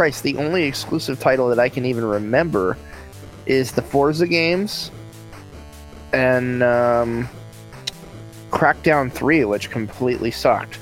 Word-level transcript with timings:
Christ, 0.00 0.22
the 0.22 0.38
only 0.38 0.64
exclusive 0.64 1.20
title 1.20 1.50
that 1.50 1.58
I 1.58 1.68
can 1.68 1.84
even 1.84 2.06
remember 2.06 2.78
is 3.44 3.72
the 3.72 3.82
Forza 3.82 4.26
games 4.26 4.90
and 6.14 6.62
um, 6.62 7.28
Crackdown 8.50 9.12
3, 9.12 9.44
which 9.44 9.70
completely 9.70 10.30
sucked. 10.30 10.78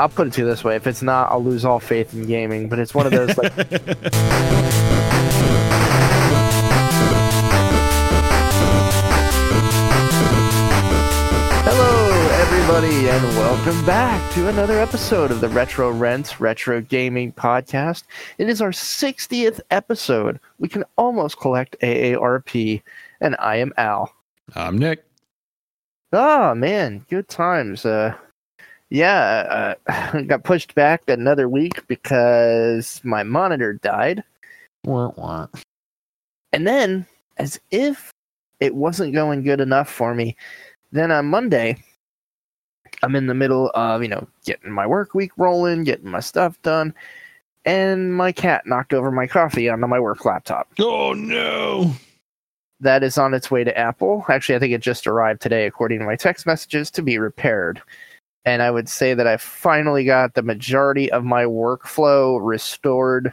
I'll 0.00 0.08
put 0.08 0.26
it 0.26 0.32
to 0.32 0.40
you 0.40 0.46
this 0.48 0.64
way: 0.64 0.74
if 0.74 0.88
it's 0.88 1.02
not, 1.02 1.30
I'll 1.30 1.44
lose 1.44 1.64
all 1.64 1.78
faith 1.78 2.12
in 2.12 2.26
gaming. 2.26 2.68
But 2.68 2.80
it's 2.80 2.96
one 2.96 3.06
of 3.06 3.12
those 3.12 3.38
like. 3.38 3.52
everybody, 12.70 13.08
and 13.08 13.22
welcome 13.38 13.86
back 13.86 14.32
to 14.34 14.48
another 14.48 14.78
episode 14.78 15.30
of 15.30 15.40
the 15.40 15.48
Retro 15.48 15.90
Rents 15.90 16.38
Retro 16.38 16.82
Gaming 16.82 17.32
Podcast. 17.32 18.02
It 18.36 18.50
is 18.50 18.60
our 18.60 18.72
60th 18.72 19.58
episode. 19.70 20.38
We 20.58 20.68
can 20.68 20.84
almost 20.98 21.40
collect 21.40 21.80
AARP, 21.80 22.82
and 23.22 23.36
I 23.38 23.56
am 23.56 23.72
Al. 23.78 24.12
I'm 24.54 24.76
Nick. 24.76 25.02
Oh 26.12 26.54
man, 26.54 27.06
good 27.08 27.26
times. 27.28 27.86
Uh, 27.86 28.14
yeah, 28.90 29.74
uh, 29.88 30.20
got 30.26 30.44
pushed 30.44 30.74
back 30.74 31.08
another 31.08 31.48
week 31.48 31.86
because 31.86 33.00
my 33.02 33.22
monitor 33.22 33.72
died. 33.82 34.22
Wah, 34.84 35.12
wah. 35.16 35.46
And 36.52 36.66
then, 36.66 37.06
as 37.38 37.58
if 37.70 38.12
it 38.60 38.74
wasn't 38.74 39.14
going 39.14 39.42
good 39.42 39.62
enough 39.62 39.88
for 39.88 40.14
me, 40.14 40.36
then 40.92 41.10
on 41.10 41.24
Monday, 41.24 41.82
I'm 43.02 43.14
in 43.14 43.26
the 43.26 43.34
middle 43.34 43.70
of, 43.74 44.02
you 44.02 44.08
know, 44.08 44.26
getting 44.44 44.72
my 44.72 44.86
work 44.86 45.14
week 45.14 45.32
rolling, 45.36 45.84
getting 45.84 46.10
my 46.10 46.20
stuff 46.20 46.60
done, 46.62 46.94
and 47.64 48.14
my 48.14 48.32
cat 48.32 48.66
knocked 48.66 48.92
over 48.92 49.10
my 49.10 49.26
coffee 49.26 49.68
onto 49.68 49.86
my 49.86 50.00
work 50.00 50.24
laptop. 50.24 50.68
Oh 50.78 51.12
no! 51.12 51.92
That 52.80 53.02
is 53.02 53.18
on 53.18 53.34
its 53.34 53.50
way 53.50 53.64
to 53.64 53.76
Apple. 53.76 54.24
Actually, 54.28 54.56
I 54.56 54.58
think 54.60 54.72
it 54.72 54.80
just 54.80 55.06
arrived 55.06 55.42
today, 55.42 55.66
according 55.66 55.98
to 56.00 56.06
my 56.06 56.16
text 56.16 56.46
messages, 56.46 56.90
to 56.92 57.02
be 57.02 57.18
repaired. 57.18 57.82
And 58.44 58.62
I 58.62 58.70
would 58.70 58.88
say 58.88 59.14
that 59.14 59.26
I 59.26 59.36
finally 59.36 60.04
got 60.04 60.34
the 60.34 60.42
majority 60.42 61.10
of 61.12 61.24
my 61.24 61.44
workflow 61.44 62.38
restored 62.40 63.32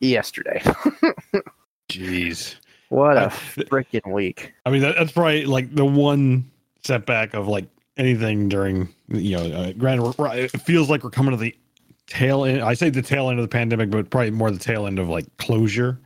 yesterday. 0.00 0.62
Jeez. 1.90 2.56
what 2.88 3.16
a 3.16 3.28
freaking 3.28 4.12
week. 4.12 4.52
I 4.66 4.70
mean, 4.70 4.82
that, 4.82 4.96
that's 4.96 5.12
probably 5.12 5.46
like 5.46 5.74
the 5.74 5.84
one 5.84 6.50
setback 6.82 7.34
of 7.34 7.46
like 7.48 7.66
anything 7.98 8.48
during 8.48 8.88
you 9.08 9.36
know. 9.36 9.44
Uh, 9.44 9.72
granted, 9.72 10.02
we're, 10.02 10.14
we're- 10.18 10.40
it 10.44 10.60
feels 10.62 10.88
like 10.88 11.04
we're 11.04 11.10
coming 11.10 11.32
to 11.32 11.36
the 11.36 11.54
tail 12.06 12.44
end. 12.44 12.62
I 12.62 12.74
say 12.74 12.88
the 12.90 13.02
tail 13.02 13.28
end 13.30 13.38
of 13.38 13.44
the 13.44 13.48
pandemic, 13.48 13.90
but 13.90 14.08
probably 14.10 14.30
more 14.30 14.50
the 14.50 14.58
tail 14.58 14.86
end 14.86 14.98
of 14.98 15.08
like 15.08 15.24
closure. 15.36 15.98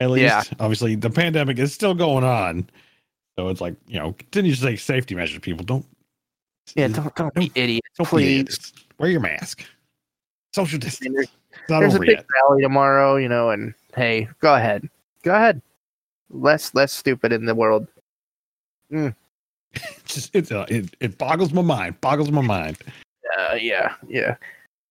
At 0.00 0.10
least, 0.10 0.22
Yeah. 0.24 0.42
obviously, 0.60 0.94
the 0.94 1.10
pandemic 1.10 1.58
is 1.58 1.72
still 1.72 1.94
going 1.94 2.24
on, 2.24 2.68
so 3.38 3.48
it's 3.48 3.60
like 3.60 3.74
you 3.86 3.98
know, 3.98 4.12
continue 4.12 4.54
to 4.54 4.60
take 4.60 4.78
safety 4.78 5.14
measures. 5.14 5.38
People 5.40 5.64
don't. 5.64 5.84
Yeah, 6.74 6.88
don't, 6.88 7.14
don't 7.14 7.34
be 7.34 7.50
idiots, 7.54 7.88
don't 7.96 8.06
be 8.06 8.10
please. 8.10 8.40
idiots. 8.40 8.72
Wear 8.98 9.10
your 9.10 9.20
mask. 9.20 9.64
Social 10.54 10.78
distance. 10.78 11.14
there's 11.14 11.28
It's 11.52 11.70
not 11.70 11.80
there's 11.80 11.94
a 11.94 12.00
big 12.00 12.08
yet. 12.10 12.26
rally 12.48 12.62
tomorrow, 12.62 13.16
you 13.16 13.28
know, 13.28 13.50
and 13.50 13.72
hey, 13.94 14.28
go 14.40 14.54
ahead. 14.54 14.88
Go 15.22 15.34
ahead. 15.34 15.62
Less 16.30 16.74
less 16.74 16.92
stupid 16.92 17.32
in 17.32 17.44
the 17.46 17.54
world. 17.54 17.86
It's 20.06 20.14
just 20.14 20.34
it's 20.34 20.52
uh, 20.52 20.66
it, 20.68 20.94
it 21.00 21.18
boggles 21.18 21.52
my 21.52 21.62
mind. 21.62 22.00
Boggles 22.00 22.30
my 22.30 22.40
mind. 22.40 22.78
Uh, 23.36 23.54
yeah, 23.54 23.94
yeah. 24.08 24.36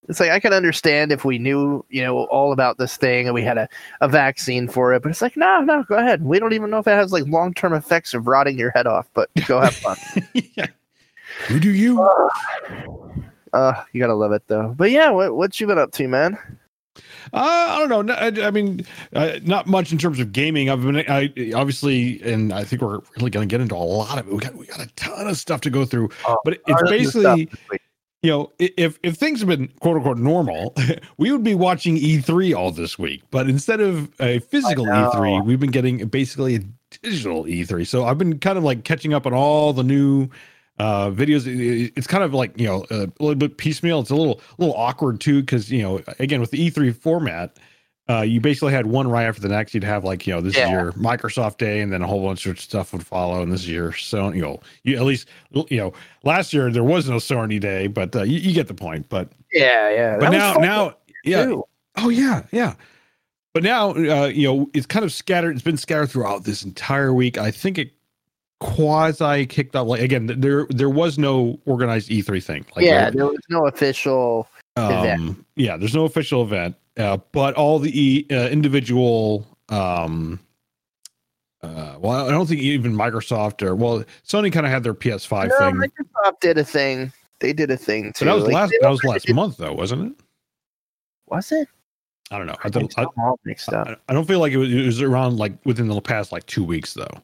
It's 0.07 0.19
like 0.19 0.29
I 0.29 0.39
can 0.39 0.53
understand 0.53 1.11
if 1.11 1.25
we 1.25 1.39
knew, 1.39 1.83
you 1.89 2.03
know, 2.03 2.25
all 2.25 2.51
about 2.51 2.77
this 2.77 2.95
thing 2.97 3.27
and 3.27 3.33
we 3.33 3.41
had 3.41 3.57
a, 3.57 3.67
a 4.01 4.07
vaccine 4.07 4.67
for 4.67 4.93
it, 4.93 5.01
but 5.01 5.09
it's 5.09 5.21
like, 5.21 5.35
no, 5.35 5.61
no, 5.61 5.83
go 5.83 5.95
ahead. 5.95 6.23
We 6.23 6.37
don't 6.37 6.53
even 6.53 6.69
know 6.69 6.79
if 6.79 6.87
it 6.87 6.91
has 6.91 7.11
like 7.11 7.25
long 7.27 7.53
term 7.53 7.73
effects 7.73 8.13
of 8.13 8.27
rotting 8.27 8.59
your 8.59 8.71
head 8.71 8.87
off, 8.87 9.09
but 9.13 9.29
go 9.47 9.59
have 9.59 9.75
fun. 9.75 9.97
yeah. 10.33 10.67
You 11.49 11.59
do 11.59 11.71
you. 11.71 12.01
uh, 13.53 13.83
you 13.93 13.99
gotta 13.99 14.13
love 14.13 14.31
it 14.31 14.43
though. 14.47 14.75
But 14.77 14.91
yeah, 14.91 15.09
what 15.09 15.35
what 15.35 15.59
you 15.59 15.67
been 15.67 15.79
up 15.79 15.91
to, 15.93 16.07
man? 16.07 16.37
Uh, 17.33 17.67
I 17.69 17.87
don't 17.87 18.05
know. 18.05 18.13
I, 18.13 18.47
I 18.47 18.51
mean, 18.51 18.85
uh, 19.13 19.39
not 19.43 19.67
much 19.67 19.91
in 19.91 19.97
terms 19.97 20.19
of 20.19 20.31
gaming. 20.31 20.69
I've 20.69 20.81
been, 20.83 20.97
I 21.07 21.33
obviously, 21.55 22.21
and 22.23 22.53
I 22.53 22.63
think 22.63 22.81
we're 22.81 22.99
really 23.17 23.29
going 23.29 23.47
to 23.47 23.53
get 23.53 23.61
into 23.61 23.75
a 23.75 23.77
lot 23.77 24.17
of 24.19 24.27
it. 24.27 24.33
We 24.33 24.39
got, 24.39 24.55
we 24.55 24.65
got 24.65 24.79
a 24.79 24.87
ton 24.95 25.27
of 25.27 25.37
stuff 25.37 25.61
to 25.61 25.69
go 25.69 25.85
through, 25.85 26.09
Oh, 26.27 26.37
but 26.43 26.59
it's 26.67 26.89
basically, 26.89 27.49
you 28.21 28.31
know, 28.31 28.51
if 28.59 28.97
if 29.03 29.15
things 29.15 29.39
have 29.39 29.49
been 29.49 29.67
quote 29.79 29.97
unquote 29.97 30.17
normal, 30.17 30.75
we 31.17 31.31
would 31.31 31.43
be 31.43 31.55
watching 31.55 31.95
E3 31.97 32.55
all 32.55 32.71
this 32.71 32.97
week. 32.97 33.21
But 33.31 33.49
instead 33.49 33.81
of 33.81 34.11
a 34.19 34.39
physical 34.39 34.85
E3, 34.85 35.45
we've 35.45 35.59
been 35.59 35.71
getting 35.71 36.07
basically 36.07 36.55
a 36.55 36.59
digital 37.01 37.43
E3. 37.45 37.85
So 37.85 38.05
I've 38.05 38.17
been 38.17 38.39
kind 38.39 38.57
of 38.57 38.63
like 38.63 38.83
catching 38.83 39.13
up 39.13 39.25
on 39.25 39.33
all 39.33 39.73
the 39.73 39.83
new 39.83 40.29
uh 40.79 41.09
videos 41.09 41.47
It- 41.47 41.59
it- 41.59 41.93
it's 41.95 42.07
kind 42.07 42.23
of 42.23 42.33
like 42.33 42.59
you 42.59 42.67
know 42.67 42.85
a 42.91 43.07
little 43.19 43.35
bit 43.35 43.57
piecemeal 43.57 43.99
it's 44.01 44.09
a 44.09 44.15
little 44.15 44.41
little 44.57 44.75
awkward 44.75 45.19
too 45.21 45.41
because 45.41 45.71
you 45.71 45.81
know 45.81 46.01
again 46.19 46.41
with 46.41 46.51
the 46.51 46.69
e3 46.69 46.93
format 46.95 47.57
uh 48.09 48.21
you 48.21 48.41
basically 48.41 48.73
had 48.73 48.85
one 48.85 49.07
right 49.07 49.23
after 49.25 49.41
the 49.41 49.47
next 49.47 49.73
you'd 49.73 49.83
have 49.85 50.03
like 50.03 50.27
you 50.27 50.33
know 50.33 50.41
this 50.41 50.53
is 50.55 50.69
your 50.69 50.91
microsoft 50.93 51.57
day 51.57 51.79
and 51.79 51.93
then 51.93 52.01
a 52.01 52.07
whole 52.07 52.21
bunch 52.23 52.45
of 52.45 52.59
stuff 52.59 52.91
would 52.91 53.05
follow 53.05 53.41
and 53.41 53.51
this 53.53 53.61
is 53.61 53.69
your 53.69 53.93
so 53.93 54.31
you 54.33 54.41
know 54.41 54.59
you 54.83 54.95
at 54.97 55.03
least 55.03 55.27
you 55.69 55.77
know 55.77 55.93
last 56.23 56.51
year 56.53 56.69
there 56.69 56.83
was 56.83 57.09
no 57.09 57.15
sony 57.15 57.59
day 57.59 57.87
but 57.87 58.13
uh, 58.15 58.23
you, 58.23 58.37
you 58.39 58.53
get 58.53 58.67
the 58.67 58.73
point 58.73 59.07
but 59.07 59.29
Yeah, 59.53 59.89
yeah. 59.91 60.17
but 60.19 60.31
that 60.31 60.37
now 60.37 60.53
now 60.55 60.95
yeah 61.23 61.45
too. 61.45 61.63
Oh 61.97 62.09
yeah, 62.09 62.43
yeah. 62.51 62.73
But 63.53 63.63
now, 63.63 63.91
uh, 63.91 64.25
you 64.27 64.45
know, 64.45 64.69
it's 64.73 64.85
kind 64.85 65.05
of 65.05 65.13
scattered. 65.13 65.55
It's 65.55 65.63
been 65.63 65.77
scattered 65.77 66.07
throughout 66.11 66.43
this 66.43 66.61
entire 66.65 67.13
week. 67.13 67.37
I 67.37 67.51
think 67.51 67.77
it 67.77 67.93
quasi 68.65 69.45
kicked 69.45 69.75
off. 69.75 69.87
Like 69.87 70.01
again, 70.01 70.25
there 70.39 70.65
there 70.69 70.89
was 70.89 71.17
no 71.17 71.59
organized 71.65 72.09
E3 72.09 72.43
thing. 72.43 72.65
Like, 72.75 72.85
yeah, 72.85 73.03
there- 73.09 73.11
there 73.11 73.25
was 73.27 73.39
no 73.49 73.67
official. 73.67 74.47
event. 74.77 75.21
um, 75.21 75.45
yeah. 75.55 75.77
There's 75.77 75.95
no 75.95 76.03
official 76.05 76.41
event, 76.43 76.75
uh, 76.97 77.17
but 77.31 77.53
all 77.55 77.79
the 77.79 77.91
e- 77.97 78.25
uh, 78.31 78.49
individual. 78.49 79.45
Um, 79.69 80.39
uh, 81.63 81.95
well, 81.99 82.27
I 82.27 82.31
don't 82.31 82.45
think 82.45 82.61
even 82.61 82.93
Microsoft 82.93 83.61
or 83.63 83.75
well, 83.75 84.03
Sony 84.27 84.51
kind 84.51 84.65
of 84.65 84.71
had 84.71 84.83
their 84.83 84.93
PS5 84.93 85.47
No, 85.49 85.57
thing. 85.57 85.75
Microsoft 85.75 86.39
did 86.41 86.57
a 86.57 86.63
thing. 86.63 87.11
They 87.39 87.53
did 87.53 87.71
a 87.71 87.77
thing 87.77 88.13
too. 88.13 88.25
But 88.25 88.31
that 88.31 88.35
was 88.35 88.43
Like, 88.45 88.53
last. 88.53 88.73
That 88.81 88.89
was 88.89 89.03
last 89.03 89.25
did- 89.25 89.35
month, 89.35 89.57
though, 89.57 89.73
wasn't 89.73 90.11
it? 90.11 90.23
Was 91.27 91.51
it? 91.51 91.67
I 92.31 92.37
don't 92.37 92.47
know. 92.47 92.55
I 92.63 92.67
I 92.67 92.69
don't. 92.69 92.93
I'm 92.99 93.07
all 93.17 93.39
mixed 93.45 93.71
up. 93.71 93.87
I, 93.87 93.95
I 94.09 94.13
don't 94.13 94.27
feel 94.27 94.39
like 94.39 94.51
it 94.51 94.57
was, 94.57 94.71
it 94.73 94.85
was 94.85 95.01
around 95.01 95.37
like 95.37 95.53
within 95.65 95.87
the 95.87 95.99
past 96.01 96.31
like 96.31 96.45
two 96.47 96.63
weeks 96.63 96.93
though. 96.93 97.21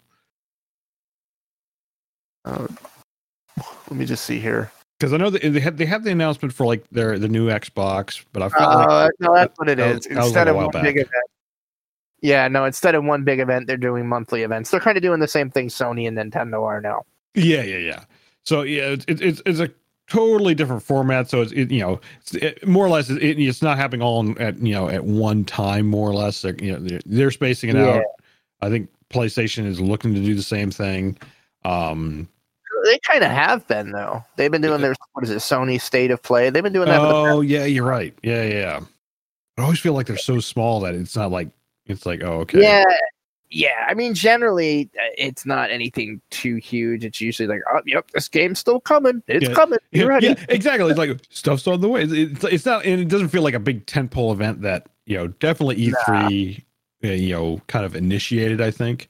Uh, 2.45 2.67
let 3.89 3.91
me 3.91 4.05
just 4.05 4.25
see 4.25 4.39
here. 4.39 4.71
Because 4.99 5.13
I 5.13 5.17
know 5.17 5.29
they 5.31 5.59
had 5.59 5.77
they 5.77 5.85
had 5.85 6.03
the 6.03 6.11
announcement 6.11 6.53
for 6.53 6.65
like 6.65 6.87
their 6.91 7.17
the 7.17 7.27
new 7.27 7.47
Xbox, 7.49 8.23
but 8.33 8.43
I 8.43 8.49
felt 8.49 8.71
Uh, 8.71 9.03
like 9.05 9.11
no, 9.19 9.33
that's 9.33 9.57
what 9.57 9.67
it 9.69 9.77
that 9.77 9.95
is. 9.95 10.05
that 10.05 10.15
was 10.17 10.25
Instead 10.27 10.47
of 10.47 10.55
one 10.55 10.69
big 10.71 10.97
event. 10.97 11.09
Yeah, 12.21 12.47
no. 12.47 12.65
Instead 12.65 12.93
of 12.93 13.03
one 13.03 13.23
big 13.23 13.39
event, 13.39 13.65
they're 13.65 13.77
doing 13.77 14.07
monthly 14.07 14.43
events. 14.43 14.69
They're 14.69 14.79
kind 14.79 14.95
of 14.95 15.01
doing 15.01 15.19
the 15.19 15.27
same 15.27 15.49
thing 15.49 15.69
Sony 15.69 16.07
and 16.07 16.15
Nintendo 16.17 16.63
are 16.63 16.79
now. 16.79 17.03
yeah, 17.33 17.63
yeah, 17.63 17.77
yeah. 17.77 18.03
So 18.45 18.61
yeah, 18.61 18.89
it's 18.89 19.05
it's 19.07 19.21
it's, 19.21 19.41
it's 19.47 19.59
a 19.59 19.71
totally 20.07 20.53
different 20.53 20.83
format. 20.83 21.29
So 21.31 21.41
it's 21.41 21.51
it, 21.51 21.71
you 21.71 21.79
know 21.79 21.99
it's, 22.21 22.35
it, 22.35 22.67
more 22.67 22.85
or 22.85 22.89
less 22.89 23.09
it, 23.09 23.17
it's 23.39 23.63
not 23.63 23.77
happening 23.77 24.03
all 24.03 24.19
in- 24.19 24.37
at 24.39 24.55
you 24.57 24.73
know 24.73 24.87
at 24.87 25.03
one 25.03 25.45
time 25.45 25.87
more 25.87 26.07
or 26.09 26.13
less. 26.13 26.43
They're 26.43 26.55
you 26.61 26.73
know 26.73 26.79
they're, 26.79 27.01
they're 27.07 27.31
spacing 27.31 27.71
it 27.71 27.75
Yeah. 27.77 27.95
out. 27.97 28.03
I 28.61 28.69
think 28.69 28.89
PlayStation 29.09 29.65
is 29.65 29.81
looking 29.81 30.13
to 30.13 30.19
do 30.21 30.35
the 30.35 30.43
same 30.43 30.69
thing. 30.69 31.17
Um, 31.63 32.27
They 32.85 32.97
kind 32.99 33.23
of 33.23 33.31
have 33.31 33.67
been 33.67 33.91
though. 33.91 34.23
They've 34.37 34.51
been 34.51 34.61
doing 34.61 34.81
their 34.81 34.95
what 35.13 35.23
is 35.23 35.29
it, 35.29 35.37
Sony 35.37 35.79
State 35.79 36.11
of 36.11 36.21
Play. 36.23 36.49
They've 36.49 36.63
been 36.63 36.73
doing 36.73 36.87
that. 36.87 36.99
for 36.99 37.07
the 37.07 37.13
past- 37.13 37.35
oh 37.35 37.41
yeah, 37.41 37.65
you're 37.65 37.85
right. 37.85 38.13
Yeah, 38.23 38.43
yeah. 38.43 38.79
I 39.57 39.63
always 39.63 39.79
feel 39.79 39.93
like 39.93 40.07
they're 40.07 40.17
so 40.17 40.39
small 40.39 40.79
that 40.81 40.95
it's 40.95 41.15
not 41.15 41.29
like 41.31 41.49
it's 41.85 42.05
like 42.05 42.23
oh 42.23 42.39
okay 42.41 42.61
Yeah, 42.61 42.83
yeah. 43.51 43.85
I 43.87 43.93
mean, 43.93 44.13
generally, 44.15 44.89
uh, 44.97 45.03
it's 45.17 45.45
not 45.45 45.69
anything 45.69 46.21
too 46.31 46.55
huge. 46.55 47.03
It's 47.05 47.19
usually 47.21 47.47
like, 47.47 47.61
oh, 47.71 47.81
yep, 47.85 48.09
this 48.11 48.27
game's 48.29 48.59
still 48.59 48.79
coming. 48.79 49.21
It's 49.27 49.47
Yeah. 49.49 49.53
coming. 49.53 49.79
You 49.91 50.07
ready? 50.07 50.27
yeah, 50.27 50.45
exactly. 50.49 50.89
It's 50.89 50.97
like 50.97 51.19
stuff's 51.29 51.67
on 51.67 51.81
the 51.81 51.89
way. 51.89 52.03
It's, 52.03 52.43
it's, 52.45 52.65
not, 52.65 52.85
and 52.85 52.99
it 53.01 53.09
doesn't 53.09 53.27
feel 53.29 53.43
like 53.43 53.53
a 53.53 53.59
big 53.59 53.85
tentpole 53.85 54.31
event 54.31 54.61
that 54.61 54.87
you 55.05 55.17
know 55.17 55.27
definitely 55.27 55.75
E3, 55.87 56.63
uh, 57.03 57.07
you 57.09 57.33
know, 57.33 57.61
kind 57.67 57.85
of 57.85 57.95
initiated. 57.95 58.61
I 58.61 58.71
think, 58.71 59.09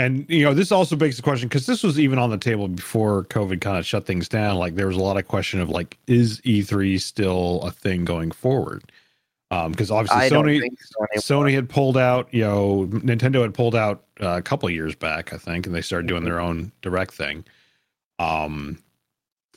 and 0.00 0.24
you 0.30 0.44
know, 0.44 0.54
this 0.54 0.72
also 0.72 0.96
begs 0.96 1.16
the 1.16 1.22
question 1.22 1.46
because 1.46 1.66
this 1.66 1.82
was 1.82 2.00
even 2.00 2.18
on 2.18 2.30
the 2.30 2.38
table 2.38 2.68
before 2.68 3.24
COVID 3.24 3.60
kind 3.60 3.76
of 3.76 3.84
shut 3.84 4.06
things 4.06 4.28
down. 4.30 4.56
Like 4.56 4.74
there 4.74 4.86
was 4.86 4.96
a 4.96 5.02
lot 5.02 5.18
of 5.18 5.28
question 5.28 5.60
of 5.60 5.68
like, 5.68 5.98
is 6.06 6.40
E3 6.40 6.98
still 6.98 7.60
a 7.62 7.70
thing 7.70 8.06
going 8.06 8.30
forward? 8.30 8.90
Um, 9.50 9.72
because 9.72 9.90
obviously 9.90 10.22
I 10.22 10.30
Sony, 10.30 10.62
so. 10.78 11.34
Sony 11.34 11.52
had 11.52 11.68
pulled 11.68 11.98
out, 11.98 12.32
you 12.32 12.42
know, 12.42 12.86
Nintendo 12.90 13.42
had 13.42 13.52
pulled 13.52 13.74
out 13.74 14.04
uh, 14.22 14.36
a 14.38 14.42
couple 14.42 14.68
of 14.68 14.74
years 14.74 14.94
back, 14.94 15.34
I 15.34 15.36
think, 15.36 15.66
and 15.66 15.74
they 15.74 15.82
started 15.82 16.06
doing 16.06 16.24
their 16.24 16.40
own 16.40 16.72
direct 16.80 17.12
thing. 17.12 17.44
Um, 18.18 18.78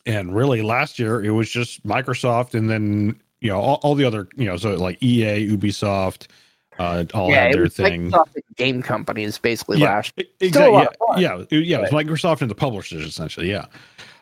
and 0.06 0.36
really 0.36 0.62
last 0.62 1.00
year 1.00 1.24
it 1.24 1.32
was 1.32 1.50
just 1.50 1.86
Microsoft 1.88 2.54
and 2.54 2.70
then 2.70 3.18
you 3.40 3.50
know 3.50 3.60
all, 3.60 3.80
all 3.84 3.96
the 3.96 4.04
other 4.04 4.28
you 4.36 4.46
know 4.46 4.58
so 4.58 4.76
like 4.76 5.02
EA, 5.02 5.48
Ubisoft, 5.56 6.28
uh, 6.80 7.06
all 7.14 7.30
yeah, 7.30 7.44
had 7.44 7.54
their 7.54 7.68
thing. 7.68 8.12
Microsoft 8.12 8.38
game 8.56 8.82
companies 8.82 9.38
basically 9.38 9.80
Yeah, 9.80 9.96
last. 9.96 10.14
Exactly. 10.40 10.88
Yeah, 11.18 11.18
yeah, 11.18 11.44
yeah. 11.50 11.78
It 11.78 11.82
was 11.82 11.90
Microsoft 11.92 12.42
and 12.42 12.50
the 12.50 12.56
publishers 12.56 13.06
essentially. 13.06 13.50
Yeah. 13.50 13.66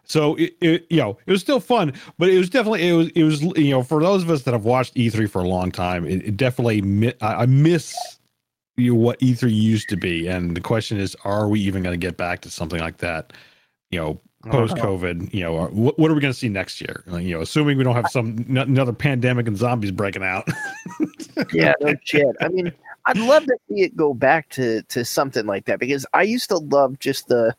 So 0.03 0.36
it, 0.36 0.56
it, 0.59 0.88
you 0.89 0.98
know, 0.98 1.18
it 1.25 1.31
was 1.31 1.42
still 1.42 1.59
fun, 1.59 1.94
but 2.18 2.30
it 2.30 2.38
was 2.38 2.50
definitely 2.50 2.88
it 2.88 2.94
was 2.94 3.07
it 3.09 3.24
was 3.24 3.42
you 3.57 3.71
know 3.71 3.83
for 3.83 4.01
those 4.01 4.24
of 4.24 4.30
us 4.30 4.44
that 4.44 4.51
have 4.53 4.65
watched 4.65 4.95
E3 4.95 5.30
for 5.30 5.39
a 5.39 5.48
long 5.48 5.71
time, 5.71 6.06
it, 6.06 6.25
it 6.25 6.38
definitely 6.38 6.81
mi- 6.81 7.13
I, 7.21 7.44
I 7.44 7.45
miss 7.45 8.19
you 8.77 8.94
know, 8.94 9.00
what 9.00 9.19
E3 9.19 9.54
used 9.54 9.89
to 9.89 9.97
be, 9.97 10.27
and 10.27 10.56
the 10.56 10.62
question 10.62 10.97
is, 11.00 11.15
are 11.24 11.47
we 11.47 11.59
even 11.62 11.83
going 11.83 11.94
to 11.94 12.06
get 12.06 12.18
back 12.18 12.42
to 12.42 12.50
something 12.50 12.80
like 12.80 12.97
that? 12.97 13.33
You 13.89 14.00
know, 14.00 14.21
Uh-huh. 14.44 14.52
post 14.52 14.76
know. 14.76 14.84
COVID. 14.84 15.34
You 15.34 15.42
know, 15.42 15.68
what, 15.68 16.00
what 16.00 16.12
are 16.12 16.14
we 16.14 16.22
going 16.22 16.34
to 16.34 16.38
see 16.38 16.50
next 16.50 16.82
year? 16.82 17.04
Like, 17.08 17.24
you 17.24 17.36
know, 17.36 17.42
assuming 17.42 17.78
we 17.78 17.84
don't 17.84 17.96
have 17.96 18.10
some 18.10 18.46
n- 18.50 18.58
another 18.58 18.94
pandemic 18.94 19.48
and 19.48 19.58
zombies 19.58 19.92
breaking 19.92 20.24
out. 20.24 20.48
yeah, 21.54 21.74
no 21.82 21.96
shit. 22.04 22.36
I 22.42 22.48
mean, 22.50 22.72
I'd 23.06 23.18
love 23.18 23.46
to 23.46 23.58
see 23.70 23.82
it 23.82 23.96
go 23.96 24.14
back 24.14 24.50
to 24.50 24.82
to 24.84 25.06
something 25.06 25.46
like 25.46 25.66
that 25.66 25.80
because 25.80 26.06
I 26.14 26.24
used 26.24 26.50
to 26.50 26.58
love 26.58 27.00
just 27.00 27.28
the 27.28 27.56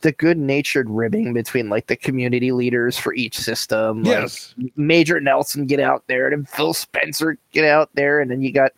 the 0.00 0.12
good 0.12 0.38
natured 0.38 0.88
ribbing 0.88 1.32
between 1.32 1.68
like 1.68 1.88
the 1.88 1.96
community 1.96 2.52
leaders 2.52 2.96
for 2.96 3.14
each 3.14 3.36
system. 3.36 4.04
like, 4.04 4.20
yes. 4.20 4.54
Major 4.76 5.20
Nelson 5.20 5.66
get 5.66 5.80
out 5.80 6.04
there, 6.06 6.28
and 6.28 6.48
Phil 6.48 6.74
Spencer 6.74 7.38
get 7.52 7.64
out 7.64 7.90
there, 7.94 8.20
and 8.20 8.30
then 8.30 8.42
you 8.42 8.52
got 8.52 8.72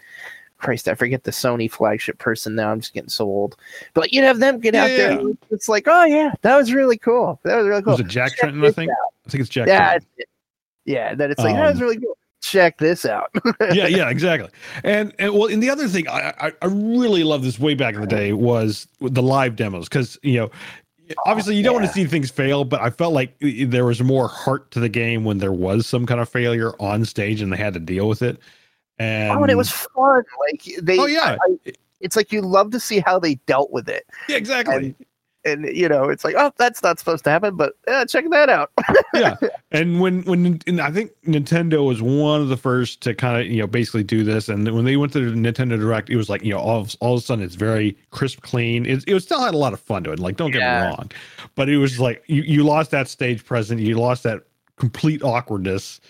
Christ, 0.60 0.86
I 0.88 0.94
forget 0.94 1.24
the 1.24 1.30
Sony 1.30 1.70
flagship 1.70 2.18
person 2.18 2.54
now. 2.54 2.70
I'm 2.70 2.80
just 2.80 2.94
getting 2.94 3.08
so 3.10 3.24
old. 3.24 3.56
But 3.94 4.12
you'd 4.12 4.24
have 4.24 4.38
them 4.38 4.60
get 4.60 4.74
out 4.74 4.88
there. 4.88 5.12
Yeah. 5.12 5.18
and 5.18 5.38
It's 5.50 5.68
like, 5.68 5.84
oh 5.88 6.04
yeah, 6.04 6.32
that 6.42 6.56
was 6.56 6.72
really 6.72 6.98
cool. 6.98 7.40
That 7.44 7.56
was 7.56 7.66
really 7.66 7.82
cool. 7.82 7.92
Was 7.92 8.00
it 8.00 8.08
Jack 8.08 8.36
Check 8.36 8.50
Tretton? 8.50 8.58
I 8.58 8.66
this 8.66 8.74
think. 8.76 8.90
I 9.26 9.30
think 9.30 9.40
it's 9.40 9.50
Jack. 9.50 9.66
Yeah, 9.68 9.96
Tretton. 9.98 10.04
yeah. 10.84 11.14
That 11.14 11.30
it's 11.30 11.40
like 11.40 11.54
that 11.56 11.66
was 11.66 11.76
Um, 11.76 11.82
really 11.82 11.98
cool. 11.98 12.16
Check 12.42 12.78
this 12.78 13.04
out. 13.04 13.30
yeah, 13.72 13.86
yeah, 13.86 14.08
exactly. 14.08 14.48
And 14.82 15.12
and 15.18 15.34
well, 15.34 15.46
and 15.48 15.62
the 15.62 15.68
other 15.68 15.88
thing 15.88 16.08
I 16.08 16.32
I, 16.40 16.52
I 16.62 16.66
really 16.66 17.22
love 17.24 17.42
this 17.42 17.58
way 17.58 17.74
back 17.74 17.94
in 17.94 18.00
the 18.00 18.06
day 18.06 18.32
was 18.32 18.88
the 19.00 19.22
live 19.22 19.56
demos 19.56 19.88
because 19.88 20.18
you 20.22 20.38
know. 20.38 20.50
Obviously, 21.26 21.56
you 21.56 21.64
don't 21.64 21.74
want 21.74 21.86
to 21.86 21.92
see 21.92 22.04
things 22.04 22.30
fail, 22.30 22.62
but 22.62 22.80
I 22.80 22.88
felt 22.88 23.12
like 23.12 23.34
there 23.40 23.84
was 23.84 24.00
more 24.00 24.28
heart 24.28 24.70
to 24.70 24.78
the 24.78 24.88
game 24.88 25.24
when 25.24 25.38
there 25.38 25.52
was 25.52 25.84
some 25.84 26.06
kind 26.06 26.20
of 26.20 26.28
failure 26.28 26.72
on 26.80 27.04
stage 27.04 27.40
and 27.40 27.52
they 27.52 27.56
had 27.56 27.74
to 27.74 27.80
deal 27.80 28.08
with 28.08 28.22
it. 28.22 28.38
And 29.00 29.32
oh, 29.38 29.43
and 29.43 29.50
it 29.50 29.56
was 29.56 29.70
fun. 29.70 30.23
Like 30.52 30.62
they. 30.82 30.99
oh 30.99 31.06
yeah, 31.06 31.37
I- 31.67 31.73
it's 32.00 32.17
like 32.17 32.32
you 32.32 32.41
love 32.43 32.70
to 32.70 32.81
see 32.81 33.00
how 33.00 33.19
they 33.19 33.35
dealt 33.47 33.70
with 33.73 33.88
it, 33.88 34.06
yeah, 34.29 34.37
exactly. 34.37 34.94
and 35.44 35.67
you 35.75 35.88
know, 35.88 36.05
it's 36.05 36.25
like, 36.25 36.35
oh, 36.38 36.50
that's 36.58 36.82
not 36.82 36.99
supposed 36.99 37.25
to 37.25 37.31
happen, 37.31 37.56
but 37.56 37.75
uh, 37.88 38.05
check 38.06 38.25
that 38.31 38.49
out. 38.49 38.70
yeah 39.14 39.37
and 39.73 40.00
when 40.00 40.23
when 40.23 40.61
and 40.69 40.81
i 40.81 40.91
think 40.91 41.11
nintendo 41.26 41.85
was 41.87 42.00
one 42.00 42.41
of 42.41 42.49
the 42.49 42.56
first 42.56 43.00
to 43.00 43.12
kind 43.14 43.41
of 43.41 43.47
you 43.50 43.58
know 43.61 43.67
basically 43.67 44.02
do 44.05 44.23
this 44.25 44.49
and 44.49 44.69
when 44.73 44.85
they 44.85 44.97
went 44.97 45.12
to 45.12 45.31
the 45.31 45.37
nintendo 45.37 45.79
direct 45.79 46.08
it 46.11 46.17
was 46.17 46.29
like 46.31 46.43
you 46.44 46.52
know 46.52 46.58
all 46.61 46.81
of, 46.81 46.94
all 47.00 47.14
of 47.14 47.19
a 47.20 47.25
sudden 47.25 47.44
it's 47.44 47.55
very 47.56 47.97
crisp 48.11 48.41
clean 48.43 48.87
it, 48.87 49.02
it 49.08 49.14
was 49.14 49.25
still 49.25 49.41
had 49.41 49.52
a 49.55 49.56
lot 49.58 49.73
of 49.73 49.81
fun 49.81 50.02
to 50.05 50.12
it 50.12 50.19
like 50.20 50.37
don't 50.37 50.50
get 50.52 50.61
Yeah. 50.61 50.82
me 50.82 50.87
wrong 50.88 51.11
but 51.56 51.69
it 51.69 51.76
was 51.79 51.99
like 51.99 52.23
you, 52.29 52.43
you 52.43 52.62
lost 52.64 52.91
that 52.93 53.08
stage 53.08 53.44
present 53.44 53.81
you 53.81 53.97
lost 53.99 54.23
that 54.23 54.43
complete 54.76 55.23
awkwardness 55.25 56.00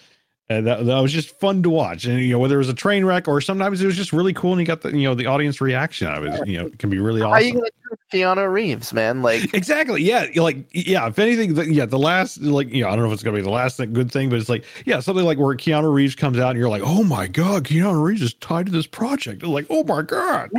and 0.51 0.67
that, 0.67 0.85
that 0.85 0.99
was 1.01 1.13
just 1.13 1.39
fun 1.39 1.63
to 1.63 1.71
watch 1.71 2.05
and 2.05 2.19
you 2.19 2.33
know 2.33 2.39
whether 2.39 2.57
it 2.57 2.59
was 2.59 2.69
a 2.69 2.75
train 2.75 3.05
wreck 3.05 3.29
or 3.29 3.41
sometimes 3.41 3.81
it 3.81 3.87
was 3.87 3.97
just 3.97 4.13
really 4.13 4.33
cool 4.35 4.53
and 4.53 4.61
you 4.61 4.67
got 4.67 4.83
the 4.83 4.91
you 4.91 5.05
know 5.05 5.15
the 5.15 5.25
audience 5.25 5.61
reaction 5.61 6.09
out 6.09 6.19
of 6.19 6.35
it 6.35 6.47
you 6.47 6.59
know 6.59 6.67
it 6.67 6.79
can 6.79 6.91
be 6.91 6.99
really 6.99 7.23
awesome. 7.23 7.33
How 7.33 7.39
you 7.39 7.53
gonna 7.55 7.71
do 7.91 8.19
Keanu 8.19 8.53
Reeves, 8.53 8.93
man? 8.93 9.23
Like, 9.23 9.55
Exactly. 9.55 10.03
Yeah. 10.03 10.27
Like, 10.37 10.59
yeah. 10.73 11.07
If 11.07 11.19
anything, 11.19 11.55
the, 11.55 11.73
yeah, 11.73 11.87
the 11.87 11.99
last, 11.99 12.41
like, 12.41 12.69
you 12.73 12.83
know, 12.83 12.89
I 12.89 12.93
don't 12.93 13.01
know 13.01 13.07
if 13.07 13.15
it's 13.15 13.23
gonna 13.23 13.37
be 13.37 13.43
the 13.43 13.51
last 13.51 13.77
thing, 13.77 13.93
good 13.93 14.11
thing, 14.11 14.29
but 14.29 14.39
it's 14.39 14.49
like, 14.49 14.65
yeah, 14.85 15.01
something 15.01 15.25
like 15.25 15.39
where 15.39 15.55
Keanu 15.57 15.93
Reeves 15.93 16.15
comes 16.15 16.39
out 16.39 16.51
and 16.51 16.59
you're 16.59 16.69
like, 16.69 16.83
oh 16.85 17.05
my 17.05 17.27
god, 17.27 17.65
Keanu 17.65 18.03
Reeves 18.03 18.23
is 18.23 18.35
tied 18.35 18.67
to 18.67 18.73
this 18.73 18.87
project. 18.87 19.43
It's 19.43 19.51
like, 19.51 19.67
oh 19.71 19.85
my 19.85 20.03
god. 20.03 20.51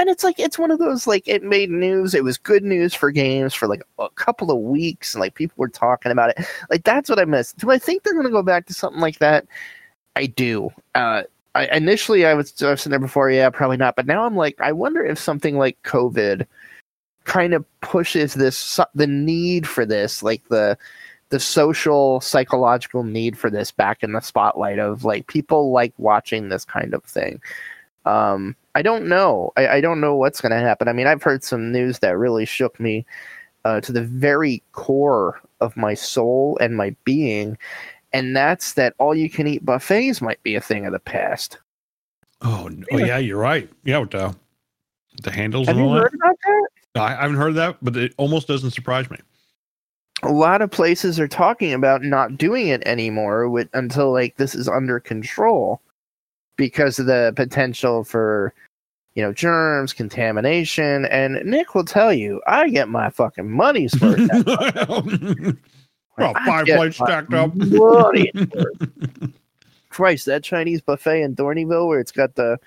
And 0.00 0.08
it's 0.08 0.24
like 0.24 0.38
it's 0.40 0.58
one 0.58 0.70
of 0.70 0.78
those 0.78 1.06
like 1.06 1.28
it 1.28 1.42
made 1.42 1.68
news. 1.68 2.14
It 2.14 2.24
was 2.24 2.38
good 2.38 2.64
news 2.64 2.94
for 2.94 3.10
games 3.10 3.52
for 3.52 3.68
like 3.68 3.82
a 3.98 4.08
couple 4.14 4.50
of 4.50 4.56
weeks, 4.56 5.12
and 5.12 5.20
like 5.20 5.34
people 5.34 5.56
were 5.58 5.68
talking 5.68 6.10
about 6.10 6.30
it. 6.30 6.46
Like 6.70 6.84
that's 6.84 7.10
what 7.10 7.18
I 7.18 7.26
miss. 7.26 7.52
Do 7.52 7.70
I 7.70 7.76
think 7.76 8.02
they're 8.02 8.14
going 8.14 8.24
to 8.24 8.32
go 8.32 8.42
back 8.42 8.64
to 8.68 8.72
something 8.74 9.02
like 9.02 9.18
that? 9.18 9.46
I 10.16 10.24
do. 10.24 10.70
Uh, 10.94 11.24
I 11.54 11.66
initially 11.66 12.24
I 12.24 12.32
was 12.32 12.62
I've 12.62 12.80
said 12.80 12.92
there 12.92 12.98
before, 12.98 13.30
yeah, 13.30 13.50
probably 13.50 13.76
not. 13.76 13.94
But 13.94 14.06
now 14.06 14.24
I'm 14.24 14.36
like, 14.36 14.58
I 14.58 14.72
wonder 14.72 15.04
if 15.04 15.18
something 15.18 15.58
like 15.58 15.76
COVID 15.82 16.46
kind 17.24 17.52
of 17.52 17.66
pushes 17.82 18.32
this 18.32 18.80
the 18.94 19.06
need 19.06 19.68
for 19.68 19.84
this, 19.84 20.22
like 20.22 20.48
the 20.48 20.78
the 21.28 21.40
social 21.40 22.22
psychological 22.22 23.04
need 23.04 23.36
for 23.36 23.50
this 23.50 23.70
back 23.70 24.02
in 24.02 24.12
the 24.12 24.20
spotlight 24.20 24.78
of 24.78 25.04
like 25.04 25.26
people 25.26 25.72
like 25.72 25.92
watching 25.98 26.48
this 26.48 26.64
kind 26.64 26.94
of 26.94 27.04
thing. 27.04 27.38
Um, 28.06 28.56
I 28.74 28.82
don't 28.82 29.06
know. 29.06 29.52
I, 29.56 29.68
I 29.68 29.80
don't 29.80 30.00
know 30.00 30.14
what's 30.14 30.40
going 30.40 30.52
to 30.52 30.58
happen. 30.58 30.88
I 30.88 30.92
mean, 30.92 31.06
I've 31.06 31.22
heard 31.22 31.44
some 31.44 31.72
news 31.72 31.98
that 31.98 32.16
really 32.16 32.44
shook 32.44 32.78
me 32.80 33.04
uh, 33.64 33.80
to 33.82 33.92
the 33.92 34.02
very 34.02 34.62
core 34.72 35.40
of 35.60 35.76
my 35.76 35.94
soul 35.94 36.56
and 36.60 36.76
my 36.76 36.94
being, 37.04 37.58
and 38.12 38.34
that's 38.34 38.72
that 38.74 38.94
all 38.98 39.14
you 39.14 39.28
can 39.28 39.46
eat 39.46 39.64
buffets 39.64 40.20
might 40.20 40.42
be 40.42 40.54
a 40.54 40.60
thing 40.60 40.86
of 40.86 40.92
the 40.92 40.98
past. 40.98 41.58
Oh, 42.42 42.68
no. 42.68 42.86
oh 42.92 42.98
yeah, 42.98 43.18
you're 43.18 43.38
right. 43.38 43.68
Yeah, 43.84 43.98
with 43.98 44.12
the 44.12 44.34
the 45.22 45.30
handles 45.30 45.66
Have 45.66 45.76
and 45.76 45.86
you 45.86 45.92
heard 45.92 46.12
that. 46.12 46.14
about 46.14 46.36
that? 46.44 46.68
I, 47.00 47.18
I 47.18 47.22
haven't 47.22 47.36
heard 47.36 47.50
of 47.50 47.54
that, 47.56 47.76
but 47.82 47.96
it 47.96 48.14
almost 48.16 48.48
doesn't 48.48 48.70
surprise 48.70 49.10
me. 49.10 49.18
A 50.22 50.30
lot 50.30 50.62
of 50.62 50.70
places 50.70 51.18
are 51.18 51.28
talking 51.28 51.72
about 51.72 52.02
not 52.02 52.38
doing 52.38 52.68
it 52.68 52.82
anymore 52.86 53.48
with, 53.48 53.68
until 53.72 54.12
like 54.12 54.36
this 54.36 54.54
is 54.54 54.68
under 54.68 55.00
control 55.00 55.80
because 56.60 56.98
of 56.98 57.06
the 57.06 57.32
potential 57.36 58.04
for 58.04 58.52
you 59.14 59.22
know 59.22 59.32
germs, 59.32 59.94
contamination, 59.94 61.06
and 61.06 61.42
Nick 61.46 61.74
will 61.74 61.86
tell 61.86 62.12
you, 62.12 62.42
I 62.46 62.68
get 62.68 62.90
my 62.90 63.08
fucking 63.08 63.50
money's 63.50 63.98
worth. 63.98 64.28
well, 66.18 66.34
five 66.44 66.66
plates 66.66 66.96
stacked 66.96 67.32
up. 67.32 67.52
Christ, 69.88 70.26
that 70.26 70.44
Chinese 70.44 70.82
buffet 70.82 71.22
in 71.22 71.34
Dorneyville 71.34 71.88
where 71.88 71.98
it's 71.98 72.12
got 72.12 72.34
the 72.34 72.58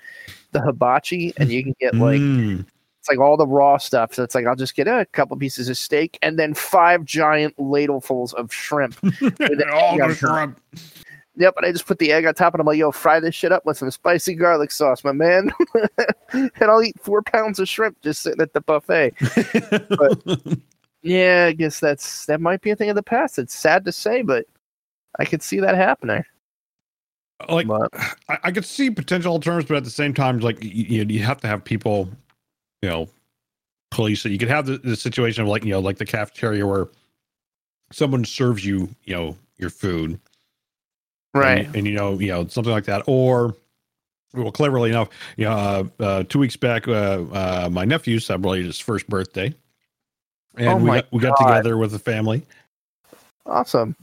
the 0.50 0.60
hibachi 0.60 1.32
and 1.36 1.50
you 1.50 1.62
can 1.62 1.76
get 1.80 1.94
like 1.94 2.20
Mm. 2.20 2.66
it's 2.98 3.08
like 3.08 3.18
all 3.20 3.36
the 3.36 3.46
raw 3.46 3.78
stuff. 3.78 4.12
So 4.12 4.24
it's 4.24 4.34
like 4.34 4.44
I'll 4.44 4.56
just 4.56 4.74
get 4.74 4.88
a 4.88 5.06
couple 5.12 5.36
pieces 5.36 5.68
of 5.68 5.78
steak 5.78 6.18
and 6.20 6.36
then 6.36 6.52
five 6.52 7.04
giant 7.04 7.56
ladlefuls 7.58 8.34
of 8.34 8.52
shrimp. 8.52 8.96
all 9.72 9.96
the 9.96 10.16
shrimp. 10.18 10.60
Yep, 11.36 11.54
and 11.56 11.66
I 11.66 11.72
just 11.72 11.86
put 11.86 11.98
the 11.98 12.12
egg 12.12 12.26
on 12.26 12.34
top 12.34 12.54
and 12.54 12.60
I'm 12.60 12.66
like, 12.66 12.78
yo, 12.78 12.92
fry 12.92 13.18
this 13.18 13.34
shit 13.34 13.50
up 13.50 13.66
with 13.66 13.76
some 13.76 13.90
spicy 13.90 14.34
garlic 14.34 14.70
sauce, 14.70 15.02
my 15.02 15.12
man. 15.12 15.50
and 16.32 16.50
I'll 16.60 16.82
eat 16.82 17.00
four 17.00 17.22
pounds 17.22 17.58
of 17.58 17.68
shrimp 17.68 18.00
just 18.02 18.22
sitting 18.22 18.40
at 18.40 18.52
the 18.52 18.60
buffet. 18.60 19.14
Yeah, 21.04 21.44
I 21.48 21.52
guess 21.52 21.80
that's 21.80 22.24
that 22.26 22.40
might 22.40 22.62
be 22.62 22.70
a 22.70 22.76
thing 22.76 22.88
of 22.88 22.96
the 22.96 23.02
past. 23.02 23.38
It's 23.38 23.54
sad 23.54 23.84
to 23.84 23.92
say, 23.92 24.22
but 24.22 24.46
I 25.18 25.26
could 25.26 25.42
see 25.42 25.60
that 25.60 25.74
happening. 25.74 26.24
like 27.46 27.66
But 27.66 27.90
I, 28.30 28.38
I 28.44 28.52
could 28.52 28.64
see 28.64 28.90
potential 28.90 29.32
alternatives, 29.32 29.68
but 29.68 29.76
at 29.76 29.84
the 29.84 29.90
same 29.90 30.14
time, 30.14 30.40
like 30.40 30.64
you, 30.64 31.04
you 31.04 31.22
have 31.22 31.42
to 31.42 31.46
have 31.46 31.62
people, 31.62 32.08
you 32.80 32.88
know, 32.88 33.08
police 33.90 34.24
it. 34.24 34.32
You 34.32 34.38
could 34.38 34.48
have 34.48 34.64
the, 34.64 34.78
the 34.78 34.96
situation 34.96 35.42
of 35.42 35.48
like 35.48 35.62
you 35.62 35.72
know, 35.72 35.80
like 35.80 35.98
the 35.98 36.06
cafeteria 36.06 36.66
where 36.66 36.88
someone 37.92 38.24
serves 38.24 38.64
you, 38.64 38.88
you 39.04 39.14
know, 39.14 39.36
your 39.58 39.68
food, 39.68 40.18
right. 41.34 41.66
and, 41.66 41.76
and, 41.76 41.86
you 41.86 41.94
know, 41.94 42.18
you 42.18 42.28
know, 42.28 42.46
something 42.46 42.72
like 42.72 42.84
that, 42.86 43.02
or 43.06 43.56
well, 44.34 44.52
cleverly 44.52 44.90
enough, 44.90 45.08
you 45.36 45.44
know, 45.44 45.52
uh, 45.52 45.84
uh, 46.02 46.24
two 46.28 46.38
weeks 46.40 46.56
back, 46.56 46.88
uh, 46.88 47.24
uh, 47.32 47.68
my 47.70 47.84
nephew 47.84 48.18
celebrated 48.18 48.66
his 48.66 48.80
first 48.80 49.08
birthday, 49.08 49.54
and 50.56 50.68
Oh 50.68 50.76
we 50.82 50.90
got, 50.90 51.12
we 51.12 51.20
got 51.20 51.38
God. 51.38 51.46
together 51.48 51.76
with 51.78 51.92
the 51.92 51.98
family 51.98 52.42
Awesome. 53.46 53.94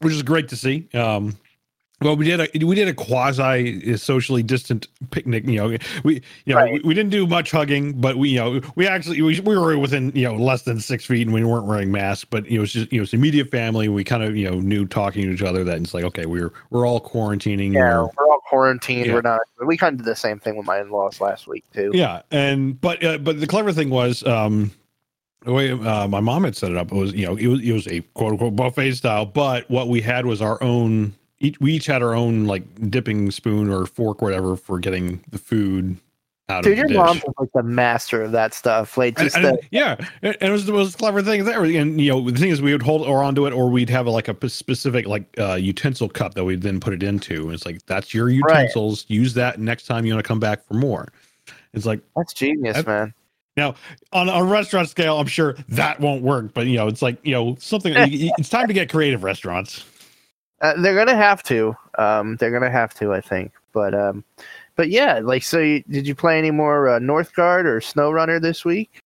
which 0.00 0.14
is 0.14 0.22
great 0.22 0.48
to 0.48 0.56
see. 0.56 0.88
Um, 0.94 1.36
well, 2.02 2.16
we 2.16 2.24
did 2.24 2.40
a 2.40 2.64
we 2.66 2.74
did 2.74 2.88
a 2.88 2.94
quasi 2.94 3.96
socially 3.96 4.42
distant 4.42 4.88
picnic. 5.10 5.46
You 5.46 5.56
know, 5.56 5.78
we 6.02 6.14
you 6.46 6.54
know 6.54 6.56
Right. 6.56 6.72
we, 6.72 6.80
we 6.80 6.94
didn't 6.94 7.10
do 7.10 7.26
much 7.26 7.50
hugging, 7.50 8.00
but 8.00 8.16
we 8.16 8.30
you 8.30 8.38
know 8.38 8.60
we 8.74 8.86
actually 8.86 9.20
we, 9.20 9.38
we 9.40 9.58
were 9.58 9.78
within 9.78 10.10
you 10.14 10.24
know 10.24 10.34
less 10.36 10.62
than 10.62 10.80
six 10.80 11.04
feet, 11.04 11.26
and 11.26 11.34
we 11.34 11.44
weren't 11.44 11.66
wearing 11.66 11.92
masks. 11.92 12.24
But 12.24 12.50
you 12.50 12.56
know, 12.58 12.64
it's 12.64 12.72
just 12.72 12.90
you 12.92 12.98
know 13.00 13.02
it's 13.02 13.12
immediate 13.12 13.50
family. 13.50 13.88
We 13.88 14.02
kind 14.02 14.22
of 14.22 14.36
you 14.36 14.50
know 14.50 14.60
knew 14.60 14.86
talking 14.86 15.22
to 15.24 15.32
each 15.32 15.42
other 15.42 15.62
that 15.64 15.76
it's 15.78 15.92
like 15.92 16.04
okay, 16.04 16.24
we're 16.26 16.52
we're 16.70 16.86
all 16.86 17.00
quarantining. 17.00 17.74
Yeah, 17.74 17.98
we're- 18.02 18.10
we're 18.18 18.28
all 18.28 18.40
quarantined. 18.48 19.06
Yeah. 19.06 19.14
We're 19.14 19.20
not. 19.22 19.40
We 19.66 19.76
kind 19.76 19.92
of 19.94 19.98
did 20.04 20.10
the 20.10 20.16
same 20.16 20.38
thing 20.38 20.56
with 20.56 20.66
my 20.66 20.80
in-laws 20.80 21.20
last 21.20 21.46
week 21.46 21.64
too. 21.74 21.90
Yeah, 21.92 22.22
and 22.30 22.80
but 22.80 23.04
uh, 23.04 23.18
but 23.18 23.40
the 23.40 23.46
clever 23.46 23.72
thing 23.72 23.90
was 23.90 24.24
um 24.26 24.70
the 25.44 25.52
way 25.52 25.70
uh, 25.72 26.06
my 26.08 26.20
mom 26.20 26.44
had 26.44 26.54
set 26.56 26.70
it 26.70 26.76
up 26.76 26.92
it 26.92 26.94
was 26.96 27.12
you 27.14 27.24
know 27.26 27.36
it 27.36 27.46
was 27.46 27.60
it 27.62 27.72
was 27.72 27.86
a 27.88 28.00
quote 28.14 28.32
unquote 28.32 28.56
buffet 28.56 28.92
style, 28.94 29.26
but 29.26 29.70
what 29.70 29.88
we 29.88 30.00
had 30.00 30.24
was 30.24 30.40
our 30.40 30.62
own. 30.62 31.12
Each, 31.40 31.58
we 31.60 31.72
each 31.72 31.86
had 31.86 32.02
our 32.02 32.14
own 32.14 32.44
like 32.44 32.62
dipping 32.90 33.30
spoon 33.30 33.70
or 33.70 33.86
fork, 33.86 34.20
whatever, 34.20 34.56
for 34.56 34.78
getting 34.78 35.24
the 35.30 35.38
food 35.38 35.96
out 36.50 36.64
Dude, 36.64 36.72
of 36.72 36.76
the 36.76 36.80
your 36.80 36.88
dish. 36.88 36.96
mom's 36.96 37.22
like 37.38 37.48
the 37.54 37.62
master 37.62 38.22
of 38.22 38.32
that 38.32 38.52
stuff. 38.52 38.98
Like 38.98 39.16
just 39.16 39.36
and- 39.36 39.44
the, 39.46 39.58
yeah, 39.70 39.96
and 40.20 40.36
and 40.40 40.50
it 40.50 40.52
was 40.52 40.66
the 40.66 40.72
most 40.72 40.98
clever 40.98 41.22
thing 41.22 41.40
ever. 41.48 41.64
And 41.64 41.98
you 42.00 42.10
know, 42.10 42.30
the 42.30 42.38
thing 42.38 42.50
is, 42.50 42.60
we 42.60 42.72
would 42.72 42.82
hold 42.82 43.02
or 43.06 43.22
onto 43.22 43.46
it, 43.46 43.52
or 43.52 43.70
we'd 43.70 43.88
have 43.88 44.06
like 44.06 44.28
a 44.28 44.48
specific 44.50 45.06
like 45.06 45.24
uh, 45.38 45.54
utensil 45.54 46.08
cup 46.10 46.34
that 46.34 46.44
we'd 46.44 46.60
then 46.62 46.78
put 46.78 46.92
it 46.92 47.02
into. 47.02 47.44
And 47.46 47.54
it's 47.54 47.64
like 47.64 47.84
that's 47.86 48.12
your 48.12 48.26
Right. 48.26 48.36
utensils. 48.38 49.06
Use 49.08 49.32
that 49.34 49.58
next 49.58 49.86
time 49.86 50.04
you 50.04 50.12
want 50.12 50.22
to 50.24 50.28
come 50.28 50.40
back 50.40 50.66
for 50.66 50.74
more. 50.74 51.08
It's 51.72 51.86
like 51.86 52.00
that's 52.16 52.34
genius, 52.34 52.76
That- 52.76 52.86
man. 52.86 53.14
Now, 53.56 53.74
on 54.12 54.28
a 54.28 54.44
restaurant 54.44 54.88
scale, 54.88 55.18
I'm 55.18 55.26
sure 55.26 55.56
that 55.70 56.00
won't 56.00 56.22
work, 56.22 56.54
but 56.54 56.66
you 56.66 56.76
know, 56.76 56.86
it's 56.86 57.00
like 57.02 57.16
you 57.24 57.32
know 57.32 57.56
something. 57.58 57.92
it's 57.96 58.48
time 58.48 58.68
to 58.68 58.72
get 58.74 58.90
creative, 58.90 59.24
restaurants. 59.24 59.84
Uh, 60.60 60.74
they're 60.80 60.94
gonna 60.94 61.16
have 61.16 61.42
to. 61.44 61.74
Um, 61.98 62.36
they're 62.36 62.50
gonna 62.50 62.70
have 62.70 62.94
to, 62.94 63.12
I 63.12 63.20
think. 63.20 63.52
But 63.72 63.94
um, 63.94 64.24
but 64.76 64.90
yeah, 64.90 65.20
like 65.22 65.42
so. 65.42 65.58
You, 65.58 65.82
did 65.88 66.06
you 66.06 66.14
play 66.14 66.38
any 66.38 66.50
more 66.50 66.88
uh, 66.88 66.98
Northgard 66.98 67.64
or 67.64 67.80
SnowRunner 67.80 68.40
this 68.40 68.64
week? 68.64 69.02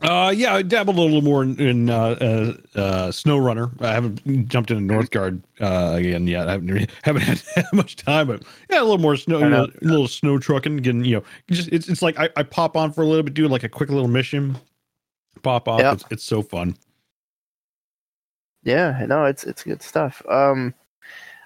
Uh, 0.00 0.32
yeah, 0.36 0.54
I 0.54 0.62
dabbled 0.62 0.98
a 0.98 1.00
little 1.00 1.22
more 1.22 1.44
in, 1.44 1.58
in 1.60 1.88
uh, 1.88 2.54
uh, 2.76 2.78
uh, 2.78 3.12
Snow 3.12 3.38
Runner. 3.38 3.70
I 3.80 3.92
haven't 3.92 4.48
jumped 4.48 4.72
into 4.72 4.92
Northgard 4.92 5.40
uh, 5.60 5.94
again 5.96 6.26
yet. 6.26 6.48
I 6.48 6.52
haven't, 6.52 6.90
haven't 7.02 7.22
had 7.22 7.38
that 7.54 7.72
much 7.72 7.94
time, 7.96 8.26
but 8.26 8.42
yeah, 8.68 8.80
a 8.80 8.82
little 8.82 8.98
more 8.98 9.16
snow, 9.16 9.38
you 9.38 9.48
know, 9.48 9.64
a 9.64 9.84
little 9.84 10.08
snow 10.08 10.38
trucking. 10.38 10.78
Getting, 10.78 11.04
you 11.04 11.16
know, 11.16 11.24
just 11.48 11.68
it's 11.70 11.88
it's 11.88 12.02
like 12.02 12.18
I, 12.18 12.28
I 12.36 12.42
pop 12.42 12.76
on 12.76 12.92
for 12.92 13.02
a 13.02 13.06
little 13.06 13.22
bit, 13.22 13.34
do 13.34 13.46
like 13.46 13.62
a 13.62 13.68
quick 13.68 13.88
little 13.88 14.08
mission, 14.08 14.58
pop 15.42 15.68
off. 15.68 15.80
Yep. 15.80 15.94
It's, 15.94 16.04
it's 16.10 16.24
so 16.24 16.42
fun. 16.42 16.76
Yeah, 18.64 19.06
no, 19.06 19.26
it's 19.26 19.44
it's 19.44 19.62
good 19.62 19.82
stuff. 19.82 20.22
Um, 20.28 20.74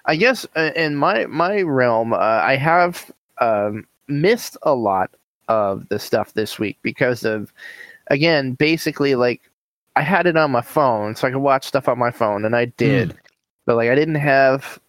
I 0.09 0.15
guess 0.15 0.45
uh, 0.55 0.71
in 0.75 0.95
my 0.95 1.27
my 1.27 1.61
realm, 1.61 2.13
uh, 2.13 2.17
I 2.17 2.55
have 2.57 3.11
um, 3.37 3.85
missed 4.07 4.57
a 4.63 4.73
lot 4.73 5.11
of 5.47 5.87
the 5.89 5.99
stuff 5.99 6.33
this 6.33 6.57
week 6.57 6.77
because 6.81 7.23
of, 7.23 7.53
again, 8.07 8.53
basically 8.53 9.13
like 9.13 9.41
I 9.95 10.01
had 10.01 10.25
it 10.25 10.35
on 10.35 10.49
my 10.49 10.61
phone, 10.61 11.15
so 11.15 11.27
I 11.27 11.31
could 11.31 11.39
watch 11.39 11.65
stuff 11.67 11.87
on 11.87 11.99
my 11.99 12.09
phone, 12.11 12.43
and 12.43 12.55
I 12.55 12.65
did, 12.65 13.15
but 13.65 13.75
like 13.75 13.89
I 13.89 13.95
didn't 13.95 14.15
have 14.15 14.79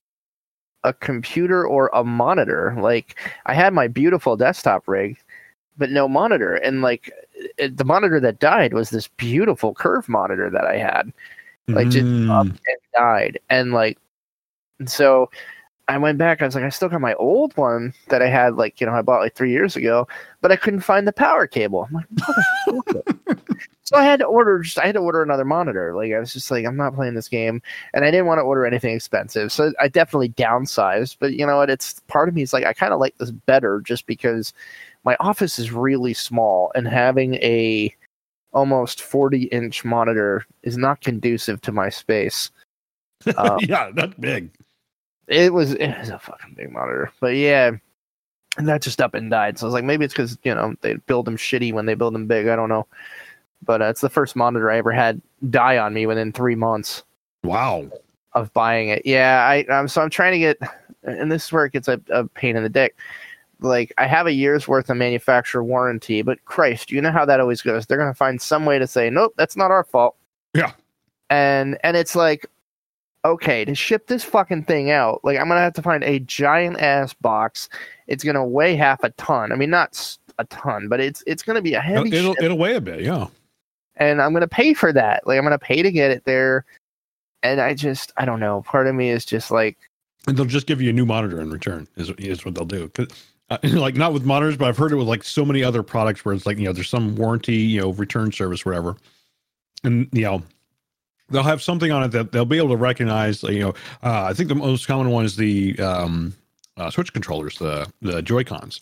a 0.85 0.95
computer 0.95 1.67
or 1.67 1.91
a 1.93 2.03
monitor. 2.03 2.75
Like 2.81 3.19
I 3.45 3.53
had 3.53 3.75
my 3.75 3.89
beautiful 3.89 4.37
desktop 4.39 4.89
rig, 4.89 5.19
but 5.77 5.91
no 5.91 6.09
monitor, 6.09 6.55
and 6.55 6.81
like 6.81 7.13
it, 7.59 7.77
the 7.77 7.85
monitor 7.85 8.21
that 8.21 8.41
died 8.41 8.73
was 8.73 8.89
this 8.89 9.09
beautiful 9.09 9.75
curve 9.75 10.09
monitor 10.09 10.49
that 10.49 10.65
I 10.65 10.79
had. 10.79 11.13
Like 11.69 11.91
just 11.91 12.07
up 12.31 12.47
Mm. 12.47 12.51
and 12.51 12.79
died. 12.95 13.39
And 13.51 13.73
like 13.73 13.99
and 14.81 14.91
so 14.91 15.31
i 15.87 15.97
went 15.97 16.19
back 16.19 16.43
i 16.43 16.45
was 16.45 16.57
like 16.57 16.65
i 16.65 16.69
still 16.69 16.89
got 16.89 17.01
my 17.01 17.15
old 17.15 17.57
one 17.57 17.93
that 18.09 18.23
i 18.23 18.27
had 18.27 18.57
like 18.57 18.81
you 18.81 18.87
know 18.87 18.93
i 18.93 19.03
bought 19.03 19.21
like 19.21 19.35
three 19.35 19.53
years 19.53 19.77
ago 19.77 20.09
but 20.41 20.51
i 20.51 20.57
couldn't 20.57 20.81
find 20.81 21.07
the 21.07 21.13
power 21.13 21.47
cable. 21.47 21.87
I'm 21.89 21.95
like 21.95 23.37
so 23.85 23.97
i 23.97 24.03
had 24.03 24.19
to 24.21 24.27
order 24.27 24.59
just 24.61 24.79
i 24.79 24.87
had 24.87 24.95
to 24.95 25.01
order 25.01 25.23
another 25.23 25.45
monitor. 25.45 25.95
Like 25.95 26.13
i 26.13 26.19
was 26.19 26.33
just 26.33 26.51
like 26.51 26.67
i'm 26.67 26.77
not 26.77 26.95
playing 26.95 27.15
this 27.15 27.29
game 27.29 27.63
and 27.95 28.05
i 28.05 28.11
didn't 28.11 28.27
want 28.27 28.39
to 28.39 28.43
order 28.43 28.67
anything 28.67 28.95
expensive. 28.95 29.53
So 29.53 29.73
i 29.81 29.87
definitely 29.87 30.31
downsized 30.31 31.19
but 31.21 31.35
you 31.35 31.47
know 31.47 31.59
what? 31.59 31.71
It's 31.71 32.01
part 32.09 32.29
of 32.29 32.35
me 32.35 32.43
is 32.43 32.53
like 32.53 32.65
i 32.65 32.73
kind 32.73 32.93
of 32.93 32.99
like 32.99 33.17
this 33.19 33.31
better 33.31 33.81
just 33.81 34.07
because 34.07 34.53
my 35.05 35.17
office 35.21 35.59
is 35.59 35.73
really 35.73 36.15
small 36.15 36.73
and 36.75 36.87
having 36.87 37.35
a 37.37 37.95
almost 38.53 39.03
40 39.03 39.45
inch 39.45 39.85
monitor 39.85 40.45
is 40.63 40.77
not 40.77 41.01
conducive 41.01 41.61
to 41.63 41.73
my 41.73 41.89
space. 41.89 42.51
Um, 43.37 43.59
yeah, 43.61 43.91
that's 43.95 44.15
big. 44.15 44.51
It 45.31 45.53
was 45.53 45.73
it 45.73 45.97
was 45.99 46.11
a 46.11 46.19
fucking 46.19 46.55
big 46.55 46.73
monitor, 46.73 47.11
but 47.21 47.35
yeah, 47.35 47.73
and 48.59 48.69
that 48.69 48.83
just 48.83 49.01
up 49.01 49.15
and 49.15 49.31
died. 49.31 49.59
So 49.59 49.65
I 49.65 49.69
was 49.69 49.75
like, 49.75 49.85
maybe 49.85 50.05
it's 50.05 50.15
because 50.15 50.37
you 50.43 50.55
know 50.55 50.75
they 50.81 50.95
build 50.95 51.27
them 51.27 51.37
shitty 51.37 51.73
when 51.73 51.87
they 51.87 51.95
build 51.95 52.15
them 52.15 52.27
big. 52.27 52.49
I 52.49 52.57
don't 52.57 52.69
know, 52.69 52.87
but 53.65 53.81
uh, 53.83 53.87
it's 53.87 54.01
the 54.01 54.11
first 54.11 54.37
monitor 54.37 54.71
I 54.71 54.79
ever 54.79 54.93
had 54.93 55.21
die 55.49 55.79
on 55.79 55.95
me 55.95 56.07
within 56.07 56.33
three 56.33 56.55
months 56.57 57.05
Wow. 57.43 57.91
of 58.35 58.53
buying 58.53 58.89
it. 58.91 59.03
Yeah, 59.05 59.45
I 59.47 59.65
um, 59.65 59.89
so 59.89 60.03
I'm 60.03 60.11
trying 60.11 60.33
to 60.33 60.39
get, 60.39 60.59
and 61.05 61.31
this 61.33 61.47
is 61.47 61.53
where 61.53 61.65
it 61.65 61.73
gets 61.73 61.89
a, 61.89 62.01
a 62.11 62.27
pain 62.29 62.57
in 62.57 62.63
the 62.63 62.69
dick. 62.69 62.97
Like 63.61 63.93
I 63.99 64.07
have 64.07 64.27
a 64.27 64.33
year's 64.33 64.67
worth 64.67 64.89
of 64.91 64.97
manufacturer 64.97 65.63
warranty, 65.63 66.23
but 66.23 66.45
Christ, 66.47 66.91
you 66.91 67.01
know 67.01 67.13
how 67.13 67.25
that 67.27 67.41
always 67.41 67.63
goes. 67.63 67.87
They're 67.87 67.99
gonna 67.99 68.15
find 68.15 68.41
some 68.41 68.65
way 68.65 68.79
to 68.79 68.87
say, 68.87 69.11
nope, 69.11 69.35
that's 69.37 69.57
not 69.57 69.71
our 69.71 69.85
fault. 69.85 70.17
Yeah. 70.55 70.73
And 71.29 71.79
and 71.85 71.97
it's 71.97 72.17
like, 72.17 72.47
okay, 73.25 73.65
to 73.65 73.75
ship 73.75 74.07
this 74.07 74.25
fucking 74.25 74.65
thing 74.65 74.91
out, 74.91 75.21
like 75.25 75.39
I'm 75.39 75.49
gonna 75.49 75.61
have 75.61 75.75
to 75.75 75.83
find 75.83 76.03
a 76.05 76.19
giant 76.21 76.81
ass 76.81 77.13
box. 77.15 77.69
It's 78.07 78.25
gonna 78.25 78.45
weigh 78.45 78.77
half 78.77 79.03
a 79.05 79.11
ton. 79.11 79.53
I 79.53 79.57
mean, 79.57 79.71
not 79.71 80.19
a 80.39 80.45
ton, 80.47 80.89
but 80.89 81.01
it's 81.01 81.23
it's 81.27 81.43
gonna 81.43 81.63
be 81.63 81.75
a 81.75 81.81
heavy 81.81 82.13
it'll, 82.17 82.35
ship 82.35 82.43
it'll 82.45 82.59
weigh 82.59 82.77
a 82.77 82.81
bit. 82.81 83.01
Yeah. 83.01 83.27
and 83.97 84.21
I'm 84.23 84.33
gonna 84.33 84.49
pay 84.49 84.75
for 84.75 84.93
that. 84.93 85.27
Like 85.27 85.39
I'm 85.39 85.45
gonna 85.45 85.59
pay 85.59 85.83
to 85.83 85.93
get 85.93 86.11
it 86.11 86.25
there. 86.25 86.65
And 87.43 87.61
I 87.61 87.75
just 87.75 88.13
I 88.17 88.25
don't 88.25 88.41
know. 88.41 88.63
Part 88.63 88.87
of 88.87 88.95
me 88.95 89.11
is 89.11 89.25
just 89.25 89.51
like 89.51 89.79
And 90.27 90.37
they'll 90.37 90.47
just 90.47 90.67
give 90.67 90.83
you 90.83 90.91
a 90.91 90.93
new 90.93 91.07
monitor 91.07 91.41
in 91.41 91.51
return. 91.51 91.87
Is 91.97 92.11
is 92.19 92.45
what 92.45 92.55
they'll 92.55 92.65
do. 92.65 92.91
uh, 93.51 93.59
like 93.65 93.95
not 93.95 94.13
with 94.13 94.25
monitors, 94.25 94.57
but 94.57 94.69
I've 94.69 94.77
heard 94.77 94.93
it 94.93 94.97
with 94.97 95.09
like 95.09 95.25
so 95.25 95.45
many 95.45 95.63
other 95.63 95.83
products 95.83 96.25
where 96.25 96.35
it's 96.35 96.47
like 96.47 96.59
you 96.59 96.65
know 96.65 96.73
there's 96.73 96.89
some 96.89 97.17
warranty, 97.17 97.57
you 97.57 97.81
know, 97.81 97.93
return 97.93 98.33
service, 98.33 98.65
whatever, 98.65 98.97
and 99.85 100.09
you 100.13 100.23
know 100.23 100.43
they'll 101.31 101.43
have 101.43 101.63
something 101.63 101.91
on 101.91 102.03
it 102.03 102.09
that 102.09 102.33
they'll 102.33 102.45
be 102.45 102.59
able 102.59 102.71
to 102.71 102.77
recognize. 102.77 103.43
You 103.43 103.61
know, 103.61 103.75
uh, 104.03 104.25
I 104.25 104.35
think 104.35 104.49
the 104.49 104.55
most 104.55 104.87
common 104.87 105.11
one 105.11 105.25
is 105.25 105.37
the 105.37 105.79
um, 105.79 106.35
uh, 106.77 106.91
Switch 106.91 107.13
controllers, 107.13 107.59
the 107.59 107.91
the 108.03 108.23
Joy 108.23 108.45
Cons. 108.45 108.81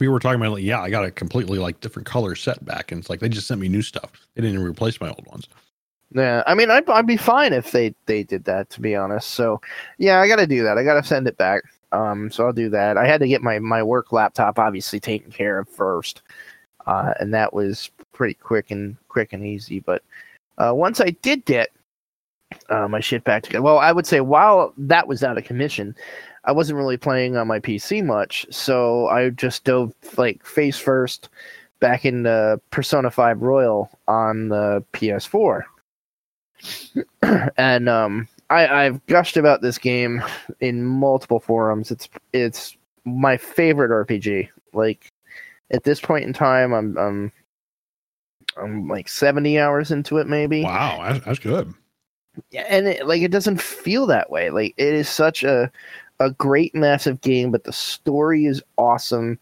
We 0.00 0.08
were 0.08 0.18
talking 0.18 0.40
about 0.40 0.52
like, 0.54 0.64
yeah, 0.64 0.80
I 0.80 0.90
got 0.90 1.04
a 1.04 1.10
completely 1.10 1.58
like 1.58 1.80
different 1.80 2.06
color 2.06 2.34
set 2.34 2.64
back, 2.64 2.90
and 2.90 3.00
it's 3.00 3.08
like 3.08 3.20
they 3.20 3.28
just 3.28 3.46
sent 3.46 3.60
me 3.60 3.68
new 3.68 3.82
stuff. 3.82 4.10
They 4.34 4.42
didn't 4.42 4.62
replace 4.62 5.00
my 5.00 5.08
old 5.08 5.26
ones. 5.26 5.48
Yeah, 6.14 6.42
I 6.46 6.54
mean, 6.54 6.70
I'd, 6.70 6.88
I'd 6.88 7.06
be 7.06 7.16
fine 7.16 7.52
if 7.52 7.72
they 7.72 7.94
they 8.06 8.22
did 8.22 8.44
that, 8.44 8.70
to 8.70 8.80
be 8.80 8.94
honest. 8.94 9.32
So, 9.32 9.60
yeah, 9.98 10.20
I 10.20 10.28
got 10.28 10.36
to 10.36 10.46
do 10.46 10.62
that. 10.64 10.78
I 10.78 10.84
got 10.84 10.94
to 10.94 11.04
send 11.06 11.26
it 11.26 11.36
back. 11.36 11.62
Um, 11.92 12.30
so 12.30 12.46
I'll 12.46 12.52
do 12.52 12.68
that. 12.70 12.96
I 12.96 13.06
had 13.06 13.20
to 13.20 13.28
get 13.28 13.42
my 13.42 13.58
my 13.58 13.82
work 13.82 14.12
laptop 14.12 14.58
obviously 14.58 15.00
taken 15.00 15.30
care 15.30 15.58
of 15.58 15.68
first, 15.68 16.22
uh, 16.86 17.14
and 17.20 17.32
that 17.34 17.52
was 17.52 17.90
pretty 18.12 18.34
quick 18.34 18.70
and 18.70 18.96
quick 19.08 19.32
and 19.32 19.44
easy. 19.44 19.80
But 19.80 20.02
uh, 20.58 20.72
once 20.74 21.00
I 21.00 21.10
did 21.22 21.44
get 21.44 21.70
uh, 22.68 22.88
my 22.88 23.00
shit 23.00 23.24
back 23.24 23.44
together, 23.44 23.62
well, 23.62 23.78
I 23.78 23.92
would 23.92 24.06
say 24.06 24.20
while 24.20 24.72
that 24.78 25.08
was 25.08 25.22
out 25.22 25.38
of 25.38 25.44
commission, 25.44 25.94
I 26.44 26.52
wasn't 26.52 26.78
really 26.78 26.96
playing 26.96 27.36
on 27.36 27.48
my 27.48 27.60
PC 27.60 28.04
much, 28.04 28.46
so 28.50 29.08
I 29.08 29.30
just 29.30 29.64
dove 29.64 29.92
like 30.16 30.44
face 30.44 30.78
first 30.78 31.28
back 31.80 32.04
into 32.04 32.60
Persona 32.70 33.10
Five 33.10 33.42
Royal 33.42 33.90
on 34.06 34.48
the 34.48 34.84
PS4 34.92 35.62
and 37.56 37.88
um, 37.88 38.28
I, 38.50 38.66
I've 38.66 39.04
gushed 39.06 39.36
about 39.36 39.62
this 39.62 39.78
game 39.78 40.22
in 40.60 40.84
multiple 40.84 41.40
forums. 41.40 41.90
It's 41.90 42.08
it's 42.32 42.76
my 43.04 43.36
favorite 43.36 43.90
RPG. 43.90 44.48
Like 44.72 45.10
at 45.70 45.84
this 45.84 46.00
point 46.00 46.24
in 46.24 46.32
time, 46.32 46.72
I'm 46.72 46.96
I'm 46.96 47.32
I'm 48.60 48.88
like 48.88 49.08
seventy 49.08 49.58
hours 49.58 49.90
into 49.90 50.18
it, 50.18 50.26
maybe. 50.26 50.62
Wow, 50.62 51.02
that's, 51.06 51.24
that's 51.24 51.38
good. 51.38 51.74
Yeah, 52.50 52.66
and 52.68 52.86
it, 52.88 53.06
like 53.06 53.22
it 53.22 53.30
doesn't 53.30 53.60
feel 53.60 54.06
that 54.06 54.30
way. 54.30 54.50
Like 54.50 54.74
it 54.76 54.94
is 54.94 55.08
such 55.08 55.44
a 55.44 55.70
a 56.20 56.30
great 56.30 56.74
massive 56.74 57.20
game, 57.20 57.50
but 57.50 57.64
the 57.64 57.72
story 57.72 58.46
is 58.46 58.62
awesome. 58.78 59.38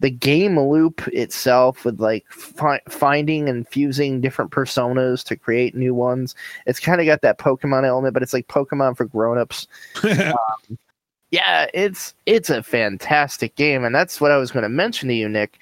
The 0.00 0.10
game 0.10 0.58
loop 0.58 1.06
itself, 1.08 1.84
with 1.84 2.00
like 2.00 2.24
fi- 2.30 2.80
finding 2.88 3.48
and 3.48 3.66
fusing 3.68 4.20
different 4.20 4.52
personas 4.52 5.24
to 5.24 5.36
create 5.36 5.74
new 5.74 5.92
ones, 5.92 6.36
it's 6.66 6.78
kind 6.78 7.00
of 7.00 7.06
got 7.06 7.22
that 7.22 7.38
Pokemon 7.38 7.84
element, 7.84 8.14
but 8.14 8.22
it's 8.22 8.32
like 8.32 8.46
Pokemon 8.46 8.96
for 8.96 9.06
grown-ups. 9.06 9.66
Yeah, 11.30 11.66
it's 11.74 12.14
it's 12.24 12.48
a 12.48 12.62
fantastic 12.62 13.54
game, 13.54 13.84
and 13.84 13.94
that's 13.94 14.18
what 14.18 14.30
I 14.30 14.38
was 14.38 14.50
going 14.50 14.62
to 14.62 14.68
mention 14.70 15.08
to 15.08 15.14
you, 15.14 15.28
Nick. 15.28 15.58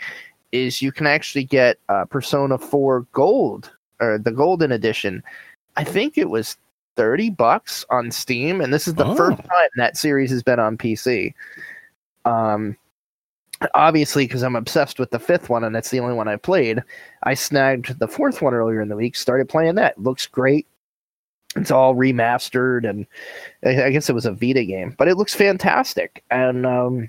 Is 0.56 0.80
you 0.82 0.90
can 0.92 1.06
actually 1.06 1.44
get 1.44 1.78
uh, 1.88 2.04
Persona 2.06 2.56
Four 2.58 3.06
Gold 3.12 3.70
or 4.00 4.18
the 4.18 4.32
Golden 4.32 4.72
Edition. 4.72 5.22
I 5.76 5.84
think 5.84 6.16
it 6.16 6.30
was 6.30 6.56
thirty 6.96 7.28
bucks 7.30 7.84
on 7.90 8.10
Steam, 8.10 8.60
and 8.60 8.72
this 8.72 8.88
is 8.88 8.94
the 8.94 9.04
Oh. 9.04 9.14
first 9.14 9.38
time 9.44 9.68
that 9.76 9.96
series 9.96 10.30
has 10.30 10.42
been 10.42 10.58
on 10.58 10.78
PC. 10.78 11.34
Um, 12.24 12.76
obviously, 13.74 14.24
because 14.26 14.42
I'm 14.42 14.56
obsessed 14.56 14.98
with 14.98 15.10
the 15.10 15.18
fifth 15.18 15.48
one, 15.48 15.64
and 15.64 15.74
that's 15.74 15.90
the 15.90 16.00
only 16.00 16.14
one 16.14 16.28
I 16.28 16.36
played. 16.36 16.82
I 17.22 17.34
snagged 17.34 17.98
the 17.98 18.08
fourth 18.08 18.40
one 18.42 18.54
earlier 18.54 18.80
in 18.80 18.88
the 18.88 18.96
week. 18.96 19.14
Started 19.16 19.48
playing 19.48 19.74
that. 19.76 20.00
Looks 20.02 20.26
great. 20.26 20.66
It's 21.54 21.70
all 21.70 21.94
remastered, 21.94 22.88
and 22.88 23.06
I 23.64 23.84
I 23.84 23.90
guess 23.90 24.08
it 24.10 24.14
was 24.14 24.26
a 24.26 24.32
Vita 24.32 24.64
game, 24.64 24.94
but 24.98 25.08
it 25.08 25.16
looks 25.16 25.34
fantastic. 25.34 26.22
And 26.30 26.66
um, 26.66 27.08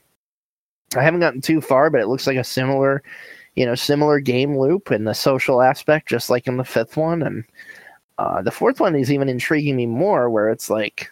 I 0.95 1.01
haven't 1.01 1.19
gotten 1.19 1.41
too 1.41 1.59
far, 1.61 1.89
but 1.89 1.99
it 2.01 2.07
looks 2.07 2.27
like 2.27 2.37
a 2.37 2.43
similar, 2.45 3.03
you 3.57 3.65
know, 3.65 3.73
similar 3.73 4.19
game 4.19 4.55
loop 4.55 4.91
and 4.91 5.07
the 5.07 5.15
social 5.15 5.63
aspect, 5.63 6.07
just 6.07 6.29
like 6.29 6.45
in 6.45 6.57
the 6.57 6.63
fifth 6.63 6.95
one. 6.95 7.23
And 7.23 7.43
uh, 8.19 8.43
the 8.43 8.51
fourth 8.51 8.79
one 8.79 8.95
is 8.95 9.11
even 9.11 9.27
intriguing 9.27 9.75
me 9.75 9.87
more, 9.87 10.29
where 10.29 10.51
it's 10.51 10.69
like, 10.69 11.09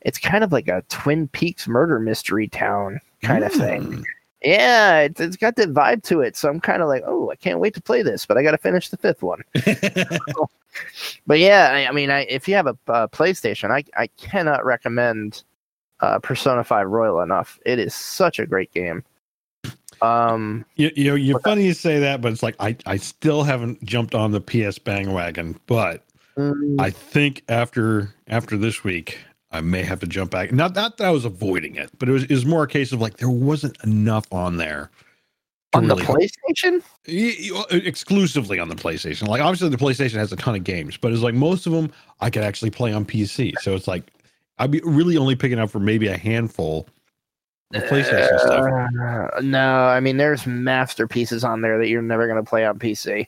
it's 0.00 0.18
kind 0.18 0.42
of 0.42 0.50
like 0.50 0.66
a 0.66 0.82
Twin 0.88 1.28
Peaks 1.28 1.68
murder 1.68 2.00
mystery 2.00 2.48
town 2.48 2.98
kind 3.22 3.44
of 3.44 3.52
thing. 3.52 3.82
Mm. 3.84 4.04
Yeah, 4.42 5.02
it's, 5.02 5.20
it's 5.20 5.36
got 5.36 5.54
that 5.54 5.72
vibe 5.72 6.02
to 6.04 6.20
it. 6.20 6.36
So 6.36 6.48
I'm 6.48 6.60
kind 6.60 6.82
of 6.82 6.88
like, 6.88 7.04
oh, 7.06 7.30
I 7.30 7.36
can't 7.36 7.60
wait 7.60 7.74
to 7.74 7.80
play 7.80 8.02
this, 8.02 8.26
but 8.26 8.36
I 8.36 8.42
got 8.42 8.50
to 8.50 8.58
finish 8.58 8.88
the 8.88 8.96
fifth 8.96 9.22
one. 9.22 9.42
but 11.28 11.38
yeah, 11.38 11.70
I, 11.72 11.86
I 11.86 11.92
mean, 11.92 12.10
I, 12.10 12.22
if 12.24 12.48
you 12.48 12.56
have 12.56 12.66
a 12.66 12.76
uh, 12.88 13.06
PlayStation, 13.06 13.70
I, 13.70 13.84
I 13.96 14.08
cannot 14.18 14.64
recommend 14.64 15.44
uh, 16.00 16.18
Persona 16.18 16.64
5 16.64 16.88
Royal 16.88 17.20
enough. 17.20 17.60
It 17.64 17.78
is 17.78 17.94
such 17.94 18.40
a 18.40 18.46
great 18.46 18.72
game. 18.72 19.04
Um, 20.02 20.64
you, 20.76 20.90
you 20.94 21.04
know, 21.04 21.14
you're 21.14 21.40
funny 21.40 21.64
you 21.64 21.74
say 21.74 21.98
that, 22.00 22.20
but 22.20 22.32
it's 22.32 22.42
like 22.42 22.56
I, 22.60 22.76
I 22.86 22.96
still 22.96 23.42
haven't 23.42 23.82
jumped 23.84 24.14
on 24.14 24.32
the 24.32 24.40
PS 24.40 24.78
bandwagon, 24.78 25.58
but 25.66 26.02
mm, 26.36 26.80
I 26.80 26.90
think 26.90 27.42
after 27.48 28.14
after 28.28 28.56
this 28.56 28.84
week, 28.84 29.18
I 29.50 29.60
may 29.60 29.82
have 29.82 30.00
to 30.00 30.06
jump 30.06 30.30
back. 30.30 30.52
Not 30.52 30.74
not 30.74 30.96
that 30.98 31.06
I 31.06 31.10
was 31.10 31.24
avoiding 31.24 31.76
it, 31.76 31.90
but 31.98 32.08
it 32.08 32.12
was 32.12 32.24
it 32.24 32.30
was 32.30 32.44
more 32.44 32.64
a 32.64 32.68
case 32.68 32.92
of 32.92 33.00
like 33.00 33.18
there 33.18 33.30
wasn't 33.30 33.76
enough 33.84 34.26
on 34.32 34.56
there. 34.56 34.90
on 35.72 35.86
the 35.86 35.96
PlayStation? 35.96 36.82
Exclusively 37.70 38.58
on 38.58 38.68
the 38.68 38.74
PlayStation. 38.74 39.28
Like 39.28 39.40
obviously 39.40 39.68
the 39.68 39.76
PlayStation 39.76 40.14
has 40.14 40.32
a 40.32 40.36
ton 40.36 40.54
of 40.54 40.64
games, 40.64 40.96
but 40.96 41.12
it's 41.12 41.22
like 41.22 41.34
most 41.34 41.66
of 41.66 41.72
them 41.72 41.92
I 42.20 42.30
could 42.30 42.42
actually 42.42 42.70
play 42.70 42.92
on 42.92 43.04
PC. 43.04 43.54
So 43.60 43.74
it's 43.74 43.86
like 43.86 44.04
I'd 44.58 44.70
be 44.70 44.80
really 44.84 45.16
only 45.16 45.36
picking 45.36 45.58
up 45.58 45.70
for 45.70 45.80
maybe 45.80 46.08
a 46.08 46.16
handful 46.16 46.88
of 47.74 47.82
PlayStation 47.84 48.38
stuff. 48.40 49.32
Uh, 49.36 49.40
no, 49.40 49.84
I 49.84 50.00
mean, 50.00 50.16
there's 50.16 50.46
masterpieces 50.46 51.44
on 51.44 51.60
there 51.60 51.78
that 51.78 51.88
you're 51.88 52.02
never 52.02 52.26
going 52.26 52.42
to 52.42 52.48
play 52.48 52.64
on 52.64 52.78
PC. 52.78 53.26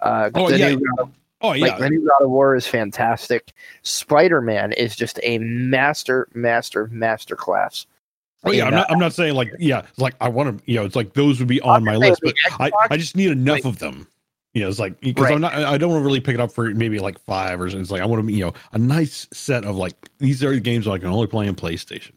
Uh, 0.00 0.30
Oh, 0.34 0.50
the 0.50 0.58
yeah. 0.58 0.74
new 0.74 1.10
Oh 1.42 1.48
like 1.48 1.60
yeah, 1.60 1.76
the 1.78 1.90
new 1.90 2.00
God 2.08 2.24
of 2.24 2.30
War 2.30 2.56
is 2.56 2.66
fantastic. 2.66 3.52
Spider 3.82 4.40
Man 4.40 4.72
is 4.72 4.96
just 4.96 5.20
a 5.22 5.36
master, 5.38 6.28
master, 6.34 6.88
master 6.90 7.36
class. 7.36 7.86
oh 8.44 8.52
yeah. 8.52 8.64
I'm 8.64 8.72
not. 8.72 8.90
I'm 8.90 8.98
not 8.98 9.12
saying 9.12 9.34
like 9.34 9.50
yeah. 9.58 9.82
Like 9.98 10.14
I 10.22 10.28
want 10.30 10.58
to. 10.58 10.64
You 10.70 10.76
know, 10.78 10.86
it's 10.86 10.96
like 10.96 11.12
those 11.12 11.38
would 11.38 11.48
be 11.48 11.60
on 11.60 11.84
my 11.84 11.96
list, 11.96 12.22
the 12.22 12.34
but 12.48 12.60
I, 12.60 12.70
Xbox, 12.70 12.86
I 12.90 12.96
just 12.96 13.16
need 13.16 13.30
enough 13.30 13.56
like- 13.56 13.64
of 13.66 13.78
them. 13.78 14.06
You 14.54 14.62
know, 14.62 14.68
it's 14.70 14.78
like 14.78 14.98
because 15.00 15.24
Right. 15.24 15.34
I'm 15.34 15.42
not. 15.42 15.52
I 15.52 15.76
don't 15.76 15.90
want 15.90 16.00
to 16.00 16.06
really 16.06 16.20
pick 16.20 16.32
it 16.34 16.40
up 16.40 16.50
for 16.50 16.70
maybe 16.70 16.98
like 16.98 17.18
five 17.20 17.60
or 17.60 17.68
something. 17.68 17.82
It's 17.82 17.90
like 17.90 18.00
I 18.00 18.06
want 18.06 18.26
to, 18.26 18.32
you 18.32 18.42
know, 18.46 18.54
a 18.72 18.78
nice 18.78 19.26
set 19.30 19.66
of 19.66 19.76
like 19.76 20.08
these 20.16 20.42
are 20.42 20.52
the 20.54 20.60
games 20.60 20.88
I 20.88 20.96
can 20.96 21.08
only 21.08 21.26
play 21.26 21.46
on 21.46 21.54
PlayStation. 21.54 22.12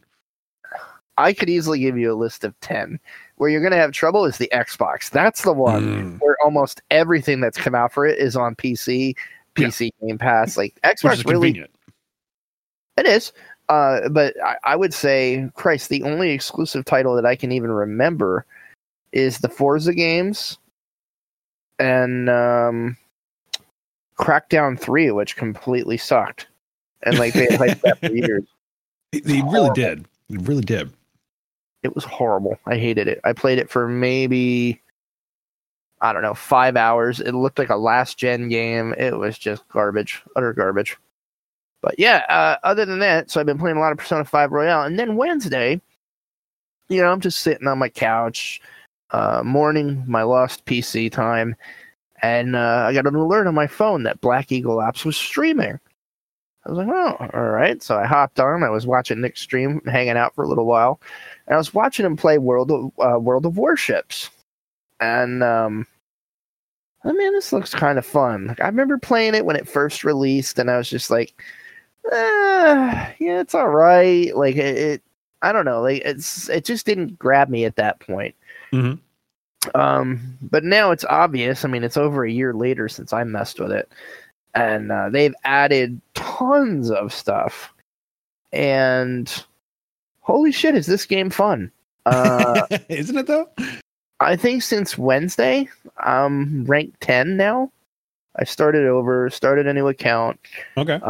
I 1.20 1.32
could 1.32 1.48
easily 1.50 1.78
give 1.78 1.96
you 1.98 2.12
a 2.12 2.14
list 2.16 2.44
of 2.44 2.58
10. 2.60 2.98
Where 3.36 3.48
you're 3.48 3.60
going 3.60 3.72
to 3.72 3.78
have 3.78 3.92
trouble 3.92 4.24
is 4.26 4.38
the 4.38 4.50
Xbox. 4.52 5.10
That's 5.10 5.42
the 5.42 5.52
one 5.52 5.84
Mm. 6.18 6.20
where 6.20 6.36
almost 6.44 6.82
everything 6.90 7.40
that's 7.40 7.56
come 7.58 7.74
out 7.74 7.92
for 7.92 8.04
it 8.06 8.18
is 8.18 8.36
on 8.36 8.54
PC, 8.54 9.14
Yeah. 9.58 9.66
PC 9.68 9.90
Game 10.02 10.18
Pass. 10.18 10.56
Like 10.56 10.78
Xbox 10.84 11.24
really 11.26 11.52
convenient. 11.52 11.70
It 12.96 13.06
is. 13.06 13.32
Uh, 13.68 14.08
but 14.10 14.34
I, 14.44 14.56
I 14.64 14.76
would 14.76 14.92
say, 14.92 15.48
Christ, 15.54 15.88
the 15.90 16.02
only 16.02 16.30
exclusive 16.32 16.84
title 16.84 17.14
that 17.14 17.24
I 17.24 17.36
can 17.36 17.52
even 17.52 17.70
remember 17.70 18.44
is 19.12 19.38
the 19.38 19.48
Forza 19.48 19.94
games 19.94 20.58
and 21.78 22.28
um, 22.28 22.96
Crackdown 24.18 24.78
3, 24.78 25.12
which 25.12 25.36
completely 25.36 25.96
sucked. 25.96 26.46
And 27.04 27.18
like 27.18 27.32
they 27.32 27.46
had 27.50 27.60
hyped 27.60 27.80
that 27.82 27.98
for 28.00 28.12
years. 28.12 28.44
They, 29.12 29.20
they 29.20 29.40
really 29.42 29.70
did. 29.74 30.04
They 30.28 30.36
really 30.36 30.62
did. 30.62 30.90
It 31.82 31.94
was 31.94 32.04
horrible. 32.04 32.58
I 32.66 32.76
hated 32.76 33.08
it. 33.08 33.20
I 33.24 33.32
played 33.32 33.58
it 33.58 33.70
for 33.70 33.88
maybe, 33.88 34.80
I 36.00 36.12
don't 36.12 36.22
know, 36.22 36.34
five 36.34 36.76
hours. 36.76 37.20
It 37.20 37.32
looked 37.32 37.58
like 37.58 37.70
a 37.70 37.76
last 37.76 38.18
gen 38.18 38.48
game. 38.48 38.94
It 38.98 39.16
was 39.16 39.38
just 39.38 39.66
garbage, 39.68 40.22
utter 40.36 40.52
garbage. 40.52 40.96
But 41.82 41.94
yeah, 41.98 42.24
uh, 42.28 42.56
other 42.62 42.84
than 42.84 42.98
that, 42.98 43.30
so 43.30 43.40
I've 43.40 43.46
been 43.46 43.58
playing 43.58 43.78
a 43.78 43.80
lot 43.80 43.92
of 43.92 43.98
Persona 43.98 44.24
5 44.24 44.52
Royal. 44.52 44.82
And 44.82 44.98
then 44.98 45.16
Wednesday, 45.16 45.80
you 46.88 47.00
know, 47.00 47.10
I'm 47.10 47.20
just 47.20 47.40
sitting 47.40 47.66
on 47.66 47.78
my 47.78 47.88
couch, 47.88 48.60
uh, 49.12 49.42
mourning 49.44 50.04
my 50.06 50.22
lost 50.22 50.66
PC 50.66 51.10
time. 51.10 51.56
And 52.22 52.54
uh, 52.54 52.84
I 52.88 52.92
got 52.92 53.06
an 53.06 53.14
alert 53.14 53.46
on 53.46 53.54
my 53.54 53.66
phone 53.66 54.02
that 54.02 54.20
Black 54.20 54.52
Eagle 54.52 54.76
Apps 54.76 55.06
was 55.06 55.16
streaming. 55.16 55.80
I 56.66 56.70
was 56.70 56.78
like, 56.78 56.88
oh, 56.88 57.28
all 57.32 57.48
right. 57.48 57.82
So 57.82 57.96
I 57.96 58.04
hopped 58.04 58.38
on. 58.38 58.62
I 58.62 58.68
was 58.68 58.86
watching 58.86 59.22
Nick 59.22 59.38
stream, 59.38 59.80
hanging 59.86 60.18
out 60.18 60.34
for 60.34 60.44
a 60.44 60.48
little 60.48 60.66
while, 60.66 61.00
and 61.50 61.56
I 61.56 61.58
was 61.58 61.74
watching 61.74 62.06
him 62.06 62.16
play 62.16 62.38
World 62.38 62.70
of 62.70 62.92
uh, 63.04 63.18
World 63.18 63.44
of 63.44 63.56
Warships. 63.58 64.30
And 65.00 65.42
um, 65.42 65.84
I 67.02 67.10
mean, 67.10 67.32
this 67.32 67.52
looks 67.52 67.74
kind 67.74 67.98
of 67.98 68.06
fun. 68.06 68.46
Like, 68.46 68.60
I 68.60 68.66
remember 68.66 68.98
playing 68.98 69.34
it 69.34 69.44
when 69.44 69.56
it 69.56 69.68
first 69.68 70.04
released, 70.04 70.60
and 70.60 70.70
I 70.70 70.76
was 70.78 70.88
just 70.88 71.10
like, 71.10 71.34
eh, 72.06 73.12
yeah, 73.18 73.40
it's 73.40 73.54
all 73.56 73.68
right. 73.68 74.34
Like 74.36 74.54
it, 74.54 74.76
it, 74.78 75.02
I 75.42 75.50
don't 75.50 75.64
know. 75.64 75.82
Like 75.82 76.02
it's 76.04 76.48
it 76.48 76.64
just 76.64 76.86
didn't 76.86 77.18
grab 77.18 77.48
me 77.48 77.64
at 77.64 77.74
that 77.76 77.98
point. 77.98 78.36
Mhm. 78.72 79.00
Um, 79.74 80.38
but 80.40 80.62
now 80.62 80.92
it's 80.92 81.04
obvious. 81.06 81.64
I 81.64 81.68
mean, 81.68 81.82
it's 81.82 81.96
over 81.96 82.24
a 82.24 82.30
year 82.30 82.54
later 82.54 82.88
since 82.88 83.12
I 83.12 83.24
messed 83.24 83.58
with 83.58 83.72
it, 83.72 83.90
and 84.54 84.92
uh, 84.92 85.10
they've 85.10 85.34
added 85.42 86.00
tons 86.14 86.92
of 86.92 87.12
stuff. 87.12 87.74
And 88.52 89.44
holy 90.30 90.52
shit, 90.52 90.74
is 90.74 90.86
this 90.86 91.06
game 91.06 91.30
fun? 91.30 91.70
Uh, 92.06 92.66
Isn't 92.88 93.18
it 93.18 93.26
though? 93.26 93.48
I 94.20 94.36
think 94.36 94.62
since 94.62 94.98
Wednesday, 94.98 95.68
I'm 95.98 96.64
ranked 96.64 97.00
ten 97.00 97.36
now. 97.36 97.70
I 98.36 98.44
started 98.44 98.86
over, 98.86 99.28
started 99.30 99.66
a 99.66 99.74
new 99.74 99.88
account. 99.88 100.38
Okay. 100.76 101.00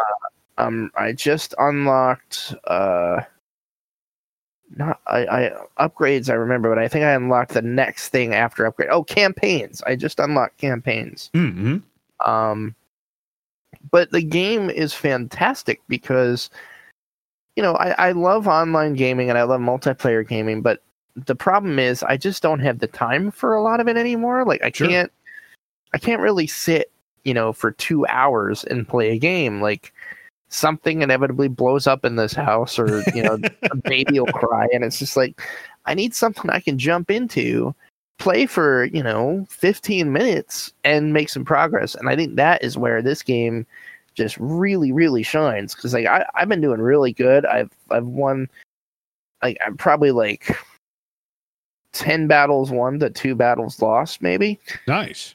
Um, 0.58 0.90
I 0.96 1.12
just 1.12 1.54
unlocked 1.58 2.54
uh, 2.66 3.20
not 4.76 5.00
I, 5.06 5.50
I 5.78 5.88
upgrades. 5.88 6.30
I 6.30 6.34
remember, 6.34 6.68
but 6.68 6.78
I 6.78 6.88
think 6.88 7.04
I 7.04 7.12
unlocked 7.12 7.52
the 7.52 7.62
next 7.62 8.08
thing 8.10 8.34
after 8.34 8.64
upgrade. 8.66 8.90
Oh, 8.90 9.02
campaigns! 9.04 9.82
I 9.82 9.96
just 9.96 10.20
unlocked 10.20 10.58
campaigns. 10.58 11.30
hmm 11.34 11.78
Um, 12.24 12.74
but 13.90 14.10
the 14.12 14.22
game 14.22 14.70
is 14.70 14.92
fantastic 14.92 15.80
because, 15.88 16.50
you 17.60 17.66
know, 17.66 17.74
I, 17.74 18.08
I 18.08 18.12
love 18.12 18.48
online 18.48 18.94
gaming 18.94 19.28
and 19.28 19.36
I 19.36 19.42
love 19.42 19.60
multiplayer 19.60 20.26
gaming, 20.26 20.62
but 20.62 20.82
the 21.14 21.34
problem 21.34 21.78
is 21.78 22.02
I 22.02 22.16
just 22.16 22.42
don't 22.42 22.60
have 22.60 22.78
the 22.78 22.86
time 22.86 23.30
for 23.30 23.54
a 23.54 23.60
lot 23.60 23.80
of 23.80 23.86
it 23.86 23.98
anymore. 23.98 24.46
Like 24.46 24.62
I 24.62 24.70
Sure. 24.70 24.88
can't, 24.88 25.12
I 25.92 25.98
can't 25.98 26.22
really 26.22 26.46
sit, 26.46 26.90
you 27.24 27.34
know, 27.34 27.52
for 27.52 27.72
two 27.72 28.06
hours 28.06 28.64
and 28.64 28.88
play 28.88 29.10
a 29.10 29.18
game. 29.18 29.60
Like 29.60 29.92
something 30.48 31.02
inevitably 31.02 31.48
blows 31.48 31.86
up 31.86 32.02
in 32.02 32.16
this 32.16 32.32
house, 32.32 32.78
or 32.78 33.04
you 33.14 33.22
know, 33.22 33.38
a 33.70 33.76
baby 33.84 34.18
will 34.18 34.26
cry, 34.28 34.66
and 34.72 34.82
it's 34.82 34.98
just 34.98 35.18
like 35.18 35.42
I 35.84 35.92
need 35.92 36.14
something 36.14 36.50
I 36.50 36.60
can 36.60 36.78
jump 36.78 37.10
into 37.10 37.74
play 38.18 38.46
for 38.46 38.84
you 38.86 39.02
know 39.02 39.46
15 39.50 40.12
minutes 40.12 40.72
and 40.84 41.14
make 41.14 41.30
some 41.30 41.42
progress 41.42 41.94
and 41.94 42.06
i 42.06 42.14
think 42.14 42.36
that 42.36 42.62
is 42.62 42.76
where 42.76 43.00
this 43.00 43.22
game 43.22 43.66
just 44.14 44.36
really 44.38 44.92
really 44.92 45.22
shines. 45.22 45.74
Because 45.74 45.94
like 45.94 46.06
I, 46.06 46.24
i've 46.34 46.48
been 46.48 46.60
doing 46.60 46.80
really 46.80 47.12
good. 47.12 47.46
I've 47.46 47.70
i've 47.90 48.06
won 48.06 48.48
like 49.42 49.56
i'm 49.64 49.76
probably 49.76 50.10
like 50.10 50.56
10 51.92 52.28
battles 52.28 52.70
won 52.70 53.00
to 53.00 53.10
two 53.10 53.34
battles 53.34 53.82
lost 53.82 54.22
maybe. 54.22 54.58
Nice. 54.86 55.34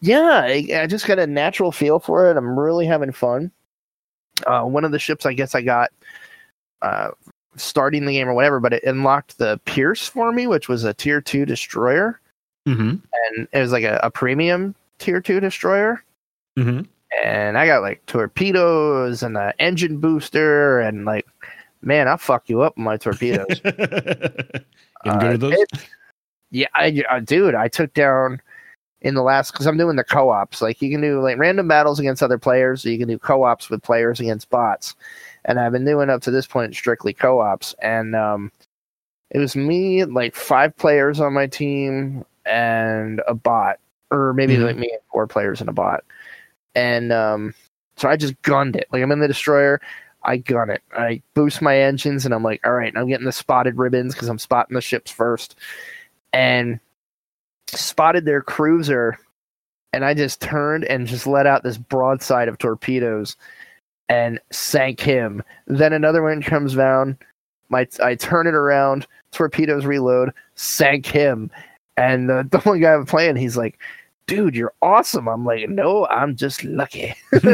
yeah 0.00 0.42
I, 0.44 0.68
I 0.74 0.86
just 0.86 1.06
got 1.06 1.18
a 1.18 1.26
natural 1.26 1.72
feel 1.72 1.98
for 2.00 2.30
it. 2.30 2.36
I'm 2.36 2.58
really 2.58 2.86
having 2.86 3.12
fun. 3.12 3.50
Uh, 4.46 4.62
one 4.62 4.84
of 4.84 4.92
the 4.92 5.00
ships 5.00 5.26
i 5.26 5.32
guess 5.32 5.56
i 5.56 5.60
got 5.60 5.90
uh, 6.82 7.08
starting 7.56 8.06
the 8.06 8.12
game 8.12 8.28
or 8.28 8.34
whatever 8.34 8.60
but 8.60 8.72
it 8.72 8.84
unlocked 8.84 9.36
the 9.38 9.60
pierce 9.64 10.06
for 10.06 10.30
me 10.30 10.46
which 10.46 10.68
was 10.68 10.84
a 10.84 10.94
tier 10.94 11.20
2 11.20 11.44
destroyer. 11.44 12.20
Hmm 12.64 12.96
and 13.36 13.48
it 13.52 13.58
was 13.58 13.72
like 13.72 13.82
a, 13.84 13.98
a 14.02 14.10
premium 14.10 14.74
tier 14.98 15.20
2 15.20 15.40
destroyer. 15.40 16.02
Hmm 16.56 16.82
and 17.24 17.56
i 17.58 17.66
got 17.66 17.82
like 17.82 18.04
torpedoes 18.06 19.22
and 19.22 19.36
an 19.36 19.52
engine 19.58 19.98
booster 19.98 20.80
and 20.80 21.04
like 21.04 21.26
man 21.82 22.06
i'll 22.08 22.16
fuck 22.18 22.48
you 22.48 22.60
up 22.62 22.76
with 22.76 22.84
my 22.84 22.96
torpedoes 22.96 23.60
good 23.62 25.40
those. 25.40 25.54
it- 25.54 25.88
yeah, 26.50 26.68
I, 26.74 27.02
uh, 27.10 27.20
dude, 27.20 27.54
I 27.54 27.68
took 27.68 27.92
down 27.92 28.40
in 29.02 29.14
the 29.14 29.22
last 29.22 29.52
because 29.52 29.66
I'm 29.66 29.76
doing 29.76 29.96
the 29.96 30.04
co-ops. 30.04 30.62
Like 30.62 30.80
you 30.80 30.90
can 30.90 31.02
do 31.02 31.20
like 31.20 31.36
random 31.36 31.68
battles 31.68 32.00
against 32.00 32.22
other 32.22 32.38
players, 32.38 32.86
or 32.86 32.90
you 32.90 32.98
can 32.98 33.06
do 33.06 33.18
co-ops 33.18 33.68
with 33.68 33.82
players 33.82 34.18
against 34.18 34.48
bots. 34.48 34.94
And 35.44 35.60
I've 35.60 35.72
been 35.72 35.84
doing 35.84 36.08
up 36.08 36.22
to 36.22 36.30
this 36.30 36.46
point 36.46 36.74
strictly 36.74 37.12
co-ops. 37.12 37.74
And 37.82 38.16
um, 38.16 38.50
it 39.30 39.38
was 39.38 39.54
me, 39.54 40.04
like 40.06 40.34
five 40.34 40.74
players 40.78 41.20
on 41.20 41.34
my 41.34 41.46
team, 41.46 42.24
and 42.46 43.20
a 43.28 43.34
bot, 43.34 43.78
or 44.10 44.32
maybe 44.32 44.56
Mhm. 44.56 44.64
like 44.64 44.76
me 44.76 44.88
and 44.90 45.02
four 45.12 45.26
players 45.26 45.60
and 45.60 45.68
a 45.68 45.72
bot. 45.74 46.02
And 46.74 47.12
um, 47.12 47.54
so 47.96 48.08
I 48.08 48.16
just 48.16 48.40
gunned 48.42 48.76
it. 48.76 48.88
Like 48.92 49.02
I'm 49.02 49.12
in 49.12 49.20
the 49.20 49.28
destroyer. 49.28 49.80
I 50.24 50.36
gun 50.36 50.70
it. 50.70 50.82
I 50.96 51.22
boost 51.34 51.62
my 51.62 51.78
engines, 51.78 52.24
and 52.24 52.34
I'm 52.34 52.42
like, 52.42 52.60
all 52.66 52.72
right, 52.72 52.92
I'm 52.96 53.08
getting 53.08 53.26
the 53.26 53.32
spotted 53.32 53.78
ribbons 53.78 54.14
because 54.14 54.28
I'm 54.28 54.38
spotting 54.38 54.74
the 54.74 54.80
ships 54.80 55.10
first, 55.10 55.56
and 56.32 56.80
spotted 57.68 58.24
their 58.24 58.42
cruiser, 58.42 59.18
and 59.92 60.04
I 60.04 60.14
just 60.14 60.40
turned 60.40 60.84
and 60.84 61.06
just 61.06 61.26
let 61.26 61.46
out 61.46 61.62
this 61.62 61.78
broadside 61.78 62.48
of 62.48 62.58
torpedoes, 62.58 63.36
and 64.08 64.40
sank 64.50 65.00
him. 65.00 65.42
Then 65.66 65.92
another 65.92 66.22
one 66.22 66.42
comes 66.42 66.74
down, 66.74 67.16
My 67.68 67.86
I 68.02 68.14
turn 68.16 68.46
it 68.46 68.54
around, 68.54 69.06
torpedoes 69.30 69.86
reload, 69.86 70.32
sank 70.56 71.06
him, 71.06 71.50
and 71.96 72.28
the, 72.28 72.60
one 72.64 72.80
guy 72.80 72.94
I'm 72.94 73.06
playing, 73.06 73.36
he's 73.36 73.56
like, 73.56 73.78
"Dude, 74.28 74.54
you're 74.54 74.74
awesome." 74.80 75.28
I'm 75.28 75.44
like, 75.44 75.68
"No, 75.68 76.06
I'm 76.06 76.36
just 76.36 76.62
lucky." 76.62 77.14
uh, 77.32 77.46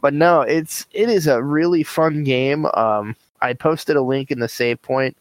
but 0.00 0.14
no, 0.14 0.42
it's 0.42 0.86
it 0.92 1.08
is 1.08 1.26
a 1.26 1.42
really 1.42 1.82
fun 1.82 2.22
game. 2.22 2.66
Um, 2.66 3.16
I 3.42 3.52
posted 3.54 3.96
a 3.96 4.02
link 4.02 4.30
in 4.30 4.38
the 4.38 4.48
save 4.48 4.80
point 4.82 5.16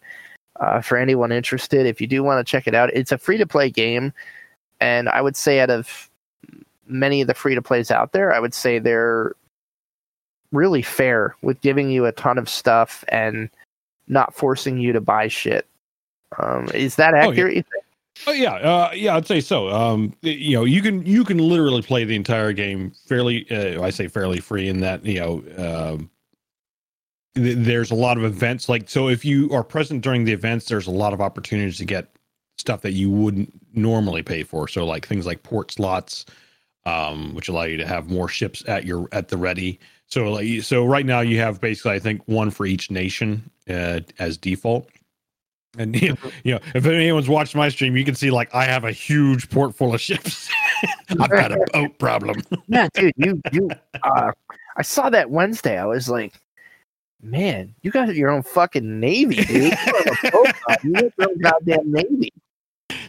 uh, 0.60 0.82
for 0.82 0.98
anyone 0.98 1.32
interested. 1.32 1.88
If 1.88 2.00
you 2.00 2.08
do 2.08 2.22
want 2.22 2.46
to 2.46 2.50
check 2.50 2.68
it 2.68 2.76
out, 2.76 2.92
it's 2.94 3.12
a 3.12 3.18
free 3.18 3.38
to 3.38 3.48
play 3.48 3.72
game, 3.72 4.14
and 4.80 5.10
I 5.10 5.22
would 5.22 5.36
say 5.36 5.60
out 5.60 5.72
of 5.72 6.10
many 6.88 7.22
of 7.22 7.28
the 7.28 7.34
free 7.34 7.56
to 7.56 7.62
plays 7.62 7.90
out 7.90 8.12
there, 8.12 8.32
I 8.34 8.40
would 8.40 8.54
say 8.54 8.78
they're 8.78 9.34
really 10.52 10.82
fair 10.82 11.36
with 11.42 11.60
giving 11.62 11.90
you 11.90 12.06
a 12.06 12.12
ton 12.12 12.38
of 12.38 12.48
stuff 12.48 13.04
and 13.08 13.50
not 14.08 14.34
forcing 14.34 14.78
you 14.78 14.94
to 14.94 15.02
buy 15.02 15.28
shit. 15.28 15.66
Um, 16.40 16.70
is 16.74 16.96
that 16.96 17.14
accurate? 17.14 17.66
Oh 17.68 17.72
yeah, 17.76 17.82
uh, 18.54 18.92
yeah, 18.94 19.16
I'd 19.16 19.28
say 19.28 19.42
so. 19.42 19.70
Um, 19.70 20.14
you 20.22 20.56
know, 20.56 20.64
you 20.64 20.82
can 20.82 21.06
you 21.06 21.24
can 21.24 21.38
literally 21.38 21.82
play 21.82 22.06
the 22.06 22.16
entire 22.16 22.54
game 22.54 22.92
fairly. 23.06 23.46
Uh, 23.52 23.84
I 23.84 23.90
say 23.90 24.08
fairly 24.08 24.40
free 24.40 24.68
in 24.68 24.80
that 24.82 25.06
you 25.06 25.20
know 25.20 25.44
um, 25.58 26.10
th- 27.36 27.58
there's 27.60 27.92
a 27.92 27.96
lot 27.96 28.18
of 28.18 28.24
events. 28.24 28.70
Like 28.70 28.90
so, 28.90 29.10
if 29.10 29.26
you 29.26 29.52
are 29.52 29.64
present 29.64 30.02
during 30.02 30.24
the 30.24 30.32
events, 30.32 30.66
there's 30.66 30.88
a 30.88 30.92
lot 30.92 31.14
of 31.14 31.22
opportunities 31.22 31.78
to 31.78 31.86
get 31.86 32.10
stuff 32.58 32.82
that 32.82 32.94
you 32.94 33.12
wouldn't 33.12 33.54
normally 33.74 34.24
pay 34.24 34.44
for. 34.44 34.68
So 34.68 34.86
like 34.86 35.06
things 35.06 35.26
like 35.26 35.44
port 35.44 35.72
slots, 35.72 36.26
um, 36.86 37.34
which 37.36 37.50
allow 37.50 37.64
you 37.64 37.78
to 37.78 37.86
have 37.88 38.10
more 38.10 38.28
ships 38.28 38.64
at 38.68 38.86
your 38.86 39.08
at 39.12 39.28
the 39.28 39.38
ready. 39.38 39.80
So 40.08 40.32
like 40.32 40.64
so 40.64 40.86
right 40.86 41.06
now 41.06 41.20
you 41.20 41.40
have 41.40 41.60
basically 41.60 41.92
I 41.92 42.00
think 42.00 42.22
one 42.28 42.50
for 42.50 42.66
each 42.66 42.90
nation 42.90 43.50
uh, 43.70 44.02
as 44.20 44.38
default. 44.38 44.90
And 45.78 46.02
you 46.02 46.16
know, 46.46 46.60
if 46.74 46.86
anyone's 46.86 47.30
watched 47.30 47.56
my 47.56 47.70
stream, 47.70 47.96
you 47.96 48.06
can 48.06 48.16
see 48.16 48.32
like 48.32 48.54
I 48.54 48.66
have 48.66 48.84
a 48.84 48.92
huge 48.92 49.50
port 49.50 49.76
full 49.76 49.94
of 49.94 50.02
ships. 50.02 50.50
I've 51.20 51.30
got 51.30 51.52
a 51.52 51.66
boat 51.74 51.98
problem. 52.00 52.42
yeah, 52.68 52.88
dude, 52.94 53.14
you 53.18 53.42
you 53.52 53.70
uh 54.04 54.32
I 54.78 54.82
saw 54.82 55.10
that 55.10 55.30
Wednesday. 55.30 55.78
I 55.78 55.86
was 55.86 56.10
like, 56.10 56.34
man, 57.22 57.74
you 57.82 57.92
got 57.92 58.14
your 58.16 58.30
own 58.30 58.44
fucking 58.44 59.00
navy, 59.00 59.36
dude. 59.36 59.50
You 59.50 59.72
have 59.72 59.96
a 59.96 60.32
boat. 60.32 60.48
You 60.84 60.94
got 60.94 61.14
your 61.18 61.30
own 61.30 61.40
goddamn 61.40 61.92
navy. 61.92 62.34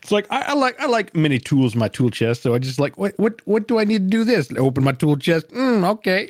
It's 0.07 0.13
like 0.13 0.29
I, 0.31 0.43
I 0.43 0.53
like 0.55 0.81
I 0.81 0.87
like 0.87 1.17
many 1.17 1.41
tools 1.41 1.75
in 1.75 1.81
my 1.81 1.89
tool 1.89 2.11
chest, 2.11 2.45
so 2.45 2.55
I 2.55 2.61
just 2.61 2.79
like 2.79 2.97
what 2.97 3.19
what 3.19 3.45
what 3.45 3.67
do 3.67 3.81
I 3.81 3.85
need 3.85 4.05
to 4.09 4.09
do 4.09 4.23
this? 4.23 4.49
Open 4.57 4.85
my 4.85 4.93
tool 4.93 5.17
chest. 5.17 5.49
Mm, 5.49 5.85
okay. 5.95 6.29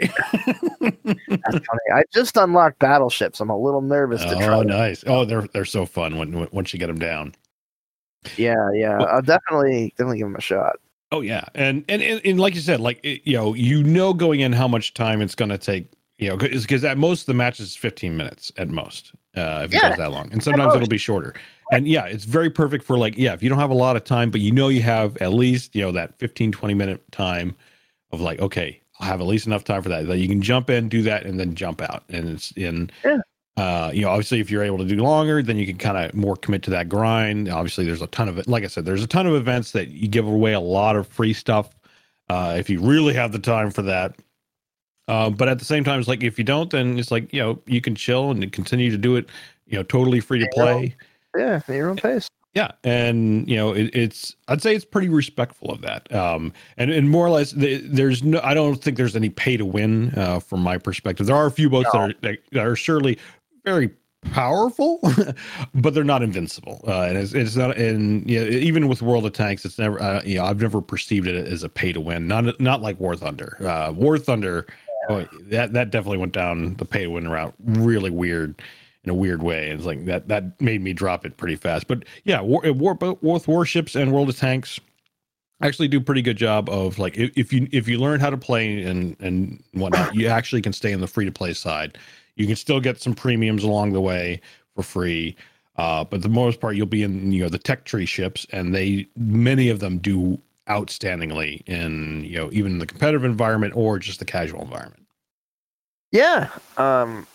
That's 0.81 1.67
funny. 1.67 1.81
I 1.95 2.03
just 2.11 2.39
unlocked 2.39 2.79
battleships. 2.79 3.39
I'm 3.39 3.51
a 3.51 3.59
little 3.59 3.83
nervous 3.83 4.23
to 4.23 4.35
try. 4.35 4.47
oh, 4.47 4.63
nice. 4.63 5.05
Oh, 5.07 5.27
they're 5.27 5.47
they're 5.49 5.67
so 5.67 5.85
fun 5.85 6.17
when, 6.17 6.33
when 6.33 6.49
once 6.53 6.73
you 6.73 6.79
get 6.79 6.87
them 6.87 6.99
down. 6.99 7.35
Yeah, 8.39 8.55
yeah. 8.73 8.97
Well- 8.97 9.09
I'll 9.09 9.21
definitely 9.21 9.91
definitely 9.99 10.21
give 10.21 10.29
them 10.29 10.37
a 10.37 10.41
shot. 10.41 10.77
Oh 11.13 11.21
yeah, 11.21 11.45
and 11.55 11.85
and 11.87 12.01
and, 12.01 12.23
and 12.25 12.41
like 12.41 12.55
you 12.55 12.63
said, 12.63 12.81
like 12.81 12.99
it, 13.03 13.21
you 13.25 13.37
know, 13.37 13.53
you 13.53 13.83
know 13.85 14.15
going 14.15 14.41
in 14.41 14.55
how 14.55 14.69
much 14.69 14.95
time 14.95 15.21
it's 15.21 15.35
going 15.35 15.51
to 15.51 15.59
take. 15.59 15.93
You 16.17 16.31
know, 16.31 16.39
because 16.39 16.83
at 16.83 16.97
most 16.97 17.27
the 17.27 17.35
match 17.35 17.61
is 17.61 17.77
15 17.77 18.17
minutes 18.17 18.51
at 18.57 18.71
most, 18.71 19.13
uh, 19.37 19.61
if 19.67 19.75
it 19.75 19.75
Yeah, 19.75 19.91
goes 19.91 19.99
that 19.99 20.13
long, 20.13 20.33
and 20.33 20.43
sometimes 20.43 20.75
it'll 20.75 20.89
be 20.89 20.97
shorter. 20.97 21.35
And 21.73 21.89
yeah, 21.89 22.05
it's 22.05 22.25
very 22.25 22.51
perfect 22.51 22.85
for 22.85 22.97
like 22.97 23.17
yeah, 23.17 23.33
if 23.33 23.43
you 23.43 23.49
don't 23.49 23.59
have 23.59 23.71
a 23.71 23.75
lot 23.75 23.97
of 23.97 24.05
time, 24.05 24.31
but 24.31 24.41
you 24.41 24.53
know 24.53 24.69
you 24.69 24.83
have 24.83 25.17
at 25.19 25.33
least 25.33 25.75
you 25.75 25.83
know 25.83 25.93
that 25.93 26.17
15 26.19 26.53
20 26.53 26.75
minute 26.75 27.03
time 27.13 27.57
of 28.13 28.21
like 28.21 28.41
okay, 28.41 28.81
I'll 29.01 29.09
have 29.09 29.21
at 29.21 29.27
least 29.27 29.47
enough 29.47 29.65
time 29.65 29.83
for 29.83 29.89
that 29.89 30.07
that 30.07 30.19
you 30.19 30.29
can 30.29 30.41
jump 30.41 30.71
in, 30.71 30.89
do 30.89 31.03
that, 31.03 31.27
and 31.27 31.39
then 31.39 31.55
jump 31.55 31.83
out, 31.83 32.05
and 32.09 32.29
it's 32.29 32.53
in. 32.53 32.91
Yeah. 33.05 33.19
Uh, 33.57 33.91
you 33.95 34.03
know, 34.03 34.11
obviously, 34.11 34.39
if 34.39 34.51
you're 34.51 34.63
able 34.63 34.77
to 34.77 34.85
do 34.85 34.97
longer, 34.97 35.43
then 35.43 35.57
you 35.57 35.65
can 35.67 35.79
kind 35.79 35.97
of 35.97 36.15
more 36.15 36.37
commit 36.37 36.63
to 36.63 36.69
that 36.69 36.91
grind. 36.91 37.49
Obviously, 37.49 37.87
there's 37.87 38.03
a 38.03 38.07
ton 38.09 38.29
of 38.29 38.39
it. 38.39 38.47
Like 38.47 38.65
I 38.65 38.67
said, 38.67 38.85
there's 38.85 39.03
a 39.03 39.07
ton 39.07 39.27
of 39.27 39.35
events 39.35 39.71
that 39.71 39.89
you 39.89 40.09
give 40.09 40.27
away 40.27 40.53
a 40.53 40.61
lot 40.61 40.95
of 40.95 41.09
free 41.09 41.33
stuff 41.33 41.71
uh, 42.29 42.55
if 42.59 42.69
you 42.69 42.81
really 42.81 43.15
have 43.15 43.33
the 43.33 43.39
time 43.39 43.71
for 43.71 43.81
that. 43.83 44.15
Uh, 45.09 45.31
but 45.31 45.49
at 45.49 45.59
the 45.59 45.65
same 45.65 45.85
time, 45.85 45.99
it's 45.99 46.09
like 46.09 46.23
if 46.23 46.37
you 46.37 46.45
don't, 46.45 46.71
then 46.71 46.99
it's 46.99 47.11
like 47.11 47.33
you 47.33 47.41
know 47.41 47.59
you 47.67 47.81
can 47.81 47.95
chill 47.95 48.31
and 48.31 48.53
continue 48.53 48.91
to 48.91 48.99
do 48.99 49.17
it. 49.17 49.29
You 49.67 49.79
know, 49.79 49.83
totally 49.85 50.21
free 50.21 50.39
to 50.41 50.49
play. 50.53 50.95
Yeah, 51.37 51.61
at 51.67 51.75
your 51.75 51.91
own 51.91 51.97
pace. 51.97 52.29
Yeah, 52.57 52.71
and 52.85 53.47
you 53.47 53.57
know 53.57 53.75
it, 53.75 53.95
it's 53.95 54.35
I'd 54.49 54.63
say 54.63 54.75
it's 54.75 54.85
pretty 54.87 55.11
respectful 55.11 55.71
of 55.71 55.83
that. 55.83 56.11
Um, 56.11 56.55
and 56.79 56.91
and 56.91 57.11
more 57.11 57.27
or 57.27 57.29
less, 57.29 57.53
there's 57.55 58.23
no 58.23 58.41
I 58.43 58.55
don't 58.55 58.77
think 58.77 58.97
there's 58.97 59.15
any 59.15 59.29
pay 59.29 59.59
to 59.59 59.67
win 59.67 60.15
uh, 60.17 60.41
from 60.41 60.63
my 60.63 60.79
perspective. 60.79 61.27
There 61.27 61.37
are 61.37 61.45
a 61.45 61.51
few 61.51 61.69
boats 61.69 61.91
that 61.93 61.99
are 61.99 62.15
that, 62.23 62.39
are 62.57 62.75
surely 62.75 63.19
very 63.63 63.91
powerful, 64.33 65.01
but 65.75 65.93
they're 65.93 66.03
not 66.03 66.23
invincible. 66.23 66.83
Uh, 66.89 67.03
and 67.03 67.19
it's, 67.19 67.35
it's 67.35 67.57
not 67.57 67.77
and 67.77 68.29
you 68.29 68.43
know, 68.43 68.51
even 68.51 68.89
with 68.89 69.03
World 69.03 69.27
of 69.27 69.35
Tanks, 69.35 69.67
it's 69.67 69.79
never 69.79 70.01
uh, 70.01 70.23
you 70.25 70.37
know 70.37 70.47
I've 70.47 70.63
never 70.63 70.81
perceived 70.81 71.27
it 71.27 71.47
as 71.47 71.63
a 71.63 71.69
pay 71.69 71.93
to 71.93 72.01
win. 72.01 72.27
Not 72.27 72.59
not 72.59 72.81
like 72.81 72.99
War 72.99 73.17
Thunder. 73.17 73.59
Uh, 73.61 73.93
War 73.93 74.17
Thunder, 74.17 74.67
oh, 75.11 75.27
that 75.43 75.75
that 75.75 75.91
definitely 75.91 76.19
went 76.19 76.33
down 76.33 76.77
the 76.77 76.87
pay 76.87 77.03
to 77.03 77.11
win 77.11 77.29
route 77.29 77.53
really 77.63 78.09
weird 78.09 78.63
in 79.07 79.11
a 79.11 79.15
weird 79.15 79.43
way. 79.43 79.71
It's 79.71 79.85
like 79.85 80.05
that 80.07 80.29
that 80.29 80.61
made 80.61 80.83
me 80.83 80.93
drop 80.93 81.25
it 81.25 81.37
pretty 81.37 81.57
fast. 81.57 81.87
But 81.87 82.05
yeah, 82.25 82.41
war, 82.41 82.61
war 82.73 82.95
both 82.95 83.49
warships 83.49 83.95
and 83.95 84.13
World 84.13 84.29
of 84.29 84.37
Tanks 84.37 84.81
actually 85.63 85.89
do 85.89 86.01
pretty 86.01 86.23
good 86.23 86.37
job 86.37 86.69
of 86.69 86.99
like 86.99 87.17
if, 87.17 87.31
if 87.37 87.53
you 87.53 87.69
if 87.71 87.89
you 87.89 87.99
learn 87.99 88.21
how 88.21 88.31
to 88.31 88.37
play 88.37 88.83
and 88.83 89.17
and 89.21 89.63
whatnot, 89.73 90.15
you 90.15 90.27
actually 90.27 90.61
can 90.61 90.73
stay 90.73 90.93
on 90.93 91.01
the 91.01 91.07
free 91.07 91.25
to 91.25 91.33
play 91.33 91.55
side. 91.55 91.99
You 92.35 92.47
can 92.47 92.57
still 92.57 92.81
get 92.81 93.01
some 93.01 93.15
premiums 93.15 93.65
along 93.65 93.93
the 93.93 94.01
way 94.01 94.41
for 94.75 94.83
free. 94.83 95.37
Uh, 95.77 96.05
but 96.05 96.23
the 96.23 96.29
most 96.29 96.61
part, 96.61 96.75
you'll 96.75 96.87
be 96.87 97.03
in 97.03 97.31
you 97.31 97.45
know 97.45 97.49
the 97.49 97.59
tech 97.59 97.85
tree 97.85 98.07
ships, 98.07 98.45
and 98.51 98.75
they 98.75 99.07
many 99.17 99.69
of 99.69 99.79
them 99.79 99.99
do 99.99 100.41
outstandingly 100.69 101.63
in 101.67 102.25
you 102.25 102.37
know 102.39 102.51
even 102.53 102.79
the 102.79 102.87
competitive 102.87 103.25
environment 103.25 103.73
or 103.77 104.01
just 104.01 104.19
the 104.19 104.25
casual 104.25 104.63
environment. 104.63 105.07
Yeah. 106.11 106.49
Um 106.77 107.27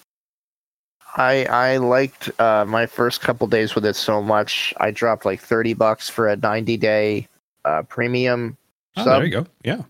I 1.15 1.45
I 1.45 1.77
liked 1.77 2.29
uh 2.39 2.65
my 2.65 2.85
first 2.85 3.21
couple 3.21 3.47
days 3.47 3.75
with 3.75 3.85
it 3.85 3.95
so 3.95 4.21
much. 4.21 4.73
I 4.77 4.91
dropped 4.91 5.25
like 5.25 5.41
30 5.41 5.73
bucks 5.73 6.09
for 6.09 6.27
a 6.29 6.35
90 6.37 6.77
day 6.77 7.27
uh 7.65 7.83
premium 7.83 8.57
Oh, 8.95 9.03
sub. 9.03 9.13
there 9.13 9.25
you 9.25 9.31
go. 9.31 9.47
Yeah. 9.63 9.83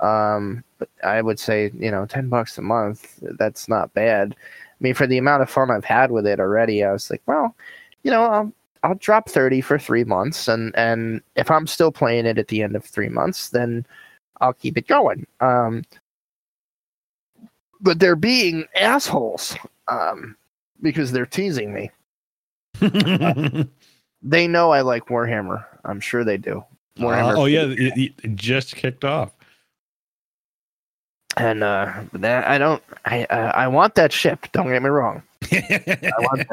Um 0.00 0.64
but 0.78 0.88
I 1.04 1.20
would 1.22 1.38
say, 1.38 1.70
you 1.74 1.90
know, 1.90 2.06
10 2.06 2.28
bucks 2.30 2.56
a 2.58 2.62
month, 2.62 3.18
that's 3.38 3.68
not 3.68 3.92
bad. 3.94 4.34
I 4.38 4.76
mean, 4.80 4.94
for 4.94 5.06
the 5.06 5.18
amount 5.18 5.42
of 5.42 5.50
fun 5.50 5.70
I've 5.70 5.84
had 5.84 6.10
with 6.10 6.26
it 6.26 6.40
already, 6.40 6.82
I 6.84 6.92
was 6.92 7.10
like, 7.10 7.22
well, 7.26 7.54
you 8.02 8.10
know, 8.10 8.24
I'll 8.24 8.52
I'll 8.82 8.94
drop 8.96 9.28
30 9.28 9.60
for 9.60 9.78
3 9.78 10.04
months 10.04 10.48
and 10.48 10.74
and 10.76 11.22
if 11.36 11.50
I'm 11.50 11.66
still 11.66 11.92
playing 11.92 12.26
it 12.26 12.38
at 12.38 12.48
the 12.48 12.62
end 12.62 12.76
of 12.76 12.84
3 12.84 13.08
months, 13.10 13.50
then 13.50 13.86
I'll 14.40 14.54
keep 14.54 14.76
it 14.78 14.86
going. 14.88 15.26
Um 15.40 15.84
but 17.80 17.98
they're 17.98 18.16
being 18.16 18.64
assholes 18.74 19.56
um 19.88 20.36
because 20.82 21.12
they're 21.12 21.26
teasing 21.26 21.72
me. 21.72 21.90
They 24.22 24.46
know 24.46 24.70
I 24.70 24.82
like 24.82 25.06
Warhammer. 25.06 25.64
I'm 25.84 26.00
sure 26.00 26.24
they 26.24 26.36
do. 26.36 26.64
Warhammer. 26.98 27.36
oh 27.38 27.46
yeah, 27.46 27.64
it, 27.66 28.12
it 28.22 28.36
just 28.36 28.76
kicked 28.76 29.04
off. 29.04 29.32
and 31.36 31.62
uh, 31.62 31.92
that 32.14 32.46
I 32.46 32.58
don't. 32.58 32.82
I 33.04 33.24
uh, 33.24 33.52
I 33.54 33.68
want 33.68 33.94
that 33.94 34.12
ship. 34.12 34.46
Don't 34.52 34.68
get 34.68 34.82
me 34.82 34.88
wrong. 34.90 35.22
I 35.52 36.12
want 36.18 36.46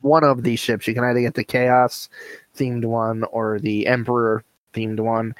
one 0.00 0.24
of 0.24 0.42
these 0.42 0.60
ships. 0.60 0.86
You 0.86 0.94
can 0.94 1.04
either 1.04 1.20
get 1.20 1.34
the 1.34 1.44
Chaos 1.44 2.08
themed 2.56 2.84
one 2.84 3.24
or 3.24 3.58
the 3.58 3.86
Emperor 3.86 4.44
themed 4.74 5.00
one. 5.00 5.34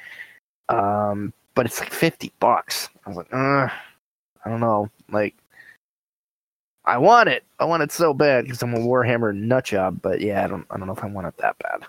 Um, 0.69 1.33
but 1.53 1.65
it's 1.65 1.79
like 1.79 1.93
fifty 1.93 2.31
bucks. 2.39 2.89
I 3.05 3.09
was 3.09 3.17
like, 3.17 3.31
uh, 3.33 3.67
I 4.45 4.49
don't 4.49 4.61
know. 4.61 4.89
Like, 5.11 5.35
I 6.91 6.97
want 6.97 7.29
it. 7.29 7.45
I 7.57 7.63
want 7.63 7.83
it 7.83 7.91
so 7.91 8.13
bad 8.13 8.43
because 8.43 8.61
I'm 8.61 8.73
a 8.73 8.79
Warhammer 8.79 9.33
nut 9.33 9.63
job. 9.63 10.01
But 10.01 10.19
yeah, 10.19 10.43
I 10.43 10.47
don't. 10.47 10.65
I 10.69 10.77
don't 10.77 10.87
know 10.87 10.93
if 10.93 11.01
I 11.01 11.07
want 11.07 11.25
it 11.25 11.37
that 11.37 11.55
bad. 11.59 11.85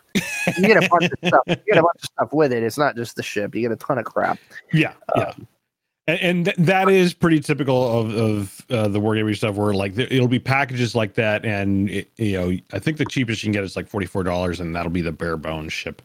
You 0.57 0.69
get 0.69 0.85
a 0.85 0.88
bunch 0.88 1.11
of 1.11 1.19
stuff. 1.27 1.43
You 1.49 1.57
get 1.57 1.79
a 1.79 1.83
bunch 1.83 2.03
of 2.03 2.05
stuff 2.05 2.33
with 2.33 2.53
it. 2.53 2.62
It's 2.62 2.79
not 2.79 2.95
just 2.95 3.17
the 3.17 3.23
ship. 3.25 3.53
You 3.53 3.62
get 3.62 3.73
a 3.73 3.77
ton 3.77 3.99
of 3.99 4.05
crap. 4.05 4.38
yeah, 4.73 4.93
yeah. 5.17 5.33
And, 6.07 6.21
and 6.21 6.45
th- 6.45 6.57
that 6.57 6.88
is 6.88 7.15
pretty 7.15 7.41
typical 7.41 7.99
of 7.99 8.15
of 8.15 8.67
uh, 8.71 8.87
the 8.87 9.01
wargaming 9.01 9.37
stuff, 9.37 9.57
where 9.57 9.75
like 9.75 9.99
it'll 9.99 10.29
be 10.29 10.38
packages 10.38 10.95
like 10.95 11.15
that, 11.15 11.45
and 11.45 11.91
it, 11.91 12.09
you 12.17 12.41
know, 12.41 12.57
I 12.73 12.79
think 12.79 12.99
the 12.99 13.05
cheapest 13.05 13.43
you 13.43 13.49
can 13.49 13.53
get 13.53 13.65
is 13.65 13.75
like 13.75 13.88
forty 13.88 14.07
four 14.07 14.23
dollars, 14.23 14.61
and 14.61 14.75
that'll 14.77 14.93
be 14.93 15.03
the 15.03 15.11
bare 15.11 15.37
bones 15.37 15.73
ship. 15.73 16.01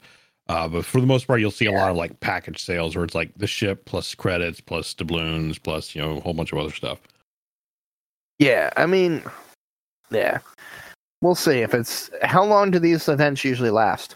Uh, 0.50 0.68
but 0.68 0.86
for 0.86 1.02
the 1.02 1.08
most 1.08 1.28
part, 1.28 1.40
you'll 1.40 1.52
see 1.52 1.66
a 1.68 1.72
lot 1.72 1.92
of 1.92 1.98
like 1.98 2.20
package 2.20 2.64
sales 2.64 2.96
where 2.96 3.06
it's 3.06 3.14
like 3.14 3.32
the 3.38 3.46
ship 3.46 3.86
plus 3.86 4.16
credits 4.16 4.60
plus 4.60 4.96
doubloons 4.96 5.62
plus 5.62 5.94
you 5.94 6.02
know 6.02 6.18
a 6.18 6.20
whole 6.20 6.34
bunch 6.34 6.52
of 6.52 6.58
other 6.58 6.74
stuff. 6.74 7.00
Yeah, 8.40 8.70
I 8.78 8.86
mean, 8.86 9.24
yeah, 10.12 10.40
we'll 11.22 11.36
see 11.36 11.60
if 11.60 11.74
it's. 11.74 12.10
How 12.22 12.44
long 12.44 12.72
do 12.72 12.80
these 12.80 13.08
events 13.08 13.44
usually 13.44 13.72
last? 13.72 14.16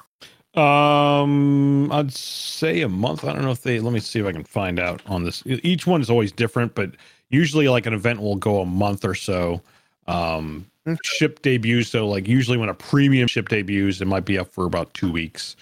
Um, 0.55 1.91
I'd 1.91 2.11
say 2.13 2.81
a 2.81 2.89
month. 2.89 3.23
I 3.23 3.33
don't 3.33 3.43
know 3.43 3.51
if 3.51 3.63
they. 3.63 3.79
Let 3.79 3.93
me 3.93 3.99
see 3.99 4.19
if 4.19 4.25
I 4.25 4.31
can 4.31 4.43
find 4.43 4.79
out 4.79 5.01
on 5.05 5.23
this. 5.23 5.43
Each 5.45 5.87
one 5.87 6.01
is 6.01 6.09
always 6.09 6.31
different, 6.31 6.75
but 6.75 6.91
usually, 7.29 7.67
like 7.69 7.85
an 7.85 7.93
event 7.93 8.21
will 8.21 8.35
go 8.35 8.61
a 8.61 8.65
month 8.65 9.05
or 9.05 9.15
so. 9.15 9.61
Um, 10.07 10.65
Okay. 10.87 10.97
ship 11.03 11.41
debuts. 11.43 11.89
So 11.89 12.07
like 12.07 12.27
usually 12.27 12.57
when 12.57 12.69
a 12.69 12.73
premium 12.73 13.27
ship 13.27 13.49
debuts, 13.49 14.01
it 14.01 14.05
might 14.07 14.25
be 14.25 14.39
up 14.39 14.51
for 14.51 14.65
about 14.65 14.93
two 14.93 15.11
weeks. 15.11 15.55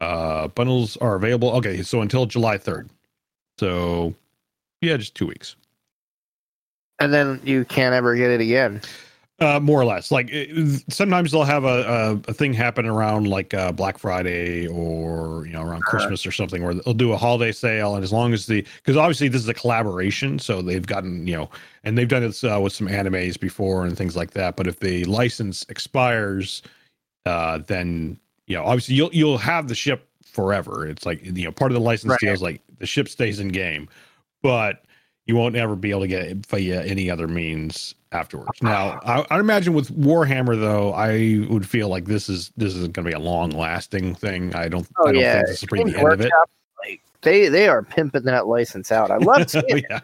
Uh, 0.00 0.48
bundles 0.48 0.96
are 0.98 1.14
available. 1.14 1.50
Okay, 1.52 1.82
so 1.82 2.02
until 2.02 2.26
July 2.26 2.58
third. 2.58 2.90
So 3.58 4.14
yeah, 4.82 4.98
just 4.98 5.14
two 5.14 5.26
weeks. 5.26 5.56
And 6.98 7.12
then 7.12 7.40
you 7.44 7.64
can't 7.64 7.94
ever 7.94 8.16
get 8.16 8.30
it 8.30 8.40
again. 8.40 8.80
Uh, 9.38 9.60
more 9.60 9.78
or 9.78 9.84
less. 9.84 10.10
Like 10.10 10.30
it, 10.30 10.82
sometimes 10.90 11.30
they'll 11.30 11.44
have 11.44 11.64
a, 11.64 11.82
a, 12.26 12.30
a 12.30 12.32
thing 12.32 12.54
happen 12.54 12.86
around 12.86 13.28
like 13.28 13.52
uh, 13.52 13.70
Black 13.70 13.98
Friday 13.98 14.66
or 14.66 15.44
you 15.46 15.52
know 15.52 15.60
around 15.60 15.84
Uh-huh. 15.86 15.90
Christmas 15.90 16.24
or 16.24 16.32
something 16.32 16.64
where 16.64 16.72
they'll 16.72 16.94
do 16.94 17.12
a 17.12 17.18
holiday 17.18 17.52
sale, 17.52 17.96
and 17.96 18.02
as 18.02 18.14
long 18.14 18.32
as 18.32 18.46
the 18.46 18.62
because 18.76 18.96
obviously 18.96 19.28
this 19.28 19.42
is 19.42 19.48
a 19.48 19.52
collaboration, 19.54 20.38
so 20.38 20.62
they've 20.62 20.86
gotten 20.86 21.26
you 21.26 21.36
know, 21.36 21.50
and 21.84 21.98
they've 21.98 22.08
done 22.08 22.22
this 22.22 22.44
uh, 22.44 22.58
with 22.62 22.72
some 22.72 22.88
animes 22.88 23.38
before 23.38 23.84
and 23.84 23.94
things 23.98 24.16
like 24.16 24.30
that. 24.30 24.56
But 24.56 24.68
if 24.68 24.80
the 24.80 25.04
license 25.04 25.66
expires, 25.68 26.62
uh, 27.26 27.58
then 27.66 28.18
you 28.46 28.56
know 28.56 28.64
obviously 28.64 28.94
you'll 28.94 29.10
you'll 29.12 29.36
have 29.36 29.68
the 29.68 29.74
ship 29.74 30.08
forever. 30.24 30.88
It's 30.88 31.04
like 31.04 31.22
you 31.22 31.44
know 31.44 31.52
part 31.52 31.70
of 31.72 31.74
the 31.74 31.80
license 31.84 32.12
Right. 32.12 32.20
deal 32.20 32.32
is 32.32 32.40
like 32.40 32.62
the 32.78 32.86
ship 32.86 33.06
stays 33.06 33.38
in 33.38 33.48
game, 33.48 33.86
but 34.42 34.85
you 35.26 35.34
won't 35.34 35.56
ever 35.56 35.74
be 35.74 35.90
able 35.90 36.02
to 36.02 36.06
get 36.06 36.22
it 36.22 36.46
via 36.46 36.82
any 36.84 37.10
other 37.10 37.26
means 37.26 37.94
afterwards. 38.12 38.62
Now, 38.62 39.00
I, 39.04 39.26
I 39.30 39.40
imagine 39.40 39.74
with 39.74 39.90
Warhammer 39.96 40.58
though, 40.58 40.92
I 40.92 41.46
would 41.52 41.68
feel 41.68 41.88
like 41.88 42.04
this 42.04 42.28
is 42.28 42.52
this 42.56 42.74
isn't 42.74 42.92
going 42.92 43.04
to 43.04 43.10
be 43.10 43.14
a 43.14 43.18
long 43.18 43.50
lasting 43.50 44.14
thing. 44.14 44.54
I 44.54 44.68
don't. 44.68 44.88
Oh 44.98 45.08
I 45.08 45.12
don't 45.12 45.20
yeah, 45.20 45.34
think 45.34 45.46
this 45.48 45.62
is 45.62 45.68
pretty 45.68 45.90
the 45.90 45.98
end 45.98 46.12
of 46.12 46.20
it. 46.20 46.24
Workshop, 46.24 46.50
like 46.84 47.02
they 47.22 47.48
they 47.48 47.68
are 47.68 47.82
pimping 47.82 48.22
that 48.24 48.46
license 48.46 48.92
out. 48.92 49.10
I 49.10 49.16
love 49.16 49.50
seeing 49.50 49.64
it. 49.68 49.84
Yeah. 49.90 50.00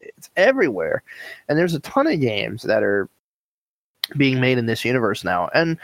It's 0.00 0.30
everywhere, 0.36 1.02
and 1.48 1.56
there's 1.56 1.74
a 1.74 1.80
ton 1.80 2.06
of 2.06 2.20
games 2.20 2.62
that 2.64 2.82
are 2.82 3.08
being 4.16 4.40
made 4.40 4.58
in 4.58 4.66
this 4.66 4.84
universe 4.84 5.24
now. 5.24 5.48
And 5.54 5.78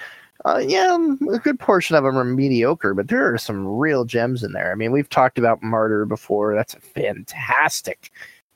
uh, 0.45 0.63
yeah, 0.67 0.97
a 1.33 1.39
good 1.39 1.61
portion 1.61 1.97
of 1.97 2.05
them 2.05 2.19
are 2.19 2.25
mediocre, 2.25 2.95
but 2.95 3.09
there 3.09 3.33
are 3.33 3.39
some 3.39 3.67
real 3.67 4.05
gems 4.05 4.43
in 4.43 4.53
there. 4.53 4.73
I 4.73 4.75
mean, 4.75 4.91
we've 4.91 5.09
talked 5.09 5.39
about 5.39 5.63
Martyr 5.63 6.07
before. 6.07 6.55
That's 6.55 6.75
a 6.75 6.81
fantastic 6.81 8.11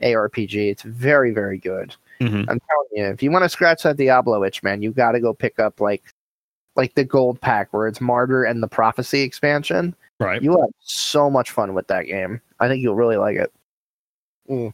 ARPG. 0.04 0.70
It's 0.70 0.82
very 0.82 1.32
very 1.32 1.58
good. 1.58 1.94
Mhm. 2.20 2.46
I'm 2.48 2.60
telling 2.60 2.88
you, 2.92 3.04
if 3.06 3.22
you 3.22 3.30
want 3.30 3.44
to 3.44 3.48
scratch 3.48 3.82
that 3.82 3.96
Diablo 3.96 4.44
itch, 4.44 4.62
man, 4.62 4.82
you 4.82 4.92
got 4.92 5.12
to 5.12 5.20
go 5.20 5.34
pick 5.34 5.58
up 5.58 5.80
like 5.80 6.02
like 6.76 6.94
the 6.94 7.04
gold 7.04 7.40
pack 7.40 7.72
where 7.72 7.86
it's 7.86 8.00
Martyr 8.00 8.44
and 8.44 8.62
the 8.62 8.68
Prophecy 8.68 9.22
expansion. 9.22 9.94
Right. 10.20 10.42
You 10.42 10.52
have 10.52 10.70
so 10.80 11.28
much 11.28 11.50
fun 11.50 11.74
with 11.74 11.86
that 11.88 12.06
game. 12.06 12.40
I 12.60 12.68
think 12.68 12.82
you'll 12.82 12.94
really 12.94 13.16
like 13.16 13.36
it. 13.36 13.52
Mm. 14.48 14.72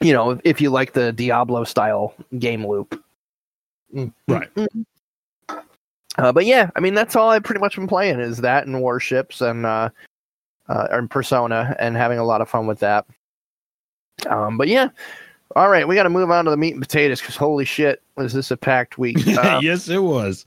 You 0.00 0.12
know, 0.12 0.30
if, 0.30 0.40
if 0.44 0.60
you 0.60 0.70
like 0.70 0.92
the 0.92 1.12
Diablo 1.12 1.64
style 1.64 2.14
game 2.38 2.66
loop. 2.66 3.02
Mm. 3.94 4.12
Right. 4.28 4.52
Mm. 4.54 4.84
Uh, 6.16 6.32
but 6.32 6.46
yeah, 6.46 6.70
I 6.76 6.80
mean 6.80 6.94
that's 6.94 7.16
all 7.16 7.30
I've 7.30 7.42
pretty 7.42 7.60
much 7.60 7.76
been 7.76 7.88
playing 7.88 8.20
is 8.20 8.38
that 8.38 8.66
and 8.66 8.80
warships 8.80 9.40
and 9.40 9.66
uh, 9.66 9.90
uh 10.68 10.86
and 10.90 11.10
Persona 11.10 11.74
and 11.78 11.96
having 11.96 12.18
a 12.18 12.24
lot 12.24 12.40
of 12.40 12.48
fun 12.48 12.66
with 12.66 12.78
that. 12.80 13.06
Um, 14.28 14.56
but 14.56 14.68
yeah, 14.68 14.88
all 15.56 15.68
right, 15.68 15.86
we 15.86 15.94
got 15.94 16.04
to 16.04 16.10
move 16.10 16.30
on 16.30 16.44
to 16.46 16.50
the 16.50 16.56
meat 16.56 16.72
and 16.74 16.82
potatoes 16.82 17.20
because 17.20 17.36
holy 17.36 17.64
shit, 17.64 18.02
was 18.16 18.32
this 18.32 18.50
a 18.50 18.56
packed 18.56 18.98
week? 18.98 19.18
Uh, 19.26 19.60
yes, 19.62 19.88
it 19.88 20.02
was. 20.02 20.44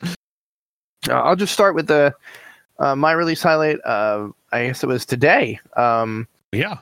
uh, 1.09 1.13
I'll 1.13 1.35
just 1.35 1.53
start 1.53 1.75
with 1.75 1.87
the 1.87 2.13
uh, 2.79 2.95
my 2.95 3.11
release 3.11 3.41
highlight. 3.41 3.77
Uh, 3.85 4.29
I 4.51 4.67
guess 4.67 4.83
it 4.83 4.87
was 4.87 5.05
today. 5.05 5.59
Um, 5.75 6.27
Yeah. 6.51 6.77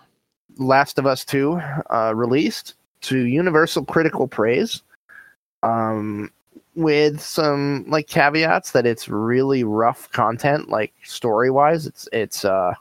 Last 0.58 0.98
of 1.00 1.06
Us 1.06 1.26
Two 1.26 1.60
uh, 1.90 2.14
released 2.16 2.76
to 3.02 3.20
universal 3.26 3.84
critical 3.84 4.28
praise, 4.28 4.82
um, 5.64 6.32
with 6.76 7.20
some 7.20 7.86
like 7.90 8.08
caveats 8.08 8.72
that 8.72 8.86
it's 8.86 9.10
really 9.10 9.64
rough 9.66 10.10
content, 10.12 10.70
like 10.70 10.94
story 11.04 11.50
wise. 11.52 11.86
It's 11.86 12.08
it's 12.14 12.46
uh, 12.46 12.74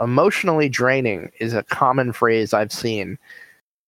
emotionally 0.00 0.68
draining 0.68 1.30
is 1.38 1.54
a 1.54 1.62
common 1.62 2.12
phrase 2.12 2.52
I've 2.52 2.72
seen. 2.72 3.18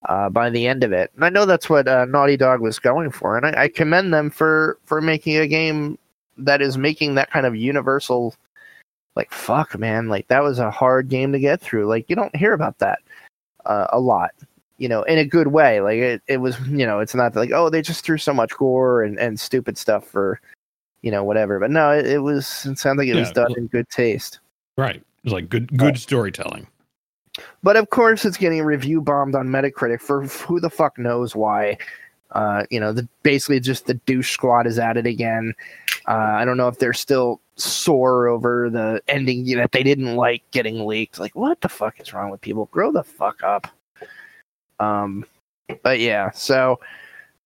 Uh, 0.07 0.29
by 0.29 0.51
the 0.51 0.67
end 0.67 0.85
of 0.85 0.93
it, 0.93 1.11
and 1.14 1.25
I 1.25 1.31
know 1.31 1.47
that's 1.47 1.71
what 1.71 1.88
uh, 1.88 2.05
Naughty 2.05 2.37
Dog 2.37 2.61
was 2.61 2.79
going 2.79 3.11
for, 3.11 3.38
and 3.38 3.47
I, 3.47 3.62
I 3.62 3.69
commend 3.69 4.12
them 4.12 4.29
for 4.29 4.77
for 4.85 5.01
making 5.01 5.38
a 5.38 5.47
game 5.47 5.99
that 6.37 6.61
is 6.61 6.77
making 6.77 7.14
that 7.14 7.31
kind 7.31 7.47
of 7.47 7.57
universal 7.57 8.35
like 9.17 9.31
fuck 9.33 9.79
man 9.79 10.09
like 10.09 10.27
that 10.29 10.43
was 10.43 10.59
a 10.59 10.71
hard 10.71 11.09
game 11.09 11.33
to 11.33 11.38
get 11.38 11.61
through 11.61 11.87
like 11.87 12.11
you 12.11 12.17
don't 12.17 12.35
hear 12.37 12.53
about 12.53 12.79
that 12.79 12.99
uh, 13.64 13.87
a 13.93 14.01
lot 14.01 14.33
you 14.77 14.88
know 14.88 15.05
in 15.05 15.19
a 15.19 15.25
good 15.25 15.47
way 15.47 15.81
like 15.81 15.99
it, 15.99 16.23
it 16.27 16.38
was 16.38 16.59
you 16.69 16.85
know 16.85 16.99
it's 17.01 17.14
not 17.14 17.35
like 17.37 17.53
oh 17.53 17.71
they 17.71 17.81
just 17.81 18.05
threw 18.05 18.19
so 18.19 18.35
much 18.35 18.51
gore 18.57 19.03
and, 19.03 19.19
and 19.19 19.38
stupid 19.38 19.79
stuff 19.79 20.05
for 20.05 20.40
you 21.03 21.11
know 21.11 21.23
whatever 21.23 21.61
but 21.61 21.71
no 21.71 21.90
it, 21.93 22.07
it 22.07 22.19
was 22.19 22.67
it 22.67 22.79
sounds 22.79 22.99
like 22.99 23.09
it 23.09 23.14
was 23.14 23.31
done 23.31 23.55
in 23.57 23.69
good 23.69 23.88
taste 23.88 24.40
Right. 24.77 25.03
It's 25.25 25.33
like 25.33 25.49
good 25.49 25.77
good 25.77 25.99
storytelling. 25.99 26.67
but 27.63 27.77
of 27.77 27.91
course 27.91 28.25
it's 28.25 28.37
getting 28.37 28.63
review 28.63 29.01
bombed 29.01 29.35
on 29.35 29.49
metacritic 29.49 30.01
for 30.01 30.23
who 30.27 30.61
the 30.61 30.71
fuck 30.71 30.99
knows 30.99 31.35
why. 31.35 31.79
Uh, 32.33 32.65
you 32.71 32.81
know 32.81 32.93
the 32.93 33.09
basically 33.23 33.61
just 33.61 33.87
the 33.87 33.95
douche 33.95 34.31
squad 34.33 34.67
is 34.67 34.79
at 34.79 34.97
it 34.97 35.07
again. 35.07 35.55
Uh, 36.07 36.37
i 36.37 36.45
don't 36.45 36.59
know 36.59 36.69
if 36.69 36.79
they're 36.79 36.93
still 36.93 37.41
sore 37.57 38.29
over 38.29 38.69
the 38.69 39.01
ending 39.09 39.45
that 39.57 39.73
they 39.73 39.83
didn't 39.83 40.17
like 40.17 40.43
getting 40.51 40.87
leaked. 40.87 41.19
Like 41.19 41.35
what 41.35 41.61
the 41.61 41.69
fuck 41.69 42.01
is 42.01 42.13
wrong 42.13 42.31
with 42.31 42.41
people? 42.41 42.67
Grow 42.67 42.93
the 42.93 43.05
fuck 43.05 43.43
up. 43.43 43.69
Um 44.81 45.25
but 45.83 46.01
yeah 46.01 46.31
so 46.33 46.81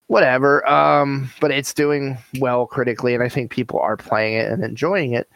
whatever. 0.08 0.66
Um 0.68 1.30
but 1.40 1.52
it's 1.52 1.72
doing 1.74 2.18
well 2.40 2.66
critically 2.66 3.14
and 3.14 3.22
i 3.22 3.28
think 3.28 3.50
people 3.52 3.78
are 3.78 3.96
playing 3.96 4.34
it 4.34 4.50
and 4.50 4.64
enjoying 4.64 5.12
it 5.12 5.28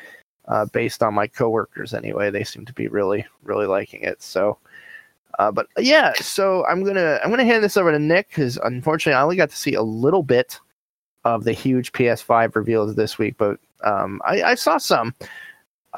uh, 0.48 0.66
based 0.66 1.02
on 1.02 1.14
my 1.14 1.26
coworkers 1.26 1.94
anyway 1.94 2.30
they 2.30 2.44
seem 2.44 2.64
to 2.64 2.72
be 2.72 2.88
really 2.88 3.24
really 3.42 3.66
liking 3.66 4.02
it 4.02 4.22
so 4.22 4.58
uh, 5.38 5.50
but 5.50 5.66
yeah, 5.78 6.12
so 6.14 6.64
I'm 6.66 6.84
gonna 6.84 7.18
I'm 7.22 7.30
gonna 7.30 7.44
hand 7.44 7.64
this 7.64 7.76
over 7.76 7.90
to 7.90 7.98
Nick 7.98 8.28
because 8.28 8.58
unfortunately 8.58 9.16
I 9.16 9.22
only 9.22 9.36
got 9.36 9.50
to 9.50 9.56
see 9.56 9.74
a 9.74 9.82
little 9.82 10.22
bit 10.22 10.60
of 11.24 11.44
the 11.44 11.52
huge 11.52 11.92
PS5 11.92 12.54
reveals 12.54 12.94
this 12.94 13.18
week, 13.18 13.36
but 13.38 13.58
um, 13.84 14.20
I, 14.24 14.42
I 14.42 14.54
saw 14.54 14.78
some. 14.78 15.14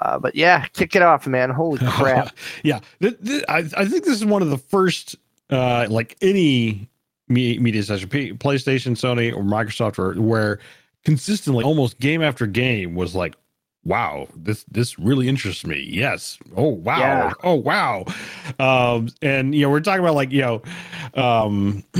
Uh, 0.02 0.18
but 0.18 0.34
yeah, 0.34 0.66
kick 0.72 0.94
it 0.96 1.02
off, 1.02 1.26
man! 1.26 1.50
Holy 1.50 1.78
crap! 1.86 2.36
yeah. 2.62 2.80
Th- 3.00 3.16
th- 3.24 3.44
I, 3.48 3.58
I 3.76 3.84
think 3.86 4.04
this 4.04 4.14
is 4.14 4.24
one 4.24 4.42
of 4.42 4.50
the 4.50 4.58
first, 4.58 5.16
uh, 5.50 5.86
like 5.88 6.16
any 6.20 6.88
me- 7.28 7.58
media 7.58 7.82
session, 7.82 8.08
P- 8.08 8.32
PlayStation, 8.32 8.92
Sony, 8.92 9.32
or 9.32 9.42
Microsoft, 9.42 9.98
or 9.98 10.20
where 10.20 10.58
consistently, 11.04 11.64
almost 11.64 12.00
game 12.00 12.22
after 12.22 12.46
game, 12.46 12.94
was 12.94 13.14
like, 13.14 13.36
"Wow, 13.84 14.28
this 14.36 14.64
this 14.70 14.98
really 14.98 15.28
interests 15.28 15.66
me." 15.66 15.80
Yes. 15.90 16.38
Oh 16.56 16.68
wow. 16.68 16.98
Yeah. 16.98 17.32
Oh 17.42 17.54
wow. 17.54 18.04
Um, 18.58 19.08
and 19.22 19.54
you 19.54 19.62
know, 19.62 19.70
we're 19.70 19.80
talking 19.80 20.00
about 20.02 20.14
like 20.14 20.30
you 20.32 20.40
know, 20.42 20.62
um, 21.14 21.84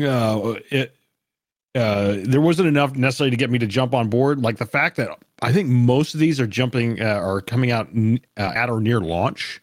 uh, 0.00 0.54
it. 0.70 0.96
Uh, 1.76 2.18
there 2.22 2.40
wasn't 2.40 2.68
enough 2.68 2.94
necessarily 2.94 3.32
to 3.32 3.36
get 3.36 3.50
me 3.50 3.58
to 3.58 3.66
jump 3.66 3.94
on 3.96 4.08
board. 4.08 4.40
Like 4.40 4.58
the 4.58 4.64
fact 4.66 4.96
that 4.96 5.08
I 5.42 5.50
think 5.52 5.68
most 5.68 6.14
of 6.14 6.20
these 6.20 6.38
are 6.38 6.46
jumping 6.46 7.02
uh, 7.02 7.06
are 7.16 7.40
coming 7.40 7.72
out 7.72 7.88
n- 7.88 8.20
uh, 8.36 8.52
at 8.54 8.70
or 8.70 8.80
near 8.80 9.00
launch 9.00 9.60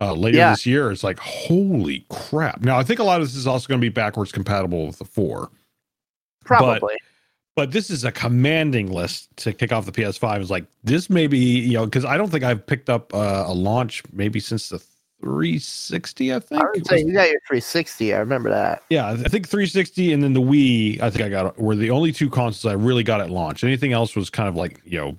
uh, 0.00 0.12
later 0.12 0.38
Yeah. 0.38 0.50
this 0.50 0.66
year. 0.66 0.90
It's 0.90 1.04
like 1.04 1.20
holy 1.20 2.04
crap! 2.10 2.62
Now 2.62 2.80
I 2.80 2.82
think 2.82 2.98
a 2.98 3.04
lot 3.04 3.20
of 3.20 3.28
this 3.28 3.36
is 3.36 3.46
also 3.46 3.68
going 3.68 3.80
to 3.80 3.84
be 3.84 3.90
backwards 3.90 4.32
compatible 4.32 4.88
with 4.88 4.98
the 4.98 5.04
four, 5.04 5.52
Probably. 6.44 6.80
but 6.80 6.92
this 7.56 7.90
is 7.90 8.04
a 8.04 8.12
commanding 8.12 8.90
list 8.90 9.28
to 9.38 9.52
kick 9.52 9.72
off 9.72 9.86
the 9.86 9.92
PS5. 9.92 10.40
Is 10.40 10.50
like 10.50 10.66
this 10.84 11.10
may 11.10 11.26
be 11.26 11.38
you 11.38 11.74
know 11.74 11.84
because 11.84 12.04
I 12.04 12.16
don't 12.16 12.30
think 12.30 12.44
I've 12.44 12.66
picked 12.66 12.88
up 12.88 13.14
uh, 13.14 13.44
a 13.46 13.52
launch 13.52 14.02
maybe 14.12 14.40
since 14.40 14.68
the 14.68 14.78
360. 15.22 16.34
I 16.34 16.40
think 16.40 16.62
I 16.62 16.66
would 16.74 16.86
say 16.86 16.98
you 16.98 17.12
got 17.12 17.30
your 17.30 17.40
360. 17.46 18.14
I 18.14 18.18
remember 18.18 18.50
that. 18.50 18.82
yeah, 18.90 19.08
I 19.08 19.16
think 19.16 19.48
360 19.48 20.12
and 20.12 20.22
then 20.22 20.32
the 20.32 20.40
Wii, 20.40 21.00
I 21.00 21.10
think 21.10 21.24
I 21.24 21.28
got 21.28 21.58
were 21.58 21.76
the 21.76 21.90
only 21.90 22.12
two 22.12 22.28
consoles 22.28 22.70
I 22.70 22.74
really 22.74 23.04
got 23.04 23.20
at 23.20 23.30
launch. 23.30 23.62
Anything 23.64 23.92
else 23.92 24.16
was 24.16 24.30
kind 24.30 24.48
of 24.48 24.56
like, 24.56 24.80
you 24.84 24.98
know, 24.98 25.16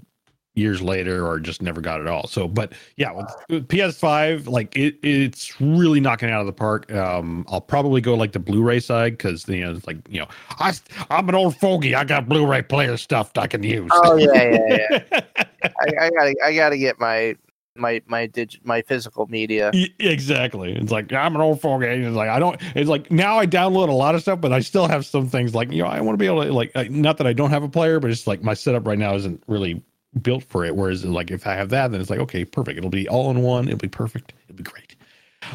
years 0.56 0.82
later 0.82 1.26
or 1.26 1.40
just 1.40 1.62
never 1.62 1.82
got 1.82 2.00
it 2.00 2.08
all. 2.08 2.28
So, 2.28 2.48
but 2.48 2.74
yeah, 2.98 3.12
with, 3.12 3.28
with 3.50 3.68
PS5, 3.68 4.48
like 4.48 4.76
it, 4.76 4.96
it's 5.02 5.60
really 5.60 6.00
knocking 6.00 6.30
out 6.30 6.42
of 6.42 6.48
the 6.48 6.54
park. 6.54 6.92
Um, 6.92 7.46
I'll 7.50 7.62
probably 7.62 8.02
go 8.02 8.14
like 8.14 8.32
the 8.34 8.40
Blu-ray 8.40 8.80
side 8.80 9.18
because 9.18 9.48
you 9.48 9.62
know, 9.62 9.72
it's 9.72 9.88
like 9.88 9.98
you 10.10 10.20
know, 10.20 10.28
I 10.60 10.74
I'm 11.10 11.28
an 11.30 11.36
old 11.36 11.56
fogey. 11.58 11.96
I 11.96 12.04
got 12.04 12.28
Blu-ray 12.28 12.64
player 12.64 12.98
stuff 12.98 13.32
I 13.38 13.48
can 13.48 13.64
use. 13.64 13.90
Oh 13.94 14.16
yeah, 14.16 14.32
yeah, 14.34 15.00
yeah. 15.12 15.22
I, 15.64 16.06
I 16.06 16.10
gotta 16.10 16.36
I 16.44 16.56
gotta 16.56 16.78
get 16.78 17.00
my 17.00 17.36
my 17.76 18.02
my 18.06 18.28
dig 18.28 18.60
my 18.64 18.82
physical 18.82 19.26
media. 19.28 19.72
Exactly. 20.00 20.74
It's 20.74 20.92
like 20.92 21.12
I'm 21.12 21.36
an 21.36 21.42
old 21.42 21.62
fogey. 21.62 21.88
It's 21.88 22.16
like 22.16 22.30
I 22.30 22.40
don't. 22.40 22.60
It's 22.76 22.90
like 22.90 23.10
now 23.10 23.40
I 23.40 23.48
download 23.48 23.90
a 23.90 23.94
lot 23.94 24.16
of 24.16 24.22
stuff, 24.22 24.42
but 24.42 24.54
I 24.54 24.60
still 24.60 24.88
have 24.88 25.06
some 25.06 25.28
things 25.28 25.56
like 25.56 25.72
you 25.72 25.82
know 25.82 25.90
I 25.90 26.00
want 26.02 26.14
to 26.14 26.18
be 26.18 26.28
able 26.28 26.44
to 26.44 26.54
like 26.54 26.74
not 26.92 27.18
that 27.18 27.28
I 27.28 27.34
don't 27.34 27.50
have 27.50 27.64
a 27.64 27.70
player, 27.70 28.00
but 28.00 28.12
it's 28.12 28.28
like 28.28 28.44
my 28.44 28.54
setup 28.54 28.86
right 28.86 29.00
now 29.00 29.16
isn't 29.16 29.42
really 29.48 29.82
built 30.22 30.44
for 30.44 30.66
it. 30.66 30.76
Whereas 30.76 31.04
like 31.06 31.32
if 31.32 31.48
I 31.48 31.54
have 31.54 31.70
that, 31.70 31.92
then 31.92 32.02
it's 32.02 32.10
like 32.10 32.20
okay, 32.20 32.46
perfect. 32.46 32.78
It'll 32.78 32.90
be 32.90 33.08
all 33.08 33.32
in 33.32 33.42
one. 33.42 33.68
It'll 33.68 33.78
be 33.78 33.88
perfect. 33.88 34.34
It'll 34.48 34.58
be 34.58 34.64
great. 34.64 34.96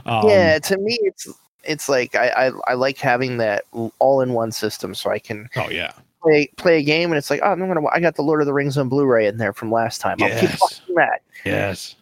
Um, 0.07 0.29
yeah, 0.29 0.59
to 0.59 0.79
me 0.79 0.99
it's 1.03 1.29
it's 1.65 1.89
like 1.89 2.15
I, 2.15 2.29
I 2.29 2.53
I 2.69 2.75
like 2.75 2.99
having 2.99 3.39
that 3.39 3.65
all 3.99 4.21
in 4.21 4.33
one 4.33 4.53
system, 4.53 4.95
so 4.95 5.11
I 5.11 5.19
can 5.19 5.49
Oh 5.57 5.71
yeah. 5.71 5.93
play 6.23 6.51
play 6.57 6.79
a 6.79 6.83
game, 6.83 7.11
and 7.11 7.19
it's 7.19 7.31
like, 7.31 7.41
oh, 7.43 7.51
I'm 7.51 7.59
gonna. 7.59 7.87
I 7.93 8.01
got 8.01 8.17
the 8.17 8.23
Lord 8.23 8.41
of 8.41 8.47
the 8.47 8.53
Rings 8.53 8.77
on 8.79 8.89
Blu-ray 8.89 9.27
in 9.27 9.37
there 9.37 9.53
from 9.53 9.71
last 9.71 10.01
time. 10.01 10.23
I'll 10.23 10.41
keep 10.41 10.51
watching 10.61 10.95
that. 10.97 11.23
Yes. 11.45 11.97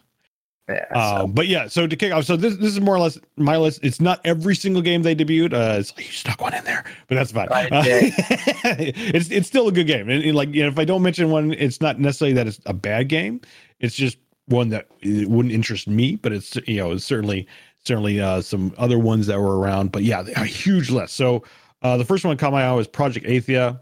Yeah. 0.69 0.85
Uh, 0.91 1.19
so- 1.21 1.27
but 1.27 1.47
yeah, 1.47 1.67
so 1.67 1.87
to 1.87 1.95
kick 1.95 2.11
off, 2.11 2.25
so 2.25 2.35
this 2.35 2.55
this 2.57 2.71
is 2.73 2.81
more 2.81 2.95
or 2.95 2.99
less 2.99 3.17
my 3.37 3.57
list. 3.57 3.79
It's 3.83 4.01
not 4.01 4.19
every 4.25 4.55
single 4.55 4.81
game 4.81 5.01
they 5.01 5.15
debuted. 5.15 5.53
Uh, 5.53 5.79
it's 5.79 5.95
like 5.95 6.05
you 6.07 6.11
stuck 6.11 6.41
one 6.41 6.53
in 6.53 6.63
there, 6.65 6.83
but 7.07 7.15
that's 7.15 7.31
fine. 7.31 7.47
Right, 7.49 7.71
Uh, 7.71 7.83
yeah. 7.85 8.09
it's 8.63 9.31
it's 9.31 9.47
still 9.47 9.67
a 9.67 9.71
good 9.71 9.87
game, 9.87 10.09
and, 10.09 10.23
and 10.23 10.35
like 10.35 10.53
you 10.53 10.63
know, 10.63 10.69
if 10.69 10.77
I 10.77 10.85
don't 10.85 11.01
mention 11.01 11.29
one, 11.31 11.53
it's 11.53 11.79
not 11.79 11.99
necessarily 11.99 12.33
that 12.33 12.47
it's 12.47 12.59
a 12.65 12.73
bad 12.73 13.07
game. 13.07 13.39
It's 13.79 13.95
just 13.95 14.17
one 14.47 14.69
that 14.69 14.87
it 15.01 15.29
wouldn't 15.29 15.53
interest 15.53 15.87
me, 15.87 16.15
but 16.17 16.31
it's 16.33 16.55
you 16.67 16.77
know 16.77 16.91
it's 16.91 17.05
certainly 17.05 17.47
certainly 17.85 18.19
uh, 18.19 18.41
some 18.41 18.73
other 18.77 18.99
ones 18.99 19.27
that 19.27 19.39
were 19.39 19.59
around. 19.59 19.91
But 19.93 20.03
yeah, 20.03 20.23
a 20.35 20.43
huge 20.45 20.89
list. 20.89 21.15
So 21.15 21.43
uh, 21.81 21.95
the 21.95 22.03
first 22.05 22.25
one 22.25 22.35
that 22.35 22.41
caught 22.41 22.51
my 22.51 22.63
eye 22.67 22.73
was 22.73 22.87
Project 22.87 23.25
Athia. 23.25 23.79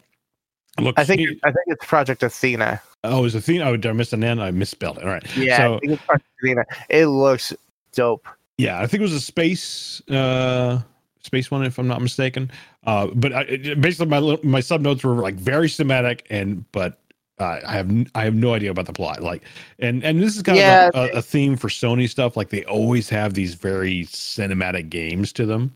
Looks, 0.80 1.00
I 1.02 1.06
think 1.06 1.22
I 1.44 1.48
think 1.52 1.66
it's 1.68 1.86
Project 1.86 2.22
Athena. 2.22 2.82
Oh, 3.08 3.26
is 3.26 3.36
Athena? 3.36 3.66
Oh, 3.66 3.78
did 3.78 3.90
I 3.90 3.94
miss 3.94 4.14
an 4.14 4.24
N? 4.24 4.40
I 4.40 4.52
misspelled 4.52 4.98
it. 4.98 5.04
All 5.04 5.10
right. 5.10 5.38
Yeah, 5.38 5.58
So- 5.58 5.76
I 5.76 5.80
think 5.80 5.92
it's 5.94 6.04
Athena. 6.42 6.66
It 6.90 7.06
looks 7.08 7.54
dope. 7.94 8.28
Yeah, 8.58 8.80
I 8.80 8.88
think 8.88 9.02
it 9.02 9.04
was 9.04 9.14
a 9.14 9.20
space 9.20 10.02
uh 10.10 10.82
space 11.22 11.50
one 11.50 11.64
if 11.64 11.78
I'm 11.80 11.88
not 11.88 12.02
mistaken. 12.02 12.52
Uh 12.86 13.08
but 13.08 13.34
I, 13.34 13.42
it- 13.42 13.82
basically 13.82 14.08
my 14.08 14.38
my 14.44 14.60
sub 14.60 14.82
notes 14.82 15.04
were 15.04 15.16
like 15.16 15.36
very 15.36 15.68
cinematic 15.68 16.22
and 16.30 16.64
but 16.72 17.00
uh, 17.38 17.60
I 17.68 17.74
have 17.74 17.92
I 18.16 18.24
have 18.24 18.34
no 18.36 18.54
idea 18.54 18.72
about 18.72 18.86
the 18.86 18.94
plot. 18.94 19.22
Like 19.22 19.44
and 19.80 20.04
and 20.04 20.22
this 20.22 20.38
is 20.38 20.42
kind 20.44 20.58
Yeah. 20.58 20.90
of 20.94 20.96
a, 20.96 21.16
a, 21.16 21.18
a 21.18 21.22
theme 21.22 21.58
for 21.58 21.68
Sony 21.68 22.10
stuff 22.10 22.38
like 22.38 22.50
they 22.50 22.64
always 22.64 23.10
have 23.10 23.34
these 23.34 23.56
very 23.56 24.04
cinematic 24.06 24.90
games 24.90 25.34
to 25.34 25.46
them. 25.46 25.74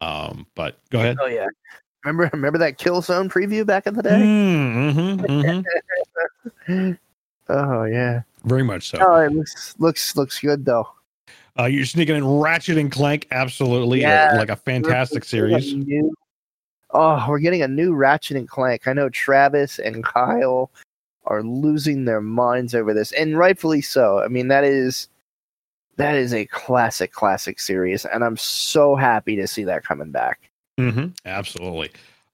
Um 0.00 0.46
but 0.54 0.78
go 0.90 1.00
ahead. 1.00 1.18
Oh 1.20 1.26
yeah. 1.26 1.46
Remember 2.04 2.28
remember 2.32 2.58
that 2.58 2.78
Killzone 2.78 3.30
preview 3.30 3.64
back 3.66 3.86
in 3.86 3.94
the 3.94 4.02
day? 4.02 4.10
Mm, 4.10 4.94
mhm, 4.94 5.64
mhm. 6.68 6.98
Oh 7.48 7.84
yeah. 7.84 8.22
Very 8.44 8.62
much 8.62 8.90
so. 8.90 8.98
Oh, 9.00 9.16
it 9.16 9.32
looks 9.32 9.74
looks 9.78 10.16
looks 10.16 10.38
good 10.40 10.64
though. 10.64 10.88
Uh, 11.58 11.64
you're 11.64 11.84
sneaking 11.86 12.16
in 12.16 12.26
Ratchet 12.26 12.76
and 12.76 12.90
Clank, 12.90 13.28
absolutely, 13.30 14.04
uh, 14.04 14.08
Yeah. 14.08 14.34
like 14.36 14.50
a 14.50 14.56
fantastic 14.56 15.24
series. 15.24 15.72
new- 15.74 16.14
oh, 16.90 17.24
we're 17.28 17.38
getting 17.38 17.62
a 17.62 17.68
new 17.68 17.94
Ratchet 17.94 18.36
and 18.36 18.48
Clank. 18.48 18.86
I 18.86 18.92
know 18.92 19.08
Travis 19.08 19.78
and 19.78 20.02
Kyle 20.04 20.70
are 21.26 21.42
losing 21.42 22.04
their 22.04 22.20
minds 22.20 22.74
over 22.74 22.92
this, 22.92 23.12
and 23.12 23.38
rightfully 23.38 23.80
so. 23.80 24.18
I 24.18 24.28
mean, 24.28 24.48
that 24.48 24.64
is 24.64 25.08
that 25.96 26.16
is 26.16 26.34
a 26.34 26.44
classic, 26.46 27.12
classic 27.12 27.60
series, 27.60 28.04
and 28.04 28.24
I'm 28.24 28.36
so 28.36 28.94
happy 28.96 29.36
to 29.36 29.46
see 29.46 29.64
that 29.64 29.84
coming 29.84 30.10
back. 30.10 30.50
Hmm 30.78 31.06
Absolutely. 31.24 31.90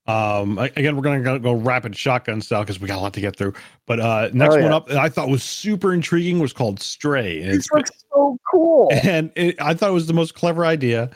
Um, 0.07 0.59
again, 0.59 0.96
we're 0.96 1.03
gonna 1.03 1.20
go, 1.22 1.38
go 1.38 1.53
rapid 1.53 1.96
shotgun 1.96 2.40
style 2.40 2.62
because 2.62 2.81
we 2.81 2.88
got 2.88 2.98
a 2.98 3.00
lot 3.00 3.14
to 3.14 3.20
get 3.20 3.37
through. 3.37 3.55
But 3.87 4.00
uh, 4.00 4.31
next 4.33 4.55
Oh, 4.55 4.59
yeah. 4.59 4.64
one 4.64 4.72
up, 4.72 4.88
that 4.88 4.98
I 4.98 5.09
thought 5.09 5.29
was 5.29 5.42
super 5.42 5.92
intriguing 5.92 6.40
was 6.40 6.53
called 6.53 6.81
Stray, 6.81 7.42
and, 7.42 7.53
This 7.53 7.70
looks 7.72 7.90
so 8.12 8.38
cool. 8.50 8.88
and 9.05 9.31
it, 9.37 9.61
I 9.61 9.74
thought 9.74 9.90
it 9.90 9.94
was 9.94 10.07
the 10.07 10.14
most 10.14 10.35
clever 10.35 10.64
idea. 10.64 11.11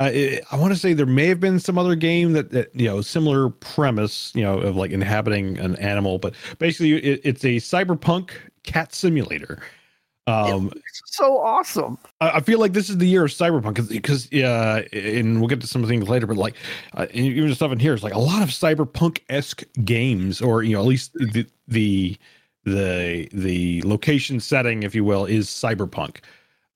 Uh, 0.00 0.10
it, 0.14 0.44
I 0.52 0.56
want 0.56 0.72
to 0.72 0.78
say 0.78 0.92
there 0.92 1.04
may 1.06 1.26
have 1.26 1.40
been 1.40 1.58
some 1.58 1.76
other 1.76 1.96
game 1.96 2.32
that, 2.34 2.52
that 2.52 2.70
you 2.74 2.86
know 2.86 3.00
similar 3.00 3.50
premise, 3.50 4.32
you 4.34 4.42
know, 4.42 4.58
of 4.58 4.76
like 4.76 4.92
inhabiting 4.92 5.58
an 5.58 5.74
animal, 5.76 6.18
but 6.18 6.34
basically 6.58 6.94
it, 6.94 7.20
it's 7.24 7.44
a 7.44 7.56
cyberpunk 7.56 8.30
cat 8.62 8.94
simulator. 8.94 9.60
Um, 10.28 10.70
It's 10.74 11.02
so 11.06 11.38
awesome. 11.38 11.98
I 12.20 12.30
I 12.30 12.40
feel 12.40 12.60
like 12.60 12.72
this 12.72 12.90
is 12.90 12.98
the 12.98 13.06
year 13.06 13.24
of 13.24 13.30
cyberpunk 13.30 13.88
because, 13.88 14.30
uh, 14.32 14.82
and 14.92 15.40
we'll 15.40 15.48
get 15.48 15.60
to 15.62 15.66
some 15.66 15.86
things 15.86 16.08
later, 16.08 16.26
but 16.26 16.36
like, 16.36 16.54
uh, 16.94 17.06
even 17.12 17.48
the 17.48 17.54
stuff 17.54 17.72
in 17.72 17.78
here 17.78 17.94
is 17.94 18.02
like 18.02 18.14
a 18.14 18.18
lot 18.18 18.42
of 18.42 18.50
cyberpunk 18.50 19.20
esque 19.28 19.64
games, 19.84 20.40
or 20.40 20.62
you 20.62 20.74
know, 20.74 20.80
at 20.80 20.86
least 20.86 21.14
the 21.14 21.46
the 21.66 22.16
the 22.64 23.28
the 23.32 23.82
location 23.82 24.40
setting, 24.40 24.82
if 24.82 24.94
you 24.94 25.04
will, 25.04 25.24
is 25.24 25.48
cyberpunk. 25.48 26.18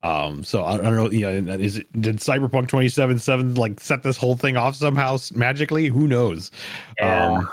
Um, 0.02 0.42
so 0.42 0.64
I, 0.64 0.74
I 0.74 0.76
don't 0.78 0.96
know, 0.96 1.10
you 1.10 1.40
know, 1.40 1.52
is 1.54 1.76
it 1.76 2.00
did 2.00 2.16
Cyberpunk 2.16 2.68
twenty 2.68 2.88
seven 2.88 3.18
seven 3.18 3.54
like 3.54 3.78
set 3.78 4.02
this 4.02 4.16
whole 4.16 4.36
thing 4.36 4.56
off 4.56 4.74
somehow 4.74 5.16
magically? 5.34 5.86
Who 5.86 6.08
knows? 6.08 6.50
Yeah. 6.98 7.32
Um, 7.32 7.48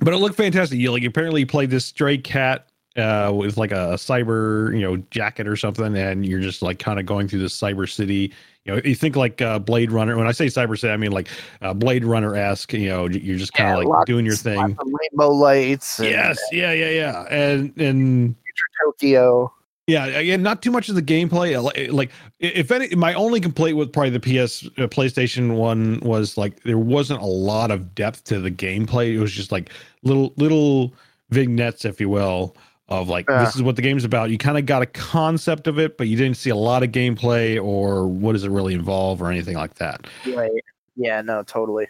but 0.00 0.12
it 0.12 0.18
looked 0.18 0.36
fantastic. 0.36 0.78
You 0.78 0.92
like 0.92 1.04
apparently 1.04 1.40
you 1.40 1.46
played 1.46 1.70
this 1.70 1.86
stray 1.86 2.18
cat 2.18 2.69
uh 2.96 3.30
with 3.34 3.56
like 3.56 3.70
a 3.72 3.94
cyber 3.94 4.72
you 4.74 4.80
know 4.80 4.96
jacket 5.10 5.46
or 5.46 5.56
something 5.56 5.96
and 5.96 6.26
you're 6.26 6.40
just 6.40 6.60
like 6.60 6.78
kind 6.78 6.98
of 6.98 7.06
going 7.06 7.28
through 7.28 7.38
this 7.38 7.56
cyber 7.58 7.88
city 7.88 8.32
you 8.64 8.74
know 8.74 8.80
you 8.84 8.94
think 8.96 9.14
like 9.14 9.40
uh 9.40 9.58
blade 9.60 9.92
runner 9.92 10.16
when 10.16 10.26
i 10.26 10.32
say 10.32 10.46
cyber 10.46 10.76
city 10.78 10.92
i 10.92 10.96
mean 10.96 11.12
like 11.12 11.28
uh, 11.62 11.72
blade 11.72 12.04
runner 12.04 12.34
esque 12.34 12.72
you 12.72 12.88
know 12.88 13.06
you're 13.08 13.38
just 13.38 13.52
kind 13.52 13.70
of 13.72 13.78
like 13.78 13.86
lots- 13.86 14.06
doing 14.06 14.26
your 14.26 14.34
thing 14.34 14.76
rainbow 14.84 15.30
lights. 15.32 16.00
And 16.00 16.08
yes 16.08 16.38
yeah 16.50 16.72
yeah 16.72 16.90
yeah 16.90 17.22
and 17.30 17.72
and 17.80 18.34
Future 18.44 18.66
Tokyo. 18.84 19.52
yeah, 19.86 20.06
again, 20.06 20.42
not 20.42 20.60
too 20.62 20.70
much 20.70 20.88
of 20.88 20.94
the 20.94 21.02
gameplay. 21.02 21.56
uh, 21.56 21.62
Like, 21.62 21.90
like, 21.92 22.10
if 22.38 22.70
any, 22.70 22.94
my 22.94 23.14
only 23.14 23.40
complaint 23.40 23.76
with 23.76 23.92
probably 23.92 24.10
the 24.10 24.20
PS 24.20 24.66
uh, 24.78 24.86
PlayStation 24.88 25.54
one 25.56 25.98
was 26.00 26.36
like 26.36 26.62
there 26.64 26.78
wasn't 26.78 27.20
a 27.22 27.26
lot 27.26 27.70
of 27.70 27.94
depth 27.94 28.24
to 28.24 28.40
the 28.40 28.50
gameplay. 28.50 29.14
It 29.14 29.20
was 29.20 29.32
just 29.32 29.50
like 29.52 29.70
little 30.02 30.32
little 30.36 30.92
vignettes, 31.30 31.84
if 31.84 32.00
you 32.00 32.08
will, 32.08 32.56
of 32.90 33.08
like 33.08 33.26
Yeah. 33.28 33.44
this 33.44 33.54
is 33.56 33.62
what 33.62 33.76
the 33.76 33.82
game's 33.82 34.04
about. 34.04 34.30
You 34.30 34.38
kind 34.38 34.58
of 34.58 34.66
got 34.66 34.82
a 34.82 34.86
concept 34.86 35.66
of 35.68 35.78
it, 35.78 35.96
but 35.96 36.08
you 36.08 36.16
didn't 36.16 36.36
see 36.36 36.50
a 36.50 36.56
lot 36.56 36.82
of 36.82 36.90
gameplay 36.90 37.62
or 37.62 38.06
what 38.06 38.32
does 38.32 38.44
it 38.44 38.50
really 38.50 38.74
involve 38.74 39.22
or 39.22 39.30
anything 39.30 39.56
like 39.56 39.74
that. 39.76 40.06
Right. 40.26 40.50
Yeah. 40.96 41.20
No. 41.22 41.42
Totally. 41.42 41.86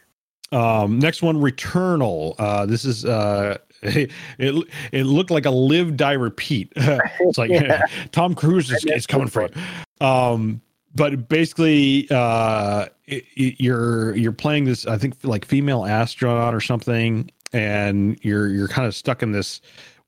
Um, 0.53 0.99
next 0.99 1.23
one, 1.23 1.37
Returnal. 1.37 2.35
Uh, 2.39 2.67
this 2.67 2.85
is 2.85 3.05
uh, 3.05 3.57
it. 3.83 4.11
It 4.39 5.03
looked 5.05 5.31
like 5.31 5.47
a 5.47 5.51
live 5.51 5.97
die 5.97 6.13
repeat. 6.13 6.73
it's 6.77 7.39
like 7.39 7.51
Yeah. 7.53 7.83
Tom 8.13 8.35
Cruise 8.35 8.71
is, 8.71 8.85
is 8.85 9.07
coming 9.07 9.29
for 9.29 9.43
you. 9.43 10.07
Um, 10.07 10.61
but 10.95 11.29
basically, 11.29 12.09
uh, 12.11 12.87
it, 13.07 13.25
it- 13.37 13.61
you're 13.61 14.15
you're 14.17 14.33
playing 14.33 14.65
this. 14.65 14.87
I 14.87 14.99
think 14.99 15.15
like 15.23 15.45
female 15.45 15.87
astronaut 15.87 16.53
or 16.53 16.61
something, 16.61 17.31
and 17.53 18.19
you're 18.25 18.49
you're 18.49 18.67
kind 18.69 18.89
of 18.89 18.95
stuck 18.97 19.23
in 19.23 19.31
this 19.31 19.61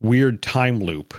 weird 0.03 0.43
time 0.43 0.81
loop 0.81 1.15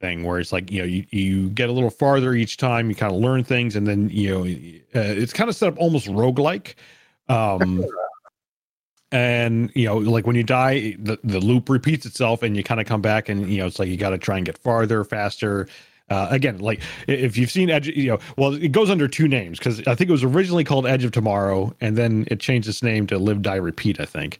thing 0.00 0.24
where 0.24 0.38
it's 0.38 0.52
like 0.52 0.70
you 0.70 0.80
know 0.80 0.84
you, 0.84 1.04
you 1.10 1.48
get 1.50 1.68
a 1.68 1.72
little 1.72 1.90
farther 1.90 2.34
each 2.34 2.56
time 2.56 2.90
you 2.90 2.94
kind 2.94 3.12
of 3.12 3.18
learn 3.18 3.42
things 3.42 3.76
and 3.76 3.86
then 3.86 4.10
you 4.10 4.30
know 4.30 4.40
uh, 4.42 5.04
it's 5.04 5.32
kind 5.32 5.48
of 5.48 5.56
set 5.56 5.68
up 5.68 5.78
almost 5.78 6.06
roguelike 6.08 6.74
um 7.28 7.84
and 9.12 9.70
you 9.74 9.86
know 9.86 9.96
like 9.96 10.26
when 10.26 10.36
you 10.36 10.42
die 10.42 10.94
the, 10.98 11.18
the 11.22 11.38
loop 11.38 11.68
repeats 11.68 12.04
itself 12.04 12.42
and 12.42 12.56
you 12.56 12.64
kind 12.64 12.80
of 12.80 12.86
come 12.86 13.00
back 13.00 13.28
and 13.28 13.48
you 13.48 13.58
know 13.58 13.66
it's 13.66 13.78
like 13.78 13.88
you 13.88 13.96
got 13.96 14.10
to 14.10 14.18
try 14.18 14.36
and 14.36 14.44
get 14.44 14.58
farther 14.58 15.04
faster 15.04 15.68
uh, 16.10 16.28
again 16.30 16.58
like 16.58 16.82
if 17.06 17.36
you've 17.38 17.50
seen 17.50 17.70
edge 17.70 17.86
you 17.86 18.08
know 18.08 18.18
well 18.36 18.52
it 18.52 18.72
goes 18.72 18.90
under 18.90 19.08
two 19.08 19.28
names 19.28 19.58
because 19.58 19.78
i 19.86 19.94
think 19.94 20.08
it 20.08 20.12
was 20.12 20.24
originally 20.24 20.64
called 20.64 20.86
edge 20.86 21.04
of 21.04 21.12
tomorrow 21.12 21.74
and 21.80 21.96
then 21.96 22.26
it 22.30 22.40
changed 22.40 22.68
its 22.68 22.82
name 22.82 23.06
to 23.06 23.16
live 23.16 23.40
die 23.40 23.54
repeat 23.54 24.00
i 24.00 24.04
think 24.04 24.38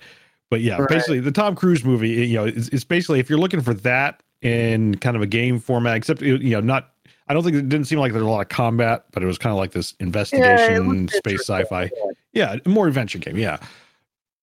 but 0.54 0.60
yeah 0.60 0.78
Right. 0.78 0.88
basically 0.88 1.18
the 1.20 1.32
tom 1.32 1.56
cruise 1.56 1.84
movie 1.84 2.10
you 2.10 2.34
know 2.36 2.44
it's, 2.44 2.68
it's 2.68 2.84
basically 2.84 3.18
if 3.18 3.28
you're 3.28 3.38
looking 3.40 3.60
for 3.60 3.74
that 3.74 4.22
in 4.42 4.94
kind 4.98 5.16
of 5.16 5.22
a 5.22 5.26
game 5.26 5.58
format 5.58 5.96
except 5.96 6.22
you 6.22 6.38
know 6.38 6.60
not 6.60 6.90
i 7.26 7.34
don't 7.34 7.42
think 7.42 7.56
it 7.56 7.68
didn't 7.68 7.86
seem 7.86 7.98
like 7.98 8.12
there's 8.12 8.24
a 8.24 8.28
lot 8.28 8.40
of 8.40 8.48
combat 8.48 9.04
but 9.12 9.22
it 9.22 9.26
was 9.26 9.36
kind 9.38 9.50
of 9.52 9.58
like 9.58 9.72
this 9.72 9.94
investigation 9.98 10.88
looked 11.02 11.14
space 11.14 11.40
sci-fi. 11.40 11.90
Yeah. 12.32 12.56
More 12.66 12.86
adventure 12.86 13.18
game 13.18 13.36
yeah. 13.36 13.58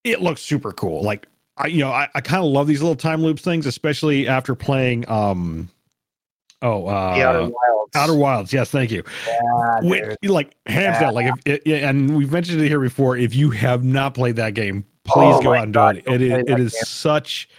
It 0.04 0.22
looks 0.22 0.42
super 0.42 0.72
cool. 0.74 1.02
Like 1.04 1.28
i 1.58 1.68
you 1.68 1.80
know 1.80 1.92
i, 1.92 2.08
I 2.16 2.22
kind 2.22 2.44
of 2.44 2.50
love 2.52 2.68
these 2.68 2.82
little 2.82 2.96
time 2.96 3.22
loops 3.22 3.42
things 3.42 3.66
especially 3.66 4.28
after 4.28 4.56
playing 4.56 5.08
um 5.10 5.70
oh 6.62 6.88
uh 6.88 7.16
The 7.16 7.24
Outer 7.24 7.40
Wilds. 7.44 7.96
outer 7.96 8.16
wilds 8.16 8.54
yes 8.54 8.70
thank 8.72 8.90
you. 8.92 9.04
Yeah, 9.28 9.80
Wait, 9.84 10.04
like 10.24 10.56
hands 10.66 10.96
Yeah. 10.96 11.00
down 11.02 11.14
like 11.14 11.34
if 11.46 11.62
it, 11.66 11.84
and 11.84 12.16
we've 12.18 12.32
mentioned 12.32 12.62
it 12.62 12.68
here 12.68 12.80
before 12.80 13.18
if 13.18 13.36
you 13.36 13.50
have 13.52 13.84
not 13.84 14.14
played 14.14 14.36
that 14.38 14.54
game 14.56 14.86
please 15.04 15.36
Oh 15.36 15.42
go 15.42 15.54
out 15.54 15.64
and 15.64 15.74
God, 15.74 16.02
do 16.06 16.12
it 16.14 16.22
it 16.22 16.50
it 16.50 16.60
is 16.60 16.74
game. 16.74 16.84
such 16.84 17.50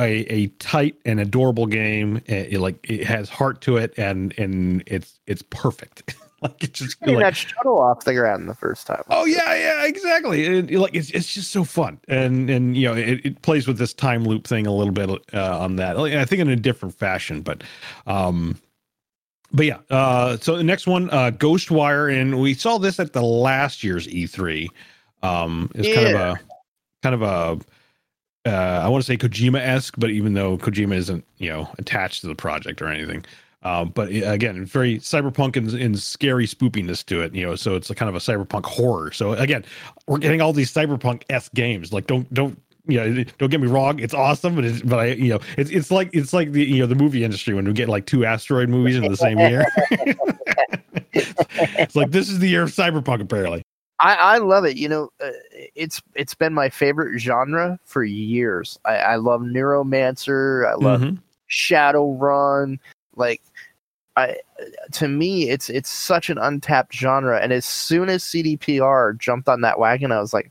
a, 0.00 0.32
a 0.32 0.46
tight 0.58 0.96
and 1.04 1.20
adorable 1.20 1.66
game 1.66 2.16
it, 2.26 2.54
it, 2.54 2.60
like 2.60 2.84
it 2.90 3.04
has 3.06 3.28
heart 3.28 3.60
to 3.62 3.76
it 3.76 3.94
and 3.96 4.36
and 4.38 4.82
it's 4.86 5.20
it's 5.26 5.42
perfect 5.50 6.16
like 6.42 6.62
it's 6.64 6.80
just 6.80 7.00
Getting 7.00 7.14
like 7.16 7.24
that 7.26 7.36
shuttle 7.36 7.78
off 7.78 8.04
the 8.04 8.12
ground 8.12 8.48
the 8.48 8.54
first 8.54 8.86
time. 8.86 9.02
Oh 9.08 9.24
yeah, 9.24 9.54
yeah, 9.54 9.86
exactly. 9.86 10.46
And, 10.58 10.70
like 10.70 10.94
it's 10.94 11.10
it's 11.10 11.32
just 11.32 11.50
so 11.50 11.64
fun, 11.64 11.98
and 12.08 12.50
and 12.50 12.76
you 12.76 12.86
know 12.88 12.94
it, 12.94 13.24
it 13.24 13.42
plays 13.42 13.66
with 13.66 13.78
this 13.78 13.94
time 13.94 14.24
loop 14.24 14.46
thing 14.46 14.66
a 14.66 14.72
little 14.72 14.92
bit 14.92 15.08
uh, 15.32 15.58
on 15.60 15.76
that. 15.76 15.96
Like, 15.96 16.12
I 16.14 16.24
think 16.26 16.40
in 16.40 16.48
a 16.50 16.56
different 16.56 16.94
fashion, 16.94 17.40
but 17.40 17.62
um, 18.06 18.58
but 19.52 19.64
yeah. 19.64 19.78
Uh, 19.88 20.36
so 20.36 20.56
the 20.56 20.64
next 20.64 20.86
one, 20.86 21.08
uh, 21.10 21.30
Ghostwire, 21.30 22.14
and 22.14 22.38
we 22.40 22.52
saw 22.52 22.76
this 22.78 23.00
at 23.00 23.12
the 23.14 23.22
last 23.22 23.82
year's 23.82 24.06
E3. 24.08 24.68
Um, 25.22 25.70
it's 25.74 25.94
kind 25.94 26.08
of 26.08 26.12
Yeah. 26.12 26.32
a 26.32 26.40
kind 27.04 27.14
of 27.14 27.22
a 27.22 28.50
uh, 28.50 28.82
I 28.82 28.88
want 28.88 29.04
to 29.04 29.06
say 29.06 29.16
Kojima 29.16 29.58
esque, 29.58 29.94
but 29.98 30.10
even 30.10 30.34
though 30.34 30.58
Kojima 30.58 30.94
isn't 30.96 31.24
you 31.38 31.50
know 31.50 31.68
attached 31.78 32.22
to 32.22 32.26
the 32.26 32.34
project 32.34 32.82
or 32.82 32.88
anything. 32.88 33.24
Um, 33.62 33.90
but 33.90 34.08
uh, 34.08 34.30
again, 34.30 34.64
very 34.66 34.98
cyberpunk 34.98 35.56
and, 35.56 35.72
and 35.72 35.98
scary 35.98 36.46
spoopiness 36.46 37.04
to 37.06 37.22
it, 37.22 37.34
you 37.34 37.46
know. 37.46 37.56
So 37.56 37.76
it's 37.76 37.88
a 37.88 37.94
kind 37.94 38.08
of 38.10 38.14
a 38.14 38.18
cyberpunk 38.18 38.66
horror. 38.66 39.10
So 39.12 39.32
again, 39.32 39.64
we're 40.06 40.18
getting 40.18 40.42
all 40.42 40.52
these 40.52 40.72
cyberpunk 40.72 41.22
s 41.30 41.48
games. 41.54 41.92
Like, 41.92 42.06
don't 42.06 42.32
don't 42.34 42.60
know, 42.86 43.24
don't 43.38 43.50
get 43.50 43.60
me 43.60 43.68
wrong, 43.68 43.98
it's 43.98 44.12
awesome, 44.12 44.54
but 44.54 44.64
it's, 44.64 44.82
but 44.82 44.98
I, 44.98 45.06
you 45.12 45.30
know, 45.30 45.40
it's 45.56 45.70
it's 45.70 45.90
like 45.90 46.10
it's 46.12 46.32
like 46.34 46.52
the 46.52 46.64
you 46.64 46.80
know 46.80 46.86
the 46.86 46.94
movie 46.94 47.24
industry 47.24 47.54
when 47.54 47.64
we 47.64 47.72
get 47.72 47.88
like 47.88 48.04
two 48.04 48.26
asteroid 48.26 48.68
movies 48.68 48.96
in 48.96 49.10
the 49.10 49.16
same 49.16 49.38
year. 49.38 49.64
it's 51.12 51.96
like 51.96 52.10
this 52.10 52.28
is 52.28 52.38
the 52.40 52.48
year 52.48 52.64
of 52.64 52.70
cyberpunk, 52.70 53.22
apparently. 53.22 53.62
I, 54.00 54.14
I 54.14 54.38
love 54.38 54.64
it. 54.64 54.76
You 54.76 54.88
know, 54.88 55.12
uh, 55.22 55.30
it's 55.74 56.02
it's 56.14 56.34
been 56.34 56.52
my 56.52 56.68
favorite 56.68 57.18
genre 57.18 57.78
for 57.84 58.04
years. 58.04 58.78
I, 58.84 58.96
I 58.96 59.16
love 59.16 59.42
Neuromancer. 59.42 60.68
I 60.68 60.74
love 60.74 61.00
mm-hmm. 61.00 61.16
Shadowrun. 61.48 62.78
Like, 63.16 63.42
I 64.16 64.36
to 64.92 65.08
me, 65.08 65.50
it's 65.50 65.70
it's 65.70 65.90
such 65.90 66.28
an 66.30 66.38
untapped 66.38 66.94
genre. 66.94 67.40
And 67.40 67.52
as 67.52 67.64
soon 67.64 68.08
as 68.08 68.24
CDPR 68.24 69.18
jumped 69.18 69.48
on 69.48 69.60
that 69.60 69.78
wagon, 69.78 70.12
I 70.12 70.20
was 70.20 70.34
like, 70.34 70.50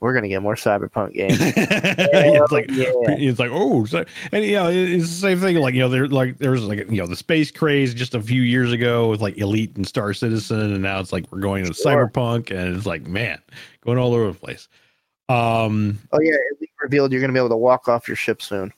we're 0.00 0.14
gonna 0.14 0.28
get 0.28 0.42
more 0.42 0.54
cyberpunk 0.54 1.12
games. 1.14 1.36
it's 1.40 2.52
like 2.52 2.70
yeah. 2.70 2.86
it's 3.08 3.38
like 3.38 3.50
oh, 3.52 3.84
so, 3.84 4.04
and 4.32 4.44
you 4.44 4.54
know 4.54 4.68
it's 4.68 5.08
the 5.08 5.14
same 5.14 5.38
thing. 5.38 5.56
Like 5.56 5.74
you 5.74 5.80
know, 5.80 5.88
there 5.88 6.08
like 6.08 6.38
there's 6.38 6.62
like 6.64 6.78
you 6.90 6.96
know 6.96 7.06
the 7.06 7.16
space 7.16 7.50
craze 7.50 7.94
just 7.94 8.14
a 8.14 8.22
few 8.22 8.42
years 8.42 8.72
ago 8.72 9.08
with 9.08 9.20
like 9.20 9.38
Elite 9.38 9.76
and 9.76 9.86
Star 9.86 10.14
Citizen, 10.14 10.72
and 10.72 10.82
now 10.82 11.00
it's 11.00 11.12
like 11.12 11.30
we're 11.30 11.40
going 11.40 11.64
to 11.66 11.74
sure. 11.74 12.08
cyberpunk, 12.08 12.50
and 12.50 12.76
it's 12.76 12.86
like 12.86 13.06
man, 13.06 13.40
going 13.84 13.98
all 13.98 14.14
over 14.14 14.32
the 14.32 14.38
place. 14.38 14.68
Um. 15.28 15.98
Oh 16.12 16.20
yeah, 16.20 16.36
Elite 16.56 16.70
revealed 16.82 17.12
you're 17.12 17.20
gonna 17.20 17.32
be 17.32 17.38
able 17.38 17.50
to 17.50 17.56
walk 17.56 17.88
off 17.88 18.08
your 18.08 18.16
ship 18.16 18.42
soon. 18.42 18.72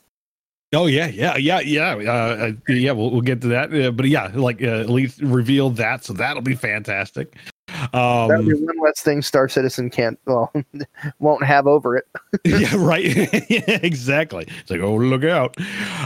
Oh 0.75 0.87
yeah, 0.87 1.07
yeah, 1.07 1.37
yeah, 1.37 1.61
yeah, 1.61 1.95
uh, 1.95 2.13
uh 2.13 2.53
yeah. 2.69 2.93
We'll, 2.93 3.11
we'll 3.11 3.21
get 3.21 3.43
to 3.43 3.49
that, 3.49 3.75
uh, 3.75 3.91
but 3.91 4.07
yeah, 4.07 4.31
like 4.35 4.63
uh, 4.63 4.87
Elite 4.87 5.15
revealed 5.21 5.77
that, 5.77 6.05
so 6.05 6.15
that'll 6.15 6.43
be 6.43 6.55
fantastic. 6.55 7.37
Um, 7.93 8.29
That'll 8.29 8.47
be 8.47 8.55
one 8.55 8.79
less 8.83 9.01
thing 9.01 9.23
Star 9.23 9.49
Citizen 9.49 9.91
can't, 9.91 10.19
well, 10.27 10.53
won't 11.19 11.45
have 11.45 11.67
over 11.67 11.97
it. 11.97 12.07
yeah, 12.45 12.75
right. 12.77 13.05
yeah, 13.51 13.79
exactly. 13.83 14.47
It's 14.61 14.71
like, 14.71 14.81
oh, 14.81 14.95
look 14.97 15.25
out. 15.25 15.57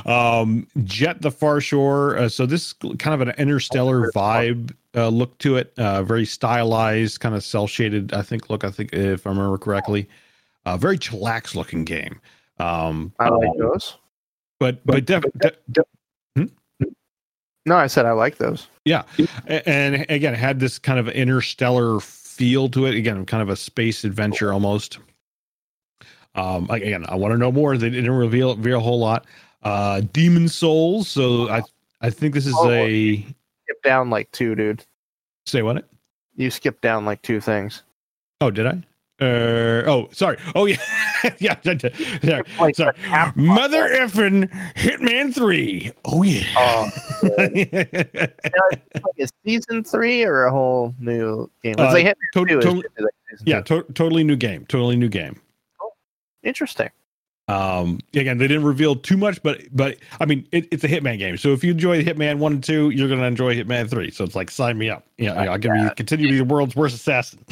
Um, 0.06 0.66
Jet 0.84 1.22
the 1.22 1.30
Far 1.30 1.60
Shore. 1.60 2.16
Uh, 2.16 2.28
so 2.28 2.46
this 2.46 2.72
kind 2.72 3.20
of 3.20 3.20
an 3.20 3.34
interstellar 3.36 4.10
vibe 4.12 4.74
uh, 4.94 5.08
look 5.08 5.36
to 5.38 5.56
it. 5.56 5.72
Uh, 5.76 6.02
very 6.02 6.24
stylized, 6.24 7.20
kind 7.20 7.34
of 7.34 7.44
cell 7.44 7.66
shaded. 7.66 8.12
I 8.14 8.22
think. 8.22 8.48
Look, 8.48 8.64
I 8.64 8.70
think 8.70 8.92
if 8.92 9.26
I 9.26 9.30
remember 9.30 9.58
correctly, 9.58 10.08
uh, 10.64 10.76
very 10.76 10.98
chillax 10.98 11.54
looking 11.54 11.84
game. 11.84 12.20
Um, 12.58 13.12
I 13.18 13.28
like 13.28 13.56
those. 13.58 13.96
But 14.58 14.84
but, 14.86 14.94
but 14.94 15.04
definitely. 15.04 15.50
De- 15.72 15.82
no, 17.66 17.76
I 17.76 17.88
said 17.88 18.06
I 18.06 18.12
like 18.12 18.38
those. 18.38 18.68
Yeah, 18.84 19.02
and 19.48 20.06
again, 20.08 20.32
it 20.32 20.38
had 20.38 20.60
this 20.60 20.78
kind 20.78 20.98
of 20.98 21.08
interstellar 21.08 22.00
feel 22.00 22.68
to 22.70 22.86
it. 22.86 22.94
Again, 22.94 23.26
kind 23.26 23.42
of 23.42 23.48
a 23.48 23.56
space 23.56 24.04
adventure 24.04 24.52
almost. 24.52 24.98
Um, 26.36 26.68
again, 26.70 27.04
I 27.08 27.16
want 27.16 27.32
to 27.32 27.38
know 27.38 27.50
more. 27.50 27.76
They 27.76 27.90
didn't 27.90 28.10
reveal 28.10 28.56
reveal 28.56 28.78
a 28.78 28.82
whole 28.82 29.00
lot. 29.00 29.26
Uh, 29.62 30.02
Demon's 30.12 30.54
Souls. 30.54 31.08
So 31.08 31.48
I 31.48 31.62
I 32.00 32.10
think 32.10 32.34
this 32.34 32.46
is 32.46 32.54
oh, 32.56 32.70
a 32.70 33.16
skip 33.18 33.82
down 33.82 34.10
like 34.10 34.30
two, 34.30 34.54
dude. 34.54 34.84
Say 35.46 35.62
what? 35.62 35.88
You 36.36 36.50
skipped 36.50 36.82
down 36.82 37.04
like 37.04 37.22
two 37.22 37.40
things. 37.40 37.82
Oh, 38.40 38.50
did 38.50 38.66
I? 38.66 38.82
Uh, 39.18 39.82
oh, 39.86 40.08
sorry. 40.12 40.36
Oh, 40.54 40.66
yeah. 40.66 40.76
yeah. 41.38 41.56
Like 42.60 42.76
sorry. 42.76 42.94
Mother 43.34 43.88
effing 43.88 44.50
Hitman 44.74 45.34
3. 45.34 45.90
Oh, 46.04 46.22
yeah. 46.22 46.44
Oh, 46.56 46.90
like 48.62 48.82
a 49.18 49.26
season 49.44 49.82
three 49.84 50.22
or 50.22 50.44
a 50.44 50.50
whole 50.50 50.94
new 51.00 51.50
game? 51.62 51.76
Uh, 51.78 51.92
like 51.92 52.14
to- 52.34 52.44
to- 52.44 52.70
like 52.72 52.84
yeah, 53.44 53.60
to- 53.62 53.86
totally 53.94 54.22
new 54.24 54.36
game. 54.36 54.66
Totally 54.66 54.96
new 54.96 55.08
game. 55.08 55.40
Oh, 55.82 55.92
interesting. 56.42 56.90
Um, 57.48 58.00
again, 58.14 58.38
they 58.38 58.48
didn't 58.48 58.64
reveal 58.64 58.96
too 58.96 59.16
much, 59.16 59.40
but 59.42 59.62
but 59.72 59.96
I 60.20 60.26
mean, 60.26 60.46
it, 60.50 60.66
it's 60.72 60.82
a 60.84 60.88
Hitman 60.88 61.18
game. 61.18 61.36
So 61.36 61.50
if 61.52 61.62
you 61.62 61.70
enjoy 61.70 62.02
Hitman 62.02 62.38
one 62.38 62.54
and 62.54 62.64
two, 62.64 62.90
you're 62.90 63.08
gonna 63.08 63.22
enjoy 63.26 63.54
Hitman 63.54 63.88
three. 63.88 64.10
So 64.10 64.24
it's 64.24 64.34
like 64.34 64.50
sign 64.50 64.76
me 64.78 64.90
up. 64.90 65.06
Yeah, 65.16 65.40
you 65.40 65.46
know, 65.46 65.52
I 65.52 65.58
can 65.58 65.90
continue 65.96 66.26
to 66.26 66.32
be 66.32 66.38
the 66.38 66.44
world's 66.44 66.74
worst 66.74 66.96
assassin. 66.96 67.44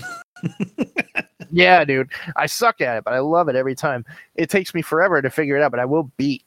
yeah, 1.54 1.84
dude. 1.84 2.10
I 2.36 2.46
suck 2.46 2.80
at 2.80 2.98
it, 2.98 3.04
but 3.04 3.14
I 3.14 3.20
love 3.20 3.48
it 3.48 3.54
every 3.54 3.76
time. 3.76 4.04
It 4.34 4.50
takes 4.50 4.74
me 4.74 4.82
forever 4.82 5.22
to 5.22 5.30
figure 5.30 5.56
it 5.56 5.62
out, 5.62 5.70
but 5.70 5.78
I 5.78 5.84
will 5.84 6.10
beat 6.16 6.44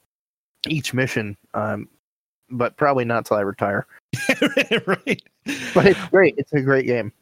each 0.68 0.93
mission. 0.93 1.38
Um, 1.53 1.88
but 2.49 2.76
probably 2.76 3.05
not 3.05 3.26
till 3.26 3.38
I 3.38 3.41
retire. 3.41 3.88
right. 4.86 5.22
But 5.74 5.86
it's 5.86 6.05
great. 6.10 6.36
It's 6.38 6.51
a 6.51 6.62
great 6.62 6.86
game. 6.86 7.14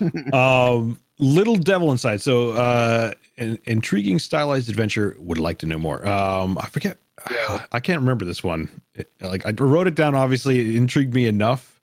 um, 0.32 1.00
Little 1.18 1.56
Devil 1.56 1.90
Inside. 1.90 2.20
So, 2.20 2.50
uh, 2.50 3.12
an 3.38 3.58
intriguing 3.64 4.20
stylized 4.20 4.68
adventure. 4.68 5.16
Would 5.18 5.38
like 5.38 5.58
to 5.58 5.66
know 5.66 5.78
more. 5.78 6.06
Um, 6.06 6.58
I 6.58 6.66
forget. 6.66 6.98
Yeah. 7.28 7.64
I 7.72 7.80
can't 7.80 7.98
remember 7.98 8.24
this 8.24 8.44
one. 8.44 8.68
It, 8.94 9.10
like 9.20 9.44
I 9.46 9.50
wrote 9.50 9.88
it 9.88 9.96
down. 9.96 10.14
Obviously, 10.14 10.60
it 10.60 10.76
intrigued 10.76 11.14
me 11.14 11.26
enough. 11.26 11.80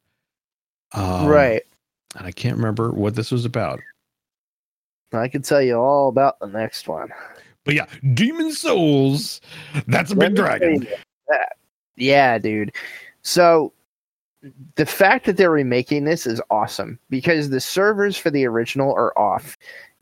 Um, 0.94 1.26
right. 1.26 1.64
And 2.16 2.28
I 2.28 2.32
can't 2.32 2.56
remember 2.56 2.92
what 2.92 3.16
this 3.16 3.32
was 3.32 3.44
about. 3.44 3.82
I 5.20 5.28
can 5.28 5.42
tell 5.42 5.62
you 5.62 5.76
all 5.76 6.10
about 6.10 6.40
the 6.40 6.48
next 6.48 6.88
one. 6.88 7.10
But 7.64 7.76
yeah, 7.76 7.86
Demon's 8.14 8.60
Souls. 8.60 9.42
That's 9.88 10.12
a 10.12 10.16
big 10.16 10.36
dragon. 10.36 10.88
Yeah, 11.96 12.38
dude. 12.38 12.74
So 13.22 13.72
the 14.76 14.86
fact 14.86 15.26
that 15.26 15.38
they're 15.38 15.50
remaking 15.50 16.04
this 16.04 16.28
is 16.28 16.42
awesome 16.50 17.00
because 17.10 17.50
the 17.50 17.62
servers 17.62 18.18
for 18.18 18.30
the 18.30 18.46
original 18.46 18.94
are 18.94 19.18
off. 19.18 19.58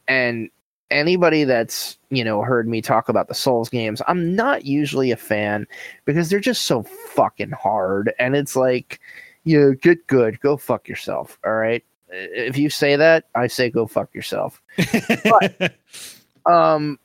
And 0.07 0.49
anybody 0.89 1.43
that's, 1.43 1.99
you 2.09 2.23
know, 2.23 2.41
heard 2.41 2.67
me 2.67 2.81
talk 2.81 3.09
about 3.09 3.27
the 3.27 3.35
Souls 3.35 3.69
games, 3.69 4.01
I'm 4.07 4.35
not 4.35 4.65
usually 4.65 5.11
a 5.11 5.17
fan 5.17 5.67
because 6.05 6.29
they're 6.29 6.39
just 6.39 6.63
so 6.63 6.83
fucking 6.83 7.51
hard. 7.51 8.13
And 8.17 8.35
it's 8.35 8.55
like, 8.55 8.99
you 9.43 9.59
know, 9.59 9.73
get 9.73 10.07
good, 10.07 10.39
go 10.39 10.57
fuck 10.57 10.87
yourself. 10.87 11.37
All 11.45 11.53
right 11.53 11.83
if 12.11 12.57
you 12.57 12.69
say 12.69 12.95
that, 12.95 13.25
I 13.35 13.47
say 13.47 13.69
go 13.69 13.87
fuck 13.87 14.13
yourself. 14.13 14.61
but, 15.23 15.73
um, 16.45 16.99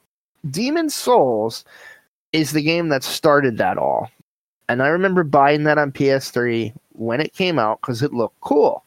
Demon's 0.50 0.94
Souls 0.94 1.64
is 2.32 2.52
the 2.52 2.62
game 2.62 2.88
that 2.88 3.02
started 3.02 3.58
that 3.58 3.78
all. 3.78 4.10
And 4.68 4.82
I 4.82 4.88
remember 4.88 5.24
buying 5.24 5.64
that 5.64 5.78
on 5.78 5.92
PS3 5.92 6.72
when 6.92 7.20
it 7.20 7.32
came 7.32 7.58
out 7.58 7.80
because 7.80 8.02
it 8.02 8.12
looked 8.12 8.40
cool. 8.40 8.84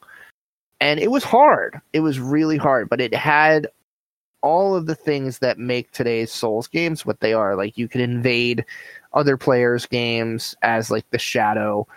And 0.81 0.99
it 0.99 1.11
was 1.11 1.23
hard. 1.23 1.79
It 1.93 2.01
was 2.01 2.19
really 2.19 2.57
hard, 2.57 2.89
but 2.89 3.01
it 3.01 3.13
had 3.13 3.67
all 4.41 4.75
of 4.75 4.85
the 4.85 4.95
things 4.95 5.39
that 5.39 5.59
make 5.59 5.91
today's 5.91 6.31
Souls 6.31 6.67
games 6.67 7.05
what 7.05 7.19
they 7.19 7.33
are. 7.33 7.55
Like 7.55 7.77
you 7.77 7.87
could 7.87 8.01
invade 8.01 8.65
other 9.13 9.37
players' 9.37 9.85
games 9.85 10.55
as 10.61 10.89
like 10.91 11.09
the 11.09 11.17
shadow 11.17 11.87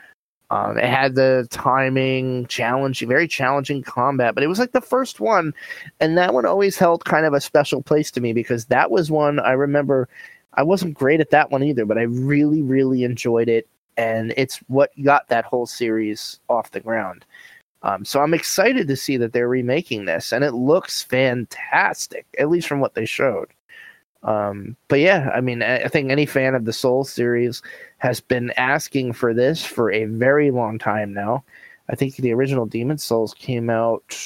um, 0.53 0.77
it 0.77 0.85
had 0.85 1.15
the 1.15 1.49
timing, 1.51 2.47
challenging, 2.47 3.09
very 3.09 3.27
challenging 3.27 3.83
combat, 3.83 4.35
but 4.35 4.45
it 4.45 4.49
was 4.49 4.59
like 4.59 4.73
the 4.73 4.83
first 4.83 5.19
one, 5.19 5.55
and 5.99 6.19
that 6.19 6.35
one 6.35 6.45
always 6.45 6.77
held 6.77 7.07
kind 7.07 7.25
of 7.25 7.33
a 7.33 7.41
special 7.41 7.83
place 7.83 8.11
to 8.11 8.21
me 8.21 8.35
because 8.35 8.67
that 8.67 8.91
was 8.91 9.11
one 9.11 9.41
I 9.41 9.53
remember. 9.53 10.11
I 10.53 10.63
wasn't 10.63 10.93
great 10.93 11.21
at 11.23 11.31
that 11.31 11.51
one 11.51 11.63
either, 11.63 11.87
but 11.87 11.97
I 11.97 12.03
really, 12.03 12.61
really 12.61 13.03
enjoyed 13.03 13.49
it, 13.49 13.67
and 13.97 14.35
it's 14.37 14.59
what 14.69 14.91
got 15.03 15.27
that 15.29 15.47
whole 15.47 15.65
series 15.65 16.39
off 16.51 16.73
the 16.73 16.81
ground. 16.81 17.25
Um, 17.83 18.05
so 18.05 18.21
I'm 18.21 18.35
excited 18.35 18.89
to 18.89 18.97
see 18.97 19.17
that 19.17 19.33
they're 19.33 19.49
remaking 19.49 20.05
this, 20.05 20.35
and 20.35 20.45
it 20.45 20.53
looks 20.53 21.03
fantastic, 21.03 22.27
at 22.39 22.51
least 22.51 22.69
from 22.69 22.81
what 22.81 22.95
they 22.95 23.07
showed. 23.07 23.49
Um, 24.23 24.77
but 24.89 25.01
yeah, 25.01 25.31
I 25.35 25.41
mean, 25.41 25.63
I 25.63 25.89
think 25.89 26.11
any 26.11 26.27
fan 26.27 26.55
of 26.55 26.65
the 26.65 26.73
Soul 26.73 27.05
series 27.05 27.63
has 27.99 28.21
been 28.21 28.53
asking 28.57 29.15
for 29.15 29.35
this 29.35 29.65
for 29.65 29.91
a 29.91 30.05
very 30.05 30.51
long 30.51 30.79
time 30.79 31.13
now. 31.13 31.45
I 31.89 31.97
think 31.97 32.17
the 32.17 32.33
original 32.33 32.67
Demon's 32.67 33.03
Souls 33.03 33.35
came 33.35 33.69
out 33.69 34.17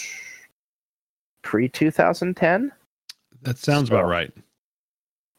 pre 1.43 1.69
2010. 1.69 2.73
That 3.43 3.59
sounds 3.59 3.89
so, 3.89 3.97
about 3.97 4.09
right. 4.09 4.33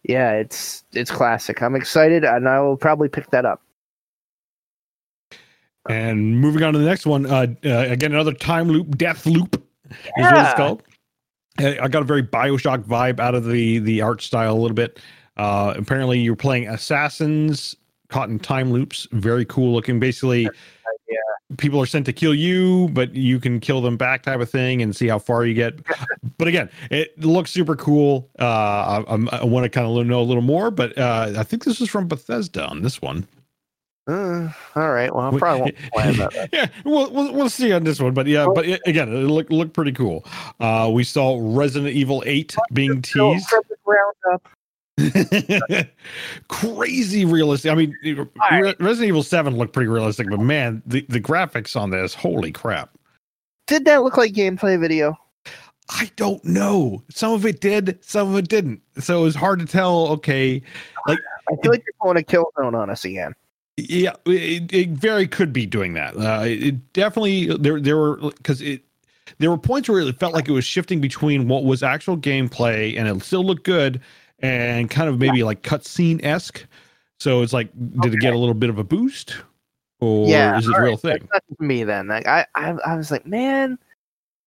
Yeah, 0.03 0.33
it's 0.33 0.83
it's 0.93 1.11
classic. 1.11 1.61
I'm 1.61 1.75
excited, 1.75 2.23
and 2.23 2.47
I 2.47 2.59
will 2.61 2.77
probably 2.77 3.09
pick 3.09 3.29
that 3.31 3.45
up. 3.45 3.61
And 5.89 6.39
moving 6.39 6.63
on 6.63 6.73
to 6.73 6.79
the 6.79 6.85
next 6.85 7.05
one, 7.05 7.25
uh, 7.25 7.47
uh, 7.65 7.85
again 7.89 8.11
another 8.11 8.33
time 8.33 8.69
loop, 8.69 8.87
Deathloop 8.97 9.61
yeah. 10.17 10.25
is 10.25 10.31
what 10.31 10.45
it's 10.45 10.53
called. 10.55 10.83
I 11.59 11.87
got 11.87 12.01
a 12.01 12.05
very 12.05 12.23
Bioshock 12.23 12.83
vibe 12.83 13.19
out 13.19 13.35
of 13.35 13.45
the 13.45 13.79
the 13.79 14.01
art 14.01 14.21
style 14.21 14.53
a 14.53 14.59
little 14.59 14.75
bit. 14.75 14.99
Uh, 15.37 15.73
apparently, 15.77 16.19
you're 16.19 16.35
playing 16.35 16.67
assassins 16.67 17.75
caught 18.09 18.29
in 18.29 18.39
time 18.39 18.71
loops. 18.71 19.07
Very 19.11 19.45
cool 19.45 19.73
looking. 19.73 19.99
Basically, 19.99 20.43
yeah. 20.43 21.17
people 21.57 21.81
are 21.81 21.85
sent 21.85 22.05
to 22.05 22.13
kill 22.13 22.33
you, 22.33 22.89
but 22.89 23.13
you 23.15 23.39
can 23.39 23.59
kill 23.59 23.81
them 23.81 23.97
back, 23.97 24.23
type 24.23 24.39
of 24.39 24.49
thing, 24.49 24.81
and 24.81 24.95
see 24.95 25.07
how 25.07 25.19
far 25.19 25.45
you 25.45 25.53
get. 25.53 25.79
but 26.37 26.47
again, 26.47 26.69
it 26.89 27.17
looks 27.19 27.51
super 27.51 27.75
cool. 27.75 28.29
Uh, 28.39 29.03
I, 29.07 29.39
I 29.39 29.45
want 29.45 29.63
to 29.63 29.69
kind 29.69 29.87
of 29.87 30.05
know 30.05 30.21
a 30.21 30.23
little 30.23 30.43
more, 30.43 30.71
but 30.71 30.97
uh, 30.97 31.33
I 31.37 31.43
think 31.43 31.63
this 31.63 31.81
is 31.81 31.89
from 31.89 32.07
Bethesda 32.07 32.65
on 32.65 32.81
this 32.81 33.01
one. 33.01 33.27
Uh, 34.07 34.49
all 34.75 34.91
right. 34.93 35.13
Well, 35.13 35.35
I 35.35 35.37
probably 35.37 35.61
won't 35.61 35.75
play 35.93 36.11
that. 36.13 36.49
yeah, 36.53 36.67
we'll, 36.85 37.11
we'll 37.11 37.33
we'll 37.33 37.49
see 37.49 37.73
on 37.73 37.83
this 37.83 37.99
one, 37.99 38.13
but 38.13 38.25
yeah, 38.25 38.47
but 38.53 38.65
it, 38.65 38.81
again, 38.85 39.09
it 39.09 39.27
looked 39.27 39.51
looked 39.51 39.73
pretty 39.73 39.91
cool. 39.91 40.25
Uh, 40.61 40.89
we 40.91 41.03
saw 41.03 41.37
Resident 41.41 41.93
Evil 41.93 42.23
Eight 42.25 42.55
being 42.71 43.01
teased. 43.01 43.49
from 43.49 43.63
the 43.69 43.75
ground 43.83 44.15
up. 44.31 44.47
Crazy 46.47 47.25
realistic. 47.25 47.71
I 47.71 47.75
mean, 47.75 47.95
right. 48.49 48.79
Resident 48.79 49.09
Evil 49.09 49.23
Seven 49.23 49.57
looked 49.57 49.73
pretty 49.73 49.89
realistic, 49.89 50.29
but 50.29 50.39
man, 50.39 50.81
the, 50.85 51.05
the 51.09 51.19
graphics 51.19 51.79
on 51.79 51.89
this, 51.89 52.13
holy 52.13 52.53
crap! 52.53 52.97
Did 53.67 53.83
that 53.85 54.03
look 54.03 54.15
like 54.15 54.31
gameplay 54.33 54.79
video? 54.79 55.17
I 55.89 56.09
don't 56.15 56.43
know. 56.43 57.03
Some 57.09 57.33
of 57.33 57.45
it 57.45 57.61
did, 57.61 57.97
some 58.03 58.29
of 58.31 58.37
it 58.37 58.47
didn't. 58.47 58.81
So 58.99 59.21
it 59.21 59.23
was 59.23 59.35
hard 59.35 59.59
to 59.59 59.65
tell. 59.65 60.07
Okay, 60.07 60.61
like 61.07 61.19
I 61.51 61.55
feel 61.61 61.71
like 61.71 61.83
you're 61.85 61.93
pulling 62.01 62.17
a 62.17 62.23
kill 62.23 62.51
zone 62.57 62.73
on 62.73 62.89
us 62.89 63.03
again. 63.03 63.33
Yeah, 63.77 64.13
it, 64.25 64.73
it 64.73 64.89
very 64.89 65.27
could 65.27 65.53
be 65.53 65.67
doing 65.67 65.93
that. 65.93 66.17
Uh, 66.17 66.43
it 66.45 66.93
definitely 66.93 67.55
there 67.57 67.79
there 67.79 67.95
were 67.95 68.15
because 68.17 68.59
it 68.61 68.81
there 69.37 69.51
were 69.51 69.57
points 69.57 69.87
where 69.87 69.99
it 69.99 70.19
felt 70.19 70.33
like 70.33 70.47
it 70.47 70.51
was 70.51 70.65
shifting 70.65 70.99
between 70.99 71.47
what 71.47 71.63
was 71.63 71.83
actual 71.83 72.17
gameplay 72.17 72.97
and 72.97 73.07
it 73.07 73.23
still 73.23 73.45
looked 73.45 73.63
good 73.63 74.01
and 74.39 74.89
kind 74.89 75.09
of 75.09 75.19
maybe 75.19 75.43
like 75.43 75.61
cutscene 75.61 76.23
esque. 76.23 76.65
So 77.19 77.41
it's 77.41 77.53
like, 77.53 77.69
did 78.01 78.13
it 78.13 78.19
get 78.19 78.33
a 78.33 78.37
little 78.37 78.53
bit 78.55 78.69
of 78.69 78.77
a 78.77 78.83
boost, 78.83 79.37
or 79.99 80.27
Yeah, 80.27 80.57
is 80.57 80.67
it 80.67 80.75
a 80.75 80.81
real 80.81 80.91
right, 80.91 80.99
thing? 80.99 81.29
Me 81.59 81.83
then. 81.83 82.07
Like 82.07 82.27
I, 82.27 82.45
I, 82.55 82.75
I 82.85 82.95
was 82.95 83.11
like, 83.11 83.25
man, 83.25 83.77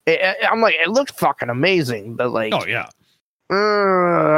it, 0.07 0.39
I'm 0.49 0.61
like, 0.61 0.75
it 0.77 0.89
looked 0.89 1.19
fucking 1.19 1.51
amazing, 1.51 2.17
but 2.17 2.31
like, 2.31 2.53
Oh 2.53 2.67
yeah, 2.67 2.89
uh, 3.51 3.55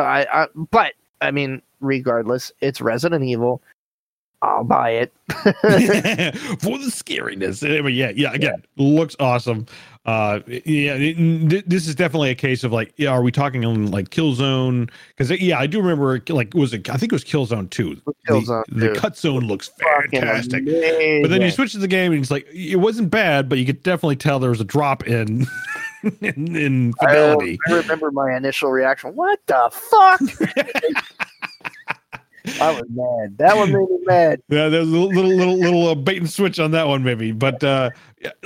I, 0.02 0.26
I, 0.32 0.48
but 0.54 0.94
I 1.20 1.30
mean, 1.30 1.62
regardless, 1.80 2.52
it's 2.60 2.80
Resident 2.80 3.24
Evil. 3.24 3.62
I'll 4.42 4.64
buy 4.64 4.90
it. 4.90 5.12
for 5.30 6.76
the 6.78 6.90
scariness. 6.90 7.64
I 7.64 7.80
mean, 7.80 7.94
yeah, 7.94 8.10
yeah. 8.14 8.32
Again, 8.32 8.62
looks 8.76 9.14
awesome. 9.20 9.66
Uh, 10.04 10.40
yeah, 10.48 10.94
it- 10.94 11.48
th- 11.48 11.64
this 11.66 11.86
is 11.86 11.94
definitely 11.94 12.30
a 12.30 12.34
case 12.34 12.64
of 12.64 12.72
like, 12.72 12.92
yeah, 12.96 13.10
are 13.10 13.22
we 13.22 13.30
talking 13.30 13.64
on 13.64 13.92
like 13.92 14.10
Killzone? 14.10 14.90
Because 15.16 15.30
yeah, 15.40 15.60
I 15.60 15.68
do 15.68 15.80
remember 15.80 16.20
like 16.28 16.48
it 16.48 16.54
was 16.56 16.74
it? 16.74 16.90
I 16.90 16.96
think 16.96 17.12
it 17.12 17.14
was 17.14 17.24
Killzone 17.24 17.70
two. 17.70 18.00
Killzone 18.28 18.64
the, 18.68 18.88
the 18.88 18.94
cut 18.98 19.16
zone 19.16 19.46
looks 19.46 19.70
fantastic. 20.10 20.64
But 20.66 21.28
then 21.30 21.40
you 21.40 21.52
switch 21.52 21.72
to 21.72 21.78
the 21.78 21.86
game 21.86 22.10
and 22.12 22.20
it's 22.20 22.32
like 22.32 22.46
it 22.52 22.76
wasn't 22.76 23.10
bad, 23.10 23.48
but 23.48 23.58
you 23.58 23.64
could 23.64 23.82
definitely 23.84 24.16
tell 24.16 24.40
there 24.40 24.50
was 24.50 24.60
a 24.60 24.64
drop 24.64 25.06
in 25.06 25.46
in, 26.20 26.56
in 26.56 26.94
I, 27.00 27.06
fidelity. 27.06 27.58
I 27.68 27.74
remember 27.74 28.10
my 28.10 28.36
initial 28.36 28.72
reaction. 28.72 29.14
What 29.14 29.38
the 29.46 29.70
fuck? 29.72 30.20
I 32.60 32.70
was 32.72 32.82
mad. 32.90 33.38
That 33.38 33.56
one 33.56 33.68
made 33.72 33.88
me 33.88 33.98
mad. 34.04 34.42
Yeah, 34.48 34.68
there's 34.68 34.88
a 34.88 34.90
little 34.90 35.08
little 35.24 35.56
little, 35.58 35.88
uh, 35.88 35.94
bait 35.94 36.18
and 36.18 36.28
switch 36.30 36.58
on 36.58 36.72
that 36.72 36.88
one, 36.88 37.02
maybe. 37.04 37.32
But 37.32 37.62
uh, 37.62 37.90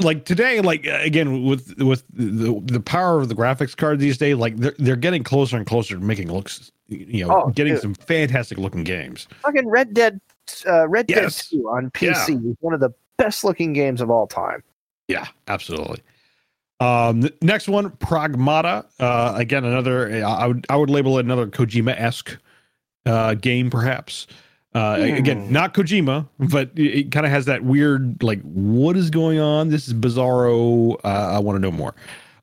like 0.01 0.25
today, 0.25 0.61
like 0.61 0.87
uh, 0.87 0.99
again 1.03 1.45
with 1.45 1.75
with 1.79 2.05
the 2.13 2.61
the 2.65 2.81
power 2.81 3.21
of 3.21 3.29
the 3.29 3.35
graphics 3.35 3.77
card 3.77 3.99
these 3.99 4.19
days, 4.19 4.37
like 4.37 4.57
they're 4.57 4.75
they're 4.79 4.97
getting 4.97 5.25
closer 5.25 5.57
and 5.57 5.67
closer 5.67 5.95
to 5.95 6.01
making 6.01 6.31
looks, 6.33 6.71
you 6.89 7.27
know, 7.27 7.43
Oh, 7.45 7.51
getting 7.51 7.73
dude. 7.75 7.83
some 7.83 7.95
fantastic 7.95 8.59
looking 8.59 8.85
games. 8.85 9.27
Fucking 9.43 9.67
Red 9.69 9.95
Dead, 9.95 10.21
uh, 10.67 10.87
Red 10.89 11.07
Yes. 11.09 11.49
Dead 11.51 11.57
Two 11.59 11.69
on 11.69 11.91
PC 11.91 12.51
is 12.51 12.57
one 12.61 12.75
of 12.75 12.81
the 12.81 12.91
best 13.17 13.45
looking 13.45 13.73
games 13.73 14.01
of 14.01 14.11
all 14.11 14.27
time. 14.27 14.63
Yeah, 15.09 15.27
absolutely. 15.49 16.01
Um, 16.81 17.29
next 17.41 17.69
one, 17.69 17.89
Pragmata. 17.91 18.85
Uh, 19.01 19.33
again, 19.37 19.65
another. 19.65 20.23
I 20.25 20.47
would 20.47 20.67
I 20.69 20.77
would 20.77 20.91
label 20.91 21.17
it 21.19 21.25
another 21.25 21.47
Kojima 21.47 21.99
esque 21.99 22.37
uh, 23.07 23.35
game, 23.35 23.71
perhaps. 23.71 24.27
Uh, 24.75 24.99
Again, 25.01 25.47
Hmm. 25.47 25.53
not 25.53 25.73
Kojima, 25.73 26.29
but 26.39 26.71
it, 26.77 26.83
it 26.99 27.11
kind 27.13 27.25
of 27.25 27.33
has 27.33 27.47
that 27.47 27.65
weird, 27.65 28.23
like, 28.23 28.43
what 28.43 28.95
is 28.95 29.09
going 29.09 29.39
on? 29.39 29.71
This 29.71 29.89
is 29.89 29.95
bizarro. 29.95 30.97
Uh, 31.03 31.09
I 31.09 31.39
want 31.39 31.57
to 31.57 31.61
know 31.61 31.73
more. 31.73 31.95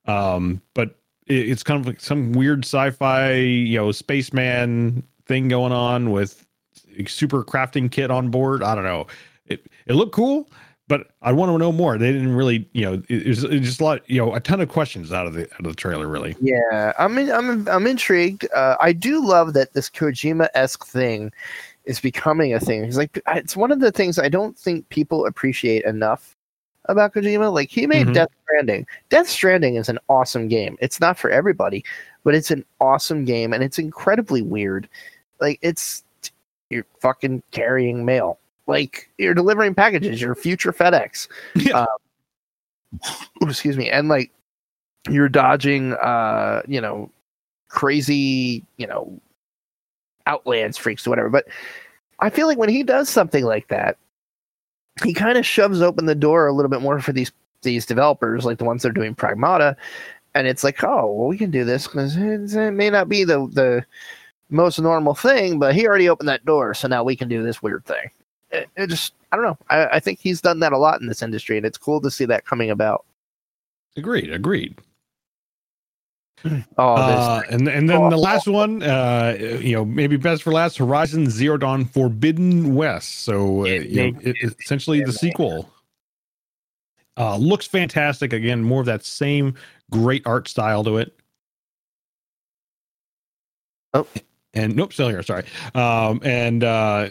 Um, 0.07 0.59
but 0.73 0.95
it, 1.27 1.49
it's 1.49 1.61
kind 1.61 1.79
of 1.79 1.85
like 1.85 1.99
some 2.01 2.31
weird 2.31 2.65
sci-fi, 2.65 3.35
you 3.35 3.77
know, 3.77 3.91
spaceman 3.91 5.03
thing 5.27 5.47
going 5.47 5.71
on 5.71 6.09
with 6.11 6.45
a 6.97 7.05
super 7.05 7.43
crafting 7.43 7.91
kit 7.91 8.09
on 8.09 8.29
board. 8.29 8.63
I 8.63 8.73
don't 8.73 8.83
know. 8.83 9.05
It 9.45 9.67
it 9.85 9.93
looked 9.93 10.13
cool, 10.13 10.49
but 10.93 11.07
I 11.23 11.31
want 11.31 11.51
to 11.51 11.57
know 11.57 11.71
more. 11.71 11.97
They 11.97 12.11
didn't 12.11 12.35
really, 12.35 12.69
you 12.73 12.85
know, 12.85 13.01
it's 13.09 13.25
it 13.25 13.27
was, 13.27 13.43
it 13.45 13.49
was 13.51 13.61
just 13.61 13.81
a 13.81 13.83
lot, 13.83 14.07
you 14.07 14.23
know, 14.23 14.35
a 14.35 14.39
ton 14.39 14.61
of 14.61 14.69
questions 14.69 15.11
out 15.11 15.25
of 15.25 15.33
the 15.33 15.51
out 15.53 15.61
of 15.61 15.65
the 15.65 15.73
trailer, 15.73 16.07
really. 16.07 16.35
Yeah, 16.39 16.93
I'm 16.99 17.17
in, 17.17 17.31
I'm 17.31 17.67
I'm 17.67 17.87
intrigued. 17.87 18.47
Uh, 18.53 18.75
I 18.79 18.93
do 18.93 19.25
love 19.25 19.53
that 19.53 19.73
this 19.73 19.89
Kojima 19.89 20.49
esque 20.53 20.85
thing 20.85 21.31
is 21.85 21.99
becoming 21.99 22.53
a 22.53 22.59
thing. 22.59 22.83
It's 22.83 22.95
like 22.95 23.19
it's 23.29 23.57
one 23.57 23.71
of 23.71 23.79
the 23.79 23.91
things 23.91 24.19
I 24.19 24.29
don't 24.29 24.55
think 24.55 24.87
people 24.89 25.25
appreciate 25.25 25.83
enough 25.83 26.35
about 26.85 27.15
Kojima. 27.15 27.51
Like 27.51 27.71
he 27.71 27.87
made 27.87 28.05
Mhm. 28.05 28.13
Death 28.13 28.29
Stranding. 28.43 28.85
Death 29.09 29.27
Stranding 29.27 29.77
is 29.77 29.89
an 29.89 29.97
awesome 30.09 30.47
game. 30.47 30.77
It's 30.79 30.99
not 30.99 31.17
for 31.17 31.31
everybody, 31.31 31.83
but 32.23 32.35
it's 32.35 32.51
an 32.51 32.63
awesome 32.79 33.25
game, 33.25 33.51
and 33.51 33.63
it's 33.63 33.79
incredibly 33.79 34.43
weird. 34.43 34.87
Like 35.41 35.57
it's 35.63 36.03
you're 36.69 36.85
fucking 36.99 37.41
carrying 37.49 38.05
mail. 38.05 38.37
Like 38.67 39.09
you're 39.17 39.33
delivering 39.33 39.75
packages. 39.75 40.21
You're 40.21 40.35
future 40.35 40.71
FedEx. 40.71 41.27
Yeah. 41.55 41.85
Oh, 43.41 43.47
excuse 43.47 43.75
me, 43.75 43.89
and 43.89 44.07
like 44.07 44.31
you're 45.09 45.29
dodging, 45.29 45.93
uh, 45.93 46.61
you 46.67 46.79
know, 46.79 47.09
crazy, 47.69 48.63
you 48.77 48.87
know, 48.87 49.19
outlands 50.27 50.77
freaks 50.77 51.05
or 51.05 51.09
whatever. 51.09 51.29
But 51.29 51.47
I 52.19 52.29
feel 52.29 52.47
like 52.47 52.57
when 52.57 52.69
he 52.69 52.83
does 52.83 53.09
something 53.09 53.43
like 53.43 53.67
that, 53.69 53.97
he 55.03 55.13
kind 55.13 55.37
of 55.37 55.45
shoves 55.45 55.81
open 55.81 56.05
the 56.05 56.15
door 56.15 56.47
a 56.47 56.53
little 56.53 56.69
bit 56.69 56.81
more 56.81 56.99
for 57.01 57.11
these 57.11 57.31
these 57.63 57.85
developers, 57.85 58.45
like 58.45 58.59
the 58.59 58.65
ones 58.65 58.83
that 58.83 58.89
are 58.89 58.93
doing 58.93 59.15
Pragmata, 59.15 59.75
and 60.35 60.47
it's 60.47 60.63
like, 60.63 60.83
oh, 60.83 61.11
well, 61.11 61.27
we 61.27 61.37
can 61.37 61.51
do 61.51 61.63
this 61.63 61.87
because 61.87 62.15
it 62.15 62.71
may 62.71 62.89
not 62.89 63.09
be 63.09 63.23
the 63.23 63.47
the 63.53 63.85
most 64.49 64.79
normal 64.79 65.15
thing, 65.15 65.57
but 65.59 65.73
he 65.73 65.87
already 65.87 66.09
opened 66.09 66.29
that 66.29 66.45
door, 66.45 66.73
so 66.73 66.87
now 66.87 67.03
we 67.03 67.15
can 67.15 67.27
do 67.27 67.41
this 67.41 67.63
weird 67.63 67.83
thing. 67.85 68.09
It, 68.53 68.69
it 68.77 68.87
just, 68.87 69.13
I 69.31 69.35
don't 69.35 69.43
know. 69.45 69.57
I, 69.69 69.85
I 69.95 69.99
think 69.99 70.19
he's 70.19 70.39
done 70.39 70.59
that 70.61 70.71
a 70.73 70.77
lot 70.77 71.01
in 71.01 71.07
this 71.07 71.21
industry, 71.21 71.57
and 71.57 71.65
it's 71.65 71.77
cool 71.77 71.99
to 72.01 72.09
see 72.11 72.23
that 72.25 72.45
coming 72.45 72.69
about. 72.69 73.03
Agreed. 73.97 74.31
Agreed. 74.31 74.79
Oh, 76.77 76.93
Uh, 76.95 77.41
and 77.49 77.67
and 77.69 77.89
then 77.89 78.09
the 78.09 78.17
Oh. 78.17 78.19
last 78.19 78.47
one, 78.47 78.83
uh, 78.83 79.37
you 79.39 79.73
know, 79.75 79.85
maybe 79.85 80.17
best 80.17 80.43
for 80.43 80.51
last, 80.51 80.77
Horizon 80.77 81.29
Zero 81.29 81.55
Dawn 81.57 81.85
Forbidden 81.85 82.75
West. 82.75 83.21
So 83.23 83.61
uh, 83.61 83.69
you 83.69 84.11
know, 84.11 84.19
it, 84.21 84.35
essentially 84.59 85.01
the 85.03 85.13
sequel. 85.13 85.69
Uh, 87.17 87.37
looks 87.37 87.65
fantastic. 87.67 88.33
Again, 88.33 88.61
more 88.63 88.81
of 88.81 88.87
that 88.87 89.05
same 89.05 89.55
great 89.91 90.25
art 90.25 90.47
style 90.49 90.83
to 90.83 90.97
it. 90.97 91.15
Oh. 93.93 94.07
and 94.53 94.75
nope, 94.75 94.91
still 94.91 95.09
here. 95.09 95.23
Sorry. 95.23 95.45
Um, 95.75 96.19
and 96.23 96.63
uh, 96.63 97.09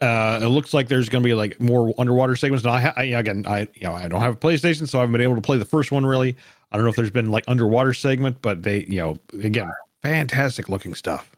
uh, 0.00 0.40
it 0.42 0.46
looks 0.46 0.74
like 0.74 0.88
there's 0.88 1.08
going 1.08 1.22
to 1.22 1.26
be 1.26 1.34
like 1.34 1.60
more 1.60 1.94
underwater 1.98 2.36
segments. 2.36 2.64
Now, 2.64 2.72
I, 2.72 2.80
ha- 2.80 2.94
I 2.96 3.04
again, 3.04 3.44
I 3.46 3.60
you 3.74 3.84
know, 3.84 3.94
I 3.94 4.08
don't 4.08 4.20
have 4.20 4.34
a 4.34 4.36
PlayStation, 4.36 4.88
so 4.88 4.98
I 4.98 5.02
haven't 5.02 5.12
been 5.12 5.20
able 5.20 5.36
to 5.36 5.40
play 5.40 5.58
the 5.58 5.64
first 5.64 5.92
one 5.92 6.04
really. 6.04 6.36
I 6.72 6.76
don't 6.76 6.84
know 6.84 6.90
if 6.90 6.96
there's 6.96 7.10
been 7.10 7.30
like 7.30 7.44
underwater 7.46 7.94
segment, 7.94 8.42
but 8.42 8.62
they, 8.62 8.84
you 8.84 8.96
know, 8.96 9.18
again, 9.42 9.70
fantastic 10.02 10.68
looking 10.68 10.94
stuff. 10.94 11.30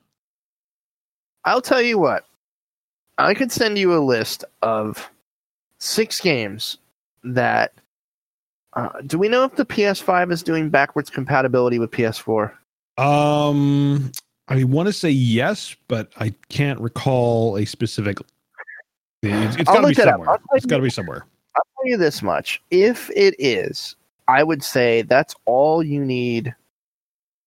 I'll 1.45 1.63
tell 1.63 1.83
you 1.83 1.99
what. 1.99 2.27
I 3.19 3.35
could 3.35 3.53
send 3.53 3.79
you 3.79 3.95
a 3.95 4.01
list 4.01 4.45
of 4.63 5.11
six 5.79 6.21
games 6.21 6.79
that. 7.25 7.73
Uh, 8.75 8.91
do 9.07 9.17
we 9.17 9.27
know 9.29 9.45
if 9.45 9.57
the 9.57 9.65
PS5 9.65 10.31
is 10.31 10.43
doing 10.43 10.69
backwards 10.69 11.09
compatibility 11.09 11.79
with 11.79 11.91
PS4? 11.91 12.53
Um, 12.99 14.13
I 14.49 14.65
want 14.65 14.87
to 14.87 14.93
say 14.93 15.11
yes, 15.11 15.75
but 15.89 16.13
I 16.19 16.35
can't 16.49 16.79
recall 16.81 17.57
a 17.57 17.65
specific. 17.65 18.19
It's, 19.23 19.57
it's 19.57 19.65
got 19.65 19.77
to 19.77 19.81
be 19.81 19.87
look 19.89 19.97
that 19.97 20.09
up. 20.09 20.21
somewhere. 20.21 20.39
It's 20.53 20.67
got 20.67 20.77
to 20.77 20.83
be 20.83 20.91
somewhere. 20.91 21.27
I'll 21.57 21.63
tell 21.77 21.91
you 21.91 21.97
this 21.97 22.23
much: 22.23 22.63
if 22.71 23.11
it 23.11 23.35
is, 23.39 23.97
I 24.29 24.43
would 24.43 24.63
say 24.63 25.03
that's 25.03 25.35
all 25.45 25.83
you 25.83 26.05
need 26.05 26.55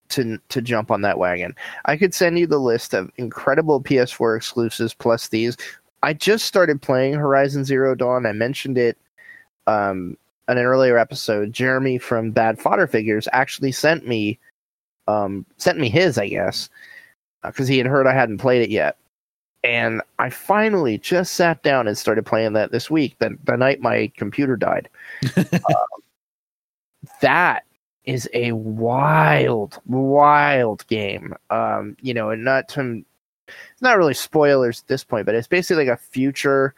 to 0.10 0.40
to 0.50 0.62
jump 0.62 0.92
on 0.92 1.02
that 1.02 1.18
wagon. 1.18 1.56
I 1.86 1.98
could 1.98 2.14
send 2.14 2.40
you 2.40 2.48
the 2.48 2.60
list 2.60 2.94
of 2.94 3.12
incredible 3.18 3.82
PS4 3.82 4.38
exclusives 4.38 4.94
plus 4.94 5.30
these. 5.30 5.56
I 6.02 6.14
just 6.14 6.46
started 6.46 6.82
playing 6.82 7.14
Horizon 7.14 7.66
Zero 7.66 7.96
Dawn. 7.96 8.26
I 8.26 8.32
mentioned 8.32 8.78
it 8.78 8.98
um, 9.68 10.18
in 10.48 10.58
an 10.58 10.64
earlier 10.64 10.98
episode. 10.98 11.54
Jeremy 11.54 11.98
from 11.98 12.32
Bad 12.32 12.60
Fodder 12.60 12.88
Figures 12.88 13.28
actually 13.34 13.72
sent 13.72 14.08
me 14.08 14.40
um, 15.08 15.46
sent 15.58 15.80
me 15.80 15.90
his, 15.90 16.18
I 16.18 16.30
guess, 16.30 16.70
because 17.44 17.68
he 17.68 17.78
had 17.78 17.88
heard 17.88 18.08
I 18.08 18.14
hadn't 18.14 18.38
played 18.38 18.62
it 18.62 18.70
yet. 18.70 18.98
And 19.64 20.02
I 20.20 20.30
finally 20.30 20.98
just 20.98 21.34
sat 21.34 21.62
down 21.64 21.88
and 21.88 21.98
started 21.98 22.26
playing 22.26 22.54
that 22.54 22.72
this 22.72 22.90
week. 22.90 23.18
The, 23.20 23.38
the 23.44 23.58
night 23.58 23.82
my 23.82 24.12
computer 24.16 24.56
died. 24.56 24.90
that 27.22 27.66
is 28.06 28.30
a 28.34 28.54
wild, 28.54 29.82
wild 29.86 30.88
game. 30.88 31.36
Um, 31.50 31.98
you 32.02 32.14
know, 32.14 32.30
and 32.30 32.46
not 32.46 32.70
to, 32.70 33.04
it's 33.48 33.82
not 33.82 33.98
really 33.98 34.14
spoilers 34.14 34.82
at 34.82 34.88
this 34.88 35.04
point, 35.04 35.26
but 35.26 35.36
it's 35.36 35.48
basically 35.48 35.86
like 35.86 35.94
a 35.94 36.02
future 36.02 36.74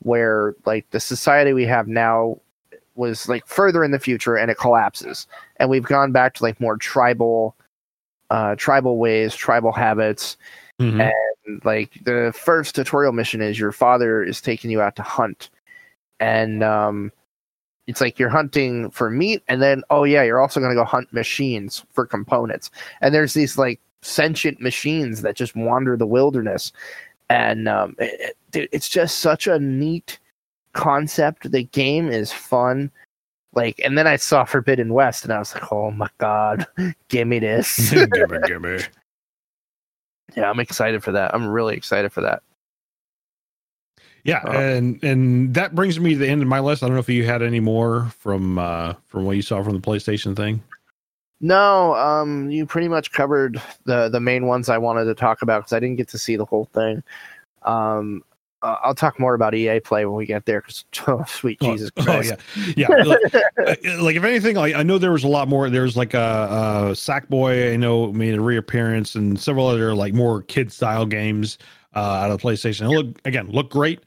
where 0.00 0.54
like 0.64 0.88
the 0.90 1.00
society 1.00 1.52
we 1.52 1.64
have 1.64 1.88
now 1.88 2.38
was 2.94 3.28
like 3.28 3.46
further 3.46 3.84
in 3.84 3.90
the 3.90 3.98
future 3.98 4.36
and 4.36 4.50
it 4.50 4.58
collapses 4.58 5.26
and 5.56 5.68
we've 5.68 5.84
gone 5.84 6.12
back 6.12 6.34
to 6.34 6.42
like 6.42 6.60
more 6.60 6.76
tribal 6.76 7.54
uh 8.30 8.54
tribal 8.56 8.98
ways 8.98 9.34
tribal 9.34 9.72
habits 9.72 10.36
Mhm. 10.80 11.10
and 11.46 11.64
like 11.64 11.92
the 12.04 12.32
first 12.36 12.74
tutorial 12.74 13.12
mission 13.12 13.40
is 13.40 13.58
your 13.58 13.72
father 13.72 14.22
is 14.22 14.40
taking 14.40 14.70
you 14.70 14.80
out 14.80 14.96
to 14.96 15.02
hunt. 15.02 15.48
And 16.20 16.62
um 16.62 17.12
it's 17.86 18.00
like 18.00 18.18
you're 18.18 18.28
hunting 18.28 18.90
for 18.90 19.08
meat 19.10 19.42
and 19.48 19.62
then 19.62 19.82
oh 19.90 20.04
yeah 20.04 20.22
you're 20.22 20.40
also 20.40 20.58
going 20.60 20.70
to 20.72 20.76
go 20.76 20.84
hunt 20.84 21.12
machines 21.12 21.84
for 21.92 22.04
components. 22.06 22.70
And 23.00 23.14
there's 23.14 23.32
these 23.34 23.56
like 23.56 23.80
sentient 24.02 24.60
machines 24.60 25.22
that 25.22 25.36
just 25.36 25.54
wander 25.56 25.96
the 25.96 26.06
wilderness. 26.06 26.72
And 27.30 27.68
um 27.68 27.94
it, 27.98 28.36
it- 28.52 28.68
it's 28.72 28.88
just 28.88 29.18
such 29.18 29.46
a 29.46 29.58
neat 29.58 30.18
concept. 30.72 31.50
The 31.52 31.64
game 31.64 32.08
is 32.08 32.32
fun. 32.32 32.90
Like 33.54 33.80
and 33.84 33.96
then 33.96 34.06
i 34.06 34.16
saw 34.16 34.44
forbidden 34.44 34.92
west 34.92 35.24
and 35.24 35.32
i 35.32 35.38
was 35.38 35.54
like 35.54 35.72
oh 35.72 35.90
my 35.90 36.08
god 36.18 36.66
give 37.08 37.26
me 37.28 37.38
this. 37.38 37.90
Gimme, 38.12 38.38
gimme. 38.46 38.80
Yeah 40.34 40.50
i'm 40.50 40.60
excited 40.60 41.02
for 41.04 41.12
that 41.12 41.34
i'm 41.34 41.46
really 41.46 41.76
excited 41.76 42.12
for 42.12 42.22
that 42.22 42.42
Yeah, 44.24 44.44
Uh, 44.44 44.50
and 44.52 45.02
and 45.04 45.54
that 45.54 45.74
brings 45.74 46.00
me 46.00 46.14
to 46.14 46.18
the 46.18 46.28
end 46.28 46.42
of 46.42 46.48
my 46.48 46.58
list. 46.60 46.82
I 46.82 46.86
don't 46.86 46.96
know 46.96 47.00
if 47.00 47.08
you 47.08 47.24
had 47.24 47.42
any 47.42 47.60
more 47.60 48.06
from 48.18 48.58
uh 48.58 48.94
from 49.06 49.24
what 49.24 49.36
you 49.36 49.42
saw 49.42 49.62
from 49.62 49.74
the 49.74 49.80
PlayStation 49.80 50.36
thing. 50.36 50.62
No, 51.40 51.94
um, 51.94 52.50
you 52.50 52.66
pretty 52.66 52.88
much 52.88 53.12
covered 53.12 53.60
the 53.84 54.08
the 54.08 54.20
main 54.20 54.46
ones 54.46 54.68
I 54.68 54.78
wanted 54.78 55.04
to 55.04 55.14
talk 55.14 55.42
about 55.42 55.60
because 55.60 55.74
I 55.74 55.80
didn't 55.80 55.96
get 55.96 56.08
to 56.08 56.18
see 56.18 56.36
the 56.36 56.46
whole 56.46 56.64
thing. 56.66 57.02
Um, 57.62 58.24
uh, 58.66 58.78
I'll 58.82 58.94
talk 58.94 59.20
more 59.20 59.34
about 59.34 59.54
EA 59.54 59.80
Play 59.80 60.04
when 60.06 60.16
we 60.16 60.26
get 60.26 60.44
there. 60.44 60.60
Because 60.60 60.84
oh, 61.06 61.24
sweet 61.26 61.58
Oh, 61.60 61.72
Jesus 61.72 61.90
oh, 61.96 62.02
Christ! 62.02 62.34
yeah, 62.76 62.86
yeah. 62.88 63.02
like, 63.04 63.34
uh, 63.34 64.02
like, 64.02 64.16
if 64.16 64.24
anything, 64.24 64.56
like 64.56 64.74
I 64.74 64.82
know 64.82 64.98
there 64.98 65.12
was 65.12 65.24
a 65.24 65.28
lot 65.28 65.48
more. 65.48 65.70
There's 65.70 65.96
like 65.96 66.14
a, 66.14 66.18
a 66.18 66.92
Sackboy. 66.92 67.72
I 67.72 67.76
know 67.76 68.12
made 68.12 68.34
a 68.34 68.40
reappearance 68.40 69.14
and 69.14 69.38
several 69.38 69.66
other 69.66 69.94
like 69.94 70.14
more 70.14 70.42
kid 70.42 70.72
style 70.72 71.06
games 71.06 71.58
uh, 71.94 72.00
out 72.00 72.30
of 72.30 72.40
the 72.40 72.46
PlayStation. 72.46 72.82
It 72.82 72.88
look 72.88 73.20
again 73.24 73.48
look 73.50 73.70
great. 73.70 74.00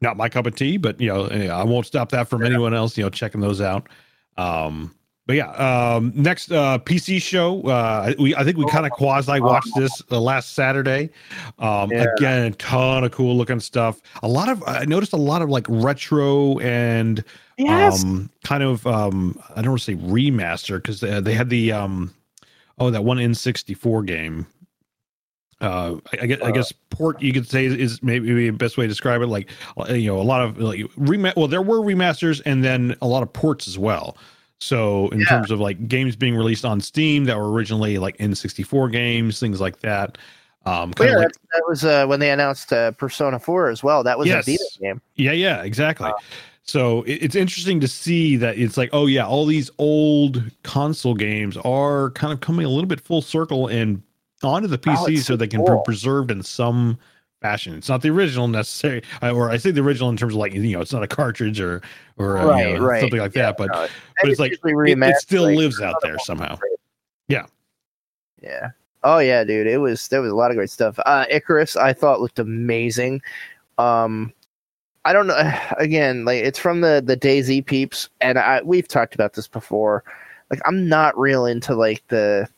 Not 0.00 0.16
my 0.16 0.28
cup 0.28 0.46
of 0.46 0.54
tea, 0.54 0.76
but 0.76 1.00
you 1.00 1.08
know 1.08 1.26
I 1.26 1.64
won't 1.64 1.86
stop 1.86 2.10
that 2.10 2.28
from 2.28 2.44
anyone 2.44 2.74
else. 2.74 2.96
You 2.96 3.04
know 3.04 3.10
checking 3.10 3.40
those 3.40 3.60
out. 3.60 3.88
Um, 4.36 4.94
but 5.28 5.36
yeah, 5.36 5.50
um, 5.96 6.10
next 6.14 6.50
uh, 6.50 6.78
PC 6.78 7.20
show. 7.20 7.60
Uh, 7.60 8.14
we 8.18 8.34
I 8.34 8.44
think 8.44 8.56
we 8.56 8.64
kind 8.64 8.86
of 8.86 8.92
quasi 8.92 9.38
watched 9.40 9.68
this 9.76 10.02
uh, 10.10 10.18
last 10.18 10.54
Saturday. 10.54 11.10
Um, 11.58 11.92
Yeah. 11.92 12.06
Again, 12.16 12.46
a 12.46 12.50
ton 12.52 13.04
of 13.04 13.12
cool 13.12 13.36
looking 13.36 13.60
stuff. 13.60 14.00
A 14.22 14.28
lot 14.28 14.48
of 14.48 14.64
I 14.66 14.86
noticed 14.86 15.12
a 15.12 15.18
lot 15.18 15.42
of 15.42 15.50
like 15.50 15.66
retro 15.68 16.58
and 16.60 17.22
yes, 17.58 18.02
um 18.04 18.30
kind 18.42 18.62
of 18.62 18.86
um 18.86 19.38
I 19.54 19.60
don't 19.60 19.72
want 19.72 19.82
to 19.82 19.84
say 19.84 19.96
remaster 19.96 20.76
because 20.76 21.00
they, 21.00 21.20
they 21.20 21.34
had 21.34 21.50
the 21.50 21.72
um 21.72 22.14
oh 22.78 22.88
that 22.90 23.04
one 23.04 23.18
N64 23.18 24.06
game. 24.06 24.46
Uh, 25.60 25.96
I, 26.14 26.22
I 26.22 26.26
guess 26.26 26.40
I 26.40 26.48
Uh, 26.48 26.50
guess 26.52 26.72
port 26.88 27.20
you 27.20 27.34
could 27.34 27.46
say 27.46 27.66
is, 27.66 27.74
is 27.74 28.02
maybe 28.02 28.32
the 28.48 28.50
best 28.56 28.78
way 28.78 28.84
to 28.84 28.88
describe 28.88 29.20
it. 29.20 29.26
Like 29.26 29.50
uh, 29.76 29.92
you 29.92 30.06
know 30.06 30.18
a 30.18 30.22
lot 30.22 30.40
of 30.40 30.56
like 30.58 30.86
rema- 30.96 31.34
well 31.36 31.48
there 31.48 31.60
were 31.60 31.80
remasters 31.80 32.40
and 32.46 32.64
then 32.64 32.96
a 33.02 33.06
lot 33.06 33.22
of 33.22 33.30
ports 33.30 33.68
as 33.68 33.76
well. 33.76 34.16
So 34.60 35.08
in 35.08 35.20
Yeah. 35.20 35.26
terms 35.26 35.50
of 35.50 35.60
like 35.60 35.88
games 35.88 36.16
being 36.16 36.34
released 36.34 36.64
on 36.64 36.80
Steam 36.80 37.24
that 37.24 37.36
were 37.36 37.50
originally 37.50 37.98
like 37.98 38.16
N64 38.18 38.90
games, 38.90 39.38
things 39.40 39.60
like 39.60 39.80
that. 39.80 40.18
Um, 40.66 40.92
yeah, 41.00 41.16
like 41.16 41.28
that, 41.52 41.62
was 41.68 41.84
uh, 41.84 42.04
when 42.06 42.20
they 42.20 42.30
announced 42.30 42.72
uh, 42.72 42.90
Persona 42.92 43.38
Four 43.38 43.68
as 43.68 43.82
well. 43.82 44.02
That 44.02 44.18
was 44.18 44.26
Yes. 44.28 44.46
a 44.46 44.50
Vita 44.50 44.64
game. 44.80 45.00
Yeah, 45.14 45.32
yeah, 45.32 45.62
exactly. 45.62 46.10
so 46.64 47.02
it, 47.04 47.14
it's 47.22 47.34
interesting 47.36 47.80
to 47.80 47.88
see 47.88 48.36
that 48.36 48.58
it's 48.58 48.76
like, 48.76 48.90
oh 48.92 49.06
yeah, 49.06 49.26
all 49.26 49.46
these 49.46 49.70
old 49.78 50.42
console 50.64 51.14
games 51.14 51.56
are 51.58 52.10
kind 52.10 52.32
of 52.32 52.40
coming 52.40 52.66
a 52.66 52.68
little 52.68 52.86
bit 52.88 53.00
full 53.00 53.22
circle 53.22 53.68
and 53.68 54.02
onto 54.42 54.68
the 54.68 54.78
PC 54.78 55.16
so 55.18 55.22
so 55.22 55.36
they 55.36 55.46
can 55.48 55.64
cool. 55.64 55.76
be 55.78 55.82
preserved 55.84 56.30
in 56.30 56.42
some 56.42 56.98
fashion. 57.40 57.74
It's 57.74 57.88
not 57.88 58.02
the 58.02 58.10
original 58.10 58.48
necessary, 58.48 59.02
uh, 59.22 59.30
or 59.30 59.50
I 59.50 59.56
say 59.56 59.70
the 59.70 59.82
original 59.82 60.10
in 60.10 60.16
terms 60.16 60.34
of 60.34 60.38
like 60.38 60.52
you 60.52 60.72
know, 60.72 60.80
it's 60.80 60.92
not 60.92 61.02
a 61.02 61.08
cartridge 61.08 61.60
or 61.60 61.82
or 62.16 62.38
uh, 62.38 62.58
you 62.58 62.74
know, 62.74 62.80
right. 62.84 63.00
something 63.00 63.20
like 63.20 63.32
that, 63.34 63.56
but 63.56 63.68
No, 63.72 63.88
but 64.20 64.30
it's 64.30 64.40
like 64.40 64.52
it, 64.52 64.60
it 64.64 65.16
still 65.16 65.44
like, 65.44 65.56
lives 65.56 65.80
out 65.80 65.96
there 66.02 66.18
somehow. 66.18 66.58
Yeah. 67.28 67.46
Yeah. 68.42 68.70
Oh 69.04 69.18
yeah, 69.18 69.44
dude. 69.44 69.66
It 69.66 69.78
was 69.78 70.08
there 70.08 70.22
was 70.22 70.32
a 70.32 70.36
lot 70.36 70.50
of 70.50 70.56
great 70.56 70.70
stuff. 70.70 70.98
Uh 71.06 71.24
Icarus 71.30 71.76
I 71.76 71.92
thought 71.92 72.20
looked 72.20 72.38
amazing. 72.38 73.22
Um 73.78 74.32
I 75.04 75.12
don't 75.12 75.26
know 75.26 75.36
again, 75.78 76.24
like 76.24 76.42
it's 76.42 76.58
from 76.58 76.80
the 76.80 77.02
the 77.04 77.16
DayZ 77.16 77.66
peeps 77.66 78.08
and 78.20 78.38
I 78.38 78.62
we've 78.62 78.88
talked 78.88 79.14
about 79.14 79.34
this 79.34 79.48
before. 79.48 80.04
Like 80.50 80.60
I'm 80.64 80.88
not 80.88 81.18
real 81.18 81.46
into 81.46 81.74
like 81.74 82.02
the 82.08 82.48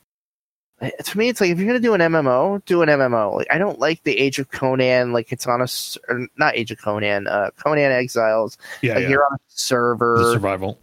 to 1.04 1.18
me 1.18 1.28
it's 1.28 1.40
like 1.40 1.50
if 1.50 1.58
you're 1.58 1.66
going 1.66 1.80
to 1.80 1.86
do 1.86 1.94
an 1.94 2.00
MMO, 2.00 2.64
do 2.64 2.82
an 2.82 2.88
MMO. 2.88 3.36
Like 3.36 3.46
I 3.50 3.58
don't 3.58 3.78
like 3.78 4.02
the 4.04 4.18
Age 4.18 4.38
of 4.38 4.50
Conan 4.50 5.12
like 5.12 5.32
it's 5.32 5.46
on 5.46 5.60
a 5.60 5.66
or 6.08 6.26
not 6.36 6.56
Age 6.56 6.70
of 6.70 6.80
Conan, 6.80 7.26
uh 7.26 7.50
Conan 7.62 7.92
Exiles. 7.92 8.56
Yeah, 8.82 8.94
like 8.94 9.02
yeah. 9.02 9.08
you're 9.08 9.24
on 9.26 9.34
a 9.34 9.36
The 9.36 9.42
server. 9.48 10.32
survival. 10.32 10.78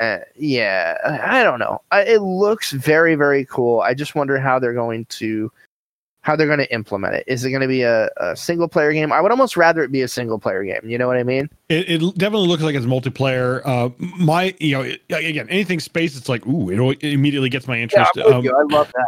Uh, 0.00 0.18
yeah, 0.36 0.96
I 1.04 1.40
I 1.40 1.42
don't 1.42 1.58
know. 1.58 1.80
I, 1.90 2.02
it 2.02 2.22
looks 2.22 2.70
very, 2.72 3.16
very 3.16 3.44
cool. 3.44 3.80
I 3.80 3.94
just 3.94 4.14
wonder 4.14 4.38
how 4.38 4.58
they're 4.60 4.72
going 4.74 5.04
to 5.06 5.50
how 6.20 6.36
they're 6.36 6.46
going 6.46 6.58
to 6.58 6.72
implement 6.74 7.14
it. 7.14 7.24
Is 7.26 7.44
it 7.44 7.50
going 7.50 7.62
to 7.62 7.68
be 7.68 7.82
a, 7.82 8.08
a 8.18 8.36
single 8.36 8.68
player 8.68 8.92
game? 8.92 9.12
I 9.12 9.20
would 9.20 9.30
almost 9.30 9.56
rather 9.56 9.82
it 9.82 9.90
be 9.90 10.02
a 10.02 10.08
single 10.08 10.38
player 10.38 10.62
game. 10.62 10.80
You 10.84 10.98
know 10.98 11.06
what 11.06 11.16
I 11.16 11.22
mean? 11.22 11.48
It, 11.68 11.88
it 12.02 12.18
definitely 12.18 12.48
looks 12.48 12.62
like 12.62 12.74
it's 12.74 12.84
multiplayer. 12.86 13.62
Uh, 13.64 13.88
my, 13.98 14.54
you 14.60 14.72
know, 14.76 14.82
it- 14.82 15.00
again, 15.10 15.48
anything 15.48 15.80
space, 15.80 16.16
it's 16.18 16.28
like, 16.28 16.46
ooh, 16.46 16.68
it, 16.70 17.02
immediately 17.02 17.48
gets 17.48 17.66
my 17.66 17.78
interest. 17.78 18.10
I'm 18.18 18.32
Um. 18.34 18.46
I 18.48 18.62
love 18.76 18.92
that. 18.94 19.06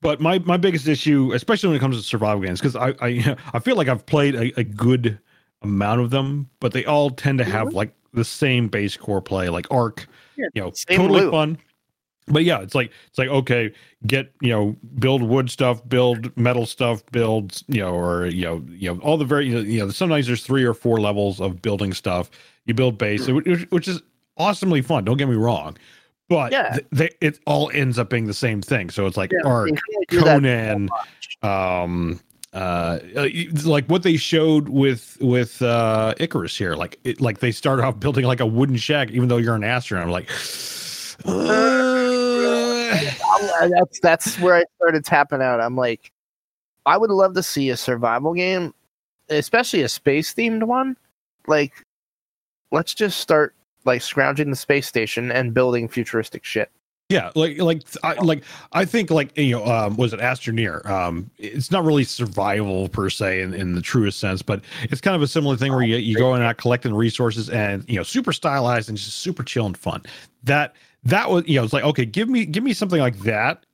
But 0.00 0.20
my 0.20 0.38
my 0.40 0.56
biggest 0.56 0.86
issue, 0.86 1.32
especially 1.34 1.68
when 1.70 1.76
it 1.76 1.80
comes 1.80 1.96
to 1.96 2.02
survival 2.02 2.42
games, 2.42 2.60
because 2.60 2.76
I, 2.76 2.94
I 3.00 3.36
I 3.54 3.58
feel 3.58 3.76
like 3.76 3.88
I've 3.88 4.06
played 4.06 4.34
a, 4.34 4.58
a 4.60 4.64
good 4.64 5.18
amount 5.62 6.00
of 6.00 6.10
them, 6.10 6.48
but 6.60 6.72
they 6.72 6.84
all 6.84 7.10
tend 7.10 7.38
to 7.38 7.44
have 7.44 7.68
Mhm. 7.68 7.72
like 7.74 7.94
the 8.14 8.24
same 8.24 8.68
base 8.68 8.96
core 8.96 9.20
play, 9.20 9.48
like 9.48 9.66
ARK. 9.70 10.06
Yeah, 10.36 10.46
you 10.54 10.62
know, 10.62 10.72
totally 10.88 11.22
loop. 11.22 11.32
fun. 11.32 11.58
But 12.30 12.44
yeah, 12.44 12.60
it's 12.60 12.74
like 12.74 12.92
it's 13.08 13.18
like 13.18 13.28
okay, 13.28 13.72
get 14.06 14.30
you 14.40 14.50
know, 14.50 14.76
build 14.98 15.22
wood 15.22 15.50
stuff, 15.50 15.86
build 15.88 16.36
metal 16.36 16.66
stuff, 16.66 17.04
build 17.10 17.62
you 17.68 17.80
know, 17.80 17.94
or 17.94 18.26
you 18.26 18.44
know, 18.44 18.64
you 18.68 18.92
know, 18.94 19.00
all 19.00 19.16
the 19.16 19.24
very 19.24 19.48
you 19.48 19.80
know, 19.80 19.90
sometimes 19.90 20.26
there's 20.26 20.44
three 20.44 20.62
or 20.62 20.74
four 20.74 21.00
levels 21.00 21.40
of 21.40 21.60
building 21.62 21.92
stuff. 21.92 22.30
You 22.66 22.74
build 22.74 22.98
base, 22.98 23.26
which, 23.28 23.62
which 23.70 23.88
is 23.88 24.02
awesomely 24.36 24.82
fun. 24.82 25.04
Don't 25.06 25.16
get 25.16 25.26
me 25.28 25.36
wrong, 25.36 25.78
but 26.28 26.52
Yeah. 26.52 26.74
th- 26.74 26.86
they, 26.90 27.10
it 27.20 27.40
all 27.46 27.70
ends 27.72 27.98
up 27.98 28.10
being 28.10 28.26
the 28.26 28.34
same 28.34 28.62
thing. 28.62 28.90
So 28.90 29.06
it's 29.06 29.16
like 29.16 29.32
Yeah, 29.32 29.48
ARK, 29.48 29.68
you 29.68 29.74
can't 29.74 30.08
do 30.08 30.16
that 30.20 30.24
Conan, 30.42 30.88
um 31.42 32.20
uh 32.52 32.98
uh, 33.16 33.28
like 33.64 33.86
what 33.86 34.02
they 34.02 34.16
showed 34.16 34.70
with 34.70 35.18
with 35.20 35.60
uh 35.60 36.14
icarus 36.18 36.56
here 36.56 36.74
like 36.74 36.98
it 37.04 37.20
like 37.20 37.40
they 37.40 37.52
start 37.52 37.78
off 37.78 38.00
building 38.00 38.24
like 38.24 38.40
a 38.40 38.46
wooden 38.46 38.78
shack 38.78 39.10
even 39.10 39.28
though 39.28 39.36
you're 39.36 39.54
an 39.54 39.62
astronaut 39.62 40.06
i'm 40.06 40.10
like 40.10 40.30
uh, 43.60 43.68
that's 43.68 44.00
that's 44.00 44.38
where 44.38 44.56
I 44.56 44.64
started 44.76 45.04
tapping 45.04 45.42
out. 45.42 45.60
I'm 45.60 45.76
like, 45.76 46.12
I 46.86 46.96
would 46.96 47.10
love 47.10 47.34
to 47.34 47.42
see 47.42 47.70
a 47.70 47.76
survival 47.76 48.34
game, 48.34 48.74
especially 49.28 49.82
a 49.82 49.88
space 49.88 50.32
themed 50.34 50.62
one. 50.62 50.96
Like, 51.46 51.72
let's 52.70 52.94
just 52.94 53.18
start 53.18 53.54
like 53.88 54.02
scrounging 54.02 54.50
the 54.50 54.56
space 54.56 54.86
station 54.86 55.32
and 55.32 55.52
building 55.52 55.88
futuristic 55.88 56.44
shit. 56.44 56.70
yeah 57.10 57.30
like 57.34 57.58
like 57.58 57.82
i 58.04 58.12
like 58.22 58.44
i 58.72 58.84
think 58.84 59.10
like 59.10 59.36
you 59.36 59.52
know 59.52 59.64
um 59.66 59.96
was 59.96 60.12
it 60.12 60.20
astroneer? 60.20 60.84
Um 60.86 61.30
it's 61.38 61.70
not 61.72 61.84
really 61.84 62.04
survival 62.04 62.88
per 62.90 63.08
se 63.10 63.40
in, 63.40 63.54
in 63.54 63.74
the 63.74 63.80
truest 63.82 64.18
sense 64.20 64.42
but 64.42 64.60
it's 64.82 65.00
kind 65.00 65.16
of 65.16 65.22
a 65.22 65.26
similar 65.26 65.56
thing 65.56 65.72
where 65.72 65.82
you, 65.82 65.96
you 65.96 66.16
go 66.16 66.34
in 66.34 66.40
and 66.42 66.48
out 66.48 66.58
collecting 66.58 66.94
resources 66.94 67.48
and 67.50 67.84
you 67.88 67.96
know 67.96 68.02
super 68.04 68.32
stylized 68.32 68.88
and 68.90 68.96
just 68.98 69.18
super 69.18 69.42
chill 69.42 69.66
and 69.66 69.76
fun. 69.76 70.02
That 70.44 70.74
that 71.04 71.30
was 71.30 71.48
you 71.48 71.58
know 71.58 71.64
it's 71.64 71.72
like 71.72 71.84
okay 71.84 72.04
give 72.04 72.28
me 72.28 72.44
give 72.44 72.62
me 72.62 72.72
something 72.74 73.00
like 73.00 73.18
that 73.20 73.64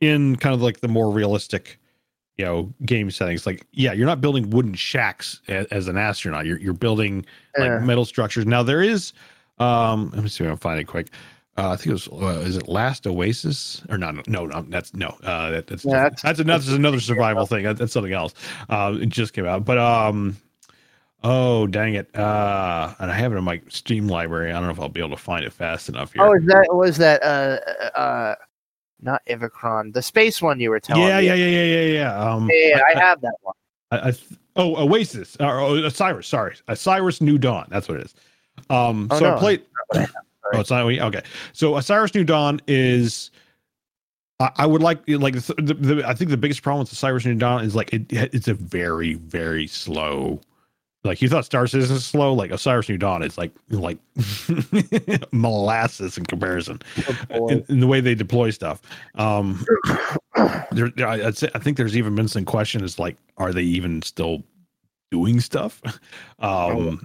in 0.00 0.36
kind 0.36 0.54
of 0.54 0.62
like 0.62 0.80
the 0.80 0.88
more 0.88 1.10
realistic 1.10 1.78
you 2.38 2.44
know 2.46 2.72
game 2.86 3.10
settings. 3.10 3.46
Like 3.46 3.66
yeah 3.72 3.92
you're 3.92 4.06
not 4.06 4.20
building 4.22 4.48
wooden 4.50 4.74
shacks 4.74 5.42
as, 5.48 5.66
as 5.66 5.88
an 5.88 5.98
astronaut. 5.98 6.46
You're, 6.46 6.58
you're 6.58 6.72
building 6.72 7.26
like 7.58 7.68
Yeah. 7.68 7.78
metal 7.80 8.04
structures. 8.06 8.46
Now 8.46 8.62
there 8.62 8.82
is 8.82 9.12
um 9.58 10.10
let 10.14 10.22
me 10.22 10.28
see 10.28 10.44
if 10.44 10.48
i 10.48 10.50
can 10.50 10.58
find 10.58 10.80
it 10.80 10.84
quick 10.84 11.08
uh, 11.58 11.72
I 11.72 11.76
think 11.76 11.88
it 11.88 11.92
was. 11.92 12.08
Uh, 12.08 12.40
is 12.40 12.56
it 12.56 12.66
Last 12.66 13.06
Oasis 13.06 13.82
or 13.90 13.98
not? 13.98 14.26
No, 14.26 14.46
no, 14.46 14.64
that's 14.68 14.94
no. 14.94 15.08
Uh, 15.22 15.50
that, 15.50 15.66
that's 15.66 15.84
Yeah, 15.84 16.04
that's 16.04 16.22
that's 16.22 16.40
another, 16.40 16.64
that's 16.64 16.74
another 16.74 16.98
survival 17.00 17.44
thing. 17.44 17.64
That, 17.64 17.76
that's 17.76 17.92
something 17.92 18.14
else. 18.14 18.32
Uh, 18.70 18.96
it 18.98 19.10
just 19.10 19.34
came 19.34 19.44
out, 19.44 19.66
but 19.66 19.76
um, 19.76 20.38
oh 21.22 21.66
dang 21.66 21.92
it! 21.92 22.08
Uh, 22.16 22.94
and 22.98 23.10
I 23.10 23.14
have 23.14 23.34
it 23.34 23.36
in 23.36 23.44
my 23.44 23.60
Steam 23.68 24.08
library. 24.08 24.50
I 24.50 24.54
don't 24.54 24.64
know 24.64 24.70
if 24.70 24.80
I'll 24.80 24.88
be 24.88 25.00
able 25.00 25.10
to 25.10 25.22
find 25.22 25.44
it 25.44 25.52
fast 25.52 25.90
enough 25.90 26.14
here. 26.14 26.24
Oh, 26.24 26.32
is 26.32 26.46
that 26.46 26.68
was 26.70 26.96
that 26.96 27.22
uh 27.22 27.58
uh 27.98 28.34
not 29.02 29.20
Ivacron, 29.28 29.92
the 29.92 30.00
space 30.00 30.40
one 30.40 30.58
you 30.58 30.70
were 30.70 30.80
telling 30.80 31.02
yeah, 31.02 31.20
me. 31.20 31.26
yeah, 31.26 31.34
yeah, 31.34 31.46
yeah, 31.48 31.64
yeah, 31.64 31.92
yeah. 31.92 32.32
Um, 32.32 32.48
Yeah, 32.50 32.80
I 32.88 32.98
I, 32.98 33.00
have 33.00 33.20
that 33.20 33.34
one. 33.42 33.54
I, 33.90 33.98
I, 33.98 34.10
th- 34.12 34.38
Oh, 34.54 34.86
Oasis 34.86 35.36
or 35.40 35.60
oh, 35.60 35.74
Osiris. 35.76 36.28
Sorry, 36.28 36.56
Osiris 36.68 37.20
New 37.22 37.38
Dawn. 37.38 37.66
That's 37.70 37.88
what 37.88 37.98
it 37.98 38.06
is. 38.06 38.14
Um, 38.70 39.08
Oh, 39.10 39.18
so 39.18 39.24
no. 39.24 39.36
I 39.36 39.38
played. 39.38 39.62
Oh, 40.54 40.60
it's 40.60 40.70
not 40.70 40.84
okay. 40.84 41.22
So 41.52 41.76
Osiris 41.76 42.14
New 42.14 42.24
Dawn 42.24 42.60
is. 42.66 43.30
I, 44.40 44.50
I 44.56 44.66
would 44.66 44.82
like 44.82 45.00
like 45.08 45.34
the, 45.34 45.76
the, 45.78 46.04
I 46.06 46.14
think 46.14 46.30
the 46.30 46.36
biggest 46.36 46.62
problem 46.62 46.80
with 46.80 46.92
Osiris 46.92 47.24
New 47.24 47.34
Dawn 47.36 47.64
is 47.64 47.74
like 47.74 47.92
it 47.92 48.06
it's 48.10 48.48
a 48.48 48.54
very 48.54 49.14
very 49.14 49.66
slow. 49.66 50.40
Like 51.04 51.20
you 51.20 51.28
thought 51.28 51.44
Star 51.44 51.66
Citizen 51.66 51.96
is 51.96 52.04
slow, 52.04 52.32
like 52.32 52.50
Osiris 52.52 52.88
New 52.88 52.98
Dawn 52.98 53.22
is 53.22 53.36
like 53.38 53.50
like 53.70 53.98
molasses 55.32 56.16
in 56.18 56.24
comparison 56.26 56.80
Oh, 57.30 57.48
in, 57.48 57.64
in 57.68 57.80
the 57.80 57.86
way 57.86 58.00
they 58.00 58.14
deploy 58.14 58.50
stuff. 58.50 58.82
Um, 59.16 59.64
there, 60.70 60.92
I, 60.98 61.26
I'd 61.26 61.36
say, 61.36 61.48
I 61.54 61.58
think 61.58 61.76
there's 61.76 61.96
even 61.96 62.14
been 62.14 62.28
some 62.28 62.44
question 62.44 62.84
is 62.84 62.98
like, 62.98 63.16
are 63.36 63.52
they 63.52 63.62
even 63.62 64.02
still 64.02 64.42
doing 65.10 65.40
stuff? 65.40 65.80
Um, 66.38 67.00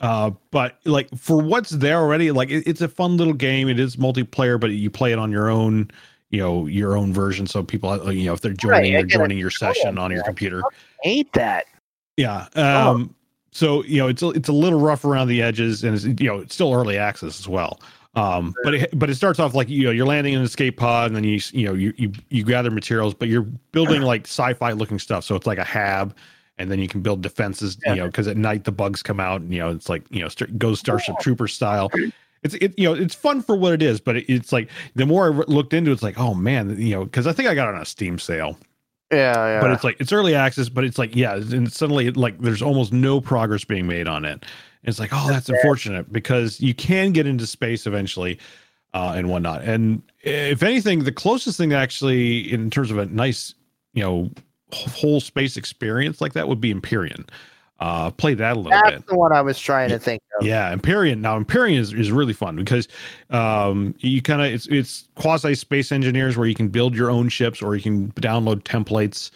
uh, 0.00 0.30
but 0.50 0.78
like 0.84 1.08
for 1.16 1.40
what's 1.40 1.70
there 1.70 1.98
already, 1.98 2.30
like 2.30 2.50
it, 2.50 2.66
it's 2.66 2.80
a 2.80 2.88
fun 2.88 3.16
little 3.16 3.32
game. 3.32 3.68
It 3.68 3.80
is 3.80 3.96
multiplayer, 3.96 4.58
but 4.58 4.70
you 4.70 4.90
play 4.90 5.12
it 5.12 5.18
on 5.18 5.32
your 5.32 5.48
own, 5.48 5.90
you 6.30 6.38
know, 6.38 6.66
your 6.66 6.96
own 6.96 7.12
version. 7.12 7.46
So 7.46 7.62
people, 7.62 7.90
uh, 7.90 8.10
you 8.10 8.26
know, 8.26 8.32
if 8.32 8.40
they're 8.40 8.52
joining, 8.52 8.94
I 8.94 8.98
they're 8.98 9.06
joining 9.06 9.38
your 9.38 9.50
session 9.50 9.98
on 9.98 10.10
your 10.10 10.22
computer. 10.22 10.62
hate 11.02 11.32
that. 11.32 11.66
Yeah. 12.16 12.48
Oh. 12.56 12.90
Um, 12.90 13.14
so 13.50 13.82
you 13.84 13.98
know, 13.98 14.08
it's 14.08 14.22
a, 14.22 14.28
it's 14.30 14.48
a 14.48 14.52
little 14.52 14.80
rough 14.80 15.04
around 15.04 15.28
the 15.28 15.42
edges, 15.42 15.82
and 15.82 15.94
it's 15.94 16.04
you 16.04 16.28
know, 16.28 16.38
it's 16.38 16.54
still 16.54 16.72
early 16.72 16.96
access 16.96 17.40
as 17.40 17.48
well. 17.48 17.80
Um, 18.14 18.54
but 18.64 18.74
it, 18.74 18.98
but 18.98 19.10
it 19.10 19.14
starts 19.14 19.38
off 19.38 19.54
like 19.54 19.68
you 19.68 19.84
know, 19.84 19.90
you're 19.90 20.06
landing 20.06 20.34
in 20.34 20.40
an 20.40 20.44
escape 20.44 20.76
pod, 20.76 21.08
and 21.08 21.16
then 21.16 21.24
you 21.24 21.40
you 21.52 21.66
know, 21.66 21.74
you 21.74 21.92
you 21.96 22.12
you 22.28 22.44
gather 22.44 22.70
materials, 22.70 23.14
but 23.14 23.28
you're 23.28 23.46
building 23.72 24.02
like 24.12 24.26
sci-fi 24.26 24.72
looking 24.72 24.98
stuff. 24.98 25.24
So 25.24 25.34
it's 25.34 25.46
like 25.46 25.58
a 25.58 25.64
hab, 25.64 26.14
and 26.58 26.70
then 26.70 26.78
you 26.78 26.88
can 26.88 27.00
build 27.00 27.22
defenses. 27.22 27.78
Yeah. 27.84 27.94
You 27.94 28.00
know, 28.00 28.06
because 28.06 28.26
at 28.28 28.36
night 28.36 28.64
the 28.64 28.72
bugs 28.72 29.02
come 29.02 29.20
out, 29.20 29.40
and 29.40 29.52
you 29.52 29.60
know, 29.60 29.70
it's 29.70 29.88
like 29.88 30.04
you 30.10 30.20
know, 30.20 30.28
st- 30.28 30.58
goes 30.58 30.80
Starship 30.80 31.16
Trooper 31.20 31.48
style. 31.48 31.90
It's 32.42 32.54
it 32.54 32.78
you 32.78 32.84
know 32.84 32.94
it's 32.94 33.14
fun 33.14 33.42
for 33.42 33.56
what 33.56 33.72
it 33.72 33.82
is, 33.82 34.00
but 34.00 34.16
it, 34.16 34.32
it's 34.32 34.52
like 34.52 34.70
the 34.94 35.06
more 35.06 35.26
I 35.26 35.28
looked 35.48 35.72
into 35.74 35.90
it, 35.90 35.94
it's 35.94 36.02
like 36.02 36.18
oh 36.18 36.34
man, 36.34 36.80
you 36.80 36.94
know, 36.94 37.04
because 37.04 37.26
I 37.26 37.32
think 37.32 37.48
I 37.48 37.54
got 37.54 37.68
it 37.68 37.74
on 37.74 37.82
a 37.82 37.84
Steam 37.84 38.18
sale 38.18 38.56
Yeah, 39.10 39.34
yeah. 39.34 39.60
but 39.60 39.70
it's 39.72 39.82
like 39.84 39.96
it's 39.98 40.12
early 40.12 40.34
access 40.34 40.68
but 40.68 40.84
it's 40.84 40.98
like 40.98 41.16
yeah 41.16 41.34
and 41.34 41.72
suddenly 41.72 42.10
like 42.12 42.38
there's 42.40 42.62
almost 42.62 42.92
no 42.92 43.20
progress 43.20 43.64
being 43.64 43.86
made 43.86 44.06
on 44.06 44.24
it 44.24 44.44
it's 44.84 45.00
like 45.00 45.10
oh 45.12 45.26
that's 45.28 45.48
unfortunate 45.48 46.12
because 46.12 46.60
you 46.60 46.74
can 46.74 47.12
get 47.12 47.26
into 47.26 47.46
space 47.46 47.86
eventually 47.86 48.38
uh 48.94 49.14
and 49.16 49.28
whatnot 49.30 49.62
and 49.64 50.02
if 50.22 50.62
anything 50.62 51.04
the 51.04 51.12
closest 51.12 51.56
thing 51.58 51.72
actually 51.72 52.52
in 52.52 52.70
terms 52.70 52.90
of 52.90 52.98
a 52.98 53.06
nice 53.06 53.54
you 53.94 54.02
know 54.02 54.30
whole 54.72 55.20
space 55.20 55.56
experience 55.56 56.20
like 56.20 56.32
that 56.32 56.48
would 56.48 56.60
be 56.60 56.72
Empyrion 56.72 57.28
uh 57.80 58.10
play 58.10 58.34
that 58.34 58.56
a 58.56 58.58
little 58.58 58.70
that's 58.70 58.96
bit 58.96 59.06
the 59.06 59.14
one 59.14 59.32
I 59.32 59.40
was 59.40 59.56
trying 59.58 59.88
to 59.90 60.00
think 60.00 60.20
of. 60.38 60.44
yeah, 60.44 60.74
Empyrion. 60.74 61.20
Now 61.20 61.38
Empyrion 61.38 61.78
is, 61.78 61.92
is 61.92 62.10
really 62.10 62.32
fun 62.32 62.56
because 62.56 62.88
um, 63.30 63.94
you 64.00 64.20
kind 64.20 64.42
of 64.42 64.48
it's 64.48 64.66
it's 64.66 65.06
quasi 65.14 65.54
space 65.54 65.92
engineers 65.92 66.36
where 66.36 66.48
you 66.48 66.56
can 66.56 66.68
build 66.68 66.96
your 66.96 67.08
own 67.10 67.28
ships 67.28 67.62
or 67.62 67.76
you 67.76 67.82
can 67.82 68.10
download 68.12 68.62
templates 68.62 69.30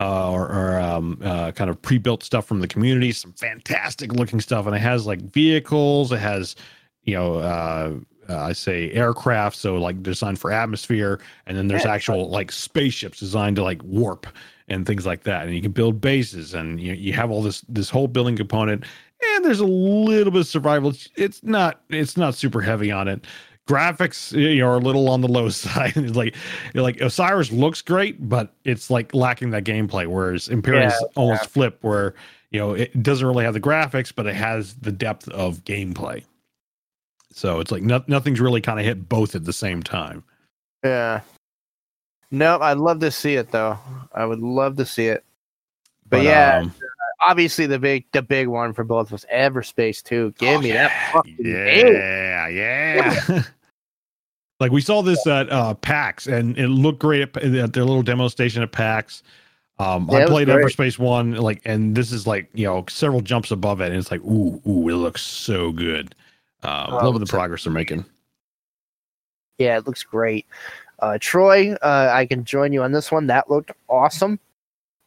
uh, 0.00 0.30
or, 0.30 0.48
or 0.48 0.78
um, 0.78 1.18
uh, 1.24 1.50
kind 1.52 1.70
of 1.70 1.80
pre-built 1.82 2.22
stuff 2.22 2.46
from 2.46 2.60
the 2.60 2.68
community. 2.68 3.10
Some 3.10 3.32
fantastic 3.32 4.12
looking 4.12 4.40
stuff, 4.40 4.66
and 4.66 4.76
it 4.76 4.80
has 4.80 5.06
like 5.06 5.20
vehicles. 5.20 6.12
It 6.12 6.20
has 6.20 6.54
you 7.02 7.14
know 7.14 8.04
uh, 8.28 8.36
I 8.38 8.52
say 8.52 8.90
aircraft, 8.92 9.56
so 9.56 9.76
like 9.76 10.02
designed 10.02 10.38
for 10.38 10.50
atmosphere, 10.52 11.20
and 11.46 11.56
then 11.56 11.68
there's 11.68 11.84
Yeah. 11.84 11.92
actual 11.92 12.28
like 12.30 12.52
spaceships 12.52 13.18
designed 13.20 13.56
to 13.56 13.62
like 13.62 13.82
warp 13.84 14.26
and 14.68 14.86
things 14.86 15.06
like 15.06 15.22
that. 15.24 15.46
And 15.46 15.54
you 15.54 15.62
can 15.62 15.72
build 15.72 16.00
bases, 16.00 16.54
and 16.54 16.80
you 16.80 16.92
you 16.94 17.12
have 17.14 17.30
all 17.30 17.42
this 17.42 17.62
this 17.68 17.90
whole 17.90 18.08
building 18.08 18.36
component 18.36 18.84
and 19.34 19.44
there's 19.44 19.58
a 19.58 19.66
little 19.66 20.30
bit 20.30 20.42
of 20.42 20.46
survival. 20.46 20.90
It's- 21.16 21.40
not 21.42 21.80
it's 21.88 22.16
not 22.16 22.34
super 22.36 22.60
heavy 22.60 22.92
on 22.92 23.08
it. 23.08 23.24
Graphics 23.68 24.32
you 24.32 24.60
know 24.60 24.68
are 24.68 24.76
a 24.76 24.80
little 24.80 25.08
on 25.10 25.20
the 25.20 25.28
low 25.28 25.48
side. 25.64 25.92
It's 25.96 26.16
like 26.16 26.34
like 26.74 27.00
Osiris 27.00 27.50
looks 27.52 27.82
great, 27.82 28.28
but 28.28 28.54
it's 28.64 28.90
like 28.90 29.12
lacking 29.14 29.50
that 29.50 29.64
gameplay. 29.64 30.06
Whereas 30.06 30.48
Empyrion 30.48 30.86
is 30.86 30.94
Yeah, 31.00 31.06
almost 31.16 31.50
flip, 31.50 31.78
where 31.82 32.14
you 32.50 32.60
know 32.60 32.72
it 32.74 33.02
doesn't 33.02 33.26
really 33.26 33.44
have 33.44 33.54
the 33.54 33.60
graphics, 33.60 34.12
but 34.14 34.26
it 34.26 34.34
has 34.36 34.74
the 34.74 34.92
depth 34.92 35.28
of 35.30 35.64
gameplay. 35.64 36.22
So 37.38 37.60
it's 37.60 37.70
like 37.70 37.84
no, 37.84 38.02
nothing's 38.08 38.40
really 38.40 38.60
kind 38.60 38.80
of 38.80 38.84
hit 38.84 39.08
both 39.08 39.36
at 39.36 39.44
the 39.44 39.52
same 39.52 39.80
time. 39.80 40.24
Yeah. 40.82 41.20
No, 42.32 42.58
I'd 42.58 42.78
love 42.78 42.98
to 42.98 43.12
see 43.12 43.34
it 43.34 43.52
though. 43.52 43.78
I 44.12 44.26
would 44.26 44.40
love 44.40 44.76
to 44.78 44.84
see 44.84 45.06
it. 45.06 45.24
But, 46.10 46.24
yeah, 46.24 46.58
um, 46.62 46.74
obviously 47.20 47.66
the 47.66 47.78
big 47.78 48.06
the 48.10 48.22
big 48.22 48.48
one 48.48 48.72
for 48.72 48.82
both 48.82 49.12
was 49.12 49.24
Everspace 49.32 50.02
2. 50.02 50.34
Give 50.36 50.56
Oh, 50.56 50.60
me 50.60 50.68
yeah. 50.70 50.88
that 50.88 51.12
fucking 51.12 51.36
game. 51.36 51.92
Yeah, 51.94 52.48
yeah. 52.48 53.42
like 54.60 54.72
we 54.72 54.80
saw 54.80 55.00
this 55.02 55.24
at 55.28 55.48
uh, 55.52 55.74
PAX, 55.74 56.26
and 56.26 56.58
it 56.58 56.66
looked 56.68 56.98
great 56.98 57.22
at, 57.22 57.36
at 57.36 57.72
their 57.72 57.84
little 57.84 58.02
demo 58.02 58.26
station 58.26 58.64
at 58.64 58.72
PAX. 58.72 59.22
Um, 59.78 60.08
Yeah, 60.10 60.24
I 60.24 60.26
played. 60.26 60.48
Everspace 60.48 60.98
one, 60.98 61.36
like, 61.36 61.62
and 61.64 61.94
this 61.94 62.10
is 62.10 62.26
like 62.26 62.50
you 62.52 62.66
know 62.66 62.84
several 62.88 63.20
jumps 63.20 63.52
above 63.52 63.80
it, 63.80 63.90
and 63.90 63.96
it's 63.96 64.10
like, 64.10 64.22
ooh, 64.22 64.60
ooh, 64.66 64.88
it 64.88 64.96
looks 64.96 65.22
so 65.22 65.70
good. 65.70 66.16
Uh, 66.62 66.86
Oh, 66.90 67.04
loving 67.06 67.20
the 67.20 67.26
so- 67.26 67.36
progress 67.36 67.64
they're 67.64 67.72
making. 67.72 68.04
Yeah, 69.58 69.76
it 69.78 69.86
looks 69.86 70.02
great. 70.02 70.46
Uh, 71.00 71.18
Troy, 71.20 71.72
uh, 71.82 72.10
I 72.12 72.26
can 72.26 72.44
join 72.44 72.72
you 72.72 72.82
on 72.82 72.92
this 72.92 73.10
one. 73.10 73.26
That 73.26 73.50
looked 73.50 73.72
awesome. 73.88 74.38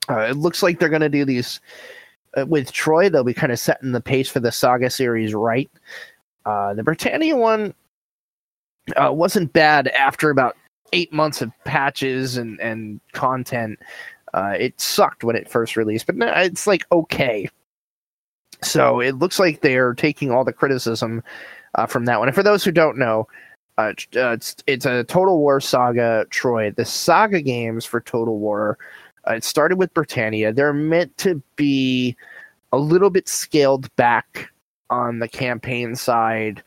Uh, 0.09 0.19
it 0.21 0.37
looks 0.37 0.61
like 0.63 0.79
they're 0.79 0.89
going 0.89 1.01
to 1.01 1.09
do 1.09 1.25
these 1.25 1.59
uh, 2.37 2.45
with 2.45 2.71
Troy. 2.71 3.09
They'll 3.09 3.23
be 3.23 3.33
kind 3.33 3.51
of 3.51 3.59
setting 3.59 3.91
the 3.91 4.01
pace 4.01 4.29
for 4.29 4.39
the 4.39 4.51
Saga 4.51 4.89
series 4.89 5.33
right. 5.33 5.69
Uh, 6.45 6.73
the 6.73 6.83
Britannia 6.83 7.35
one 7.35 7.73
uh, 8.95 9.11
wasn't 9.13 9.53
bad 9.53 9.87
after 9.89 10.29
about 10.29 10.57
eight 10.93 11.13
months 11.13 11.41
of 11.41 11.51
patches 11.65 12.37
and, 12.37 12.59
and 12.59 12.99
content. 13.13 13.79
Uh, 14.33 14.55
it 14.57 14.79
sucked 14.79 15.23
when 15.23 15.35
it 15.35 15.49
first 15.49 15.75
released, 15.77 16.05
but 16.07 16.15
now 16.15 16.39
it's 16.41 16.67
like 16.67 16.85
okay. 16.91 17.49
So 18.63 18.99
it 18.99 19.17
looks 19.17 19.39
like 19.39 19.61
they're 19.61 19.93
taking 19.93 20.31
all 20.31 20.43
the 20.43 20.53
criticism 20.53 21.23
uh, 21.75 21.85
from 21.85 22.05
that 22.05 22.19
one. 22.19 22.27
And 22.27 22.35
for 22.35 22.43
those 22.43 22.63
who 22.63 22.71
don't 22.71 22.97
know, 22.97 23.27
uh, 23.77 23.93
uh, 24.15 24.31
it's 24.31 24.55
it's 24.67 24.85
a 24.85 25.03
Total 25.05 25.37
War 25.37 25.59
Saga 25.59 26.25
Troy. 26.29 26.71
The 26.71 26.85
Saga 26.85 27.41
games 27.41 27.85
for 27.85 28.01
Total 28.01 28.37
War. 28.37 28.77
Uh, 29.27 29.35
it 29.35 29.43
started 29.43 29.77
with 29.77 29.93
Britannia. 29.93 30.51
They're 30.51 30.73
meant 30.73 31.17
to 31.19 31.41
be 31.55 32.15
a 32.71 32.77
little 32.77 33.09
bit 33.09 33.27
scaled 33.27 33.93
back 33.95 34.49
on 34.89 35.19
the 35.19 35.27
campaign 35.27 35.95
side. 35.95 36.63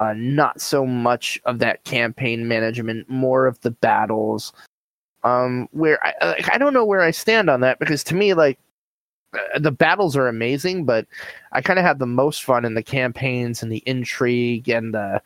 Uh, 0.00 0.14
not 0.16 0.60
so 0.60 0.84
much 0.84 1.40
of 1.46 1.58
that 1.58 1.82
campaign 1.84 2.48
management, 2.48 3.08
more 3.08 3.46
of 3.46 3.60
the 3.60 3.70
battles. 3.70 4.52
Um, 5.24 5.68
where 5.72 6.04
I 6.04 6.44
I 6.52 6.58
don't 6.58 6.74
know 6.74 6.84
where 6.84 7.02
I 7.02 7.10
stand 7.10 7.50
on 7.50 7.60
that 7.60 7.78
because 7.78 8.04
to 8.04 8.14
me, 8.14 8.34
like 8.34 8.58
the 9.58 9.72
battles 9.72 10.16
are 10.16 10.28
amazing, 10.28 10.84
but 10.84 11.06
I 11.52 11.60
kind 11.60 11.78
of 11.78 11.84
have 11.84 11.98
the 11.98 12.06
most 12.06 12.44
fun 12.44 12.64
in 12.64 12.74
the 12.74 12.82
campaigns 12.82 13.62
and 13.62 13.70
the 13.70 13.82
intrigue 13.86 14.68
and 14.68 14.94
the 14.94 15.20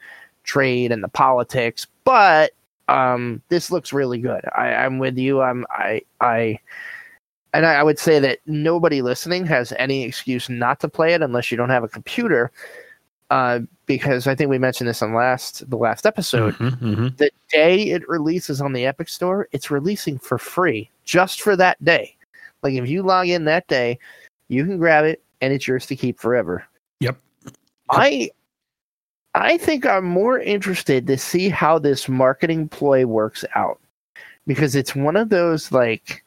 trade 0.44 0.92
and 0.92 1.02
the 1.02 1.08
politics. 1.08 1.86
But 2.04 2.52
um, 2.88 3.42
this 3.48 3.70
looks 3.70 3.92
really 3.92 4.18
good. 4.18 4.42
I, 4.56 4.74
I'm 4.74 4.98
with 4.98 5.16
you. 5.16 5.40
I'm 5.40 5.64
I 5.70 6.02
I 6.20 6.58
and 7.52 7.66
I, 7.66 7.74
I 7.74 7.82
would 7.82 7.98
say 7.98 8.18
that 8.20 8.38
nobody 8.46 9.02
listening 9.02 9.46
has 9.46 9.72
any 9.78 10.04
excuse 10.04 10.48
not 10.48 10.80
to 10.80 10.88
play 10.88 11.14
it 11.14 11.22
unless 11.22 11.50
you 11.50 11.56
don't 11.56 11.70
have 11.70 11.84
a 11.84 11.88
computer. 11.88 12.50
Uh, 13.30 13.60
because 13.86 14.26
I 14.26 14.34
think 14.34 14.50
we 14.50 14.58
mentioned 14.58 14.88
this 14.88 15.02
on 15.02 15.14
last 15.14 15.68
the 15.70 15.76
last 15.76 16.04
episode. 16.04 16.54
Mhm, 16.54 16.78
mhm. 16.80 17.16
The 17.16 17.30
day 17.52 17.90
it 17.90 18.08
releases 18.08 18.60
on 18.60 18.72
the 18.72 18.86
Epic 18.86 19.08
Store, 19.08 19.48
it's 19.52 19.70
releasing 19.70 20.18
for 20.18 20.36
free 20.36 20.90
just 21.04 21.40
for 21.40 21.54
that 21.56 21.82
day. 21.84 22.16
Like 22.62 22.74
if 22.74 22.88
you 22.88 23.02
log 23.02 23.28
in 23.28 23.44
that 23.44 23.66
day, 23.68 23.98
you 24.48 24.64
can 24.64 24.78
grab 24.78 25.04
it 25.04 25.22
and 25.40 25.52
it's 25.52 25.66
yours 25.66 25.86
to 25.86 25.96
keep 25.96 26.18
forever. 26.18 26.64
Yep. 27.00 27.16
I 27.90 28.30
I 29.34 29.58
think 29.58 29.86
I'm 29.86 30.04
more 30.04 30.38
interested 30.38 31.06
to 31.06 31.16
see 31.16 31.48
how 31.48 31.78
this 31.78 32.08
marketing 32.08 32.68
ploy 32.68 33.06
works 33.06 33.44
out 33.54 33.80
because 34.46 34.74
it's 34.74 34.94
one 34.94 35.16
of 35.16 35.28
those 35.28 35.70
like 35.72 36.24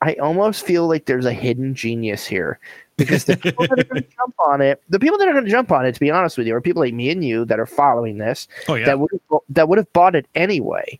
I 0.00 0.14
almost 0.14 0.66
feel 0.66 0.86
like 0.86 1.06
there's 1.06 1.24
a 1.24 1.32
hidden 1.32 1.74
genius 1.74 2.26
here 2.26 2.58
because 2.96 3.24
the 3.24 3.36
people 3.36 3.66
that 3.66 3.80
are 3.80 3.84
going 3.84 4.02
to 4.02 4.08
jump 4.08 4.34
on 4.38 4.60
it, 4.60 4.82
the 4.88 5.00
people 5.00 5.18
that 5.18 5.26
are 5.26 5.32
going 5.32 5.44
to 5.44 5.50
jump 5.50 5.72
on 5.72 5.86
it, 5.86 5.94
to 5.94 6.00
be 6.00 6.10
honest 6.10 6.36
with 6.36 6.46
you, 6.46 6.54
are 6.54 6.60
people 6.60 6.80
like 6.80 6.94
me 6.94 7.10
and 7.10 7.24
you 7.24 7.44
that 7.46 7.58
are 7.58 7.66
following 7.66 8.18
this 8.18 8.46
Oh 8.68 8.74
yeah, 8.74 8.84
that 8.86 9.00
would 9.00 9.10
that 9.48 9.68
would 9.68 9.78
have 9.78 9.92
bought 9.92 10.14
it 10.14 10.26
anyway, 10.34 10.98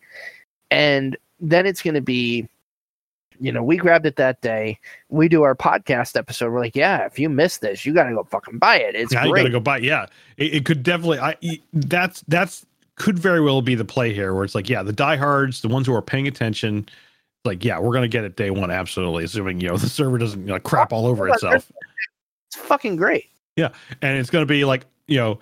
and 0.70 1.16
then 1.40 1.66
it's 1.66 1.82
going 1.82 1.94
to 1.94 2.00
be, 2.00 2.48
you 3.44 3.52
know, 3.52 3.62
we 3.62 3.76
grabbed 3.76 4.06
it 4.06 4.16
that 4.16 4.40
day. 4.40 4.78
We 5.10 5.28
do 5.28 5.42
our 5.42 5.54
podcast 5.54 6.16
episode. 6.16 6.50
We're 6.50 6.60
like, 6.60 6.74
yeah, 6.74 7.04
if 7.04 7.18
you 7.18 7.28
miss 7.28 7.58
this, 7.58 7.84
you 7.84 7.92
got 7.92 8.04
to 8.04 8.14
go 8.14 8.24
fucking 8.24 8.58
buy 8.58 8.78
it. 8.78 8.94
It's 8.94 9.12
now 9.12 9.24
you 9.24 9.36
gotta 9.36 9.50
go 9.50 9.60
buy. 9.60 9.78
Yeah, 9.78 10.06
it, 10.38 10.54
it 10.54 10.64
could 10.64 10.82
definitely. 10.82 11.18
I 11.18 11.36
that's 11.74 12.22
that's 12.22 12.64
could 12.94 13.18
very 13.18 13.42
well 13.42 13.60
be 13.60 13.74
the 13.74 13.84
play 13.84 14.14
here, 14.14 14.32
where 14.32 14.44
it's 14.44 14.54
like, 14.54 14.70
yeah, 14.70 14.82
the 14.82 14.94
diehards, 14.94 15.60
the 15.60 15.68
ones 15.68 15.86
who 15.86 15.94
are 15.94 16.00
paying 16.00 16.26
attention, 16.26 16.88
like, 17.44 17.62
yeah, 17.62 17.78
we're 17.78 17.92
gonna 17.92 18.08
get 18.08 18.24
it 18.24 18.36
day 18.36 18.48
one, 18.48 18.70
absolutely, 18.70 19.24
assuming 19.24 19.60
you 19.60 19.68
know 19.68 19.76
the 19.76 19.90
server 19.90 20.16
doesn't 20.16 20.40
you 20.40 20.46
know, 20.46 20.58
crap 20.58 20.90
all 20.90 21.06
over 21.06 21.28
itself. 21.28 21.70
It's 22.48 22.56
fucking 22.56 22.96
great. 22.96 23.26
Yeah, 23.56 23.68
and 24.00 24.16
it's 24.16 24.30
to 24.30 24.46
be 24.46 24.64
like 24.64 24.86
you 25.06 25.18
know 25.18 25.38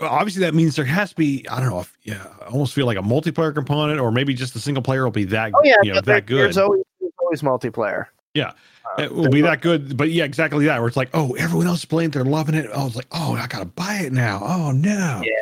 obviously 0.00 0.40
that 0.42 0.54
means 0.54 0.76
there 0.76 0.84
has 0.84 1.10
to 1.10 1.16
be 1.16 1.44
i 1.50 1.58
don't 1.58 1.68
know 1.68 1.80
if 1.80 1.98
yeah 2.04 2.24
i 2.42 2.44
almost 2.44 2.72
feel 2.72 2.86
like 2.86 2.96
a 2.96 3.02
multiplayer 3.02 3.52
component 3.52 3.98
or 3.98 4.12
maybe 4.12 4.32
just 4.32 4.54
the 4.54 4.60
single 4.60 4.80
player 4.80 5.02
will 5.02 5.10
be 5.10 5.24
that 5.24 5.50
Oh 5.56 5.60
yeah, 5.64 5.74
you 5.82 5.92
know 5.92 6.00
that 6.00 6.24
good 6.26 6.38
There's 6.38 6.56
always, 6.56 6.84
always 7.32 7.42
multiplayer. 7.42 8.06
Yeah. 8.34 8.52
Uh, 8.98 9.02
it 9.02 9.12
will 9.14 9.30
be 9.30 9.40
that 9.40 9.62
good 9.62 9.96
but 9.96 10.10
yeah 10.10 10.24
exactly 10.24 10.66
that 10.66 10.78
where 10.78 10.88
it's 10.88 10.96
like 10.96 11.08
oh 11.14 11.32
everyone 11.34 11.66
else 11.66 11.78
is 11.78 11.84
playing 11.84 12.10
they're 12.10 12.24
loving 12.24 12.54
it 12.54 12.68
oh 12.74 12.88
it's 12.88 12.96
like 12.96 13.06
oh 13.12 13.34
i 13.34 13.46
gotta 13.46 13.64
buy 13.64 13.94
it 14.04 14.12
now 14.12 14.40
oh 14.42 14.72
no 14.72 15.22
Yeah. 15.24 15.32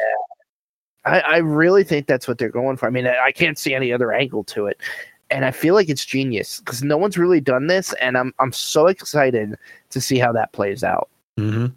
I, 1.07 1.21
I 1.21 1.37
really 1.39 1.83
think 1.83 2.07
that's 2.07 2.29
what 2.29 2.37
they're 2.37 2.51
going 2.51 2.77
for. 2.77 2.87
I 2.87 2.91
mean, 2.91 3.07
I, 3.07 3.17
I 3.29 3.33
can't 3.33 3.59
see 3.59 3.75
any 3.75 3.91
other 3.91 4.13
angle 4.13 4.45
to 4.45 4.67
it, 4.67 4.79
and 5.31 5.47
I 5.47 5.51
feel 5.51 5.73
like 5.75 5.89
it's 5.89 6.05
genius 6.05 6.59
because 6.59 6.83
no 6.83 6.99
one's 6.99 7.17
really 7.17 7.41
done 7.41 7.69
this, 7.69 7.95
and 7.95 8.19
I'm 8.19 8.35
I'm 8.39 8.53
so 8.53 8.87
excited 8.87 9.57
to 9.89 10.01
see 10.01 10.19
how 10.19 10.31
that 10.33 10.53
plays 10.53 10.85
out. 10.85 11.09
hmm 11.39 11.69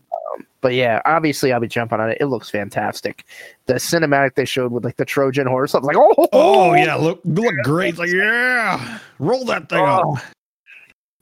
But 0.64 0.76
yeah, 0.76 1.02
obviously 1.06 1.52
I'll 1.52 1.60
be 1.60 1.68
jumping 1.68 2.00
on 2.00 2.10
it. 2.10 2.18
It 2.22 2.28
looks 2.28 2.50
fantastic. 2.50 3.26
The 3.66 3.74
cinematic 3.74 4.36
they 4.36 4.46
showed 4.46 4.72
with 4.72 4.86
like 4.86 4.96
the 4.96 5.04
Trojan 5.04 5.46
horse, 5.46 5.76
I 5.76 5.80
was 5.80 5.86
like, 5.86 5.98
oh, 5.98 6.28
oh 6.32 6.74
yeah 6.74 6.96
look 6.96 7.20
look 7.26 7.54
great 7.64 7.90
it's 7.90 8.00
like 8.00 8.10
yeah 8.10 9.00
roll 9.20 9.44
that 9.46 9.68
thing 9.68 9.80
Oh. 9.80 10.18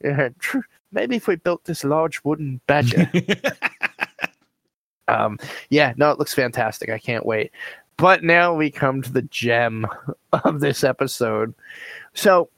yeah. 0.02 0.28
tr- 0.38 0.60
Maybe 0.92 1.16
if 1.16 1.26
we 1.26 1.36
built 1.36 1.64
this 1.64 1.82
large 1.82 2.22
wooden 2.22 2.60
badger. 2.68 3.10
um, 5.08 5.38
yeah, 5.70 5.94
no, 5.96 6.10
it 6.12 6.18
looks 6.18 6.34
fantastic. 6.34 6.90
I 6.90 6.98
can't 6.98 7.26
wait. 7.26 7.50
But 7.96 8.22
now 8.22 8.54
we 8.54 8.70
come 8.70 9.02
to 9.02 9.12
the 9.12 9.22
gem 9.22 9.86
of 10.44 10.60
this 10.60 10.84
episode. 10.84 11.52
So, 12.14 12.48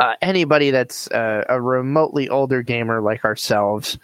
uh, 0.00 0.14
anybody 0.22 0.70
that's 0.70 1.10
uh, 1.10 1.44
a 1.48 1.60
remotely 1.60 2.28
older 2.28 2.62
gamer 2.62 3.00
like 3.00 3.24
ourselves, 3.24 3.98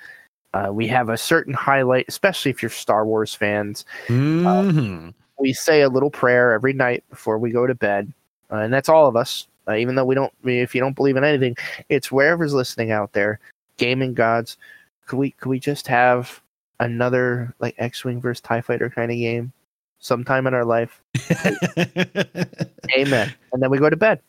uh, 0.54 0.70
we 0.72 0.86
have 0.88 1.08
a 1.08 1.16
certain 1.16 1.54
highlight, 1.54 2.06
especially 2.08 2.50
if 2.50 2.62
you're 2.62 2.70
Star 2.70 3.06
Wars 3.06 3.34
fans. 3.34 3.84
Mhm. 4.08 5.14
We 5.38 5.52
say 5.52 5.82
a 5.82 5.88
little 5.88 6.10
prayer 6.10 6.52
every 6.52 6.72
night 6.72 7.04
before 7.08 7.38
we 7.38 7.50
go 7.50 7.66
to 7.66 7.74
bed, 7.74 8.12
uh, 8.50 8.56
and 8.56 8.72
that's 8.72 8.88
all 8.88 9.06
of 9.06 9.16
us. 9.16 9.46
Uh, 9.68 9.74
even 9.74 9.94
though 9.94 10.04
we 10.04 10.14
don't, 10.14 10.32
if 10.44 10.74
you 10.74 10.80
don't 10.80 10.96
believe 10.96 11.16
in 11.16 11.24
anything, 11.24 11.56
it's 11.88 12.10
wherever's 12.10 12.52
listening 12.52 12.90
out 12.90 13.12
there, 13.12 13.38
gaming 13.76 14.14
gods. 14.14 14.56
Could 15.06 15.18
we, 15.18 15.30
could 15.32 15.48
we 15.48 15.60
just 15.60 15.86
have 15.86 16.40
another 16.80 17.54
like 17.60 17.74
X-wing 17.78 18.20
versus 18.20 18.40
Tie 18.40 18.60
Fighter 18.60 18.90
kind 18.90 19.10
of 19.10 19.16
game 19.16 19.52
sometime 19.98 20.46
in 20.46 20.54
our 20.54 20.64
life? 20.64 21.00
Amen. 22.96 23.32
And 23.52 23.62
then 23.62 23.70
we 23.70 23.78
go 23.78 23.90
to 23.90 23.96
bed, 23.96 24.20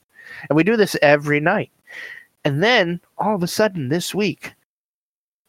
and 0.49 0.55
we 0.55 0.63
do 0.63 0.77
this 0.77 0.95
every 1.01 1.39
night. 1.39 1.71
And 2.45 2.63
then 2.63 2.99
all 3.17 3.35
of 3.35 3.43
a 3.43 3.47
sudden 3.47 3.89
this 3.89 4.13
week, 4.13 4.53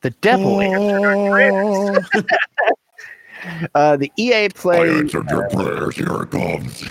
the 0.02 0.10
devil 0.10 0.60
answered 0.60 1.04
our 1.04 1.30
prayers. 1.30 2.08
Oh. 2.14 2.22
Uh, 3.74 3.96
the 3.96 4.08
EA 4.16 4.48
play. 4.50 4.78
I 4.78 4.98
answered 4.98 5.28
your 5.28 5.48
prayers. 5.48 5.96
Here 5.96 6.22
it 6.22 6.30
comes. 6.30 6.88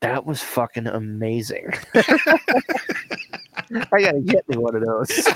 that 0.00 0.24
was 0.24 0.40
fucking 0.40 0.86
amazing. 0.86 1.68
I 1.94 2.38
gotta 3.90 4.20
get 4.24 4.48
me 4.48 4.56
one 4.56 4.76
of 4.76 4.84
those. 4.84 5.28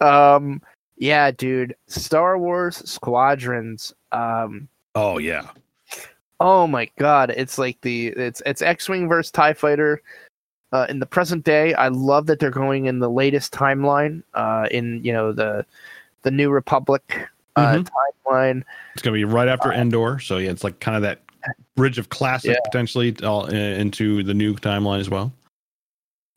um, 0.00 0.62
yeah, 0.96 1.32
dude, 1.32 1.74
Star 1.88 2.38
Wars 2.38 2.76
Squadrons. 2.88 3.92
Um, 4.12 4.68
oh 4.94 5.18
yeah 5.18 5.48
oh 6.40 6.66
my 6.66 6.88
god, 6.98 7.32
it's 7.36 7.58
like 7.58 7.80
the 7.80 8.08
it's 8.08 8.42
it's 8.46 8.62
X-wing 8.62 9.08
versus 9.08 9.32
Tie 9.32 9.54
Fighter. 9.54 10.02
Uh, 10.74 10.86
in 10.88 10.98
the 10.98 11.06
present 11.06 11.44
day, 11.44 11.72
I 11.74 11.86
love 11.86 12.26
that 12.26 12.40
they're 12.40 12.50
going 12.50 12.86
in 12.86 12.98
the 12.98 13.08
latest 13.08 13.52
timeline. 13.52 14.24
Uh, 14.34 14.66
in 14.72 15.02
you 15.04 15.12
know 15.12 15.32
the 15.32 15.64
the 16.22 16.32
New 16.32 16.50
Republic 16.50 17.28
uh, 17.54 17.74
Mhm. 17.74 17.88
timeline. 18.26 18.62
It's 18.94 19.02
gonna 19.02 19.14
be 19.14 19.24
right 19.24 19.46
after 19.46 19.72
Endor, 19.72 20.18
so 20.18 20.38
yeah, 20.38 20.50
it's 20.50 20.64
like 20.64 20.80
kind 20.80 20.96
of 20.96 21.02
that 21.02 21.20
bridge 21.76 21.96
of 21.98 22.08
classic 22.08 22.50
Yeah. 22.52 22.56
potentially 22.64 23.14
all, 23.22 23.44
uh, 23.46 23.50
into 23.54 24.22
the 24.24 24.34
new 24.34 24.54
timeline 24.56 24.98
as 24.98 25.08
well. 25.08 25.32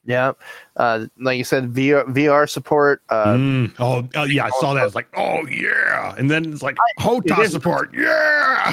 Yeah, 0.05 0.33
uh, 0.75 1.07
like 1.19 1.37
you 1.39 1.43
said, 1.43 1.73
VR, 1.73 2.03
VR 2.13 2.47
support. 2.47 3.01
Uh, 3.09 3.33
Mm. 3.33 3.73
Oh, 3.79 4.07
oh, 4.15 4.23
yeah, 4.25 4.45
I 4.45 4.49
saw 4.59 4.73
that. 4.75 4.85
It's 4.85 4.95
like, 4.95 5.07
oh 5.17 5.47
yeah, 5.47 6.13
and 6.17 6.29
then 6.29 6.53
it's 6.53 6.61
like 6.61 6.75
it 6.97 7.01
HOTAS 7.01 7.45
is- 7.45 7.51
support, 7.53 7.91
yeah. 7.95 8.71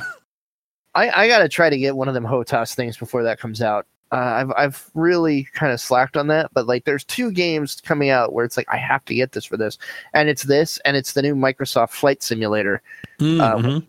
I, 0.95 1.23
I 1.25 1.29
gotta 1.29 1.49
try 1.49 1.71
to 1.71 1.79
get 1.79 1.97
one 1.97 2.07
of 2.09 2.15
them 2.15 2.25
HOTAS 2.25 2.75
things 2.75 2.97
before 2.99 3.23
that 3.23 3.41
comes 3.41 3.62
out. 3.62 3.87
Uh, 4.15 4.17
I've 4.17 4.53
I've 4.57 4.91
really 4.95 5.49
kind 5.55 5.73
of 5.73 5.81
slacked 5.81 6.17
on 6.17 6.29
that, 6.29 6.53
but 6.55 6.69
like 6.69 6.85
there's 6.85 7.03
two 7.03 7.33
games 7.33 7.81
coming 7.81 8.11
out 8.11 8.33
where 8.33 8.45
it's 8.45 8.57
like 8.57 8.69
I 8.71 8.77
have 8.77 9.05
to 9.07 9.15
get 9.15 9.33
this 9.33 9.45
for 9.45 9.57
this, 9.57 9.77
and 10.12 10.29
it's 10.29 10.45
this 10.45 10.79
and 10.85 10.97
it's 10.97 11.15
the 11.15 11.23
new 11.23 11.35
Microsoft 11.35 11.91
Flight 11.91 12.23
Simulator. 12.23 12.81
Mhm. 13.19 13.85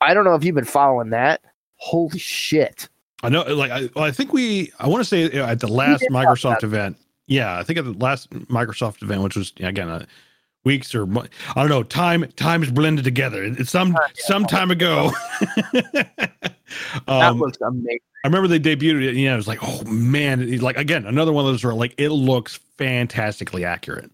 I 0.00 0.14
don't 0.14 0.24
know 0.24 0.36
if 0.36 0.44
you've 0.44 0.54
been 0.54 0.64
following 0.64 1.10
that. 1.10 1.40
Holy 1.78 2.20
shit! 2.20 2.88
I 3.24 3.30
know, 3.30 3.42
like 3.42 3.72
I, 3.72 3.88
I 3.96 4.12
think 4.12 4.32
we, 4.32 4.70
I 4.78 4.86
want 4.86 5.00
to 5.00 5.08
say 5.08 5.40
uh, 5.40 5.50
at 5.50 5.58
the 5.58 5.66
last 5.66 6.04
Microsoft 6.08 6.62
event, 6.62 6.96
yeah, 7.26 7.58
I 7.58 7.64
think 7.64 7.78
at 7.78 7.84
the 7.84 7.94
last 7.94 8.30
Microsoft 8.30 9.02
event, 9.02 9.22
which 9.22 9.34
was 9.34 9.52
again 9.58 9.88
uh, 9.88 10.04
weeks 10.64 10.94
or 10.94 11.04
I 11.04 11.28
don't 11.54 11.68
know, 11.68 11.82
time 11.82 12.26
time 12.36 12.62
is 12.62 12.70
blended 12.70 13.04
together. 13.04 13.44
It's 13.44 13.70
some 13.70 13.96
some 14.14 14.44
time 14.46 14.70
ago. 14.70 15.12
That 17.06 17.30
um, 17.30 17.38
looks 17.38 17.58
amazing. 17.60 18.00
I 18.24 18.28
remember 18.28 18.48
they 18.48 18.58
debuted 18.58 19.04
it. 19.04 19.10
And, 19.10 19.20
yeah, 19.20 19.34
it 19.34 19.36
was 19.36 19.46
like, 19.46 19.60
oh 19.62 19.84
man, 19.84 20.58
like 20.58 20.76
again, 20.76 21.06
another 21.06 21.32
one 21.32 21.44
of 21.44 21.52
those 21.52 21.62
where 21.62 21.74
like 21.74 21.94
it 21.98 22.08
looks 22.08 22.58
fantastically 22.76 23.64
accurate. 23.64 24.10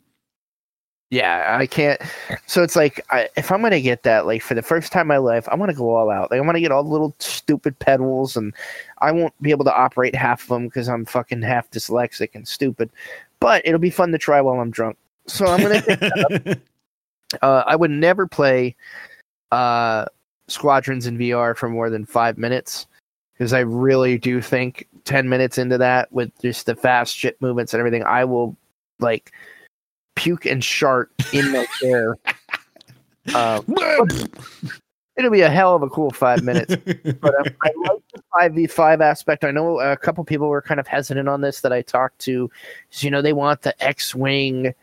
Yeah, 1.11 1.57
I 1.59 1.67
can't. 1.67 2.01
So 2.47 2.63
it's 2.63 2.77
like 2.77 3.05
I, 3.11 3.29
if 3.37 3.51
I'm 3.51 3.63
gonna 3.63 3.81
get 3.81 4.05
that, 4.05 4.27
like 4.27 4.43
for 4.43 4.55
the 4.55 4.63
first 4.63 4.93
time 4.93 5.03
in 5.03 5.09
my 5.09 5.17
life, 5.17 5.49
I 5.49 5.57
want 5.57 5.71
to 5.71 5.77
go 5.77 5.95
all 5.95 6.09
out. 6.09 6.31
Like 6.31 6.39
I 6.39 6.41
want 6.41 6.55
to 6.55 6.61
get 6.61 6.71
all 6.71 6.85
the 6.85 6.91
little 6.91 7.15
stupid 7.19 7.79
pedals, 7.81 8.37
and 8.37 8.55
I 8.99 9.11
won't 9.11 9.35
be 9.43 9.51
able 9.51 9.65
to 9.65 9.75
operate 9.75 10.15
half 10.15 10.43
of 10.43 10.49
them 10.49 10.67
because 10.67 10.89
I'm 10.89 11.05
fucking 11.05 11.43
half 11.43 11.71
dyslexic 11.71 12.31
and 12.35 12.47
stupid. 12.47 12.91
But 13.41 13.67
it'll 13.67 13.81
be 13.81 13.91
fun 13.91 14.13
to 14.13 14.19
try 14.19 14.41
while 14.41 14.61
I'm 14.61 14.71
drunk. 14.71 14.99
So 15.31 15.47
I'm 15.47 15.63
gonna. 15.63 16.57
uh, 17.43 17.63
I 17.67 17.77
would 17.77 17.91
never 17.91 18.27
play 18.27 18.77
uh, 19.53 20.07
Squadrons 20.49 21.07
in 21.07 21.19
VR 21.19 21.57
for 21.57 21.69
more 21.69 21.89
than 21.89 22.05
five 22.05 22.37
minutes 22.37 22.87
because 23.35 23.53
I 23.53 23.61
really 23.61 24.19
do 24.19 24.43
think 24.43 24.89
ten 25.05 25.29
minutes 25.29 25.57
into 25.57 25.79
that, 25.79 26.13
with 26.13 26.31
just 26.43 26.67
the 26.67 26.75
fast 26.75 27.17
ship 27.17 27.37
movements 27.41 27.73
and 27.73 27.79
everything, 27.79 28.03
I 28.03 28.25
will 28.25 28.57
like 28.99 29.33
puke 30.17 30.47
and 30.47 30.63
shart 30.63 31.11
in 31.33 31.53
my 31.53 31.67
chair. 31.81 32.19
Uh, 33.33 33.63
it'll 35.17 35.31
be 35.31 35.43
a 35.43 35.51
hell 35.51 35.77
of 35.77 35.83
a 35.83 35.89
cool 35.89 36.11
five 36.11 36.43
minutes. 36.43 36.75
But 36.75 37.35
um, 37.39 37.55
I 37.63 37.71
like 37.77 38.03
the 38.13 38.23
five 38.37 38.55
v 38.55 38.67
five 38.67 39.01
aspect. 39.01 39.45
I 39.45 39.53
know 39.53 39.79
a 39.79 39.97
couple 39.97 40.25
people 40.25 40.49
were 40.49 40.63
kind 40.63 40.81
of 40.81 40.89
hesitant 40.89 41.29
on 41.29 41.41
this 41.41 41.61
that 41.61 41.73
I 41.73 41.83
talked 41.83 42.19
to. 42.21 42.51
you 42.99 43.11
know, 43.11 43.23
they 43.23 43.33
want 43.33 43.63
the 43.63 43.81
X 43.83 44.13
wing 44.13 44.75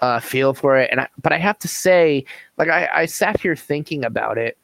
uh, 0.00 0.20
feel 0.20 0.54
for 0.54 0.76
it, 0.78 0.90
and 0.90 1.00
I, 1.00 1.08
but 1.22 1.32
I 1.32 1.38
have 1.38 1.58
to 1.60 1.68
say, 1.68 2.24
like, 2.56 2.68
I, 2.68 2.88
I 2.92 3.06
sat 3.06 3.40
here 3.40 3.56
thinking 3.56 4.04
about 4.04 4.38
it, 4.38 4.56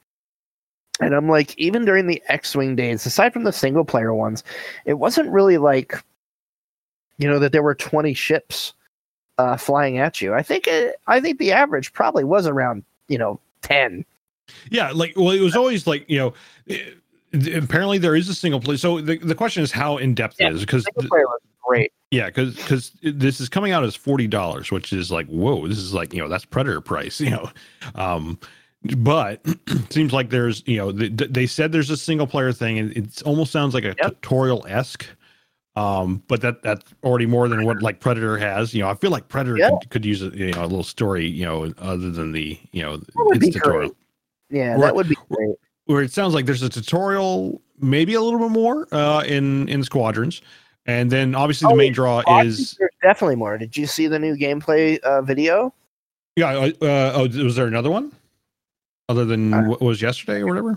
and 1.01 1.15
I'm 1.15 1.29
like, 1.29 1.57
even 1.59 1.85
during 1.85 2.07
the 2.07 2.23
X 2.29 2.55
wing 2.57 2.77
days, 2.77 3.05
aside 3.07 3.33
from 3.33 3.45
the 3.45 3.53
single 3.53 3.85
player 3.85 4.15
ones, 4.15 4.43
it 4.85 4.95
wasn't 4.95 5.31
really 5.31 5.59
like, 5.59 6.03
you 7.19 7.29
know, 7.29 7.39
that 7.39 7.53
there 7.53 7.63
were 7.63 7.75
20 7.75 8.15
ships 8.15 8.73
uh, 9.39 9.57
flying 9.57 9.99
at 9.99 10.21
you. 10.21 10.33
I 10.35 10.43
think 10.43 10.67
it, 10.67 10.97
I 11.07 11.21
think 11.21 11.39
the 11.39 11.53
average 11.53 11.93
probably 11.93 12.25
was 12.25 12.47
around 12.47 12.85
you 13.09 13.19
know 13.19 13.41
10. 13.63 14.05
Yeah, 14.71 14.91
like 14.93 15.13
well, 15.17 15.31
it 15.31 15.41
was 15.41 15.57
always 15.57 15.87
like 15.87 16.09
you 16.09 16.19
know. 16.19 16.35
eh, 16.69 16.83
Apparently, 17.55 17.99
there 17.99 18.17
is 18.17 18.31
a 18.31 18.35
single 18.35 18.61
player. 18.61 18.79
So 18.79 19.01
the, 19.01 19.19
the 19.19 19.35
question 19.35 19.63
is 19.63 19.71
how 19.71 19.99
in 19.99 20.15
depth 20.15 20.37
Yeah, 20.39 20.49
it 20.49 20.55
is 20.55 20.61
because 20.61 20.85
Single 20.85 21.09
player 21.09 21.27
was 21.27 21.41
great. 21.67 21.93
Yeah, 22.11 22.27
because 22.27 22.57
because 22.57 22.93
this 23.03 23.41
is 23.41 23.49
coming 23.49 23.73
out 23.73 23.85
as 23.85 23.97
forty 23.97 24.27
dollars, 24.27 24.71
which 24.71 24.93
is 24.93 25.11
like 25.11 25.27
whoa, 25.27 25.67
this 25.67 25.79
is 25.79 25.93
like 25.95 26.13
you 26.13 26.21
know 26.23 26.29
that's 26.29 26.45
predator 26.45 26.81
price, 26.81 27.21
you 27.21 27.31
know. 27.31 27.51
Um, 27.95 28.39
but 28.99 29.41
it 29.45 29.59
seems 29.93 30.13
like 30.13 30.31
there's 30.31 30.63
you 30.67 30.77
know 30.77 30.93
they, 30.93 31.09
they 31.09 31.47
said 31.47 31.73
there's 31.73 31.91
a 31.91 31.97
single 31.97 32.27
player 32.27 32.53
thing, 32.53 32.79
and 32.79 32.97
it 32.97 33.23
almost 33.23 33.53
sounds 33.53 33.75
like 33.75 33.85
a 33.85 33.95
Yep. 33.99 34.23
tutorial 34.23 34.65
esque. 34.69 35.07
Um, 35.75 36.23
but 36.27 36.41
that 36.41 36.63
that's 36.63 36.95
already 37.05 37.27
more 37.27 37.49
than 37.49 37.65
what 37.65 37.83
like 37.83 38.01
Predator 38.01 38.39
has. 38.39 38.73
You 38.73 38.83
know, 38.83 38.89
I 38.89 38.95
feel 38.95 39.11
like 39.11 39.29
Predator 39.29 39.59
Yeah. 39.59 39.71
could, 39.71 39.91
could 39.91 40.05
use 40.07 40.23
a 40.23 40.29
you 40.29 40.53
know 40.53 40.63
a 40.63 40.67
little 40.67 40.83
story, 40.85 41.27
you 41.27 41.45
know, 41.45 41.73
other 41.79 42.11
than 42.11 42.33
the 42.33 42.59
you 42.73 42.83
know 42.83 43.01
its 43.33 43.49
tutorial. 43.51 43.89
great. 43.89 43.93
Yeah, 44.49 44.73
Right. 44.73 44.81
that 44.81 44.95
would 44.95 45.09
be 45.09 45.17
great. 45.29 45.57
Where 45.85 46.03
it 46.03 46.13
sounds 46.13 46.33
like 46.35 46.47
there's 46.47 46.63
a 46.63 46.69
tutorial, 46.71 47.61
maybe 47.79 48.15
a 48.15 48.21
little 48.23 48.39
bit 48.41 48.51
more 48.51 48.89
uh, 48.93 49.23
in 49.27 49.69
in 49.69 49.83
Squadrons, 49.85 50.41
and 50.87 51.11
then 51.11 51.35
obviously 51.35 51.67
the 51.67 51.75
Oh, 51.75 51.77
main 51.77 51.93
draw 51.93 52.23
I 52.27 52.45
is 52.45 52.77
there's 52.79 52.91
definitely 53.03 53.37
more. 53.37 53.59
Did 53.59 53.77
you 53.77 53.87
see 53.87 54.07
the 54.07 54.19
new 54.19 54.37
gameplay 54.37 54.99
uh, 54.99 55.23
video? 55.23 55.73
Yeah. 56.37 56.49
Uh, 56.51 57.13
oh, 57.15 57.29
was 57.45 57.57
there 57.57 57.67
another 57.67 57.91
one 57.91 58.13
other 59.09 59.25
than 59.25 59.53
Uh, 59.53 59.63
what 59.65 59.81
was 59.83 60.03
yesterday 60.03 60.41
or 60.43 60.47
whatever? 60.47 60.71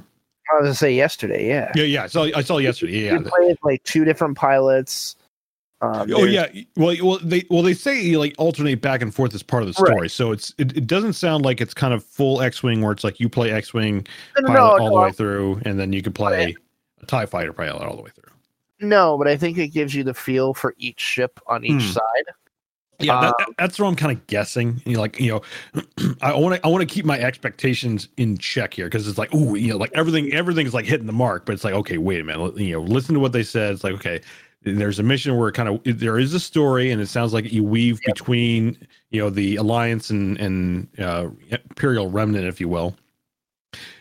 I 0.51 0.55
was 0.55 0.63
gonna 0.63 0.73
say 0.75 0.93
yesterday. 0.93 1.47
Yeah. 1.47 1.71
Yeah, 1.75 1.83
yeah. 1.83 2.03
I 2.03 2.07
saw 2.07 2.23
I 2.35 2.41
saw 2.41 2.57
yesterday. 2.57 3.05
Yeah. 3.05 3.13
You 3.13 3.21
play 3.21 3.51
as, 3.51 3.57
like 3.63 3.83
two 3.83 4.03
different 4.05 4.37
pilots. 4.37 5.15
Um, 5.81 6.11
Oh 6.13 6.25
yeah, 6.25 6.47
well, 6.75 6.93
well, 7.01 7.19
they 7.23 7.45
well 7.49 7.61
they 7.63 7.73
say 7.73 8.01
you 8.01 8.19
like 8.19 8.35
alternate 8.37 8.81
back 8.81 9.01
and 9.01 9.15
forth 9.15 9.33
as 9.33 9.41
part 9.43 9.63
of 9.63 9.73
the 9.73 9.81
Right. 9.81 9.91
story, 9.91 10.09
so 10.09 10.31
it's 10.33 10.53
it, 10.57 10.75
it 10.75 10.87
doesn't 10.87 11.13
sound 11.13 11.45
like 11.45 11.61
it's 11.61 11.73
kind 11.73 11.93
of 11.93 12.03
full 12.03 12.41
X-wing 12.41 12.81
where 12.81 12.91
it's 12.91 13.05
like 13.05 13.19
you 13.21 13.29
play 13.29 13.51
X-wing 13.51 14.05
No, 14.37 14.41
no, 14.41 14.47
pilot 14.47 14.77
no, 14.77 14.83
all 14.83 14.89
no, 14.89 14.95
the 14.97 15.01
way 15.05 15.11
through, 15.13 15.61
and 15.63 15.79
then 15.79 15.93
you 15.93 16.01
can 16.01 16.11
play 16.11 16.53
a 17.01 17.05
Tie 17.05 17.25
Fighter 17.27 17.53
pilot 17.53 17.81
all 17.83 17.95
the 17.95 18.01
way 18.01 18.09
through. 18.13 18.33
No, 18.79 19.17
but 19.17 19.27
I 19.27 19.37
think 19.37 19.57
it 19.57 19.69
gives 19.69 19.93
you 19.93 20.03
the 20.03 20.13
feel 20.13 20.53
for 20.53 20.73
each 20.77 20.99
ship 20.99 21.39
on 21.47 21.63
each 21.65 21.83
Hmm. 21.83 21.91
side. 21.91 22.23
Yeah, 23.01 23.17
Um, 23.17 23.21
that- 23.23 23.47
that's 23.57 23.79
what 23.79 23.87
I'm 23.87 23.95
kind 23.95 24.11
of 24.11 24.27
guessing. 24.27 24.81
You 24.85 24.95
know, 24.95 24.99
like 24.99 25.19
you 25.19 25.31
know, 25.31 25.41
I 26.21 26.33
want 26.35 26.55
to 26.55 26.65
I 26.65 26.69
want 26.69 26.81
to 26.87 26.93
keep 26.93 27.05
my 27.05 27.17
expectations 27.17 28.09
in 28.17 28.37
check 28.37 28.73
here 28.73 28.87
because 28.87 29.07
it's 29.07 29.17
like, 29.17 29.33
ooh, 29.33 29.55
you 29.55 29.69
know, 29.69 29.77
like 29.77 29.91
everything 29.93 30.33
everything's 30.33 30.73
like 30.73 30.85
hitting 30.85 31.07
the 31.07 31.13
mark, 31.13 31.45
but 31.45 31.53
it's 31.53 31.63
like, 31.63 31.73
okay, 31.75 31.97
wait 31.97 32.19
a 32.19 32.23
minute, 32.25 32.57
you 32.57 32.73
know, 32.73 32.81
listen 32.81 33.13
to 33.13 33.19
what 33.21 33.31
they 33.31 33.43
said. 33.43 33.71
It's 33.73 33.85
like, 33.85 33.93
okay, 33.93 34.19
there's 34.63 34.99
a 34.99 35.03
mission 35.03 35.37
where 35.37 35.49
kind 35.53 35.69
of 35.69 35.99
there 35.99 36.19
is 36.19 36.33
a 36.33 36.39
story, 36.41 36.91
and 36.91 37.01
it 37.01 37.07
sounds 37.07 37.33
like 37.33 37.49
you 37.53 37.63
weave 37.63 38.01
between 38.05 38.77
you 39.11 39.21
know 39.21 39.29
the 39.29 39.55
alliance 39.55 40.09
and 40.09 40.37
and 40.37 40.87
uh, 40.99 41.29
imperial 41.51 42.09
remnant, 42.09 42.47
if 42.47 42.59
you 42.59 42.67
will. 42.67 42.97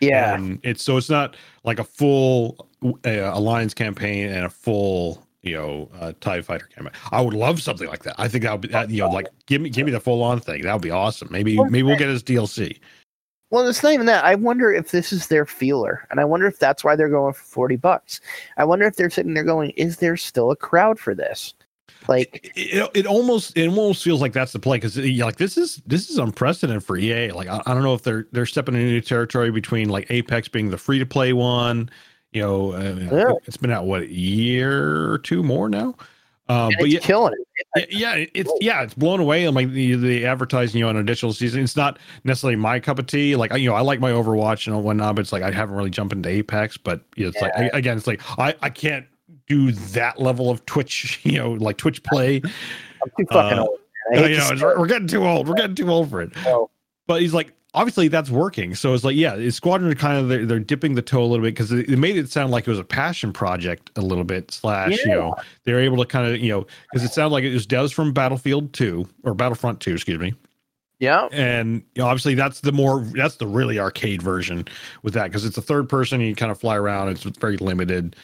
Yeah. 0.01 0.35
And 0.35 0.59
it's 0.63 0.83
so 0.83 0.97
it's 0.97 1.09
not 1.09 1.37
like 1.63 1.79
a 1.79 1.83
full 1.85 2.68
uh, 2.83 3.31
alliance 3.33 3.73
campaign 3.73 4.29
and 4.29 4.45
a 4.45 4.49
full 4.49 5.25
you 5.41 5.53
know 5.53 5.89
uh, 5.99 6.13
Tie 6.21 6.41
Fighter 6.41 6.67
campaign. 6.73 6.93
I 7.11 7.21
would 7.21 7.33
love 7.33 7.61
something 7.61 7.87
like 7.87 8.03
that. 8.03 8.15
I 8.17 8.27
think 8.27 8.43
that 8.43 8.51
would 8.51 8.61
be 8.61 8.67
that, 8.69 8.89
you 8.89 9.01
know 9.01 9.09
like 9.09 9.27
give 9.45 9.61
me 9.61 9.69
give 9.69 9.85
me 9.85 9.91
the 9.91 9.99
full 9.99 10.23
on 10.23 10.39
thing. 10.39 10.63
That 10.63 10.73
would 10.73 10.81
be 10.81 10.91
awesome. 10.91 11.29
Maybe 11.31 11.57
maybe 11.57 11.83
we'll 11.83 11.97
get 11.97 12.09
his 12.09 12.23
DLC. 12.23 12.79
Well, 13.51 13.67
it's 13.67 13.81
not 13.81 13.93
even 13.93 14.05
that. 14.05 14.23
I 14.25 14.35
wonder 14.35 14.71
if 14.71 14.91
this 14.91 15.11
is 15.11 15.27
their 15.27 15.45
feeler, 15.45 16.07
and 16.11 16.19
I 16.19 16.25
wonder 16.25 16.45
if 16.45 16.59
that's 16.59 16.83
why 16.83 16.95
they're 16.95 17.09
going 17.09 17.33
for 17.33 17.43
forty 17.43 17.77
bucks. 17.77 18.21
I 18.57 18.63
wonder 18.63 18.85
if 18.85 18.95
they're 18.95 19.09
sitting 19.09 19.33
there 19.33 19.43
going, 19.43 19.71
"Is 19.71 19.97
there 19.97 20.17
still 20.17 20.51
a 20.51 20.55
crowd 20.55 20.99
for 20.99 21.15
this?" 21.15 21.53
Like, 22.07 22.51
It, 22.55 22.73
it, 22.73 22.91
it 22.95 23.05
almost 23.05 23.57
it 23.57 23.67
almost 23.67 24.03
feels 24.03 24.21
like 24.21 24.33
that's 24.33 24.51
the 24.51 24.59
play 24.59 24.77
because 24.77 24.97
like 24.97 25.37
this 25.37 25.57
is 25.57 25.81
this 25.85 26.09
is 26.09 26.17
unprecedented 26.17 26.83
for 26.83 26.97
EA. 26.97 27.31
Like 27.31 27.47
I, 27.47 27.61
I 27.65 27.73
don't 27.73 27.83
know 27.83 27.93
if 27.93 28.03
they're 28.03 28.27
they're 28.31 28.45
stepping 28.45 28.75
into 28.75 28.87
new 28.87 29.01
territory 29.01 29.51
between 29.51 29.89
like 29.89 30.07
Apex 30.09 30.47
being 30.47 30.69
the 30.69 30.77
free 30.77 30.99
to 30.99 31.05
play 31.05 31.33
one. 31.33 31.89
You 32.31 32.41
know, 32.41 32.73
uh, 32.73 32.95
Yeah. 33.11 33.33
it's 33.45 33.57
been 33.57 33.71
out 33.71 33.85
what 33.85 34.01
a 34.03 34.11
year 34.11 35.11
or 35.11 35.17
two 35.19 35.41
more 35.43 35.67
now. 35.69 35.95
Um, 36.47 36.69
and 36.69 36.75
but 36.79 36.89
yeah, 36.89 36.99
killing 36.99 37.33
it. 37.33 37.87
Yeah, 37.91 38.15
yeah, 38.17 38.25
it's 38.33 38.51
yeah, 38.59 38.81
it's 38.81 38.95
blown 38.95 39.19
away. 39.19 39.45
I'm 39.45 39.53
like 39.53 39.69
the 39.71 39.93
the 39.95 40.25
advertising 40.25 40.79
you 40.79 40.85
know, 40.85 40.89
on 40.89 40.95
an 40.95 41.01
additional 41.03 41.31
season. 41.33 41.61
It's 41.63 41.75
not 41.75 41.99
necessarily 42.23 42.55
my 42.55 42.79
cup 42.79 42.97
of 42.97 43.05
tea. 43.05 43.35
Like 43.35 43.53
you 43.55 43.69
know, 43.69 43.75
I 43.75 43.81
like 43.81 43.99
my 43.99 44.11
Overwatch 44.11 44.65
and 44.65 44.83
whatnot, 44.83 45.15
but 45.15 45.21
it's 45.21 45.31
like 45.31 45.43
I 45.43 45.51
haven't 45.51 45.75
really 45.75 45.91
jumped 45.91 46.13
into 46.13 46.27
Apex. 46.29 46.75
But 46.77 47.01
you 47.15 47.25
know, 47.25 47.29
it's 47.29 47.41
like 47.41 47.51
Yeah. 47.55 47.69
again, 47.73 47.97
it's 47.97 48.07
like 48.07 48.21
I 48.39 48.55
I 48.63 48.69
can't 48.71 49.05
do 49.47 49.71
that 49.71 50.19
level 50.19 50.49
of 50.49 50.65
Twitch. 50.65 51.19
You 51.23 51.37
know, 51.37 51.51
like 51.51 51.77
Twitch 51.77 52.01
play. 52.03 52.37
I'm 53.03 53.09
too 53.17 53.25
fucking 53.31 53.59
Uh, 53.59 53.63
old. 53.63 53.79
I 54.15 54.25
you 54.27 54.37
know, 54.37 54.73
we're 54.75 54.87
getting 54.87 55.07
too 55.07 55.25
old. 55.27 55.47
We're 55.47 55.53
getting 55.55 55.75
too 55.75 55.89
old 55.91 56.09
for 56.09 56.21
it. 56.21 56.33
though. 56.43 56.71
But 57.05 57.21
he's 57.21 57.33
like, 57.33 57.51
obviously 57.73 58.07
that's 58.07 58.29
working. 58.29 58.75
So 58.75 58.93
it's 58.93 59.03
like, 59.03 59.15
yeah, 59.15 59.49
Squadron 59.49 59.93
kind 59.95 60.17
of 60.17 60.27
they're, 60.29 60.45
they're 60.45 60.59
dipping 60.59 60.95
the 60.95 61.01
toe 61.01 61.23
a 61.23 61.25
little 61.25 61.45
bit 61.45 61.53
because 61.53 61.71
it, 61.71 61.87
they 61.87 61.95
made 61.95 62.17
it 62.17 62.29
sound 62.29 62.51
like 62.51 62.67
it 62.67 62.69
was 62.71 62.79
a 62.79 62.83
passion 62.83 63.31
project 63.33 63.91
a 63.95 64.01
little 64.01 64.23
bit. 64.23 64.51
Slash, 64.51 64.97
you 65.05 65.07
know, 65.07 65.35
they're 65.63 65.79
able 65.79 65.97
to 65.97 66.05
kind 66.05 66.31
of 66.33 66.39
you 66.39 66.51
know 66.51 66.65
because 66.91 67.03
it 67.03 67.13
sounded 67.13 67.33
like 67.33 67.43
it 67.43 67.53
was 67.53 67.67
devs 67.67 67.93
from 67.93 68.13
Battlefield 68.13 68.73
Two 68.73 69.07
or 69.23 69.33
Battlefront 69.33 69.79
Two, 69.79 69.93
excuse 69.93 70.19
me. 70.19 70.33
Yeah. 70.99 71.29
And 71.31 71.83
you 71.95 72.01
know, 72.01 72.07
obviously 72.07 72.35
that's 72.35 72.59
the 72.59 72.73
more 72.73 73.01
that's 73.13 73.37
the 73.37 73.47
really 73.47 73.79
arcade 73.79 74.21
version 74.21 74.67
with 75.01 75.13
that 75.13 75.25
because 75.25 75.45
it's 75.45 75.57
a 75.57 75.61
third 75.61 75.87
person. 75.87 76.19
You 76.19 76.35
kind 76.35 76.51
of 76.51 76.59
fly 76.59 76.75
around. 76.75 77.09
It's 77.09 77.23
very 77.23 77.57
limited. 77.57 78.15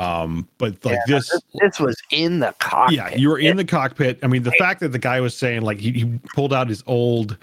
Um, 0.00 0.48
but 0.58 0.84
like 0.84 0.98
Yeah, 1.06 1.18
this, 1.18 1.30
This, 1.30 1.42
this 1.60 1.78
was 1.78 1.96
in 2.10 2.40
the 2.40 2.52
cockpit. 2.58 2.96
yeah, 2.96 3.14
you 3.14 3.28
were 3.28 3.38
in 3.38 3.56
the 3.56 3.64
cockpit. 3.64 4.18
I 4.24 4.26
mean, 4.26 4.42
the 4.42 4.50
fact 4.52 4.80
that 4.80 4.88
the 4.88 4.98
guy 4.98 5.20
was 5.20 5.36
saying 5.36 5.62
like 5.62 5.78
he, 5.78 5.92
he 5.92 6.18
pulled 6.34 6.52
out 6.52 6.68
his 6.68 6.82
old, 6.88 7.38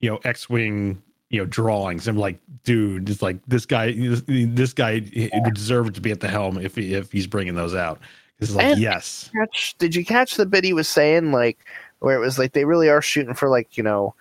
you 0.00 0.10
know, 0.10 0.20
X-wing, 0.24 1.02
you 1.30 1.40
know, 1.40 1.46
drawings. 1.46 2.06
I'm 2.06 2.18
like, 2.18 2.38
dude, 2.64 3.08
it's 3.08 3.22
like 3.22 3.38
this 3.46 3.66
guy, 3.66 3.92
this, 3.92 4.22
this 4.26 4.72
guy 4.72 5.00
deserved 5.52 5.94
to 5.96 6.00
be 6.00 6.10
at 6.10 6.20
the 6.20 6.28
helm 6.28 6.58
if 6.58 6.76
he, 6.76 6.94
if 6.94 7.10
he's 7.10 7.26
bringing 7.26 7.54
those 7.54 7.74
out. 7.74 7.98
It's 8.40 8.54
like, 8.54 8.66
And- 8.66 8.80
yes, 8.80 9.30
catch 9.34 9.76
did 9.78 9.94
you 9.94 10.04
catch 10.04 10.36
the 10.36 10.46
bit 10.46 10.64
he 10.64 10.72
was 10.72 10.88
saying 10.88 11.32
like 11.32 11.58
where 12.00 12.16
it 12.16 12.20
was 12.20 12.38
like 12.38 12.52
they 12.52 12.64
really 12.64 12.88
are 12.88 13.00
shooting 13.00 13.34
for 13.34 13.48
like 13.48 13.76
you 13.76 13.82
know 13.82 14.14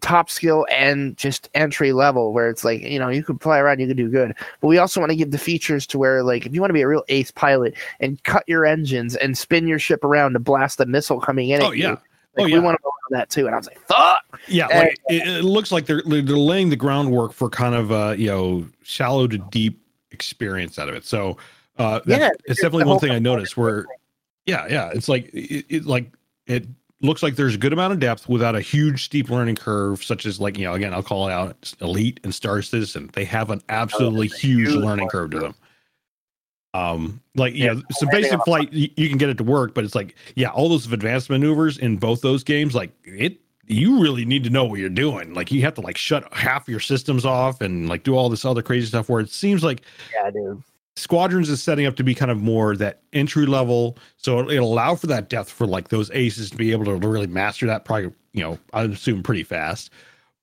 top 0.00 0.30
skill 0.30 0.66
and 0.70 1.16
just 1.16 1.50
entry 1.54 1.92
level 1.92 2.32
where 2.32 2.48
it's 2.48 2.64
like 2.64 2.80
you 2.80 2.98
know 2.98 3.08
you 3.08 3.22
could 3.22 3.40
fly 3.40 3.58
around 3.58 3.80
you 3.80 3.86
could 3.86 3.98
do 3.98 4.08
good 4.08 4.34
but 4.60 4.68
we 4.68 4.78
also 4.78 4.98
want 4.98 5.10
to 5.10 5.16
give 5.16 5.30
the 5.30 5.38
features 5.38 5.86
to 5.86 5.98
where 5.98 6.22
like 6.22 6.46
if 6.46 6.54
you 6.54 6.60
want 6.60 6.70
to 6.70 6.74
be 6.74 6.80
a 6.80 6.88
real 6.88 7.04
ace 7.10 7.30
pilot 7.30 7.74
and 8.00 8.22
cut 8.24 8.42
your 8.46 8.64
engines 8.64 9.14
and 9.16 9.36
spin 9.36 9.68
your 9.68 9.78
ship 9.78 10.02
around 10.02 10.32
to 10.32 10.38
blast 10.38 10.80
a 10.80 10.86
missile 10.86 11.20
coming 11.20 11.50
in 11.50 11.62
oh 11.62 11.66
at 11.70 11.76
you, 11.76 11.82
yeah, 11.82 11.96
like, 12.36 12.52
oh, 12.52 12.54
we 12.54 12.58
want 12.60 12.76
to 12.76 12.82
go 12.82 12.88
on 12.88 13.18
that 13.18 13.28
too. 13.30 13.46
And 13.46 13.54
i 13.54 13.58
was 13.58 13.66
like 13.66 13.80
fuck! 13.86 14.40
Yeah. 14.48 14.68
And- 14.70 14.84
Like 14.88 14.98
it, 15.08 15.28
it 15.28 15.44
looks 15.44 15.72
like 15.72 15.86
they're 15.86 16.02
they're 16.06 16.22
laying 16.22 16.70
the 16.70 16.76
groundwork 16.76 17.32
for 17.32 17.48
kind 17.50 17.74
of 17.74 17.90
uh 17.92 18.14
you 18.16 18.26
know 18.28 18.66
shallow 18.82 19.26
to 19.26 19.38
deep 19.38 19.80
experience 20.10 20.78
out 20.78 20.88
of 20.88 20.94
it. 20.94 21.04
So 21.04 21.36
uh, 21.78 22.00
that's, 22.04 22.20
Yeah, 22.20 22.30
it's 22.44 22.60
definitely 22.60 22.84
one 22.84 22.98
thing 22.98 23.10
I 23.12 23.18
noticed 23.18 23.56
where 23.56 23.86
yeah 24.46 24.66
yeah 24.68 24.90
it's 24.94 25.08
like 25.08 25.30
it, 25.34 25.66
it 25.68 25.86
like 25.86 26.12
it 26.46 26.66
looks 27.02 27.22
like 27.22 27.36
there's 27.36 27.54
a 27.54 27.58
good 27.58 27.72
amount 27.72 27.92
of 27.92 28.00
depth 28.00 28.28
without 28.28 28.54
a 28.54 28.60
huge 28.60 29.04
steep 29.04 29.30
learning 29.30 29.56
curve 29.56 30.02
such 30.04 30.26
as 30.26 30.40
like 30.40 30.58
you 30.58 30.64
know 30.64 30.74
again 30.74 30.92
i'll 30.92 31.02
call 31.02 31.28
it 31.28 31.32
out 31.32 31.72
elite 31.80 32.20
and 32.24 32.34
star 32.34 32.60
citizen. 32.62 33.10
They 33.14 33.24
have 33.24 33.50
an 33.50 33.62
absolutely 33.68 34.28
huge 34.28 34.68
huge 34.68 34.74
learning 34.74 35.08
curve 35.08 35.30
to 35.32 35.38
them 35.40 35.54
um 36.74 37.20
like 37.34 37.54
you 37.54 37.64
Yeah, 37.64 37.74
so 37.90 38.06
basic 38.10 38.42
flight 38.44 38.72
you, 38.72 38.88
you 38.96 39.08
can 39.08 39.18
get 39.18 39.28
it 39.28 39.38
to 39.38 39.44
work 39.44 39.74
but 39.74 39.84
it's 39.84 39.94
like 39.94 40.14
yeah 40.36 40.48
all 40.50 40.68
those 40.68 40.90
advanced 40.92 41.28
maneuvers 41.30 41.78
in 41.78 41.96
both 41.96 42.20
those 42.20 42.44
games 42.44 42.74
like 42.74 42.90
it 43.04 43.40
you 43.66 44.00
really 44.00 44.24
need 44.24 44.44
to 44.44 44.50
know 44.50 44.64
what 44.64 44.78
you're 44.78 44.88
doing 44.88 45.34
like 45.34 45.50
you 45.50 45.62
have 45.62 45.74
to 45.74 45.80
like 45.80 45.96
shut 45.96 46.32
half 46.32 46.68
your 46.68 46.80
systems 46.80 47.24
off 47.24 47.60
and 47.60 47.88
like 47.88 48.04
do 48.04 48.14
all 48.14 48.28
this 48.28 48.44
other 48.44 48.62
crazy 48.62 48.86
stuff 48.86 49.08
where 49.08 49.20
it 49.20 49.30
seems 49.30 49.64
like 49.64 49.82
yeah 50.14 50.30
dude 50.30 50.62
Squadrons 50.96 51.48
is 51.48 51.62
setting 51.62 51.86
up 51.86 51.96
to 51.96 52.04
be 52.04 52.14
kind 52.14 52.30
of 52.30 52.42
more 52.42 52.76
that 52.76 53.00
entry 53.14 53.46
level, 53.46 53.96
so 54.18 54.40
it'll, 54.40 54.50
it'll 54.50 54.72
allow 54.72 54.94
for 54.96 55.06
that 55.06 55.30
depth 55.30 55.48
for 55.50 55.66
like 55.66 55.88
those 55.88 56.10
aces 56.10 56.50
to 56.50 56.56
be 56.58 56.72
able 56.72 56.84
to 56.84 56.94
really 56.96 57.28
master 57.28 57.64
that. 57.66 57.86
Probably, 57.86 58.12
you 58.32 58.42
know, 58.42 58.58
I 58.74 58.82
assume 58.82 59.22
pretty 59.22 59.44
fast, 59.44 59.90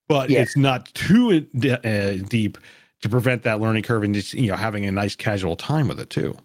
but 0.07 0.31
Yeah. 0.31 0.41
it's 0.41 0.57
not 0.57 0.91
too 0.95 1.41
de- 1.41 1.73
uh, 1.85 2.23
deep 2.29 2.57
to 3.01 3.09
prevent 3.09 3.43
that 3.43 3.59
learning 3.59 3.83
curve 3.83 4.03
and 4.03 4.13
just 4.13 4.33
you 4.33 4.49
know 4.49 4.55
having 4.55 4.85
a 4.85 4.91
nice 4.91 5.15
casual 5.15 5.55
time 5.55 5.87
with 5.87 5.99
it 5.99 6.09
too. 6.09 6.37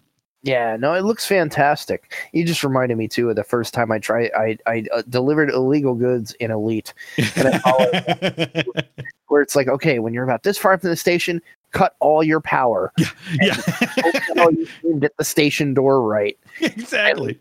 Yeah, 0.43 0.75
no, 0.77 0.93
it 0.93 1.05
looks 1.05 1.25
fantastic. 1.25 2.13
You 2.33 2.43
just 2.43 2.65
reminded 2.65 2.97
me 2.97 3.07
too 3.07 3.29
of 3.29 3.37
the 3.37 3.45
first 3.45 3.73
time 3.73 3.91
I 3.91 3.99
tried. 3.99 4.29
I 4.35 4.57
I 4.67 4.85
uh, 4.93 5.01
delivered 5.09 5.49
illegal 5.49 5.95
goods 5.95 6.33
in 6.33 6.51
Elite, 6.51 6.93
And 7.17 7.61
where 9.27 9.41
it's 9.41 9.55
like, 9.55 9.69
okay, 9.69 9.99
when 9.99 10.13
you're 10.13 10.25
about 10.25 10.43
this 10.43 10.57
far 10.57 10.77
from 10.77 10.89
the 10.89 10.97
station, 10.97 11.41
cut 11.71 11.95
all 12.01 12.23
your 12.23 12.41
power. 12.41 12.91
yeah, 13.41 13.55
all 14.37 14.51
you 14.51 14.67
get 14.99 15.15
the 15.17 15.23
station 15.23 15.73
door 15.73 16.01
right. 16.01 16.37
exactly. 16.59 17.39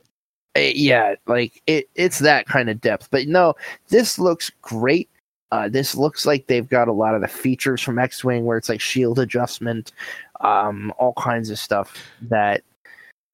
Uh, 0.57 0.61
yeah, 0.61 1.17
like 1.27 1.61
it, 1.67 1.89
it's 1.97 2.21
that 2.21 2.47
kind 2.47 2.71
of 2.71 2.81
depth. 2.81 3.09
But 3.11 3.27
no, 3.27 3.55
this 3.89 4.19
looks 4.19 4.51
great. 4.61 5.09
Uh, 5.53 5.69
this 5.69 5.95
looks 5.95 6.25
like 6.25 6.47
they've 6.47 6.69
got 6.69 6.89
a 6.89 6.93
lot 6.93 7.15
of 7.15 7.21
the 7.21 7.29
features 7.29 7.83
from 7.83 7.99
X-wing, 7.99 8.47
where 8.47 8.57
it's 8.57 8.71
like 8.71 8.81
shield 8.81 9.19
adjustment, 9.19 9.93
um, 10.41 10.93
all 10.99 11.13
kinds 11.13 11.51
of 11.51 11.59
stuff 11.59 11.95
that 12.23 12.63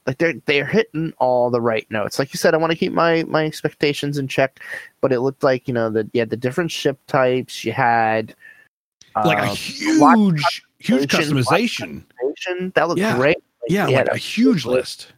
like 0.05 0.19
they're 0.19 0.35
they're 0.47 0.67
hitting 0.67 1.13
all 1.19 1.49
the 1.49 1.61
right 1.61 1.89
notes. 1.91 2.19
Like 2.19 2.35
you 2.35 2.39
said, 2.39 2.55
I 2.55 2.57
want 2.57 2.73
to 2.73 2.79
keep 2.79 2.93
my 2.93 3.23
my 3.29 3.47
expectations 3.47 4.19
in 4.19 4.27
check, 4.27 4.59
but 5.01 5.13
it 5.13 5.21
looked 5.21 5.45
like 5.45 5.69
you 5.69 5.75
know 5.75 5.91
that 5.91 6.09
you 6.13 6.21
had 6.21 6.31
the 6.31 6.37
different 6.37 6.73
ship 6.73 6.99
types. 7.07 7.65
You 7.65 7.71
had 7.71 8.35
Like 9.25 9.39
a 9.39 9.51
um, 9.51 9.55
huge, 9.57 10.63
huge 10.81 11.07
customization, 11.13 12.03
customization. 12.21 12.75
that 12.75 12.89
looked 12.89 12.99
Yeah. 12.99 13.17
great. 13.17 13.39
Yeah, 13.69 13.87
yeah, 13.87 13.99
like 13.99 14.09
a 14.09 14.17
huge 14.17 14.65
good. 14.65 14.73
list. 14.73 15.13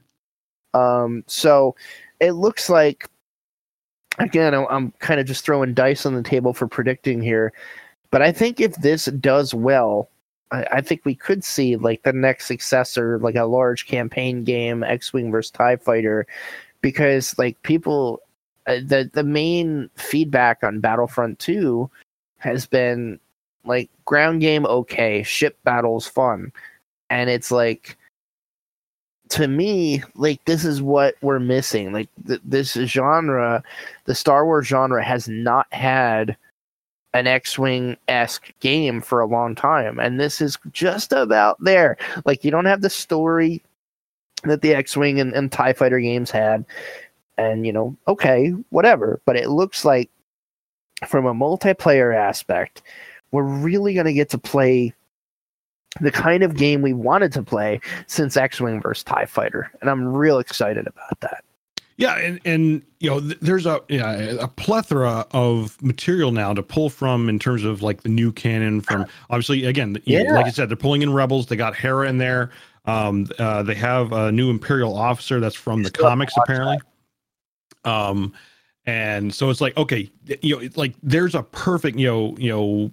Um, 0.75 1.25
so 1.27 1.77
it 2.21 2.33
looks 2.33 2.69
like 2.69 3.09
again, 4.19 4.55
I'm, 4.55 4.93
kind 4.99 5.21
of 5.21 5.27
just 5.27 5.45
throwing 5.45 5.75
dice 5.75 6.05
on 6.07 6.15
the 6.15 6.23
table 6.23 6.53
for 6.53 6.67
predicting 6.67 7.23
here, 7.23 7.53
but 8.11 8.23
I 8.23 8.33
think 8.33 8.61
if 8.61 8.75
this 8.77 9.07
does 9.07 9.55
well, 9.55 10.09
I, 10.51 10.67
I 10.73 10.81
think 10.81 11.05
we 11.05 11.15
could 11.15 11.45
see 11.45 11.77
like 11.77 12.03
the 12.03 12.13
next 12.13 12.47
successor, 12.47 13.19
like 13.21 13.37
a 13.37 13.45
large 13.45 13.87
campaign 13.87 14.45
game, 14.45 14.83
X-wing 14.83 15.31
versus 15.31 15.51
Tie 15.51 15.77
Fighter, 15.77 16.27
because 16.81 17.39
like 17.39 17.61
people, 17.63 18.21
uh, 18.67 18.81
the 18.85 19.11
the 19.13 19.25
main 19.25 19.89
feedback 19.97 20.63
on 20.63 20.81
Battlefront 20.81 21.39
Two 21.39 21.91
has 22.39 22.67
been 22.67 23.19
like 23.65 23.91
ground 24.05 24.41
game 24.41 24.67
okay, 24.67 25.23
ship 25.23 25.59
battles 25.65 26.07
fun, 26.07 26.53
and 27.11 27.31
it's 27.31 27.51
like 27.51 27.97
to 29.31 29.49
me, 29.49 30.03
like 30.15 30.45
this 30.45 30.65
is 30.65 30.83
what 30.83 31.15
we're 31.23 31.39
missing. 31.39 31.93
Like 31.93 32.09
th- 32.27 32.41
this 32.45 32.73
genre, 32.73 33.63
the 34.05 34.15
Star 34.15 34.45
Wars 34.45 34.67
genre 34.67 35.03
has 35.03 35.29
not 35.29 35.73
had 35.73 36.37
an 37.15 37.27
X-wing 37.27 37.97
esque 38.09 38.53
game 38.61 39.01
for 39.01 39.21
a 39.21 39.27
long 39.27 39.55
time, 39.55 39.99
and 39.99 40.21
this 40.21 40.41
is 40.41 40.59
just 40.73 41.13
about 41.13 41.63
there. 41.63 41.97
Like 42.25 42.45
you 42.45 42.51
don't 42.51 42.67
have 42.67 42.83
the 42.83 42.91
story 42.91 43.63
that 44.45 44.63
the 44.63 44.75
X-wing 44.75 45.21
and, 45.21 45.33
and 45.33 45.51
Tie 45.51 45.73
Fighter 45.73 46.01
games 46.01 46.31
had, 46.31 46.65
and 47.39 47.65
you 47.67 47.73
know, 47.73 47.97
okay, 48.09 48.51
whatever. 48.71 49.21
But 49.27 49.37
it 49.37 49.49
looks 49.49 49.85
like 49.85 50.11
from 51.07 51.27
a 51.27 51.35
multiplayer 51.35 52.15
aspect, 52.15 52.83
we're 53.31 53.45
really 53.45 53.95
going 53.95 54.07
to 54.07 54.13
get 54.13 54.29
to 54.31 54.39
play 54.39 54.93
the 56.01 56.11
kind 56.13 56.43
of 56.43 56.57
game 56.57 56.83
we 56.83 56.93
wanted 56.93 57.33
to 57.33 57.43
play 57.43 57.81
since 58.07 58.37
X-wing 58.37 58.81
versus 58.81 59.05
Tie 59.05 59.27
Fighter, 59.27 59.71
and 59.81 59.91
I'm 59.91 60.07
real 60.07 60.39
excited 60.39 60.87
about 60.87 61.21
that. 61.21 61.45
Yeah, 61.97 62.17
and 62.17 62.41
and 62.47 62.83
you 63.01 63.11
know, 63.11 63.21
th- 63.21 63.39
there's 63.41 63.67
a 63.67 63.83
yeah, 63.89 64.13
a 64.41 64.49
plethora 64.49 65.27
of 65.33 65.81
material 65.83 66.33
now 66.33 66.55
to 66.55 66.63
pull 66.63 66.89
from 66.89 67.29
in 67.29 67.39
terms 67.39 67.63
of 67.63 67.83
like 67.83 68.03
the 68.03 68.09
new 68.09 68.33
canon. 68.33 68.81
From 68.81 69.05
obviously, 69.29 69.67
again, 69.67 70.01
you 70.05 70.19
know, 70.19 70.25
Yeah. 70.25 70.33
like 70.33 70.47
I 70.47 70.51
said, 70.51 70.71
they're 70.71 70.77
pulling 70.77 71.03
in 71.03 71.13
Rebels. 71.13 71.47
They 71.47 71.57
got 71.57 71.77
Hera 71.77 72.09
in 72.09 72.17
there. 72.17 72.51
Um, 72.87 73.27
uh, 73.39 73.63
they 73.63 73.75
have 73.75 74.13
a 74.13 74.33
new 74.33 74.49
Imperial 74.49 74.97
officer 74.97 75.41
that's 75.41 75.55
from 75.55 75.83
the 75.83 75.91
Still 75.91 76.05
have 76.05 76.13
to 76.13 76.13
comics, 76.13 76.33
apparently. 76.39 76.79
Um, 77.85 78.33
and 78.87 79.35
so 79.35 79.51
it's 79.51 79.61
like 79.61 79.77
okay, 79.77 80.11
you 80.41 80.59
know, 80.59 80.69
like 80.77 80.95
there's 81.03 81.35
a 81.35 81.43
perfect 81.43 81.99
you 81.99 82.07
know 82.07 82.35
you 82.39 82.51
know 82.51 82.91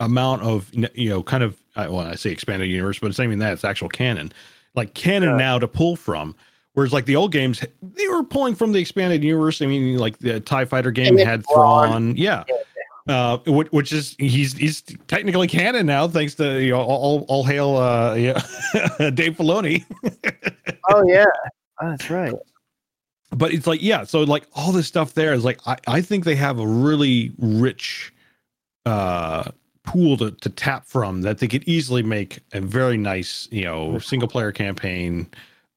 amount 0.00 0.42
of 0.42 0.70
you 0.94 1.08
know 1.08 1.22
kind 1.22 1.42
of 1.42 1.56
I- 1.76 1.88
well 1.88 2.06
I 2.06 2.14
say 2.16 2.30
expanded 2.30 2.68
universe, 2.70 2.98
but 2.98 3.08
it's 3.08 3.18
not 3.18 3.24
even 3.24 3.38
that 3.40 3.52
it's 3.54 3.64
actual 3.64 3.88
canon, 3.88 4.32
like 4.74 4.94
canon 4.94 5.30
Yeah. 5.30 5.36
now 5.36 5.58
to 5.58 5.68
pull 5.68 5.96
from. 5.96 6.34
Whereas 6.74 6.92
like 6.92 7.04
the 7.04 7.16
old 7.16 7.32
games, 7.32 7.62
they 7.82 8.08
were 8.08 8.22
pulling 8.22 8.54
from 8.54 8.72
the 8.72 8.78
expanded 8.80 9.22
universe. 9.22 9.60
I 9.60 9.66
mean, 9.66 9.98
like 9.98 10.18
the 10.18 10.40
Tie 10.40 10.64
Fighter 10.64 10.90
game 10.90 11.18
had 11.18 11.44
Thrawn. 11.46 11.88
Thrawn, 11.88 12.16
yeah, 12.16 12.44
uh, 13.08 13.36
which, 13.46 13.70
which 13.72 13.92
is 13.92 14.16
he's 14.18 14.54
he's 14.54 14.80
technically 15.06 15.48
canon 15.48 15.84
now, 15.84 16.08
thanks 16.08 16.34
to 16.36 16.62
you 16.62 16.70
know 16.70 16.80
all 16.80 17.26
all 17.28 17.44
hail 17.44 17.76
uh, 17.76 18.14
yeah, 18.14 18.32
Dave 19.10 19.36
Filoni. 19.36 19.84
Oh 20.90 21.04
yeah, 21.06 21.24
Oh, 21.80 21.90
that's 21.90 22.08
right. 22.10 22.32
but 23.30 23.52
it's 23.52 23.66
like 23.66 23.82
yeah 23.82 24.04
so 24.04 24.22
like 24.22 24.46
all 24.54 24.72
this 24.72 24.86
stuff 24.86 25.14
there 25.14 25.32
is 25.32 25.44
like 25.44 25.58
i, 25.66 25.76
I 25.86 26.00
think 26.02 26.24
they 26.24 26.34
have 26.34 26.58
a 26.58 26.66
really 26.66 27.32
rich 27.38 28.12
uh 28.84 29.44
pool 29.84 30.16
to, 30.16 30.30
to 30.30 30.48
tap 30.48 30.86
from 30.86 31.22
that 31.22 31.38
they 31.38 31.48
could 31.48 31.64
easily 31.68 32.02
make 32.02 32.38
a 32.52 32.60
very 32.60 32.96
nice 32.96 33.48
you 33.50 33.64
know 33.64 33.98
single 33.98 34.28
player 34.28 34.52
campaign 34.52 35.26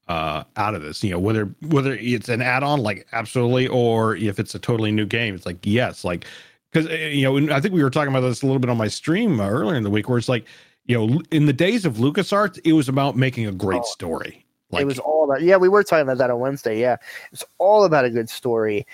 uh 0.08 0.44
out 0.56 0.74
of 0.76 0.82
this 0.82 1.02
you 1.02 1.10
know 1.10 1.18
whether 1.18 1.46
whether 1.68 1.94
it's 1.94 2.28
an 2.28 2.40
add-on 2.40 2.80
like 2.80 3.04
absolutely 3.12 3.66
or 3.66 4.14
if 4.16 4.38
it's 4.38 4.54
a 4.54 4.58
totally 4.60 4.92
new 4.92 5.04
game 5.06 5.34
it's 5.34 5.44
like 5.46 5.58
yes 5.64 6.04
like 6.04 6.24
because 6.70 6.88
you 7.12 7.24
know 7.24 7.52
i 7.52 7.60
think 7.60 7.74
we 7.74 7.82
were 7.82 7.90
talking 7.90 8.10
about 8.14 8.20
this 8.20 8.42
a 8.42 8.46
little 8.46 8.60
bit 8.60 8.70
on 8.70 8.76
my 8.76 8.86
stream 8.86 9.40
uh, 9.40 9.48
earlier 9.48 9.76
in 9.76 9.82
the 9.82 9.90
week 9.90 10.08
where 10.08 10.18
it's 10.18 10.28
like 10.28 10.46
you 10.84 10.96
know 10.96 11.20
in 11.32 11.46
the 11.46 11.52
days 11.52 11.84
of 11.84 11.94
lucasarts 11.94 12.60
it 12.64 12.72
was 12.74 12.88
about 12.88 13.16
making 13.16 13.46
a 13.46 13.52
great 13.52 13.80
Oh. 13.82 13.90
story 13.90 14.44
like 14.70 14.82
it 14.82 14.86
was 14.86 15.00
all 15.00 15.24
about 15.24 15.42
yeah 15.42 15.56
we 15.56 15.68
were 15.68 15.82
talking 15.82 16.02
about 16.04 16.18
that 16.18 16.30
on 16.30 16.38
wednesday 16.38 16.80
yeah 16.80 16.96
it's 17.32 17.44
all 17.58 17.82
about 17.84 18.04
a 18.04 18.10
good 18.10 18.30
story 18.30 18.86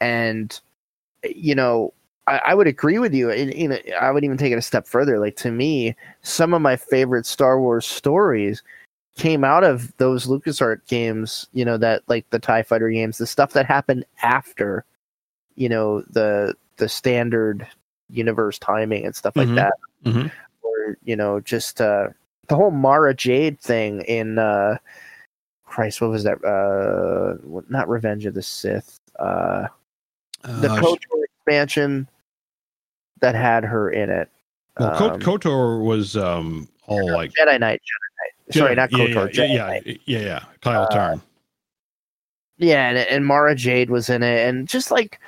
and 0.00 0.60
you 1.24 1.54
know 1.54 1.92
i, 2.26 2.38
I 2.46 2.54
would 2.54 2.66
agree 2.66 2.98
with 2.98 3.14
you 3.14 3.30
and, 3.30 3.52
you 3.54 3.68
know, 3.68 3.78
i 4.00 4.10
would 4.10 4.24
even 4.24 4.36
take 4.36 4.52
it 4.52 4.58
a 4.58 4.62
step 4.62 4.86
further 4.86 5.18
like 5.18 5.36
to 5.36 5.50
me 5.50 5.94
some 6.22 6.54
of 6.54 6.62
my 6.62 6.76
favorite 6.76 7.26
star 7.26 7.60
wars 7.60 7.86
stories 7.86 8.62
came 9.16 9.44
out 9.44 9.64
of 9.64 9.96
those 9.96 10.26
lucasart 10.26 10.86
games 10.86 11.46
you 11.52 11.64
know 11.64 11.76
that 11.78 12.02
like 12.08 12.28
the 12.30 12.38
tie 12.38 12.62
fighter 12.62 12.90
games 12.90 13.18
the 13.18 13.26
stuff 13.26 13.52
that 13.52 13.66
happened 13.66 14.04
after 14.22 14.84
you 15.54 15.68
know 15.68 16.02
the 16.10 16.54
the 16.76 16.88
standard 16.88 17.66
universe 18.10 18.58
timing 18.58 19.04
and 19.06 19.16
stuff 19.16 19.36
like 19.36 19.48
Mhm. 19.48 19.54
that 19.54 19.74
Mhm. 20.04 20.30
or 20.62 20.98
you 21.04 21.16
know 21.16 21.40
just 21.40 21.80
uh 21.80 22.08
the 22.48 22.54
whole 22.54 22.70
mara 22.70 23.14
jade 23.14 23.60
thing 23.60 24.02
in 24.02 24.38
uh 24.38 24.76
Christ, 25.64 26.00
what 26.00 26.10
was 26.10 26.22
that? 26.22 26.42
Uh, 26.44 27.36
not 27.68 27.88
Revenge 27.88 28.24
of 28.24 28.34
the 28.34 28.42
Sith. 28.42 28.96
Uh, 29.18 29.66
the 30.44 30.70
Uh, 30.70 30.80
KOTOR 30.80 31.24
expansion 31.24 32.08
that 33.20 33.34
had 33.34 33.64
her 33.64 33.90
in 33.90 34.10
it. 34.10 34.28
Well, 34.78 35.02
Um, 35.12 35.20
Kotor 35.20 35.82
was 35.82 36.16
um 36.16 36.68
all 36.86 37.12
like 37.12 37.32
Jedi 37.32 37.58
Knight. 37.58 37.80
Jedi 37.80 38.10
Knight. 38.18 38.54
Sorry, 38.54 38.74
not 38.74 38.92
yeah, 38.92 38.98
KOTOR. 38.98 39.34
Yeah, 39.34 39.44
Jedi 39.44 39.54
yeah, 39.54 39.66
Knight. 39.66 39.86
yeah, 39.86 39.96
yeah, 40.06 40.18
yeah. 40.20 40.44
Kyle 40.60 40.82
Uh, 40.82 40.88
Tarn. 40.88 41.22
Yeah, 42.58 42.88
and, 42.88 42.98
and 42.98 43.26
Mara 43.26 43.54
Jade 43.54 43.90
was 43.90 44.08
in 44.08 44.22
it, 44.22 44.48
and 44.48 44.66
just 44.68 44.90
like 44.90 45.20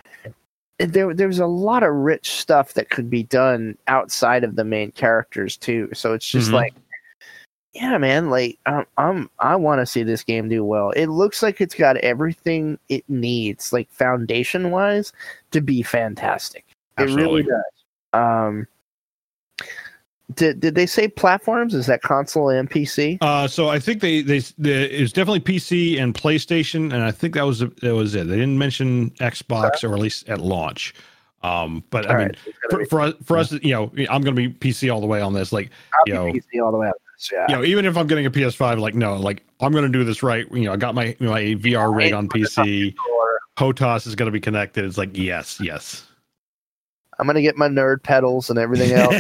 there, 0.78 1.12
there 1.12 1.26
was 1.26 1.41
a 1.41 1.47
lot 1.47 1.82
of 1.82 1.93
rich 1.93 2.30
stuff 2.30 2.74
that 2.74 2.89
could 2.91 3.11
be 3.11 3.24
done 3.24 3.76
outside 3.89 4.45
of 4.45 4.55
the 4.57 4.64
main 4.64 4.93
characters 4.93 5.57
too. 5.57 5.89
So 5.93 6.14
it's 6.14 6.28
just 6.28 6.51
Mhm. 6.51 6.55
like, 6.55 6.74
yeah, 7.74 7.99
man, 7.99 8.30
like 8.30 8.59
I'm, 8.64 8.86
I'm 8.97 9.30
I 9.41 9.57
want 9.57 9.80
to 9.80 9.86
see 9.86 10.03
this 10.05 10.22
game 10.22 10.49
do 10.49 10.64
well. 10.64 10.91
It 10.93 11.07
looks 11.07 11.43
like 11.43 11.61
it's 11.61 11.74
got 11.74 11.97
everything 11.99 12.78
it 12.89 13.05
needs, 13.09 13.72
like 13.72 13.91
foundation 13.91 14.70
wise, 14.70 15.12
to 15.51 15.61
be 15.61 15.82
fantastic. 15.82 16.64
It 16.97 17.11
really 17.11 17.43
does. 17.43 17.62
Um, 18.12 18.66
did 20.34 20.61
did 20.61 20.74
they 20.74 20.86
say 20.86 21.09
platforms? 21.09 21.74
Is 21.74 21.86
that 21.86 22.02
console 22.02 22.50
and 22.50 22.70
PC? 22.70 23.18
Uh, 23.20 23.48
so 23.48 23.68
I 23.68 23.78
think 23.78 24.00
they 24.00 24.20
they, 24.20 24.40
they 24.59 24.90
it 24.90 25.00
was 25.00 25.12
definitely 25.12 25.40
PC 25.40 26.00
and 26.00 26.14
PlayStation, 26.14 26.92
and 26.92 27.02
I 27.02 27.11
think 27.11 27.34
that 27.34 27.46
was 27.46 27.61
that 27.61 27.94
was 27.94 28.14
it. 28.14 28.28
They 28.28 28.36
didn't 28.36 28.59
mention 28.59 29.11
Xbox 29.12 29.82
or 29.84 29.94
at 29.94 30.00
least 30.00 30.28
at 30.28 30.40
launch. 30.40 30.94
Um, 31.42 31.84
but 31.90 32.06
I 32.06 32.09
mean, 32.09 32.16
right, 32.18 32.36
it's 32.46 32.59
for, 32.70 32.84
for 32.86 33.00
us, 33.00 33.14
for 33.24 33.36
us, 33.38 33.52
you 33.52 33.72
know, 33.72 33.92
I'm 34.11 34.22
going 34.22 34.34
to 34.34 34.48
be 34.48 34.48
PC 34.48 34.92
all 34.92 35.00
the 35.00 35.06
way 35.06 35.20
on 35.20 35.32
this. 35.32 35.52
Like, 35.52 35.70
I'll 35.94 36.00
you 36.06 36.12
be 36.12 36.18
know, 36.18 36.38
PC 36.38 36.64
all 36.64 36.72
the 36.72 36.78
way 36.78 36.88
up. 36.88 36.96
Yeah. 37.32 37.46
you 37.48 37.56
know, 37.56 37.64
even 37.64 37.84
if 37.84 37.96
I'm 37.96 38.06
getting 38.06 38.26
a 38.26 38.30
PS5, 38.30 38.78
like, 38.78 38.94
no, 38.94 39.16
like 39.16 39.44
I'm 39.61 39.72
going 39.72 39.84
to 39.84 39.90
do 39.90 40.04
this 40.04 40.22
right. 40.22 40.46
You 40.52 40.64
know, 40.64 40.72
I 40.72 40.76
got 40.76 40.94
my 40.94 41.16
my 41.20 41.42
VR 41.42 41.94
rig 41.94 42.12
on 42.12 42.28
PC. 42.28 42.94
HOTAS 43.56 44.06
is 44.06 44.14
going 44.14 44.28
to 44.28 44.32
be 44.32 44.40
connected. 44.40 44.84
It's 44.84 44.98
like, 44.98 45.16
yes, 45.16 45.59
yes. 45.61 46.06
I'm 47.18 47.26
gonna 47.26 47.42
get 47.42 47.56
my 47.56 47.68
nerd 47.68 48.02
pedals 48.02 48.50
and 48.50 48.58
everything 48.58 48.92
else. 48.92 49.14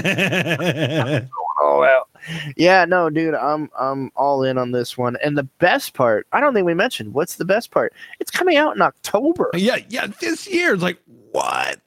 Oh, 1.60 1.64
all 1.66 1.82
out. 1.82 2.08
Yeah, 2.56 2.84
no, 2.84 3.10
dude, 3.10 3.34
I'm 3.34 3.68
I'm 3.76 4.12
all 4.14 4.44
in 4.44 4.58
on 4.58 4.70
this 4.70 4.96
one. 4.96 5.16
And 5.24 5.36
the 5.36 5.42
best 5.42 5.92
part, 5.92 6.24
I 6.32 6.38
don't 6.40 6.54
think 6.54 6.66
we 6.66 6.72
mentioned. 6.74 7.14
What's 7.14 7.34
the 7.34 7.44
best 7.44 7.72
part? 7.72 7.92
It's 8.20 8.30
coming 8.30 8.56
out 8.56 8.76
in 8.76 8.80
October. 8.82 9.50
yeah, 9.54 9.78
yeah. 9.88 10.06
This 10.20 10.46
year, 10.46 10.72
it's 10.74 10.82
like, 10.84 10.98
what? 11.32 11.80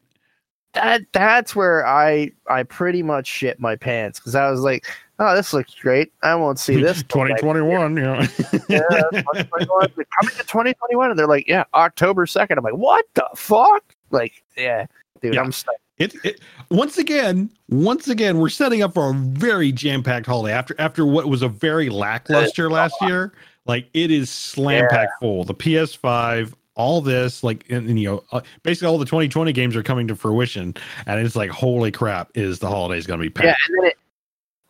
That 0.73 1.03
that's 1.13 1.55
where 1.55 1.87
I 1.87 2.31
I 2.47 2.63
pretty 2.63 3.01
much 3.01 3.27
shit 3.27 3.61
my 3.61 3.77
pants 3.77 4.19
because 4.19 4.35
I 4.35 4.51
was 4.51 4.59
like, 4.59 4.85
oh, 5.19 5.33
this 5.35 5.53
looks 5.53 5.73
great. 5.75 6.11
I 6.21 6.35
won't 6.35 6.59
see 6.59 6.75
this. 6.81 6.97
till 7.03 7.23
2021, 7.25 7.95
you 7.95 8.03
know. 8.03 8.19
Yeah, 8.67 8.79
2021. 9.13 9.87
They're 9.95 10.05
coming 10.19 10.35
to 10.35 10.43
2021, 10.43 11.11
and 11.11 11.17
they're 11.17 11.27
like, 11.27 11.47
yeah, 11.47 11.63
October 11.73 12.25
second. 12.25 12.57
I'm 12.57 12.63
like, 12.65 12.75
what 12.75 13.05
the 13.13 13.27
fuck? 13.37 13.83
Like, 14.11 14.43
yeah, 14.57 14.85
dude, 15.21 15.35
Yeah. 15.35 15.41
I'm 15.41 15.53
stoked. 15.53 15.77
It, 16.01 16.15
it 16.23 16.41
once 16.69 16.97
again, 16.97 17.49
once 17.69 18.07
again, 18.07 18.39
we're 18.39 18.49
setting 18.49 18.81
up 18.81 18.93
for 18.93 19.11
a 19.11 19.13
very 19.13 19.71
jam-packed 19.71 20.25
holiday 20.25 20.53
after 20.53 20.75
after 20.79 21.05
what 21.05 21.27
was 21.27 21.41
a 21.41 21.47
very 21.47 21.89
lackluster 21.89 22.69
last 22.69 22.95
year. 23.01 23.33
Like 23.65 23.87
it 23.93 24.09
is 24.09 24.29
slam 24.29 24.87
packed 24.89 25.19
full. 25.19 25.43
The 25.43 25.53
PS5, 25.53 26.53
all 26.75 27.01
this, 27.01 27.43
like 27.43 27.65
and, 27.69 27.87
and, 27.87 27.99
you 27.99 28.09
know, 28.09 28.23
uh, 28.31 28.41
basically 28.63 28.87
all 28.87 28.97
the 28.97 29.05
2020 29.05 29.53
games 29.53 29.75
are 29.75 29.83
coming 29.83 30.07
to 30.07 30.15
fruition, 30.15 30.73
and 31.05 31.25
it's 31.25 31.35
like, 31.35 31.51
holy 31.51 31.91
crap, 31.91 32.31
is 32.35 32.59
the 32.59 32.67
holidays 32.67 33.05
going 33.05 33.19
to 33.19 33.29
be 33.29 33.43
Yeah, 33.43 33.51
packed? 33.51 33.61
and 33.69 33.77
then 33.77 33.91
it 33.91 33.97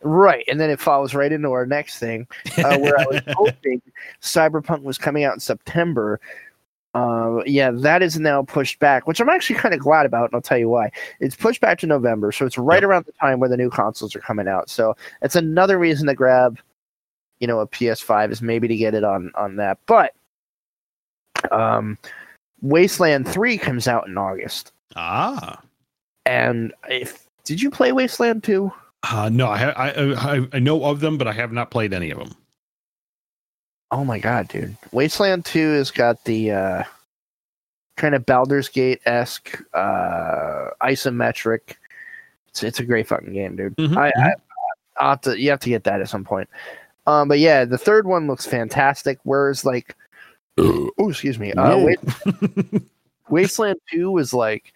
right, 0.02 0.44
and 0.48 0.60
then 0.60 0.68
it 0.68 0.80
follows 0.80 1.14
right 1.14 1.32
into 1.32 1.52
our 1.52 1.64
next 1.64 1.98
thing, 1.98 2.26
uh, 2.58 2.76
where 2.76 2.98
I 2.98 3.06
was 3.06 3.20
hoping 3.34 3.80
Cyberpunk 4.20 4.82
was 4.82 4.98
coming 4.98 5.24
out 5.24 5.34
in 5.34 5.40
September. 5.40 6.20
Uh, 6.94 7.42
yeah, 7.46 7.70
that 7.70 8.02
is 8.02 8.18
now 8.20 8.42
pushed 8.42 8.78
back, 8.78 9.06
which 9.06 9.18
I'm 9.20 9.28
actually 9.30 9.56
kind 9.58 9.74
of 9.74 9.80
glad 9.80 10.04
about, 10.04 10.26
and 10.26 10.34
I'll 10.34 10.42
tell 10.42 10.58
you 10.58 10.68
why. 10.68 10.90
It's 11.20 11.34
pushed 11.34 11.60
back 11.62 11.78
to 11.78 11.86
November, 11.86 12.32
so 12.32 12.44
it's 12.44 12.58
right 12.58 12.82
Yep. 12.82 12.88
around 12.88 13.06
the 13.06 13.12
time 13.12 13.40
where 13.40 13.48
the 13.48 13.56
new 13.56 13.70
consoles 13.70 14.14
are 14.14 14.20
coming 14.20 14.46
out. 14.46 14.68
So 14.68 14.94
it's 15.22 15.34
another 15.36 15.78
reason 15.78 16.06
to 16.08 16.14
grab, 16.14 16.58
you 17.40 17.46
know, 17.46 17.60
a 17.60 17.66
PS5 17.66 18.30
is 18.30 18.42
maybe 18.42 18.68
to 18.68 18.76
get 18.76 18.94
it 18.94 19.04
on 19.04 19.32
on 19.34 19.56
that. 19.56 19.78
But 19.86 20.12
um, 21.50 21.96
Wasteland 22.60 23.26
Three 23.26 23.56
comes 23.58 23.88
out 23.88 24.06
in 24.06 24.18
August, 24.18 24.72
ah, 24.94 25.60
and 26.26 26.72
if 26.90 27.26
did 27.44 27.60
you 27.62 27.70
play 27.70 27.92
Wasteland 27.92 28.44
Two? 28.44 28.70
uh, 29.04 29.28
no, 29.32 29.48
I, 29.48 29.56
ha- 29.58 29.74
I 29.76 29.90
I 30.36 30.46
I 30.52 30.58
know 30.58 30.84
of 30.84 31.00
them, 31.00 31.16
but 31.18 31.26
I 31.26 31.32
have 31.32 31.52
not 31.52 31.70
played 31.70 31.92
any 31.94 32.10
of 32.10 32.18
them. 32.18 32.34
Oh 33.92 34.04
my 34.04 34.18
god, 34.18 34.48
dude. 34.48 34.76
Wasteland 34.90 35.44
2 35.44 35.72
has 35.74 35.90
got 35.90 36.24
the 36.24 36.50
uh 36.50 36.82
kind 37.98 38.14
of 38.14 38.24
Baldur's 38.26 38.68
Gate 38.68 39.00
esque 39.04 39.62
uh 39.74 40.70
isometric. 40.80 41.76
It's 42.48 42.62
it's 42.62 42.80
a 42.80 42.84
great 42.84 43.06
fucking 43.06 43.32
game, 43.34 43.54
dude. 43.54 43.76
Mhm, 43.76 43.96
I, 43.96 44.08
I 44.16 44.32
I'll 44.96 45.10
have 45.10 45.20
to 45.22 45.38
you 45.38 45.50
have 45.50 45.60
to 45.60 45.68
get 45.68 45.84
that 45.84 46.00
at 46.00 46.08
some 46.08 46.24
point. 46.24 46.48
Um 47.06 47.28
but 47.28 47.38
yeah, 47.38 47.64
the 47.66 47.78
third 47.78 48.06
one 48.06 48.26
looks 48.26 48.46
fantastic. 48.46 49.18
Whereas 49.24 49.64
like 49.64 49.94
oh 50.58 50.90
excuse 51.10 51.38
me. 51.38 51.52
Uh 51.52 51.76
Whoa. 51.76 51.94
Wa- 52.64 52.80
Wasteland 53.28 53.78
2 53.92 54.10
was 54.10 54.32
like 54.32 54.72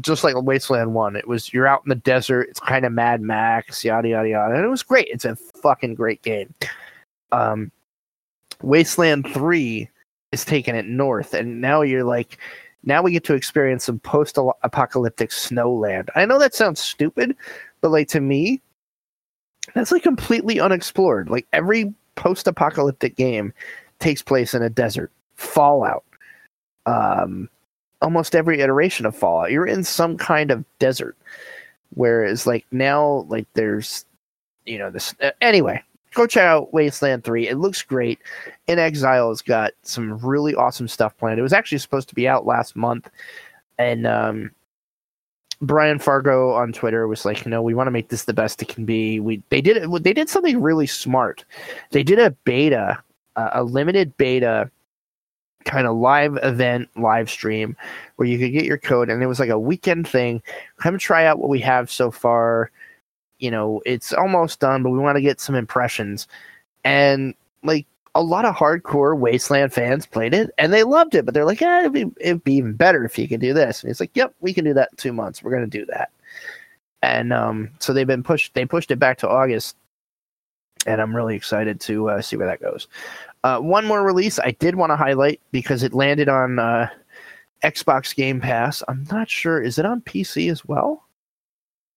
just 0.00 0.22
like 0.24 0.34
Wasteland 0.42 0.92
One. 0.92 1.16
It 1.16 1.26
was 1.26 1.52
you're 1.52 1.66
out 1.66 1.82
in 1.84 1.88
the 1.88 1.94
desert. 1.94 2.48
It's 2.50 2.60
kind 2.60 2.84
of 2.84 2.92
Mad 2.92 3.22
Max, 3.22 3.84
yada 3.84 4.08
yada 4.08 4.28
yada, 4.28 4.54
and 4.56 4.64
it 4.64 4.68
was 4.68 4.82
great. 4.82 5.08
It's 5.08 5.24
a 5.24 5.36
fucking 5.36 5.94
great 5.94 6.20
game. 6.22 6.52
Um, 7.32 7.70
Wasteland 8.64 9.28
Three 9.32 9.88
is 10.32 10.44
taking 10.44 10.74
it 10.74 10.86
north, 10.86 11.34
and 11.34 11.60
now 11.60 11.82
you're 11.82 12.04
like, 12.04 12.38
now 12.82 13.02
we 13.02 13.12
get 13.12 13.24
to 13.24 13.34
experience 13.34 13.84
some 13.84 13.98
post-apocalyptic 14.00 15.30
snowland. 15.30 16.08
I 16.14 16.26
know 16.26 16.38
that 16.38 16.54
sounds 16.54 16.80
stupid, 16.80 17.36
but 17.80 17.90
like 17.90 18.08
to 18.08 18.20
me, 18.20 18.60
that's 19.74 19.92
like 19.92 20.02
completely 20.02 20.60
unexplored. 20.60 21.30
Like 21.30 21.46
every 21.52 21.94
post-apocalyptic 22.16 23.16
game 23.16 23.52
takes 24.00 24.22
place 24.22 24.54
in 24.54 24.62
a 24.62 24.68
desert. 24.68 25.10
Fallout, 25.36 26.04
um, 26.86 27.48
almost 28.02 28.34
every 28.34 28.60
iteration 28.60 29.06
of 29.06 29.16
Fallout, 29.16 29.50
you're 29.50 29.66
in 29.66 29.82
some 29.82 30.16
kind 30.16 30.50
of 30.50 30.64
desert. 30.78 31.16
Whereas 31.94 32.46
like 32.46 32.66
now, 32.70 33.24
like 33.28 33.46
there's, 33.54 34.04
you 34.66 34.78
know, 34.78 34.90
this 34.90 35.14
uh, 35.22 35.30
anyway. 35.40 35.82
Go 36.14 36.26
check 36.26 36.44
out 36.44 36.72
Wasteland 36.72 37.24
3. 37.24 37.48
It 37.48 37.58
looks 37.58 37.82
great. 37.82 38.20
inXile 38.68 39.30
has 39.30 39.42
got 39.42 39.72
some 39.82 40.16
really 40.18 40.54
awesome 40.54 40.88
stuff 40.88 41.16
planned. 41.18 41.38
It 41.38 41.42
was 41.42 41.52
actually 41.52 41.78
supposed 41.78 42.08
to 42.08 42.14
be 42.14 42.28
out 42.28 42.46
last 42.46 42.76
month. 42.76 43.10
And 43.78 44.06
um, 44.06 44.52
Brian 45.60 45.98
Fargo 45.98 46.52
on 46.52 46.72
Twitter 46.72 47.08
was 47.08 47.24
like, 47.24 47.44
you 47.44 47.50
know, 47.50 47.62
we 47.62 47.74
want 47.74 47.88
to 47.88 47.92
make 47.92 48.08
this 48.08 48.24
the 48.24 48.32
best 48.32 48.62
it 48.62 48.68
can 48.68 48.84
be. 48.84 49.18
We 49.20 49.42
they 49.48 49.60
did. 49.60 49.90
They 50.02 50.12
did 50.12 50.28
something 50.28 50.60
really 50.62 50.86
smart. 50.86 51.44
They 51.90 52.02
did 52.02 52.18
a 52.18 52.30
beta, 52.30 53.02
uh, 53.36 53.50
a 53.52 53.64
limited 53.64 54.16
beta 54.16 54.70
kind 55.64 55.86
of 55.86 55.96
live 55.96 56.38
event 56.42 56.88
live 56.96 57.30
stream 57.30 57.76
where 58.16 58.28
you 58.28 58.38
could 58.38 58.52
get 58.52 58.64
your 58.64 58.78
code 58.78 59.08
and 59.08 59.22
it 59.22 59.26
was 59.26 59.40
like 59.40 59.48
a 59.48 59.58
weekend 59.58 60.06
thing 60.06 60.42
come 60.78 60.98
try 60.98 61.24
out 61.24 61.38
what 61.38 61.48
we 61.48 61.58
have 61.58 61.90
so 61.90 62.10
far 62.10 62.70
you 63.38 63.50
know 63.50 63.82
it's 63.84 64.12
almost 64.12 64.60
done 64.60 64.82
but 64.82 64.90
we 64.90 64.98
want 64.98 65.16
to 65.16 65.22
get 65.22 65.40
some 65.40 65.54
impressions 65.54 66.26
and 66.84 67.34
like 67.62 67.86
a 68.14 68.22
lot 68.22 68.44
of 68.44 68.54
hardcore 68.54 69.18
wasteland 69.18 69.72
fans 69.72 70.06
played 70.06 70.34
it 70.34 70.50
and 70.58 70.72
they 70.72 70.82
loved 70.82 71.14
it 71.14 71.24
but 71.24 71.34
they're 71.34 71.44
like 71.44 71.62
eh, 71.62 71.80
it'd, 71.80 71.92
be, 71.92 72.06
it'd 72.20 72.44
be 72.44 72.54
even 72.54 72.72
better 72.72 73.04
if 73.04 73.18
you 73.18 73.28
could 73.28 73.40
do 73.40 73.52
this 73.52 73.82
and 73.82 73.88
he's 73.88 74.00
like 74.00 74.10
yep 74.14 74.34
we 74.40 74.52
can 74.52 74.64
do 74.64 74.74
that 74.74 74.88
in 74.92 74.96
two 74.96 75.12
months 75.12 75.42
we're 75.42 75.50
going 75.50 75.68
to 75.68 75.78
do 75.78 75.86
that 75.86 76.10
and 77.02 77.32
um, 77.32 77.68
so 77.80 77.92
they've 77.92 78.06
been 78.06 78.22
pushed 78.22 78.54
they 78.54 78.64
pushed 78.64 78.90
it 78.90 78.98
back 78.98 79.18
to 79.18 79.28
august 79.28 79.76
and 80.86 81.00
i'm 81.00 81.14
really 81.14 81.34
excited 81.34 81.80
to 81.80 82.08
uh, 82.08 82.22
see 82.22 82.36
where 82.36 82.46
that 82.46 82.60
goes 82.60 82.88
uh, 83.44 83.58
one 83.58 83.84
more 83.84 84.02
release 84.02 84.38
I 84.38 84.52
did 84.52 84.74
want 84.74 84.90
to 84.90 84.96
highlight 84.96 85.38
because 85.52 85.82
it 85.82 85.92
landed 85.92 86.30
on 86.30 86.58
uh, 86.58 86.88
Xbox 87.62 88.14
Game 88.14 88.40
Pass. 88.40 88.82
I'm 88.88 89.06
not 89.12 89.28
sure. 89.28 89.62
Is 89.62 89.78
it 89.78 89.84
on 89.84 90.00
PC 90.00 90.50
as 90.50 90.64
well? 90.64 91.06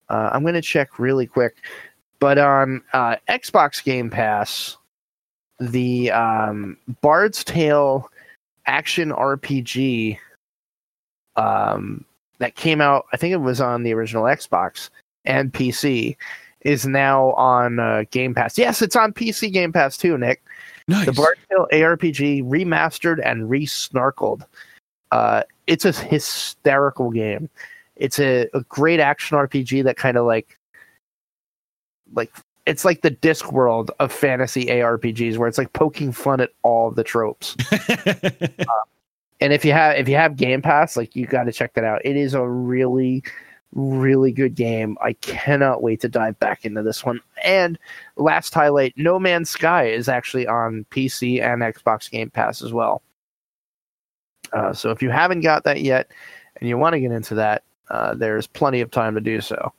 Uh, 0.09 0.29
I'm 0.31 0.41
going 0.41 0.53
to 0.53 0.61
check 0.61 0.99
really 0.99 1.27
quick. 1.27 1.57
But 2.19 2.37
on 2.37 2.81
uh, 2.93 3.17
Xbox 3.29 3.83
Game 3.83 4.09
Pass, 4.09 4.77
the 5.59 6.11
um, 6.11 6.77
Bard's 7.01 7.43
Tale 7.43 8.09
action 8.65 9.11
RPG 9.11 10.17
um, 11.35 12.03
that 12.39 12.55
came 12.55 12.81
out, 12.81 13.05
I 13.13 13.17
think 13.17 13.33
it 13.33 13.37
was 13.37 13.61
on 13.61 13.83
the 13.83 13.93
original 13.93 14.23
Xbox 14.23 14.89
and 15.25 15.53
PC, 15.53 16.15
is 16.61 16.85
now 16.85 17.31
on 17.33 17.79
uh, 17.79 18.03
Game 18.11 18.33
Pass. 18.33 18.57
Yes, 18.57 18.81
it's 18.81 18.95
on 18.95 19.13
PC 19.13 19.51
Game 19.51 19.71
Pass 19.71 19.97
too, 19.97 20.17
Nick. 20.17 20.41
Nice. 20.87 21.05
The 21.05 21.13
Bard's 21.13 21.41
Tale 21.49 21.67
ARPG 21.71 22.43
remastered 22.43 23.19
and 23.23 23.49
re-snarkled. 23.49 24.45
Uh, 25.11 25.43
it's 25.67 25.85
a 25.85 25.91
hysterical 25.91 27.11
game. 27.11 27.49
It's 27.99 28.19
a, 28.19 28.47
a 28.53 28.61
great 28.69 28.99
action 28.99 29.37
RPG 29.37 29.83
that 29.83 29.97
kind 29.97 30.17
of 30.17 30.25
like, 30.25 30.57
like 32.13 32.31
it's 32.65 32.85
like 32.85 33.01
the 33.01 33.11
Discworld 33.11 33.89
of 33.99 34.11
fantasy 34.11 34.65
ARPGs, 34.65 35.37
where 35.37 35.47
it's 35.47 35.57
like 35.57 35.73
poking 35.73 36.11
fun 36.11 36.41
at 36.41 36.51
all 36.63 36.91
the 36.91 37.03
tropes. 37.03 37.55
uh, 37.71 38.15
and 39.39 39.53
if 39.53 39.63
you 39.63 39.71
have 39.71 39.97
if 39.97 40.07
you 40.09 40.15
have 40.15 40.35
Game 40.35 40.61
Pass, 40.61 40.97
like 40.97 41.15
you 41.15 41.25
got 41.25 41.43
to 41.43 41.51
check 41.51 41.73
that 41.73 41.83
out. 41.83 42.01
It 42.05 42.17
is 42.17 42.33
a 42.33 42.47
really 42.47 43.23
really 43.73 44.31
good 44.31 44.55
game. 44.55 44.97
I 45.01 45.13
cannot 45.13 45.81
wait 45.81 46.01
to 46.01 46.09
dive 46.09 46.39
back 46.39 46.65
into 46.65 46.83
this 46.83 47.03
one. 47.05 47.19
And 47.43 47.77
last 48.15 48.53
highlight 48.53 48.93
No 48.97 49.19
Man's 49.19 49.49
Sky 49.49 49.87
is 49.87 50.09
actually 50.09 50.47
on 50.47 50.85
PC 50.91 51.41
and 51.41 51.61
Xbox 51.61 52.09
Game 52.09 52.29
Pass 52.29 52.61
as 52.61 52.73
well. 52.73 53.01
Uh, 54.53 54.73
so 54.73 54.91
if 54.91 55.01
you 55.01 55.09
haven't 55.09 55.41
got 55.41 55.63
that 55.65 55.81
yet 55.81 56.09
and 56.59 56.69
you 56.69 56.77
want 56.77 56.93
to 56.93 56.99
get 56.99 57.11
into 57.11 57.35
that, 57.35 57.63
uh, 57.89 58.13
there's 58.15 58.47
plenty 58.47 58.81
of 58.81 58.91
time 58.91 59.15
to 59.15 59.21
do 59.21 59.41
so. 59.41 59.73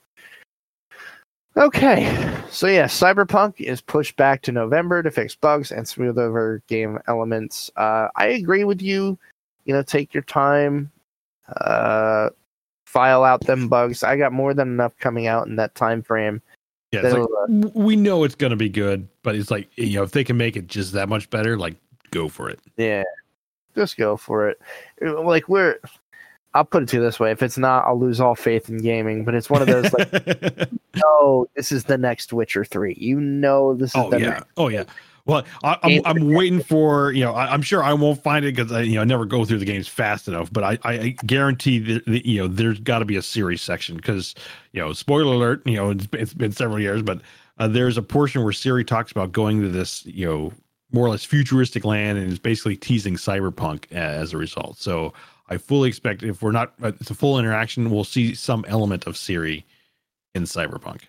Okay, 1.56 2.04
so 2.50 2.68
yeah, 2.68 2.84
Cyberpunk 2.84 3.60
is 3.60 3.80
pushed 3.80 4.16
back 4.16 4.42
to 4.42 4.52
November 4.52 5.02
to 5.02 5.10
fix 5.10 5.34
bugs 5.34 5.72
and 5.72 5.88
smooth 5.88 6.16
over 6.16 6.62
game 6.68 7.00
elements. 7.08 7.68
Uh, 7.76 8.08
I 8.14 8.28
agree 8.28 8.62
with 8.62 8.80
you. 8.80 9.18
You 9.64 9.74
know, 9.74 9.82
take 9.82 10.14
your 10.14 10.22
time. 10.22 10.92
Uh, 11.48 12.30
file 12.86 13.24
out 13.24 13.40
them 13.40 13.68
bugs. 13.68 14.04
I 14.04 14.16
got 14.16 14.32
more 14.32 14.54
than 14.54 14.68
enough 14.68 14.96
coming 14.98 15.26
out 15.26 15.48
in 15.48 15.56
that 15.56 15.74
time 15.74 16.02
frame. 16.02 16.40
Yeah, 16.92 17.02
like, 17.02 17.22
uh, 17.22 17.68
we 17.74 17.96
know 17.96 18.24
it's 18.24 18.34
going 18.34 18.50
to 18.50 18.56
be 18.56 18.70
good, 18.70 19.08
but 19.22 19.34
it's 19.34 19.50
like 19.50 19.68
you 19.76 19.96
know 19.96 20.04
if 20.04 20.12
they 20.12 20.24
can 20.24 20.36
make 20.36 20.56
it 20.56 20.68
just 20.68 20.92
that 20.92 21.08
much 21.08 21.28
better, 21.28 21.58
like 21.58 21.74
go 22.10 22.28
for 22.28 22.48
it. 22.48 22.60
Yeah, 22.76 23.02
just 23.74 23.96
go 23.96 24.16
for 24.16 24.48
it. 24.48 24.60
Like 25.02 25.48
we're, 25.48 25.80
I'll 26.58 26.64
put 26.64 26.82
it 26.82 26.88
to 26.90 26.96
you 26.96 27.02
this 27.02 27.20
way: 27.20 27.30
if 27.30 27.42
it's 27.42 27.56
not, 27.56 27.84
I'll 27.86 27.98
lose 27.98 28.20
all 28.20 28.34
faith 28.34 28.68
in 28.68 28.78
gaming. 28.78 29.24
But 29.24 29.34
it's 29.34 29.48
one 29.48 29.62
of 29.62 29.68
those 29.68 29.92
like, 29.92 30.12
no, 30.96 31.46
this 31.54 31.70
is 31.70 31.84
the 31.84 31.96
next 31.96 32.32
Witcher 32.32 32.64
three. 32.64 32.96
You 32.98 33.20
know, 33.20 33.74
this 33.74 33.90
is. 33.90 33.96
Oh 33.96 34.10
the 34.10 34.20
yeah. 34.20 34.28
Next- 34.30 34.46
oh 34.56 34.68
yeah. 34.68 34.84
Well, 35.24 35.44
I, 35.62 35.74
am 35.74 35.78
I'm, 35.82 36.02
I'm 36.06 36.32
waiting 36.32 36.62
for 36.62 37.12
you 37.12 37.22
know 37.22 37.32
I, 37.32 37.54
am 37.54 37.62
sure 37.62 37.82
I 37.82 37.92
won't 37.92 38.20
find 38.22 38.44
it 38.44 38.56
because 38.56 38.72
I 38.72 38.80
you 38.80 38.94
know 38.94 39.02
I 39.02 39.04
never 39.04 39.24
go 39.24 39.44
through 39.44 39.58
the 39.58 39.66
games 39.66 39.86
fast 39.86 40.26
enough. 40.26 40.52
But 40.52 40.64
I 40.64 40.78
I 40.82 41.08
guarantee 41.26 41.78
that 41.78 42.06
the, 42.06 42.26
you 42.26 42.40
know 42.40 42.48
there's 42.48 42.80
got 42.80 43.00
to 43.00 43.04
be 43.04 43.16
a 43.16 43.20
Ciri 43.20 43.58
section 43.58 43.96
because 43.96 44.34
you 44.72 44.80
know 44.80 44.92
spoiler 44.92 45.34
alert 45.34 45.64
you 45.64 45.76
know 45.76 45.90
it's, 45.90 46.08
it's 46.14 46.34
been 46.34 46.52
several 46.52 46.80
years 46.80 47.02
but 47.02 47.20
uh, 47.58 47.68
there's 47.68 47.98
a 47.98 48.02
portion 48.02 48.42
where 48.42 48.52
Ciri 48.52 48.86
talks 48.86 49.12
about 49.12 49.30
going 49.30 49.60
to 49.60 49.68
this 49.68 50.04
you 50.06 50.26
know 50.26 50.52
more 50.92 51.06
or 51.06 51.10
less 51.10 51.24
futuristic 51.24 51.84
land 51.84 52.18
and 52.18 52.32
is 52.32 52.38
basically 52.38 52.76
teasing 52.76 53.14
cyberpunk 53.14 53.90
as 53.92 54.32
a 54.32 54.38
result. 54.38 54.78
So 54.78 55.12
I 55.48 55.56
fully 55.56 55.88
expect 55.88 56.22
if 56.22 56.42
we're 56.42 56.52
not 56.52 56.74
uh, 56.82 56.92
it's 57.00 57.10
a 57.10 57.14
full 57.14 57.38
interaction, 57.38 57.90
we'll 57.90 58.04
see 58.04 58.34
some 58.34 58.64
element 58.68 59.06
of 59.06 59.14
Ciri 59.14 59.64
in 60.34 60.44
cyberpunk. 60.44 61.02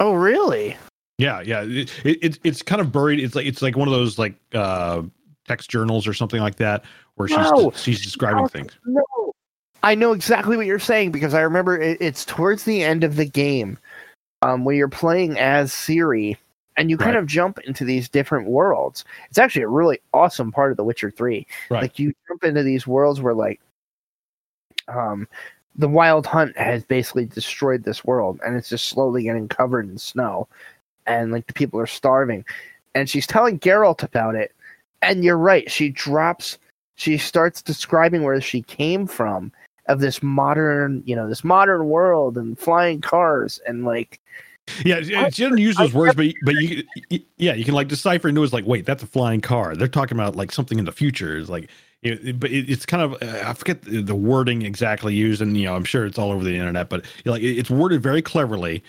Oh 0.00 0.14
really? 0.14 0.76
Yeah, 1.18 1.40
yeah. 1.42 1.62
It, 1.62 1.92
it, 2.04 2.38
it's 2.42 2.62
kind 2.62 2.80
of 2.80 2.90
buried. 2.90 3.20
It's 3.20 3.34
like 3.34 3.46
it's 3.46 3.62
like 3.62 3.76
one 3.76 3.88
of 3.88 3.94
those 3.94 4.18
like 4.18 4.34
uh 4.54 5.02
text 5.46 5.70
journals 5.70 6.06
or 6.06 6.14
something 6.14 6.40
like 6.40 6.56
that 6.56 6.84
where 7.16 7.28
she's 7.28 7.36
No. 7.36 7.72
she's 7.76 8.02
describing 8.02 8.48
things. 8.48 8.72
No, 8.86 9.04
I 9.82 9.94
know 9.94 10.12
exactly 10.12 10.56
what 10.56 10.66
you're 10.66 10.78
saying 10.78 11.12
because 11.12 11.34
I 11.34 11.40
remember 11.40 11.78
it, 11.78 11.98
it's 12.00 12.24
towards 12.24 12.64
the 12.64 12.82
end 12.82 13.04
of 13.04 13.16
the 13.16 13.24
game, 13.24 13.78
um, 14.42 14.64
where 14.64 14.74
you're 14.74 14.88
playing 14.88 15.38
as 15.38 15.72
Ciri, 15.72 16.36
and 16.76 16.90
you 16.90 16.96
kind 16.96 17.14
Right. 17.14 17.20
of 17.22 17.26
jump 17.26 17.58
into 17.60 17.84
these 17.84 18.08
different 18.08 18.48
worlds. 18.48 19.04
It's 19.28 19.38
actually 19.38 19.62
a 19.62 19.68
really 19.68 20.00
awesome 20.14 20.52
part 20.52 20.70
of 20.70 20.76
The 20.76 20.84
Witcher 20.84 21.10
Three. 21.10 21.46
Right. 21.70 21.82
Like 21.82 21.98
you 21.98 22.14
jump 22.28 22.44
into 22.44 22.62
these 22.62 22.86
worlds 22.86 23.20
where 23.20 23.34
like, 23.34 23.60
um, 24.88 25.28
the 25.76 25.88
Wild 25.88 26.26
Hunt 26.26 26.56
has 26.56 26.84
basically 26.84 27.24
destroyed 27.24 27.82
this 27.84 28.04
world, 28.04 28.40
and 28.44 28.56
it's 28.56 28.68
just 28.68 28.88
slowly 28.88 29.22
getting 29.24 29.48
covered 29.48 29.88
in 29.88 29.96
snow, 29.98 30.48
and 31.06 31.32
like 31.32 31.46
the 31.46 31.52
people 31.54 31.80
are 31.80 31.86
starving, 31.86 32.44
and 32.94 33.08
she's 33.08 33.26
telling 33.26 33.58
Geralt 33.58 34.02
about 34.02 34.34
it, 34.34 34.54
and 35.00 35.24
you're 35.24 35.38
right. 35.38 35.70
She 35.70 35.88
drops 35.88 36.58
she 36.96 37.16
starts 37.16 37.62
describing 37.62 38.22
where 38.22 38.40
she 38.40 38.62
came 38.62 39.06
from 39.06 39.50
of 39.86 40.00
this 40.00 40.22
modern 40.22 41.02
you 41.06 41.16
know 41.16 41.26
this 41.28 41.42
modern 41.42 41.88
world 41.88 42.36
and 42.36 42.58
flying 42.58 43.00
cars 43.00 43.58
and 43.66 43.84
like 43.84 44.20
Yeah, 44.84 45.02
she, 45.02 45.12
doesn't 45.12 45.58
use 45.58 45.76
those 45.76 45.92
words, 45.92 46.14
but 46.14 46.32
but 46.44 46.54
you 46.54 46.84
yeah 47.36 47.52
you 47.54 47.64
can 47.64 47.74
like 47.74 47.88
decipher 47.88 48.28
and 48.28 48.34
know 48.36 48.42
it's 48.44 48.52
like 48.52 48.64
wait 48.66 48.86
that's 48.86 49.02
a 49.02 49.06
flying 49.06 49.40
car. 49.40 49.74
They're 49.74 49.88
talking 49.88 50.16
about 50.16 50.36
like 50.36 50.52
something 50.52 50.78
in 50.78 50.84
the 50.84 50.92
future. 50.92 51.36
It's 51.36 51.50
like 51.50 51.68
it, 52.02 52.38
but 52.38 52.50
it, 52.50 52.70
it's 52.70 52.86
kind 52.86 53.02
of 53.02 53.14
uh, 53.22 53.42
I 53.48 53.52
forget 53.54 53.82
the, 53.82 54.02
the 54.02 54.14
wording 54.14 54.62
exactly 54.62 55.14
used, 55.14 55.42
and 55.42 55.56
you 55.56 55.64
know 55.64 55.74
I'm 55.74 55.84
sure 55.84 56.06
it's 56.06 56.18
all 56.18 56.30
over 56.30 56.44
the 56.44 56.54
internet, 56.56 56.88
but 56.88 57.04
like 57.24 57.42
it- 57.42 57.58
it's 57.58 57.70
worded 57.70 58.02
very 58.02 58.22
cleverly. 58.22 58.82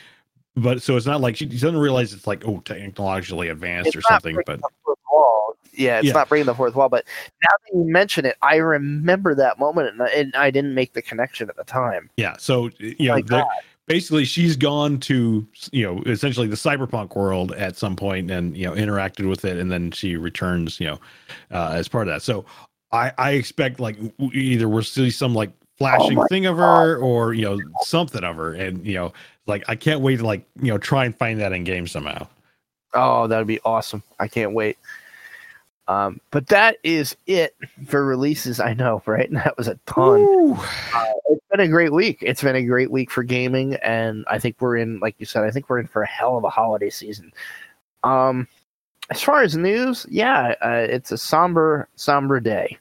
But 0.56 0.84
so 0.84 0.96
it's 0.96 1.08
not 1.08 1.22
like 1.22 1.36
she 1.38 1.48
doesn't 1.48 1.76
realize 1.78 2.14
it's 2.14 2.28
like 2.28 2.46
oh 2.48 2.60
technologically 2.66 3.50
advanced 3.50 3.96
or 3.96 4.02
something. 4.02 4.36
But 4.46 4.62
the 4.62 4.70
fourth 4.86 5.00
wall. 5.12 5.58
Yeah, 5.74 5.98
it's 5.98 6.08
Yeah. 6.08 6.14
not 6.14 6.30
breaking 6.30 6.46
the 6.46 6.54
fourth 6.54 6.76
wall. 6.76 6.88
But 6.90 7.06
now 7.42 7.50
that 7.50 7.76
you 7.78 7.84
mention 7.92 8.26
it, 8.28 8.38
I 8.44 8.58
remember 8.58 9.34
that 9.34 9.58
moment, 9.58 9.90
and 9.90 10.04
I, 10.04 10.08
and 10.10 10.36
I 10.36 10.52
didn't 10.52 10.76
make 10.76 10.94
the 10.94 11.02
connection 11.02 11.50
at 11.50 11.56
the 11.56 11.64
time. 11.64 12.12
Yeah, 12.18 12.36
so 12.38 12.70
you 12.78 13.08
know, 13.08 13.16
My 13.16 13.22
they're- 13.22 13.40
God. 13.40 13.48
Basically, 13.88 14.26
she's 14.26 14.56
gone 14.56 15.00
to 15.02 15.48
you 15.72 15.84
know 15.84 16.02
essentially 16.06 16.48
the 16.48 16.56
cyberpunk 16.56 17.16
world 17.16 17.52
at 17.54 17.78
some 17.78 17.96
point, 17.96 18.32
and 18.32 18.56
you 18.56 18.66
know 18.66 18.74
interacted 18.74 19.30
with 19.30 19.46
it, 19.46 19.58
and 19.58 19.72
then 19.72 19.92
she 19.92 20.16
returns, 20.16 20.80
you 20.80 20.88
know, 20.88 21.00
uh, 21.52 21.72
as 21.74 21.88
part 21.88 22.08
of 22.08 22.14
that. 22.14 22.22
So 22.22 22.46
I 22.92 23.12
I 23.18 23.32
expect 23.32 23.80
like 23.80 23.98
either 24.34 24.70
we'll 24.70 24.84
see 24.84 25.12
some 25.12 25.34
like 25.34 25.52
flashing 25.78 26.16
my 26.16 26.26
thing 26.28 26.46
of 26.46 26.58
her 26.58 26.98
or 26.98 27.34
you 27.34 27.44
know 27.44 27.60
something 27.82 28.24
of 28.24 28.36
her, 28.36 28.54
and 28.54 28.86
you 28.86 28.96
know, 28.96 29.14
like 29.48 29.64
I 29.68 29.76
can't 29.76 30.02
wait 30.02 30.18
to 30.18 30.26
like 30.26 30.46
you 30.62 30.72
know 30.72 30.78
try 30.78 31.06
and 31.06 31.16
find 31.16 31.40
that 31.40 31.54
in 31.54 31.64
game 31.64 31.88
somehow. 31.88 32.28
Oh, 32.94 33.28
that 33.28 33.38
would 33.38 33.48
be 33.48 33.60
awesome. 33.66 34.04
I 34.20 34.28
can't 34.28 34.54
wait. 34.54 34.78
Um, 35.88 36.22
but 36.32 36.48
that 36.48 36.78
is 36.84 37.16
it 37.28 37.56
for 37.86 38.06
releases. 38.06 38.60
I 38.60 38.74
know, 38.74 39.02
right? 39.08 39.32
That 39.32 39.58
was 39.58 39.68
a 39.68 39.80
ton. 39.86 40.20
Ooh. 40.22 40.58
It's 41.30 41.46
been 41.52 41.60
a 41.60 41.68
great 41.68 41.92
week. 41.92 42.20
It's 42.22 42.42
been 42.44 42.56
a 42.56 42.64
great 42.64 42.92
week 42.92 43.12
for 43.12 43.24
gaming, 43.24 43.76
and 43.76 44.26
I 44.28 44.40
think 44.40 44.58
we're 44.60 44.78
in, 44.78 45.00
like 45.00 45.16
you 45.20 45.26
said, 45.26 45.44
I 45.44 45.52
think 45.52 45.70
we're 45.70 45.80
in 45.80 45.88
for 45.88 46.04
a 46.04 46.08
hell 46.08 46.38
of 46.38 46.44
a 46.44 46.50
holiday 46.50 46.90
season. 46.90 47.32
Um, 48.04 48.48
as 49.10 49.22
far 49.22 49.42
as 49.42 49.56
news, 49.58 50.06
yeah, 50.10 50.56
uh, 50.62 50.86
it's 50.90 51.12
a 51.12 51.18
somber, 51.18 51.90
somber 51.96 52.40
day. 52.40 52.78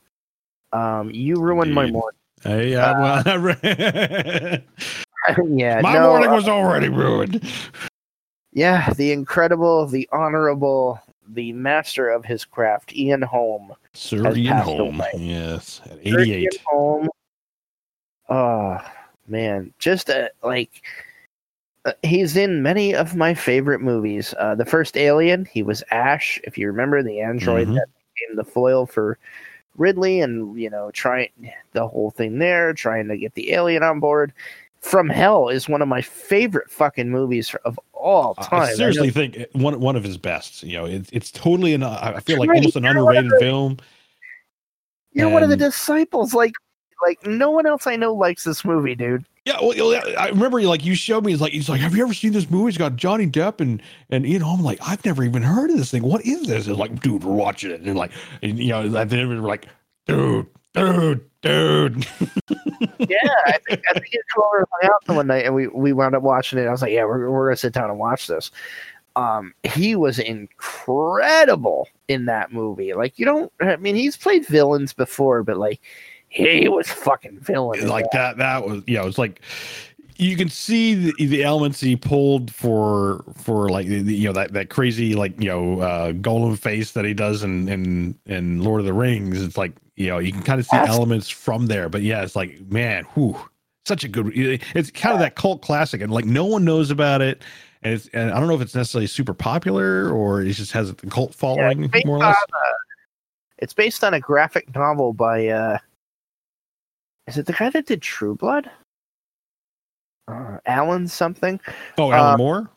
Um, 0.73 1.11
you 1.11 1.37
ruined 1.37 1.75
my 1.75 1.91
morning. 1.91 2.19
Uh, 2.45 2.57
yeah, 2.57 2.99
well, 2.99 3.57
yeah, 5.49 5.81
my 5.81 5.95
no, 5.95 6.09
morning 6.09 6.31
uh, 6.31 6.35
was 6.35 6.49
already 6.49 6.89
ruined. 6.89 7.43
yeah, 8.53 8.93
the 8.95 9.13
incredible, 9.13 9.87
the 9.87 10.09
honorable, 10.13 11.01
the 11.29 11.53
master 11.53 12.09
of 12.09 12.25
his 12.25 12.45
craft, 12.45 12.95
Ian 12.95 13.23
Holm. 13.23 13.73
Sir 13.95 14.35
Ian 14.35 14.57
Holm, 14.59 15.01
away. 15.01 15.11
yes, 15.17 15.81
at 15.85 15.91
Sir 16.07 16.21
88. 16.21 16.27
Ian 16.43 16.49
Holm. 16.67 17.09
Oh 18.29 18.79
man, 19.27 19.73
just 19.79 20.11
uh, 20.11 20.29
like 20.43 20.83
uh, 21.85 21.93
he's 22.03 22.37
in 22.37 22.63
many 22.63 22.95
of 22.95 23.17
my 23.17 23.35
favorite 23.35 23.81
movies. 23.81 24.35
Uh, 24.39 24.55
the 24.55 24.65
first 24.65 24.97
Alien, 24.97 25.45
he 25.53 25.63
was 25.63 25.83
Ash. 25.91 26.41
If 26.45 26.57
you 26.57 26.67
remember, 26.69 27.03
the 27.03 27.21
android 27.21 27.69
Mhm. 27.69 27.75
that 27.75 27.87
became 28.15 28.37
the 28.37 28.45
foil 28.45 28.87
for 28.87 29.19
Ridley, 29.77 30.21
and 30.21 30.59
you 30.59 30.71
know, 30.71 30.91
trying 30.93 31.31
the 31.73 31.87
whole 31.87 32.11
thing 32.11 32.39
there, 32.39 32.73
trying 32.73 33.09
to 33.09 33.17
get 33.17 33.35
the 33.35 33.53
alien 33.53 33.83
on 33.83 34.01
board. 34.01 34.33
From 34.83 35.09
Hell 35.09 35.49
is 35.49 35.69
one 35.69 35.81
of 35.81 35.89
my 35.89 36.03
favorite 36.03 36.71
fucking 36.71 37.09
movies 37.09 37.55
of 37.65 37.79
all 37.93 38.35
time. 38.35 38.63
I 38.63 38.73
seriously 38.75 39.11
think 39.11 39.39
one 39.53 39.79
one 39.81 39.97
of 39.97 40.05
his 40.05 40.19
best. 40.19 40.63
You 40.63 40.77
know, 40.77 40.85
it's 40.85 41.09
it's 41.13 41.31
totally 41.31 41.73
an 41.73 41.83
I 41.83 42.21
feel 42.21 42.39
like 42.39 42.51
Right, 42.51 42.57
almost 42.57 42.77
an 42.77 42.85
you 42.85 42.93
know 42.95 43.05
what 43.05 43.17
underrated 43.17 43.41
film. 43.41 43.79
you're 45.13 45.29
one 45.29 45.43
of 45.43 45.49
the 45.49 45.57
disciples. 45.57 46.35
Like, 46.35 46.53
like 47.07 47.25
no 47.27 47.51
one 47.51 47.65
else 47.67 47.87
I 47.87 47.97
know 47.97 48.13
likes 48.13 48.45
this 48.45 48.65
movie, 48.65 48.95
dude. 48.95 49.25
Yeah, 49.45 49.59
well, 49.61 50.01
I 50.19 50.29
remember 50.29 50.61
like 50.63 50.85
you 50.85 50.95
showed 50.95 51.25
me. 51.25 51.33
It's 51.33 51.41
like 51.41 51.53
he's 51.53 51.69
like, 51.69 51.81
have 51.81 51.97
you 51.97 52.05
ever 52.05 52.15
seen 52.15 52.33
this 52.33 52.49
movie? 52.51 52.69
It's 52.69 52.79
got 52.79 52.95
Johnny 52.97 53.27
Depp 53.27 53.61
and 53.61 53.83
and 54.11 54.25
Ian 54.27 54.43
Holm. 54.43 54.63
Like, 54.63 54.79
I've 54.83 55.05
never 55.05 55.25
even 55.25 55.43
heard 55.43 55.71
of 55.71 55.77
this 55.79 55.91
thing. 55.91 56.03
What 56.03 56.25
is 56.25 56.47
this? 56.47 56.69
It's 56.69 56.79
like, 56.79 57.01
dude, 57.01 57.25
we're 57.25 57.33
watching 57.35 57.71
it, 57.73 57.81
and 57.81 57.97
like, 57.97 58.13
and, 58.43 58.59
you 58.59 58.69
know, 58.69 58.97
at 58.97 59.11
the 59.11 59.17
end 59.17 59.29
we're 59.29 59.37
like, 59.41 59.67
dude, 60.07 60.47
dude, 60.75 61.25
dude. 61.43 62.07
yeah, 62.99 63.35
I 63.47 63.59
think 63.69 63.83
I 63.89 63.93
think 63.95 64.07
he 64.07 64.19
came 64.19 64.43
over 64.45 64.59
and 64.59 64.67
hung 64.71 64.91
out 64.91 65.17
one 65.17 65.27
night, 65.27 65.45
and 65.45 65.55
we 65.55 65.69
we 65.69 65.93
wound 65.93 66.15
up 66.15 66.23
watching 66.23 66.59
it. 66.59 66.67
I 66.67 66.71
was 66.71 66.83
like, 66.83 66.93
yeah, 66.93 67.05
we're 67.05 67.31
we're 67.31 67.49
gonna 67.49 67.57
sit 67.57 67.73
down 67.73 67.91
and 67.91 67.99
watch 67.99 68.27
this. 68.27 68.51
Um, 69.15 69.55
he 69.63 69.95
was 69.95 70.19
incredible 70.19 71.89
in 72.09 72.25
that 72.27 72.53
movie. 72.53 72.95
Like, 72.95 73.19
you 73.19 73.27
don't, 73.27 73.53
I 73.61 73.77
mean, 73.77 73.95
he's 73.95 74.17
played 74.17 74.47
villains 74.47 74.95
before, 74.95 75.43
but 75.43 75.59
like, 75.59 75.83
he 76.29 76.67
was 76.67 76.89
fucking 76.89 77.41
villain. 77.41 77.89
like 77.89 78.11
that. 78.13 78.39
that. 78.39 78.63
That 78.63 78.67
was 78.67 78.83
yeah. 78.87 79.03
It 79.03 79.05
was 79.05 79.19
like 79.19 79.43
you 80.17 80.37
can 80.37 80.49
see 80.49 80.95
the, 80.95 81.27
the 81.27 81.45
elements 81.45 81.81
he 81.81 81.97
pulled 81.97 82.53
for 82.53 83.25
for 83.35 83.69
like 83.69 83.87
you 83.87 84.25
know 84.25 84.33
that 84.33 84.53
that 84.53 84.71
crazy 84.71 85.15
like 85.15 85.39
you 85.41 85.49
know 85.49 85.81
uh 85.81 86.13
Gollum 86.13 86.59
face 86.59 86.93
that 86.93 87.05
he 87.05 87.15
does 87.15 87.43
in 87.43 87.69
in 87.69 88.19
in 88.27 88.63
Lord 88.63 88.81
of 88.81 88.87
the 88.87 88.93
Rings. 88.93 89.43
It's 89.43 89.57
like 89.57 89.73
you 89.97 90.09
know 90.09 90.19
you 90.19 90.33
can 90.33 90.43
kind 90.43 90.61
of 90.61 90.67
see 90.67 90.77
elements 90.77 91.29
from 91.29 91.67
there. 91.67 91.89
But 91.89 92.03
yeah, 92.03 92.23
it's 92.23 92.37
like 92.37 92.61
man, 92.71 93.05
whew, 93.15 93.39
such 93.85 94.05
a 94.05 94.09
good. 94.09 94.33
It's 94.35 94.91
kind 94.91 95.15
of 95.15 95.21
that 95.21 95.35
cult 95.35 95.63
classic, 95.63 96.01
and 96.01 96.13
like 96.13 96.25
no 96.25 96.45
one 96.45 96.65
knows 96.65 96.91
about 96.91 97.21
it. 97.21 97.43
And 97.83 97.95
it's 97.95 98.09
and 98.09 98.31
I 98.31 98.39
don't 98.39 98.49
know 98.49 98.55
if 98.55 98.61
it's 98.61 98.75
necessarily 98.75 99.09
super 99.09 99.35
popular 99.35 100.11
or 100.11 100.43
it 100.43 100.53
just 100.53 100.73
has 100.73 100.91
a 100.91 100.95
cult 100.95 101.35
following 101.35 101.89
based 101.89 102.07
more 102.07 102.17
or 102.17 102.23
on, 102.23 102.29
less. 102.29 102.37
uh, 102.53 102.73
it's 103.59 103.75
based 103.75 104.05
on 104.05 104.15
a 104.15 104.21
graphic 104.21 104.73
novel 104.75 105.13
by 105.13 105.49
uh 105.49 105.79
is 107.27 107.39
it 107.39 107.47
the 107.47 107.53
guy 107.53 107.71
that 107.71 107.87
did 107.87 108.03
True 108.03 108.35
Blood? 108.35 108.71
Uh, 110.29 110.59
Alan 110.67 111.09
something? 111.09 111.61
Oh, 111.99 112.13
Alan 112.13 112.35
uh, 112.35 112.37
Moore. 112.37 112.71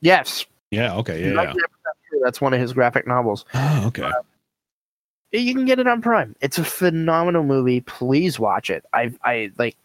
Yes. 0.00 0.46
Yeah. 0.70 0.96
Okay. 0.96 1.22
Yeah. 1.22 1.42
yeah. 1.42 1.52
That's 2.22 2.40
one 2.40 2.52
of 2.52 2.60
his 2.60 2.72
graphic 2.72 3.06
novels. 3.06 3.44
Oh, 3.54 3.84
okay. 3.86 4.10
You 5.32 5.54
can 5.54 5.64
get 5.64 5.78
it 5.78 5.86
on 5.86 6.02
Prime. 6.02 6.34
It's 6.40 6.58
a 6.58 6.64
phenomenal 6.64 7.44
movie. 7.44 7.80
Please 7.82 8.40
watch 8.40 8.68
it. 8.68 8.84
I 8.92 9.12
I 9.22 9.52
like 9.58 9.76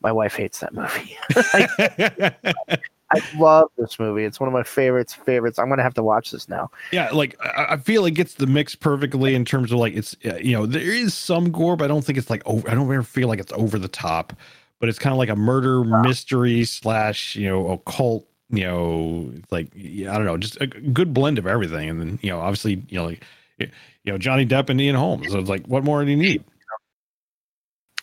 my 0.00 0.12
wife 0.12 0.36
hates 0.36 0.60
that 0.60 0.72
movie. 0.72 1.16
I 3.10 3.22
love 3.38 3.70
this 3.78 3.98
movie. 3.98 4.24
It's 4.24 4.38
one 4.38 4.48
of 4.48 4.52
my 4.52 4.62
favorites. 4.62 5.14
Favorites. 5.14 5.58
I'm 5.58 5.68
gonna 5.68 5.82
have 5.82 5.94
to 5.94 6.02
watch 6.02 6.30
this 6.30 6.48
now. 6.48 6.70
Yeah, 6.92 7.10
like 7.10 7.36
I, 7.42 7.66
I 7.70 7.76
feel 7.78 8.04
it 8.04 8.12
gets 8.12 8.34
the 8.34 8.46
mix 8.46 8.74
perfectly 8.74 9.34
in 9.34 9.44
terms 9.44 9.72
of 9.72 9.78
like 9.78 9.94
it's 9.94 10.14
uh, 10.24 10.36
you 10.36 10.52
know 10.52 10.66
there 10.66 10.82
is 10.82 11.14
some 11.14 11.50
gore, 11.50 11.76
but 11.76 11.86
I 11.86 11.88
don't 11.88 12.04
think 12.04 12.18
it's 12.18 12.30
like 12.30 12.42
over. 12.46 12.68
I 12.70 12.74
don't 12.74 12.84
ever 12.84 13.02
feel 13.02 13.28
like 13.28 13.40
it's 13.40 13.52
over 13.54 13.78
the 13.78 13.88
top, 13.88 14.34
but 14.80 14.88
it's 14.88 14.98
kind 14.98 15.12
of 15.12 15.18
like 15.18 15.28
a 15.28 15.36
murder 15.36 15.84
mystery 15.84 16.64
slash 16.64 17.36
you 17.36 17.48
know 17.48 17.68
occult. 17.70 18.26
You 18.50 18.64
know, 18.64 19.32
like 19.50 19.68
I 19.76 20.04
don't 20.04 20.24
know, 20.24 20.38
just 20.38 20.58
a 20.60 20.66
good 20.66 21.12
blend 21.12 21.38
of 21.38 21.46
everything, 21.46 21.90
and 21.90 22.00
then 22.00 22.18
you 22.22 22.30
know 22.30 22.40
obviously 22.40 22.82
you 22.88 22.98
know 22.98 23.06
like 23.06 23.22
you 23.58 23.68
know 24.06 24.18
Johnny 24.18 24.46
Depp 24.46 24.70
and 24.70 24.80
Ian 24.80 24.96
Holmes. 24.96 25.30
So 25.30 25.38
it's 25.38 25.50
like 25.50 25.66
what 25.66 25.84
more 25.84 26.02
do 26.04 26.10
you 26.10 26.16
need? 26.16 26.42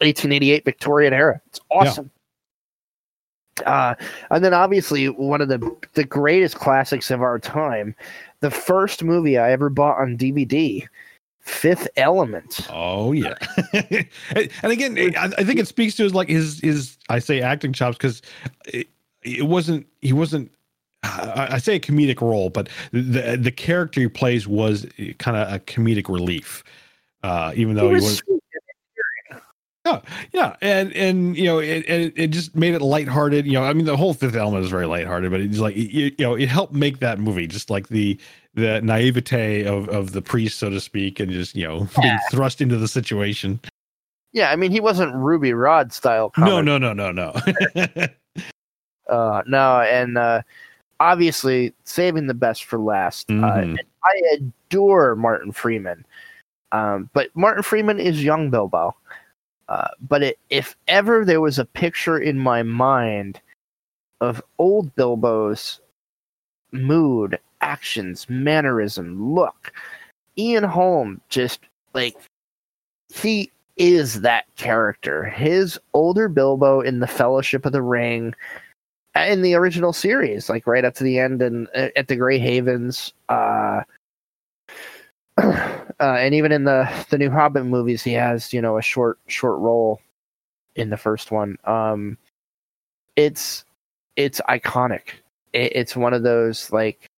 1888 0.01 0.65
Victorian 0.65 1.13
era. 1.13 1.41
It's 1.47 1.59
awesome. 1.71 2.11
Uh, 3.65 3.95
and 4.31 4.43
then 4.43 4.53
obviously 4.53 5.07
one 5.07 5.39
of 5.41 5.47
the 5.47 5.75
the 5.93 6.03
greatest 6.03 6.55
classics 6.55 7.09
of 7.09 7.21
our 7.21 7.39
time, 7.39 7.95
the 8.41 8.51
first 8.51 9.03
movie 9.03 9.37
I 9.37 9.51
ever 9.51 9.69
bought 9.69 9.97
on 9.97 10.17
DVD, 10.17 10.85
Fifth 11.45 11.87
Element. 11.95 12.67
Oh 12.71 13.11
yeah, 13.11 13.35
and 13.73 14.71
again, 14.71 14.97
I, 15.15 15.31
I 15.37 15.43
think 15.43 15.59
it 15.59 15.67
speaks 15.67 15.95
to 15.95 16.03
his 16.03 16.13
like 16.13 16.27
his 16.27 16.59
his 16.59 16.97
I 17.07 17.19
say 17.19 17.39
acting 17.41 17.71
chops 17.71 17.97
because 17.97 18.23
it, 18.65 18.87
it 19.21 19.43
wasn't 19.43 19.85
he 20.01 20.11
wasn't. 20.11 20.51
I, 21.03 21.49
I 21.51 21.57
say 21.59 21.75
a 21.75 21.79
comedic 21.79 22.19
role, 22.19 22.49
but 22.49 22.67
the 22.91 23.37
the 23.39 23.51
character 23.51 24.01
he 24.01 24.07
plays 24.07 24.47
was 24.47 24.87
kind 25.19 25.37
of 25.37 25.53
a 25.53 25.59
comedic 25.59 26.09
relief, 26.09 26.63
uh, 27.21 27.53
even 27.55 27.75
though 27.75 27.89
He 27.89 27.89
he 27.89 27.93
was 27.95 28.23
was 28.27 28.41
sweet. 29.85 30.01
yeah, 30.33 30.55
and 30.61 30.91
and 30.93 31.37
you 31.37 31.45
know 31.45 31.59
it, 31.59 31.87
it 31.89 32.13
it 32.15 32.27
just 32.27 32.55
made 32.55 32.73
it 32.73 32.81
lighthearted. 32.81 33.45
You 33.45 33.53
know, 33.53 33.63
I 33.63 33.73
mean 33.73 33.85
the 33.85 33.97
whole 33.97 34.13
Fifth 34.13 34.35
Element 34.35 34.63
is 34.65 34.71
very 34.71 34.85
lighthearted, 34.85 35.31
but 35.31 35.41
it's 35.41 35.59
like 35.59 35.75
you, 35.75 35.83
you 35.87 36.15
know 36.19 36.35
it 36.35 36.49
helped 36.49 36.73
make 36.73 36.99
that 36.99 37.19
movie 37.19 37.47
just 37.47 37.69
like 37.69 37.87
the 37.89 38.19
the 38.53 38.81
naivete 38.81 39.65
of 39.65 39.87
of 39.89 40.11
the 40.13 40.21
priest, 40.21 40.59
so 40.59 40.69
to 40.69 40.79
speak, 40.79 41.19
and 41.19 41.31
just 41.31 41.55
you 41.55 41.67
know 41.67 41.87
being 42.01 42.17
thrust 42.31 42.61
into 42.61 42.77
the 42.77 42.87
situation. 42.87 43.59
Yeah, 44.31 44.51
I 44.51 44.55
mean 44.55 44.71
he 44.71 44.79
wasn't 44.79 45.13
Ruby 45.15 45.53
Rhod 45.53 45.93
style. 45.93 46.33
No, 46.37 46.61
comic. 46.61 46.65
no, 46.65 46.77
no, 46.77 46.93
no, 46.93 47.11
no. 47.11 47.33
Uh, 49.07 49.43
no, 49.45 49.81
and 49.81 50.17
uh, 50.17 50.41
obviously 50.99 51.71
saving 51.83 52.25
the 52.25 52.33
best 52.33 52.63
for 52.63 52.79
last. 52.79 53.29
Uh, 53.29 53.33
Mhm. 53.33 53.77
I 54.03 54.21
adore 54.33 55.15
Martin 55.15 55.51
Freeman, 55.51 56.03
um, 56.71 57.09
but 57.13 57.29
Martin 57.35 57.61
Freeman 57.61 57.99
is 57.99 58.23
young 58.23 58.49
Bilbo. 58.49 58.95
Uh, 59.67 59.87
but 60.07 60.23
it, 60.23 60.39
if 60.49 60.75
ever 60.87 61.25
there 61.25 61.41
was 61.41 61.57
a 61.57 61.65
picture 61.65 62.19
in 62.19 62.37
my 62.37 62.63
mind 62.63 63.39
of 64.21 64.41
old 64.59 64.93
Bilbo's 64.95 65.79
mood, 66.71 67.39
actions, 67.61 68.27
mannerism, 68.29 69.33
look, 69.33 69.73
Ian 70.37 70.63
Holm 70.63 71.21
just 71.29 71.61
like 71.93 72.15
he 73.13 73.51
is 73.77 74.21
that 74.21 74.45
character. 74.55 75.25
His 75.25 75.79
older 75.93 76.29
Bilbo 76.29 76.81
in 76.81 76.99
the 76.99 77.07
Fellowship 77.07 77.65
of 77.65 77.71
the 77.71 77.81
Ring, 77.81 78.33
in 79.15 79.41
the 79.41 79.55
original 79.55 79.93
series, 79.93 80.49
like 80.49 80.67
right 80.67 80.85
up 80.85 80.93
to 80.95 81.03
the 81.03 81.19
end 81.19 81.41
and 81.41 81.67
uh, 81.75 81.89
at 81.95 82.07
the 82.07 82.15
Grey 82.15 82.37
Havens, 82.37 83.13
uh, 83.29 83.81
uh, 85.99 86.17
and 86.19 86.33
even 86.33 86.51
in 86.51 86.63
the 86.63 86.89
the 87.09 87.17
new 87.17 87.29
Hobbit 87.29 87.65
movies, 87.65 88.03
he 88.03 88.13
has 88.13 88.53
you 88.53 88.61
know 88.61 88.77
a 88.77 88.81
short 88.81 89.19
short 89.27 89.59
role 89.59 90.01
in 90.75 90.89
the 90.89 90.97
first 90.97 91.31
one. 91.31 91.57
Um, 91.65 92.17
it's 93.15 93.65
it's 94.15 94.41
iconic. 94.49 95.01
It, 95.53 95.71
it's 95.75 95.95
one 95.95 96.13
of 96.13 96.23
those 96.23 96.71
like 96.71 97.09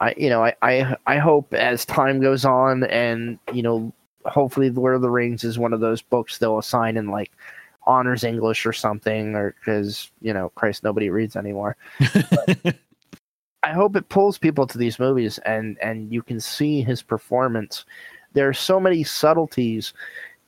I 0.00 0.14
you 0.16 0.28
know 0.28 0.44
I, 0.44 0.54
I 0.62 0.96
I 1.06 1.18
hope 1.18 1.54
as 1.54 1.84
time 1.84 2.20
goes 2.20 2.44
on 2.44 2.84
and 2.84 3.38
you 3.52 3.62
know 3.62 3.92
hopefully 4.24 4.70
Lord 4.70 4.94
of 4.94 5.02
the 5.02 5.10
Rings 5.10 5.44
is 5.44 5.58
one 5.58 5.72
of 5.72 5.80
those 5.80 6.02
books 6.02 6.38
they'll 6.38 6.58
assign 6.58 6.96
in 6.96 7.08
like 7.08 7.32
honors 7.86 8.24
English 8.24 8.66
or 8.66 8.72
something 8.72 9.34
or 9.34 9.54
because 9.58 10.10
you 10.20 10.32
know 10.34 10.50
Christ 10.50 10.84
nobody 10.84 11.10
reads 11.10 11.36
anymore. 11.36 11.76
I 13.62 13.72
hope 13.72 13.96
it 13.96 14.08
pulls 14.08 14.38
people 14.38 14.66
to 14.66 14.78
these 14.78 14.98
movies 14.98 15.38
and 15.38 15.78
and 15.80 16.12
you 16.12 16.22
can 16.22 16.40
see 16.40 16.82
his 16.82 17.02
performance. 17.02 17.84
There 18.32 18.48
are 18.48 18.54
so 18.54 18.78
many 18.78 19.04
subtleties 19.04 19.92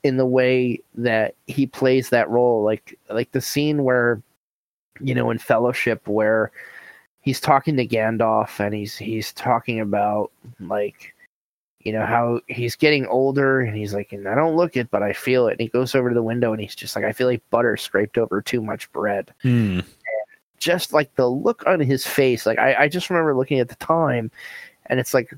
in 0.03 0.17
the 0.17 0.27
way 0.27 0.81
that 0.95 1.35
he 1.47 1.67
plays 1.67 2.09
that 2.09 2.29
role 2.31 2.63
like 2.63 2.99
like 3.11 3.31
the 3.33 3.41
scene 3.41 3.85
where 3.85 4.23
you 5.01 5.15
know 5.15 5.31
in 5.31 5.39
fellowship 5.39 6.07
where 6.09 6.53
he's 7.21 7.41
talking 7.41 7.77
to 7.77 7.87
Gandalf 7.87 8.61
and 8.61 8.75
he's 8.75 8.97
he's 8.97 9.33
talking 9.33 9.81
about 9.81 10.31
like 10.59 11.15
you 11.81 11.93
know 11.93 12.05
how 12.05 12.41
he's 12.47 12.77
getting 12.77 13.07
older 13.07 13.61
and 13.61 13.77
he's 13.77 13.95
like 13.95 14.13
and 14.13 14.29
I 14.29 14.35
don't 14.35 14.57
look 14.57 14.77
it 14.77 14.91
but 14.91 15.03
I 15.03 15.13
feel 15.13 15.49
it 15.49 15.53
and 15.53 15.61
he 15.61 15.69
goes 15.69 15.95
over 15.95 16.09
to 16.09 16.15
the 16.15 16.23
window 16.23 16.53
and 16.53 16.61
he's 16.61 16.75
just 16.75 16.95
like 16.97 17.05
I 17.05 17.13
feel 17.13 17.27
like 17.27 17.43
butter 17.51 17.77
scraped 17.77 18.19
over 18.19 18.41
too 18.41 18.63
much 18.63 18.91
bread 18.93 19.33
Hmm. 19.43 19.81
Just 20.61 20.93
like 20.93 21.15
the 21.17 21.29
look 21.29 21.67
on 21.67 21.81
his 21.81 22.07
face 22.07 22.47
like 22.47 22.59
I, 22.59 22.75
I 22.85 22.89
just 22.89 23.11
remember 23.11 23.37
looking 23.37 23.59
at 23.59 23.69
the 23.69 23.77
time 23.77 24.31
and 24.87 25.01
it's 25.01 25.15
like 25.15 25.35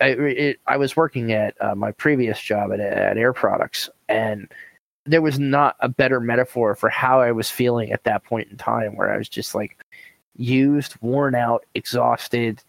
I, 0.00 0.08
it, 0.08 0.60
I 0.66 0.76
was 0.76 0.96
working 0.96 1.32
at 1.32 1.54
uh, 1.60 1.74
my 1.74 1.92
previous 1.92 2.40
job 2.40 2.72
at, 2.72 2.80
at 2.80 3.16
Air 3.16 3.32
Products 3.32 3.88
and 4.08 4.48
there 5.06 5.22
was 5.22 5.38
not 5.38 5.76
a 5.80 5.88
better 5.88 6.20
metaphor 6.20 6.74
for 6.74 6.88
how 6.88 7.20
I 7.20 7.32
was 7.32 7.50
feeling 7.50 7.92
at 7.92 8.04
that 8.04 8.24
point 8.24 8.50
in 8.50 8.56
time 8.56 8.96
where 8.96 9.12
I 9.12 9.16
was 9.16 9.28
just 9.28 9.54
like 9.54 9.84
used, 10.36 10.94
worn 11.00 11.34
out, 11.34 11.64
exhausted, 11.74 12.62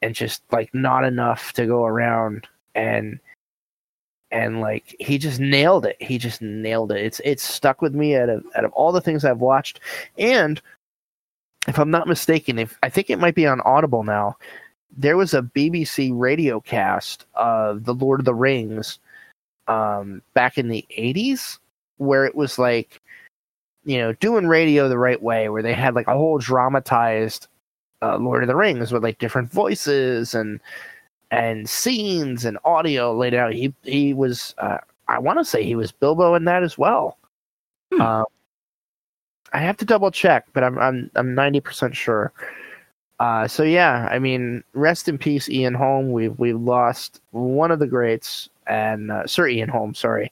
and 0.00 0.14
just 0.14 0.42
like 0.52 0.72
not 0.74 1.04
enough 1.04 1.52
to 1.54 1.66
go 1.66 1.84
around 1.84 2.46
and 2.74 3.18
and 4.30 4.60
like 4.60 4.96
he 4.98 5.18
just 5.18 5.40
nailed 5.40 5.86
it. 5.86 5.96
He 6.00 6.18
just 6.18 6.40
nailed 6.42 6.92
it. 6.92 7.04
It's 7.04 7.20
it's 7.24 7.42
stuck 7.42 7.82
with 7.82 7.94
me 7.94 8.16
out 8.16 8.28
of 8.28 8.44
out 8.56 8.64
of 8.64 8.72
all 8.72 8.92
the 8.92 9.00
things 9.00 9.24
I've 9.24 9.40
watched. 9.40 9.80
And 10.18 10.60
if 11.68 11.78
I'm 11.78 11.90
not 11.90 12.08
mistaken, 12.08 12.58
if 12.58 12.78
I 12.82 12.88
think 12.88 13.10
it 13.10 13.18
might 13.18 13.34
be 13.34 13.46
on 13.46 13.60
Audible 13.62 14.04
now, 14.04 14.36
there 14.96 15.16
was 15.16 15.34
a 15.34 15.42
BBC 15.42 16.12
radio 16.14 16.60
cast 16.60 17.26
of 17.34 17.84
The 17.84 17.94
Lord 17.94 18.20
of 18.20 18.26
the 18.26 18.34
Rings 18.34 18.98
um 19.66 20.20
back 20.34 20.58
in 20.58 20.68
the 20.68 20.84
80s 20.98 21.58
where 21.96 22.26
it 22.26 22.34
was 22.34 22.58
like 22.58 23.00
you 23.84 23.96
know 23.96 24.12
doing 24.12 24.46
radio 24.46 24.90
the 24.90 24.98
right 24.98 25.22
way 25.22 25.48
where 25.48 25.62
they 25.62 25.72
had 25.72 25.94
like 25.94 26.06
a 26.06 26.12
whole 26.12 26.36
dramatized 26.36 27.46
uh, 28.02 28.18
Lord 28.18 28.42
of 28.42 28.48
the 28.48 28.56
Rings 28.56 28.92
with 28.92 29.02
like 29.02 29.18
different 29.18 29.50
voices 29.50 30.34
and 30.34 30.60
and 31.30 31.68
scenes 31.68 32.44
and 32.44 32.58
audio 32.64 33.16
laid 33.16 33.34
out. 33.34 33.52
He 33.52 33.74
he 33.82 34.14
was 34.14 34.54
uh, 34.58 34.78
I 35.08 35.18
want 35.18 35.38
to 35.38 35.44
say 35.44 35.64
he 35.64 35.76
was 35.76 35.92
Bilbo 35.92 36.34
in 36.34 36.44
that 36.44 36.62
as 36.62 36.76
well. 36.76 37.18
Hmm. 37.92 38.00
Um, 38.00 38.24
I 39.54 39.58
have 39.58 39.76
to 39.78 39.84
double 39.84 40.10
check, 40.10 40.46
but 40.52 40.62
I'm 40.64 40.78
I'm 40.78 41.10
I'm 41.14 41.34
ninety 41.34 41.60
percent 41.60 41.96
sure. 41.96 42.32
Uh, 43.20 43.46
so 43.46 43.62
yeah, 43.62 44.08
I 44.10 44.18
mean, 44.18 44.62
rest 44.74 45.08
in 45.08 45.16
peace, 45.16 45.48
Ian 45.48 45.74
Holm. 45.74 46.12
We've 46.12 46.36
we've 46.38 46.60
lost 46.60 47.20
one 47.30 47.70
of 47.70 47.78
the 47.78 47.86
greats, 47.86 48.48
and 48.66 49.10
uh, 49.12 49.26
Sir 49.26 49.46
Ian 49.48 49.68
Holm, 49.68 49.94
sorry, 49.94 50.30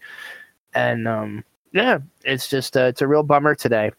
and 0.75 1.07
um, 1.07 1.45
yeah, 1.73 1.99
it's 2.25 2.49
just 2.49 2.77
uh, 2.77 2.83
it's 2.87 3.01
a 3.01 3.07
real 3.07 3.23
bummer 3.23 3.55
today. 3.55 3.93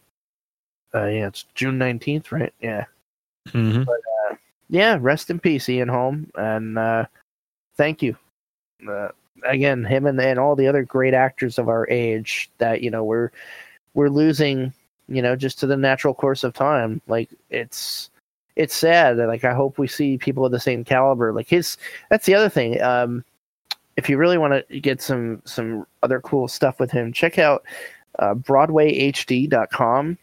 Uh, 0.94 1.06
yeah, 1.06 1.26
it's 1.26 1.46
June 1.54 1.78
nineteenth, 1.78 2.30
right? 2.30 2.52
Yeah, 2.60 2.84
Mhm. 3.48 3.86
yeah. 4.68 4.98
Rest 5.00 5.30
in 5.30 5.40
peace, 5.40 5.68
Ian 5.68 5.88
Holm, 5.88 6.30
and 6.36 6.78
uh, 6.78 7.06
thank 7.76 8.02
you. 8.02 8.16
Uh, 8.86 9.08
again, 9.46 9.82
him 9.84 10.04
and, 10.06 10.20
and 10.20 10.38
all 10.38 10.54
the 10.54 10.68
other 10.68 10.82
great 10.84 11.14
actors 11.14 11.58
of 11.58 11.68
our 11.68 11.88
age 11.88 12.50
that 12.58 12.82
you 12.82 12.90
know 12.90 13.02
we're 13.02 13.30
we're 13.94 14.10
losing, 14.10 14.72
you 15.08 15.22
know, 15.22 15.36
just 15.36 15.58
to 15.60 15.66
the 15.66 15.76
natural 15.76 16.14
course 16.14 16.44
of 16.44 16.54
time. 16.54 17.00
Like 17.06 17.30
it's 17.50 18.10
it's 18.56 18.74
sad 18.74 19.16
like 19.18 19.44
I 19.44 19.52
hope 19.52 19.78
we 19.78 19.88
see 19.88 20.16
people 20.16 20.44
of 20.44 20.52
the 20.52 20.60
same 20.60 20.84
caliber. 20.84 21.32
Like 21.32 21.48
his 21.48 21.76
that's 22.10 22.26
the 22.26 22.34
other 22.34 22.48
thing. 22.48 22.80
Um, 22.82 23.24
if 23.96 24.08
you 24.08 24.16
really 24.16 24.38
want 24.38 24.68
to 24.68 24.80
get 24.80 25.00
some 25.00 25.42
some 25.44 25.86
other 26.02 26.20
cool 26.20 26.48
stuff 26.48 26.80
with 26.80 26.90
him, 26.90 27.12
check 27.12 27.38
out 27.38 27.64
uh, 28.18 28.34
BroadwayHD.com. 28.34 30.18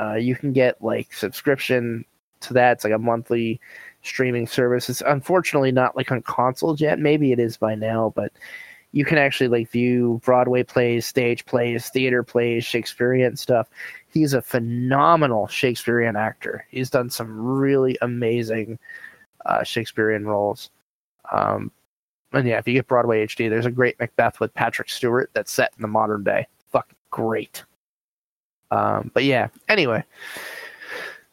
Uh, 0.00 0.14
you 0.14 0.34
can 0.34 0.52
get 0.52 0.82
like 0.82 1.12
subscription 1.12 2.04
to 2.40 2.54
that. 2.54 2.72
It's 2.72 2.84
like 2.84 2.92
a 2.92 2.98
monthly 2.98 3.60
streaming 4.02 4.46
service. 4.46 4.88
It's 4.88 5.02
unfortunately 5.02 5.72
not 5.72 5.96
like 5.96 6.10
on 6.10 6.22
consoles 6.22 6.80
yet. 6.80 6.98
Maybe 6.98 7.32
it 7.32 7.38
is 7.38 7.56
by 7.56 7.74
now, 7.74 8.12
but 8.16 8.32
you 8.92 9.04
can 9.04 9.18
actually 9.18 9.48
like 9.48 9.70
view 9.70 10.20
Broadway 10.24 10.62
plays, 10.62 11.06
stage 11.06 11.44
plays, 11.46 11.88
theater 11.88 12.22
plays, 12.22 12.64
Shakespearean 12.64 13.36
stuff. 13.36 13.68
He's 14.12 14.34
a 14.34 14.42
phenomenal 14.42 15.46
Shakespearean 15.46 16.16
actor. 16.16 16.66
He's 16.70 16.90
done 16.90 17.10
some 17.10 17.30
really 17.34 17.96
amazing 18.02 18.78
uh, 19.46 19.62
Shakespearean 19.62 20.26
roles. 20.26 20.70
Um, 21.30 21.72
and 22.32 22.46
yeah, 22.46 22.58
if 22.58 22.66
you 22.66 22.74
get 22.74 22.86
Broadway 22.86 23.26
HD, 23.26 23.48
there's 23.48 23.66
a 23.66 23.70
great 23.70 23.98
Macbeth 23.98 24.40
with 24.40 24.54
Patrick 24.54 24.88
Stewart 24.88 25.30
that's 25.32 25.52
set 25.52 25.72
in 25.76 25.82
the 25.82 25.88
modern 25.88 26.24
day. 26.24 26.46
Fucking 26.70 26.96
great. 27.10 27.64
Um, 28.70 29.10
but 29.12 29.24
yeah, 29.24 29.48
anyway, 29.68 30.02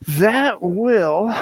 that 0.07 0.61
will 0.61 1.33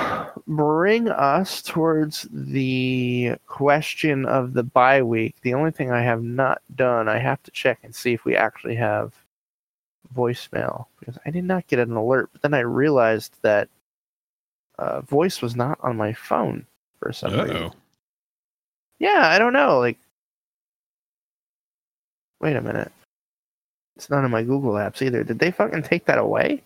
bring 0.47 1.09
us 1.09 1.61
towards 1.61 2.27
the 2.31 3.35
question 3.47 4.25
of 4.25 4.53
the 4.53 4.63
bye 4.63 5.01
week. 5.01 5.35
The 5.41 5.53
only 5.53 5.71
thing 5.71 5.91
I 5.91 6.01
have 6.01 6.23
not 6.23 6.61
done, 6.75 7.07
I 7.07 7.17
have 7.19 7.41
to 7.43 7.51
check 7.51 7.79
and 7.83 7.93
see 7.93 8.13
if 8.13 8.25
we 8.25 8.35
actually 8.35 8.75
have 8.75 9.13
voicemail 10.15 10.85
because 10.99 11.17
I 11.25 11.31
did 11.31 11.43
not 11.43 11.67
get 11.67 11.79
an 11.79 11.91
alert. 11.95 12.29
But 12.33 12.41
then 12.41 12.53
I 12.53 12.59
realized 12.59 13.35
that 13.41 13.69
uh, 14.79 15.01
voice 15.01 15.41
was 15.41 15.55
not 15.55 15.79
on 15.81 15.97
my 15.97 16.13
phone 16.13 16.65
for 16.99 17.11
some 17.11 17.31
reason. 17.33 17.55
Uh-oh. 17.57 17.71
Yeah, 18.99 19.21
I 19.27 19.37
don't 19.39 19.53
know. 19.53 19.79
Like, 19.79 19.97
wait 22.39 22.55
a 22.55 22.61
minute. 22.61 22.91
It's 23.95 24.09
not 24.09 24.23
in 24.23 24.31
my 24.31 24.43
Google 24.43 24.73
apps 24.73 25.01
either. 25.01 25.23
Did 25.23 25.39
they 25.39 25.51
fucking 25.51 25.83
take 25.83 26.05
that 26.05 26.17
away? 26.19 26.63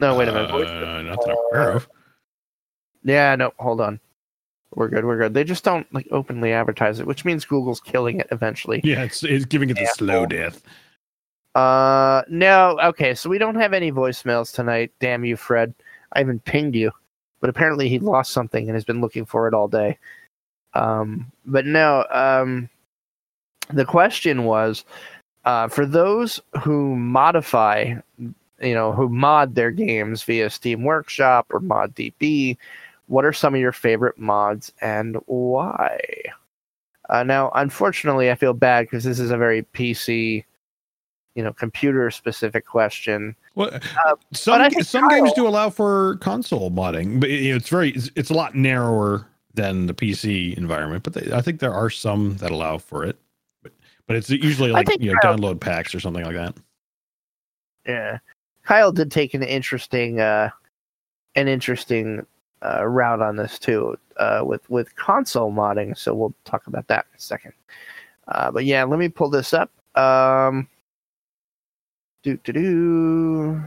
No, 0.00 0.16
wait 0.16 0.28
a 0.28 0.32
minute. 0.32 0.50
Voice- 0.50 0.68
Uh, 0.68 1.02
not 1.02 1.20
that 1.24 1.30
I'm 1.30 1.36
aware 1.50 1.70
of. 1.72 1.88
Yeah, 3.02 3.34
no, 3.36 3.52
hold 3.58 3.80
on. 3.80 4.00
We're 4.74 4.88
good. 4.88 5.04
We're 5.06 5.16
good. 5.16 5.32
They 5.32 5.44
just 5.44 5.64
don't 5.64 5.90
like 5.94 6.06
openly 6.10 6.52
advertise 6.52 6.98
it, 7.00 7.06
which 7.06 7.24
means 7.24 7.44
Google's 7.46 7.80
killing 7.80 8.20
it 8.20 8.26
eventually. 8.30 8.80
Yeah, 8.84 9.04
it's, 9.04 9.22
it's 9.22 9.46
giving 9.46 9.70
it 9.70 9.76
the 9.78 9.86
slow 9.86 10.26
death. 10.26 10.60
Uh, 11.56 12.22
no. 12.28 12.78
Okay, 12.82 13.14
so 13.14 13.30
we 13.30 13.38
don't 13.38 13.54
have 13.54 13.72
any 13.72 13.90
voicemails 13.90 14.54
tonight. 14.54 14.92
Damn 15.00 15.24
you, 15.24 15.36
Fred. 15.36 15.72
I 16.12 16.20
even 16.20 16.38
pinged 16.40 16.74
you, 16.74 16.92
but 17.40 17.48
apparently 17.48 17.88
he 17.88 17.98
lost 17.98 18.32
something 18.32 18.68
and 18.68 18.76
has 18.76 18.84
been 18.84 19.00
looking 19.00 19.24
for 19.24 19.48
it 19.48 19.54
all 19.54 19.66
day. 19.66 19.98
Um, 20.74 21.32
but 21.46 21.64
no. 21.64 22.04
Um, 22.10 22.68
the 23.72 23.86
question 23.86 24.44
was, 24.44 24.84
uh, 25.46 25.68
for 25.68 25.86
those 25.86 26.42
who 26.62 26.94
modify, 26.94 27.94
you 28.60 28.74
know, 28.74 28.92
who 28.92 29.08
mod 29.08 29.54
their 29.54 29.70
games 29.70 30.22
via 30.24 30.50
Steam 30.50 30.82
Workshop 30.82 31.46
or 31.48 31.60
ModDB, 31.60 32.58
what 33.06 33.24
are 33.24 33.32
some 33.32 33.54
of 33.54 33.60
your 33.62 33.72
favorite 33.72 34.18
mods 34.18 34.74
and 34.82 35.16
why? 35.24 35.98
Uh, 37.08 37.22
now, 37.22 37.50
unfortunately, 37.54 38.30
I 38.30 38.34
feel 38.34 38.52
bad 38.52 38.82
because 38.82 39.04
this 39.04 39.18
is 39.18 39.30
a 39.30 39.38
very 39.38 39.62
PC, 39.72 40.44
you 41.36 41.44
know, 41.44 41.52
computer 41.52 42.10
specific 42.10 42.66
question. 42.66 43.36
Well, 43.54 43.70
Uh, 43.74 44.16
some 44.32 44.60
I 44.60 44.70
think 44.70 44.84
some 44.84 45.06
games 45.08 45.32
do 45.34 45.46
allow 45.46 45.70
for 45.70 46.16
console 46.16 46.70
modding, 46.70 47.20
but 47.20 47.28
you 47.28 47.50
know, 47.50 47.56
it's 47.56 47.68
very 47.68 47.90
it's, 47.90 48.10
it's 48.16 48.30
a 48.30 48.34
lot 48.34 48.54
narrower 48.54 49.26
than 49.54 49.86
the 49.86 49.94
PC 49.94 50.56
environment. 50.56 51.04
But 51.04 51.12
they, 51.12 51.32
I 51.32 51.42
think 51.42 51.60
there 51.60 51.74
are 51.74 51.90
some 51.90 52.38
that 52.38 52.50
allow 52.50 52.78
for 52.78 53.04
it. 53.04 53.18
But 53.62 53.72
but 54.06 54.16
it's 54.16 54.30
usually 54.30 54.72
like 54.72 54.88
you 54.98 55.12
know 55.12 55.18
Kyle- 55.20 55.36
download 55.36 55.60
packs 55.60 55.94
or 55.94 56.00
something 56.00 56.24
like 56.24 56.34
that. 56.34 56.56
Yeah, 57.86 58.18
Kyle 58.64 58.90
did 58.90 59.12
take 59.12 59.34
an 59.34 59.42
interesting, 59.42 60.18
uh, 60.18 60.50
an 61.34 61.48
interesting 61.48 62.26
uh, 62.64 62.84
route 62.84 63.20
on 63.20 63.36
this 63.36 63.58
too, 63.58 63.96
uh, 64.16 64.42
with 64.44 64.68
with 64.70 64.96
console 64.96 65.52
modding. 65.52 65.96
So 65.96 66.14
we'll 66.14 66.34
talk 66.46 66.66
about 66.66 66.88
that 66.88 67.06
in 67.12 67.18
a 67.18 67.20
second. 67.20 67.52
Uh, 68.26 68.50
but 68.50 68.64
yeah, 68.64 68.84
let 68.84 68.98
me 68.98 69.08
pull 69.08 69.28
this 69.28 69.52
up. 69.52 69.70
Um, 69.96 70.66
do 72.26 72.36
do 72.42 72.52
do. 72.52 73.62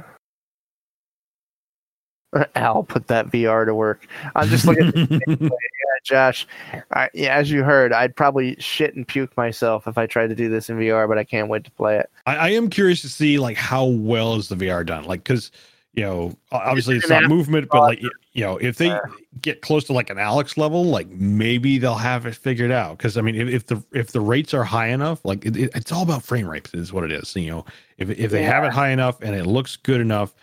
Al 2.55 2.83
put 2.83 3.07
that 3.07 3.27
VR 3.27 3.65
to 3.65 3.73
work. 3.73 4.05
I'm 4.35 4.49
just 4.49 4.65
looking 4.65 4.89
at 4.89 5.49
Josh. 6.03 6.45
I, 6.91 7.09
yeah, 7.13 7.35
as 7.35 7.49
you 7.49 7.63
heard, 7.63 7.91
I'd 7.91 8.15
probably 8.15 8.55
shit 8.59 8.95
and 8.95 9.07
puke 9.07 9.35
myself 9.35 9.87
if 9.87 9.97
I 9.97 10.05
tried 10.05 10.27
to 10.27 10.35
do 10.35 10.47
this 10.47 10.69
in 10.69 10.77
VR, 10.77 11.07
but 11.07 11.17
I 11.17 11.23
can't 11.23 11.47
wait 11.49 11.63
to 11.63 11.71
play 11.71 11.97
it. 11.97 12.09
I, 12.25 12.35
I 12.35 12.49
am 12.49 12.69
curious 12.69 13.01
to 13.01 13.09
see 13.09 13.39
like 13.39 13.57
how 13.57 13.85
well 13.85 14.35
is 14.35 14.49
the 14.49 14.55
VR 14.55 14.85
done, 14.85 15.05
like 15.05 15.23
because 15.23 15.51
you 15.93 16.03
know 16.03 16.33
obviously 16.51 16.97
it's 16.97 17.09
not 17.09 17.23
movement, 17.25 17.67
but 17.71 17.81
like 17.81 18.01
you 18.33 18.43
know 18.43 18.57
if 18.57 18.77
they 18.77 18.91
Uh. 18.91 18.99
get 19.41 19.61
close 19.61 19.83
to 19.85 19.93
like 19.93 20.09
an 20.09 20.17
Alyx 20.17 20.57
level, 20.57 20.85
like 20.85 21.07
maybe 21.09 21.77
they'll 21.77 21.95
have 21.95 22.25
it 22.25 22.35
figured 22.35 22.71
out. 22.71 22.97
Because 22.97 23.17
I 23.17 23.21
mean, 23.21 23.35
if, 23.35 23.47
if 23.49 23.65
the 23.67 23.83
if 23.93 24.11
the 24.11 24.21
rates 24.21 24.53
are 24.53 24.63
high 24.63 24.87
enough, 24.87 25.23
like 25.25 25.45
it, 25.45 25.57
it- 25.57 25.71
it's 25.75 25.91
all 25.91 26.03
about 26.03 26.23
frame 26.23 26.47
rates 26.47 26.73
is 26.73 26.93
what 26.93 27.03
it 27.03 27.11
is. 27.11 27.35
You 27.35 27.49
know, 27.51 27.65
if 27.97 28.09
if 28.11 28.31
they 28.31 28.43
have 28.43 28.63
it 28.63 28.71
high 28.71 28.89
enough 28.89 29.21
and 29.21 29.35
it 29.35 29.45
looks 29.45 29.75
good 29.77 29.99
enough, 30.01 30.33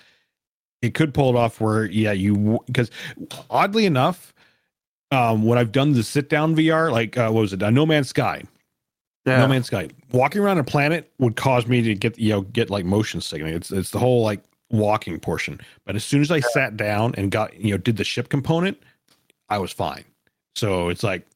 it 0.83 0.95
could 0.95 1.15
pull 1.15 1.31
it 1.31 1.37
off. 1.37 1.61
Where 1.61 1.85
yeah, 1.87 2.13
you 2.13 2.59
because 2.67 2.91
oddly 3.49 3.87
enough, 3.87 4.35
um, 5.13 5.45
when 5.45 5.59
I've 5.59 5.73
done 5.73 5.93
the 5.93 6.03
sit 6.03 6.29
down 6.29 6.57
VR, 6.57 6.91
like 6.91 7.17
uh, 7.17 7.31
what 7.31 7.41
was 7.43 7.53
it, 7.53 7.63
uh, 7.63 7.71
No 7.71 7.87
Man's 7.87 8.09
Sky. 8.09 8.43
No 9.25 9.49
Man's 9.49 9.67
Sky. 9.67 9.89
Walking 10.13 10.41
around 10.41 10.59
a 10.59 10.65
planet 10.65 11.11
would 11.19 11.35
cause 11.37 11.67
me 11.67 11.83
to 11.83 11.95
get 11.95 12.19
you 12.19 12.31
know 12.31 12.41
get 12.43 12.69
like 12.71 12.85
motion 12.85 13.21
sickness. 13.21 13.55
It's 13.57 13.73
it's 13.73 13.91
the 13.91 13.99
whole 13.99 14.23
like 14.23 14.41
walking 14.71 15.19
portion. 15.21 15.61
But 15.85 15.97
as 15.97 16.05
soon 16.05 16.21
as 16.21 16.31
I 16.31 16.41
sat 16.41 16.77
down 16.77 17.15
and 17.17 17.31
got 17.31 17.55
you 17.59 17.73
know 17.73 17.79
did 17.79 17.97
the 17.97 18.05
ship 18.05 18.29
component, 18.29 18.81
I 19.49 19.59
was 19.59 19.73
fine. 19.73 20.05
So 20.55 20.89
it's 20.89 21.03
like 21.03 21.27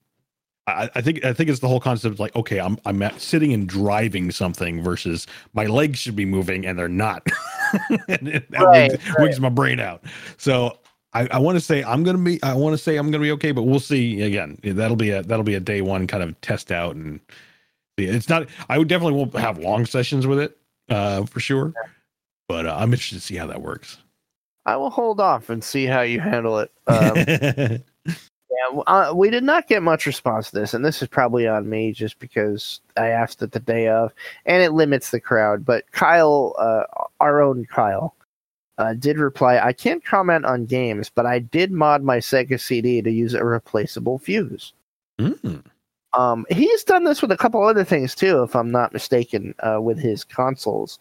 I, 0.67 0.91
I 0.95 1.01
think 1.01 1.25
I 1.25 1.33
think 1.33 1.51
it's 1.51 1.61
the 1.61 1.69
whole 1.69 1.81
concept 1.81 2.15
of 2.15 2.21
like 2.21 2.35
okay 2.37 2.61
I'm 2.61 2.79
I'm 2.85 3.03
sitting 3.19 3.53
and 3.53 3.69
driving 3.69 4.31
something 4.31 4.83
versus 4.83 5.27
my 5.53 5.67
legs 5.67 5.99
should 5.99 6.17
be 6.17 6.27
moving 6.27 6.67
and 6.67 6.79
they're 6.79 6.89
not. 6.89 7.27
and 8.09 8.29
it, 8.29 8.51
that 8.51 8.61
Right, 8.61 8.93
wigs, 8.93 9.09
right. 9.09 9.21
wigs 9.21 9.41
my 9.41 9.49
brain 9.49 9.81
out. 9.81 10.03
So 10.37 10.79
I, 11.13 11.27
I 11.33 11.39
want 11.39 11.57
to 11.57 11.61
say 11.61 11.83
I'm 11.83 12.05
gonna 12.05 12.19
be 12.19 12.43
I 12.43 12.55
want 12.55 12.75
to 12.75 12.79
say 12.79 12.97
I'm 12.97 13.11
gonna 13.11 13.23
be 13.23 13.33
okay, 13.33 13.53
but 13.53 13.63
we'll 13.63 13.81
see 13.81 14.23
again. 14.23 14.59
That'll 14.63 14.97
be 14.97 15.11
a 15.11 15.23
that'll 15.23 15.45
be 15.45 15.55
a 15.55 15.61
day 15.61 15.81
one 15.81 16.07
kind 16.07 16.23
of 16.23 16.41
test 16.41 16.71
out 16.71 16.95
and 16.95 17.21
it's 17.99 18.29
not. 18.29 18.49
I 18.69 18.79
would 18.79 18.89
definitely 18.89 19.19
won't 19.19 19.35
have 19.35 19.59
long 19.59 19.85
sessions 19.87 20.27
with 20.27 20.39
it 20.39 20.57
uh, 20.89 21.25
for 21.27 21.41
sure, 21.41 21.75
but 22.51 22.67
uh, 22.67 22.75
I'm 22.77 22.93
interested 22.93 23.15
to 23.15 23.21
see 23.21 23.37
how 23.37 23.47
that 23.47 23.63
works. 23.63 23.99
I 24.67 24.75
will 24.75 24.91
hold 24.91 25.21
off 25.21 25.51
and 25.51 25.63
see 25.63 25.87
how 25.87 26.01
you 26.01 26.19
handle 26.19 26.59
it. 26.59 26.73
Um, 26.89 27.15
yeah, 28.75 28.81
uh, 28.89 29.13
we 29.15 29.31
did 29.31 29.45
not 29.45 29.69
get 29.69 29.81
much 29.81 30.07
response 30.07 30.51
to 30.51 30.59
this, 30.59 30.75
and 30.75 30.85
this 30.85 31.01
is 31.01 31.07
probably 31.07 31.47
on 31.47 31.71
me 31.71 31.93
just 31.93 32.19
because 32.19 32.81
I 32.97 33.07
asked 33.07 33.41
it 33.43 33.53
the 33.53 33.61
day 33.61 33.87
of, 33.87 34.13
and 34.45 34.61
it 34.61 34.73
limits 34.73 35.13
the 35.13 35.21
crowd. 35.21 35.65
But 35.65 35.89
Kyle, 35.93 36.57
uh, 36.59 36.83
our 37.21 37.41
own 37.41 37.65
Kyle, 37.67 38.17
uh, 38.79 38.95
did 38.95 39.19
reply, 39.19 39.61
"I 39.61 39.73
can't 39.73 40.05
comment 40.05 40.45
on 40.45 40.67
games, 40.67 41.09
but 41.09 41.27
I 41.27 41.39
did 41.39 41.71
mod 41.71 42.03
my 42.03 42.19
Sega 42.19 42.59
CD 42.59 43.01
to 43.01 43.11
use 43.11 43.35
a 43.35 43.45
replaceable 43.45 44.19
fuse." 44.19 44.73
Mm. 45.21 45.63
Um, 46.15 46.45
he's 46.51 46.83
done 46.83 47.05
this 47.05 47.23
with 47.23 47.31
a 47.31 47.37
couple 47.37 47.63
other 47.63 47.85
things 47.85 48.17
too, 48.17 48.43
if 48.43 48.57
I'm 48.57 48.73
not 48.73 48.93
mistaken, 48.93 49.55
uh, 49.61 49.81
with 49.81 50.01
his 50.01 50.25
consoles 50.25 50.99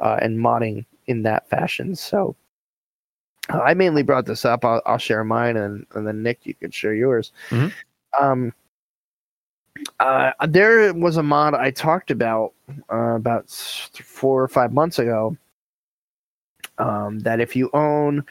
uh, 0.00 0.18
and 0.20 0.38
modding 0.38 0.84
in 1.06 1.22
that 1.22 1.48
fashion. 1.48 1.94
So 1.94 2.34
uh, 3.52 3.60
I 3.60 3.74
mainly 3.74 4.02
brought 4.02 4.26
this 4.26 4.44
up. 4.44 4.64
I'll, 4.64 4.82
I'll 4.86 4.98
share 4.98 5.24
mine, 5.24 5.56
and, 5.56 5.86
and 5.94 6.06
then 6.06 6.22
Nick, 6.22 6.40
you 6.44 6.54
can 6.54 6.70
share 6.70 6.94
yours. 6.94 7.32
Mhm. 7.50 7.72
Um, 8.20 8.52
uh, 9.98 10.32
there 10.48 10.92
was 10.94 11.16
a 11.16 11.22
mod 11.22 11.54
I 11.54 11.70
talked 11.70 12.10
about 12.10 12.52
uh, 12.92 13.14
about 13.14 13.48
four 13.48 14.42
or 14.42 14.48
five 14.48 14.72
months 14.72 14.98
ago. 14.98 15.36
Um, 16.78 17.18
that 17.20 17.40
if 17.40 17.54
you 17.54 17.70
own 17.74 18.24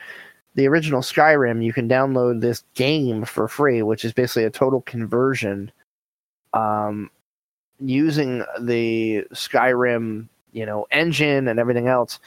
the 0.55 0.67
original 0.67 1.01
Skyrim, 1.01 1.63
you 1.63 1.71
can 1.71 1.87
download 1.87 2.41
this 2.41 2.63
game 2.73 3.23
for 3.23 3.47
free, 3.47 3.83
which 3.83 4.03
is 4.03 4.11
basically 4.11 4.45
a 4.45 4.49
total 4.49 4.81
conversion 4.81 5.71
um, 6.53 7.11
using 7.79 8.43
the 8.59 9.23
Skyrim, 9.33 10.27
you 10.51 10.65
know, 10.65 10.85
engine 10.91 11.47
and 11.47 11.59
everything 11.59 11.87
else. 11.87 12.19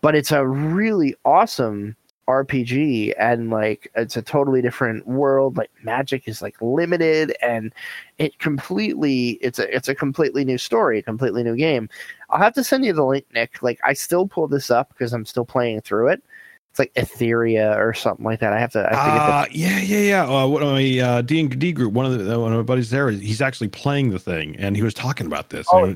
But 0.00 0.14
it's 0.14 0.32
a 0.32 0.46
really 0.46 1.14
awesome 1.24 1.96
RPG, 2.28 3.14
and 3.18 3.50
like 3.50 3.90
it's 3.94 4.16
a 4.16 4.22
totally 4.22 4.62
different 4.62 5.06
world. 5.06 5.56
Like 5.56 5.70
magic 5.82 6.26
is 6.26 6.42
like 6.42 6.56
limited, 6.60 7.36
and 7.42 7.72
it 8.18 8.38
completely 8.38 9.30
it's 9.40 9.58
a 9.58 9.74
it's 9.74 9.88
a 9.88 9.94
completely 9.94 10.44
new 10.44 10.58
story, 10.58 10.98
a 10.98 11.02
completely 11.02 11.42
new 11.42 11.56
game. 11.56 11.88
I'll 12.30 12.40
have 12.40 12.54
to 12.54 12.64
send 12.64 12.84
you 12.84 12.92
the 12.92 13.04
link, 13.04 13.26
Nick. 13.34 13.62
Like 13.62 13.80
I 13.84 13.92
still 13.92 14.26
pull 14.26 14.48
this 14.48 14.70
up 14.70 14.88
because 14.90 15.12
I'm 15.12 15.24
still 15.24 15.44
playing 15.44 15.82
through 15.82 16.08
it. 16.08 16.22
It's 16.70 16.80
like 16.80 16.94
Etheria 16.94 17.76
or 17.76 17.94
something 17.94 18.24
like 18.24 18.40
that. 18.40 18.52
I 18.52 18.58
have 18.58 18.72
to. 18.72 18.80
I 18.80 18.96
have 18.96 19.04
to 19.04 19.10
get 19.12 19.26
the 19.26 19.32
Uh, 19.32 19.46
yeah, 19.52 19.80
yeah, 19.80 20.24
yeah. 20.26 20.42
Uh, 20.42 20.46
one 20.48 20.62
of 20.62 20.72
my 20.72 20.98
uh, 20.98 21.22
D 21.22 21.38
and 21.38 21.56
D 21.58 21.72
group, 21.72 21.92
one 21.92 22.04
of 22.04 22.18
the 22.18 22.40
one 22.40 22.52
of 22.52 22.58
my 22.58 22.64
buddies 22.64 22.90
there, 22.90 23.10
he's 23.10 23.40
actually 23.40 23.68
playing 23.68 24.10
the 24.10 24.18
thing, 24.18 24.56
and 24.56 24.74
he 24.76 24.82
was 24.82 24.92
talking 24.92 25.26
about 25.26 25.50
this. 25.50 25.68
Oh, 25.70 25.94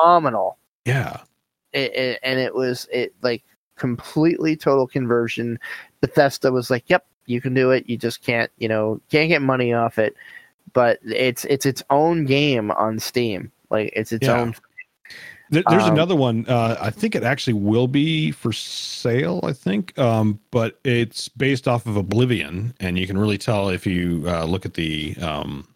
phenomenal. 0.00 0.56
Yeah, 0.84 1.20
it, 1.72 1.94
it, 1.94 2.20
and 2.22 2.38
it 2.40 2.54
was 2.54 2.88
it 2.92 3.14
like 3.22 3.42
completely 3.76 4.56
total 4.56 4.86
conversion. 4.86 5.58
Bethesda 6.00 6.52
was 6.52 6.70
like, 6.70 6.88
"Yep, 6.88 7.06
you 7.26 7.40
can 7.40 7.54
do 7.54 7.70
it. 7.70 7.88
You 7.88 7.96
just 7.96 8.22
can't, 8.22 8.50
you 8.58 8.68
know, 8.68 9.00
can't 9.10 9.28
get 9.28 9.42
money 9.42 9.72
off 9.72 9.98
it." 9.98 10.14
But 10.72 10.98
it's 11.04 11.44
it's 11.46 11.66
its 11.66 11.82
own 11.90 12.24
game 12.24 12.70
on 12.72 12.98
Steam. 12.98 13.50
Like 13.70 13.92
it's 13.94 14.12
its 14.12 14.28
Yeah. 14.28 14.36
own. 14.40 14.54
There, 15.50 15.62
there's 15.68 15.86
Um, 15.86 15.92
another 15.94 16.16
one. 16.16 16.46
Uh, 16.48 16.76
I 16.80 16.90
think 16.90 17.14
it 17.14 17.22
actually 17.22 17.52
will 17.54 17.86
be 17.88 18.30
for 18.30 18.52
sale. 18.52 19.40
I 19.42 19.52
think, 19.52 19.96
um, 19.98 20.40
but 20.50 20.78
it's 20.84 21.28
based 21.28 21.68
off 21.68 21.86
of 21.86 21.96
Oblivion, 21.96 22.74
and 22.80 22.98
you 22.98 23.06
can 23.06 23.18
really 23.18 23.38
tell 23.38 23.68
if 23.68 23.86
you 23.86 24.24
uh, 24.26 24.44
look 24.44 24.64
at 24.64 24.74
the 24.74 25.14
um, 25.20 25.66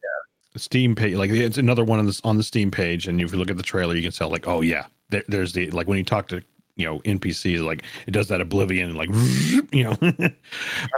Steam 0.56 0.94
page. 0.94 1.14
Like 1.14 1.30
it's 1.30 1.58
another 1.58 1.84
one 1.84 1.98
on 1.98 2.06
this 2.06 2.20
on 2.24 2.36
the 2.38 2.42
Steam 2.42 2.70
page, 2.70 3.06
and 3.06 3.20
if 3.20 3.32
you 3.32 3.38
look 3.38 3.50
at 3.50 3.56
the 3.58 3.62
trailer, 3.62 3.94
you 3.94 4.02
can 4.02 4.12
tell 4.12 4.30
like, 4.30 4.48
oh 4.48 4.62
yeah, 4.62 4.86
there, 5.10 5.24
there's 5.28 5.52
the 5.52 5.70
like 5.70 5.86
when 5.86 5.98
you 5.98 6.04
talk 6.04 6.28
to 6.28 6.42
you 6.76 6.86
know 6.86 7.00
NPCs, 7.00 7.64
like 7.64 7.84
it 8.06 8.10
does 8.10 8.28
that 8.28 8.40
Oblivion, 8.40 8.94
like 8.94 9.10
you 9.72 9.84
know, 9.84 9.96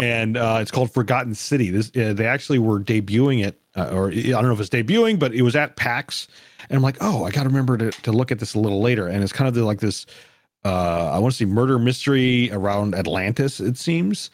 and 0.01 0.37
uh, 0.37 0.59
it's 0.61 0.71
called 0.71 0.93
Forgotten 0.93 1.35
City. 1.35 1.71
This 1.71 1.91
uh, 1.97 2.13
they 2.13 2.27
actually 2.27 2.59
were 2.59 2.81
debuting 2.81 3.45
it, 3.45 3.61
uh, 3.77 3.91
or 3.93 4.11
I 4.11 4.23
don't 4.23 4.45
know 4.45 4.53
if 4.53 4.61
it's 4.61 4.71
debuting, 4.71 5.19
but 5.19 5.33
it 5.35 5.43
was 5.43 5.57
at 5.57 5.77
PAX 5.77 6.29
and 6.69 6.77
I'm 6.77 6.83
like, 6.83 6.97
oh, 7.01 7.25
I 7.25 7.31
got 7.31 7.45
to 7.45 7.49
remember 7.49 7.79
to, 7.79 7.91
to 8.03 8.13
look 8.13 8.31
at 8.31 8.39
this 8.39 8.55
a 8.55 8.59
little 8.59 8.81
later. 8.81 9.09
And 9.09 9.23
it's 9.23 9.33
kind 9.33 9.49
of 9.49 9.55
the, 9.55 9.65
like 9.65 9.81
this, 9.81 10.07
uh, 10.65 11.11
I 11.11 11.19
want 11.19 11.33
to 11.33 11.39
see 11.39 11.45
murder 11.45 11.79
mystery 11.79 12.51
around 12.53 12.95
Atlantis, 12.95 13.61
it 13.61 13.79
seems. 13.79 14.31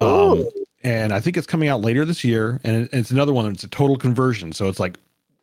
Um, 0.00 0.48
and 0.82 1.12
I 1.12 1.20
think 1.20 1.36
it's 1.36 1.46
coming 1.46 1.68
out 1.68 1.80
later 1.80 2.04
this 2.04 2.24
year. 2.24 2.60
And 2.64 2.84
it, 2.84 2.90
it's 2.92 3.10
another 3.10 3.32
one. 3.32 3.50
It's 3.52 3.64
a 3.64 3.68
total 3.68 3.96
conversion. 3.96 4.52
So 4.52 4.68
it's 4.68 4.80
like, 4.80 4.98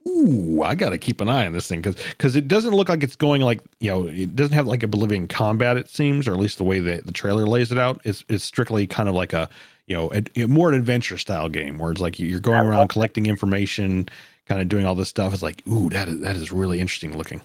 ooh, 0.08 0.64
I 0.64 0.76
got 0.76 0.90
to 0.90 0.98
keep 0.98 1.22
an 1.22 1.30
eye 1.30 1.46
on 1.46 1.54
this 1.54 1.68
thing 1.68 1.82
because 1.82 2.02
because 2.12 2.36
it 2.36 2.48
doesn't 2.48 2.74
look 2.74 2.90
like 2.90 3.04
it's 3.04 3.16
going 3.16 3.42
like 3.42 3.62
you 3.80 3.90
know 3.92 4.08
it 4.08 4.36
doesn't 4.36 4.54
have 4.54 4.68
like 4.68 4.84
a 4.84 4.86
Oblivion 4.86 5.28
combat 5.28 5.78
it 5.78 5.90
seems 5.90 6.28
or 6.28 6.34
at 6.34 6.40
least 6.40 6.58
the 6.58 6.64
way 6.64 6.80
that 6.80 7.06
the 7.06 7.12
trailer 7.12 7.46
lays 7.46 7.72
it 7.72 7.78
out 7.78 8.02
is 8.04 8.24
it's 8.30 8.44
strictly 8.44 8.88
kind 8.88 9.10
of 9.10 9.16
like 9.16 9.34
a 9.34 9.50
you 9.88 9.96
know 9.96 10.12
a, 10.14 10.24
a 10.42 10.48
more 10.48 10.70
an 10.70 10.76
adventure 10.76 11.18
style 11.18 11.50
game 11.50 11.78
where 11.78 11.92
it's 11.92 12.02
like 12.02 12.20
you're 12.20 12.40
going 12.40 12.66
around 12.66 12.88
collecting 12.88 13.26
information 13.26 14.08
kind 14.46 14.62
of 14.62 14.70
doing 14.70 14.86
all 14.86 14.96
this 14.96 15.10
stuff 15.10 15.34
it's 15.34 15.44
like 15.44 15.62
ooh 15.68 15.90
that 15.90 16.08
is 16.08 16.20
that 16.22 16.36
is 16.36 16.52
really 16.52 16.80
interesting 16.80 17.18
looking 17.18 17.42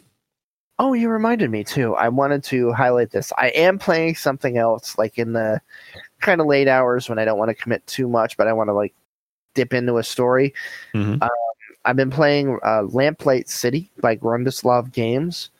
Oh, 0.79 0.95
you 0.95 1.11
reminded 1.11 1.49
me 1.51 1.63
too. 1.63 1.95
I 1.95 2.09
wanted 2.09 2.43
to 2.45 2.73
highlight 2.73 3.11
this. 3.11 3.33
I 3.39 3.49
am 3.51 3.79
playing 3.79 4.17
something 4.17 4.59
else, 4.59 4.99
like 4.99 5.17
in 5.17 5.33
the 5.33 5.61
kind 6.21 6.41
of 6.41 6.49
late 6.49 6.67
hours 6.67 7.09
when 7.09 7.21
I 7.21 7.25
don't 7.25 7.39
want 7.39 7.51
to 7.51 7.55
commit 7.55 7.87
too 7.87 8.09
much, 8.09 8.37
but 8.37 8.49
I 8.49 8.53
want 8.53 8.69
to 8.69 8.75
like 8.75 8.93
dip 9.55 9.75
into 9.75 9.99
a 9.99 10.03
story. 10.03 10.55
Mhm. 10.95 11.23
Um, 11.23 11.31
I've 11.85 11.97
been 11.97 12.11
playing 12.11 12.59
uh, 12.63 12.83
Lamplight 12.83 13.49
City 13.49 13.91
by 14.01 14.17
Grundislav 14.17 14.93
Games. 14.93 15.51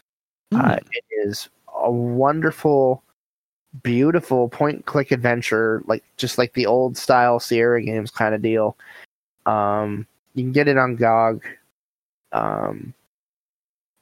Uh, 0.55 0.77
it 0.93 1.05
is 1.11 1.49
a 1.75 1.91
wonderful, 1.91 3.03
beautiful 3.83 4.49
point 4.49 4.85
point-click 4.85 5.11
adventure, 5.11 5.83
like 5.87 6.05
just 6.17 6.39
like 6.39 6.53
the 6.53 6.67
old 6.67 6.97
style 6.97 7.41
Sierra 7.41 7.83
games 7.83 8.11
kind 8.11 8.35
of 8.35 8.43
deal. 8.43 8.77
Um, 9.47 10.07
you 10.35 10.45
can 10.45 10.53
get 10.53 10.69
it 10.69 10.79
on 10.79 10.97
GOG. 10.97 11.43
Um, 12.33 12.95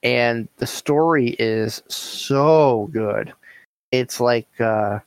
and 0.02 0.48
the 0.56 0.66
story 0.66 1.36
is 1.38 1.82
so 1.88 2.88
good. 2.92 3.32
It's 3.92 4.20
like 4.20 4.48
uh, 4.60 4.98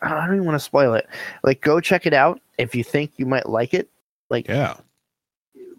I 0.00 0.08
don't 0.08 0.34
even 0.34 0.46
want 0.46 0.56
to 0.56 0.64
spoil 0.64 0.94
it. 0.94 1.08
Like, 1.42 1.60
go 1.60 1.80
check 1.80 2.06
it 2.06 2.14
out 2.14 2.40
if 2.58 2.74
you 2.74 2.82
think 2.82 3.12
you 3.16 3.26
might 3.26 3.48
like 3.48 3.74
it. 3.74 3.88
Like, 4.30 4.48
yeah 4.48 4.76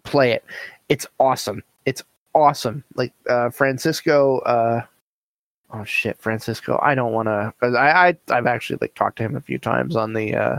play 0.04 0.32
it. 0.32 0.44
It's 0.88 1.06
awesome. 1.18 1.62
It's 1.86 2.02
awesome. 2.34 2.84
Like 2.94 3.12
uh 3.28 3.50
Francisco 3.50 4.38
uh 4.40 4.82
oh 5.72 5.84
shit, 5.84 6.18
Francisco. 6.18 6.78
I 6.82 6.94
don't 6.94 7.12
want 7.12 7.26
to 7.26 7.52
I 7.62 8.08
I 8.08 8.18
I've 8.30 8.46
actually 8.46 8.78
like 8.80 8.94
talked 8.94 9.18
to 9.18 9.24
him 9.24 9.36
a 9.36 9.40
few 9.40 9.58
times 9.58 9.96
on 9.96 10.12
the 10.12 10.34
uh 10.34 10.58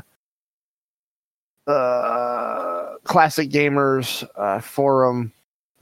uh 1.71 2.95
classic 3.03 3.49
gamers 3.49 4.27
uh 4.35 4.59
forum 4.59 5.31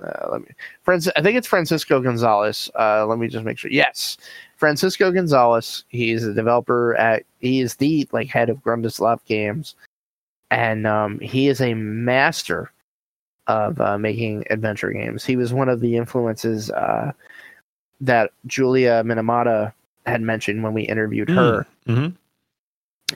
uh, 0.02 0.30
let 0.31 0.41
me 0.41 0.48
Francis 0.84 1.14
I 1.15 1.22
think 1.22 1.38
it's 1.38 1.48
Francisco 1.48 2.02
Gonzalez. 2.02 2.69
Uh 2.77 3.06
let 3.06 3.19
me 3.19 3.27
just 3.27 3.45
make 3.45 3.57
sure. 3.57 3.72
Yes. 3.72 4.18
Francisco 4.57 5.11
Gonzalez. 5.11 5.84
He's 5.90 6.26
a 6.26 6.34
developer 6.34 6.95
at 6.95 7.23
he 7.40 7.61
is 7.61 7.76
the 7.76 8.07
like 8.11 8.27
head 8.27 8.49
of 8.49 8.57
Grundislav 8.64 9.23
Games 9.26 9.76
and 10.52 10.88
um 10.88 11.19
he 11.19 11.48
is 11.48 11.61
a 11.61 11.73
master 11.73 12.72
of 13.48 13.80
uh, 13.82 13.98
making 13.98 14.45
adventure 14.49 14.91
games. 14.91 15.26
He 15.26 15.36
was 15.36 15.53
one 15.53 15.70
of 15.70 15.80
the 15.80 15.98
influences 15.98 16.72
uh, 16.72 17.11
that 18.02 18.32
Julia 18.45 19.03
Minamata 19.06 19.74
had 20.06 20.22
mentioned 20.22 20.64
when 20.64 20.74
we 20.74 20.84
interviewed 20.84 21.30
her. 21.30 21.68
hmm 21.86 22.07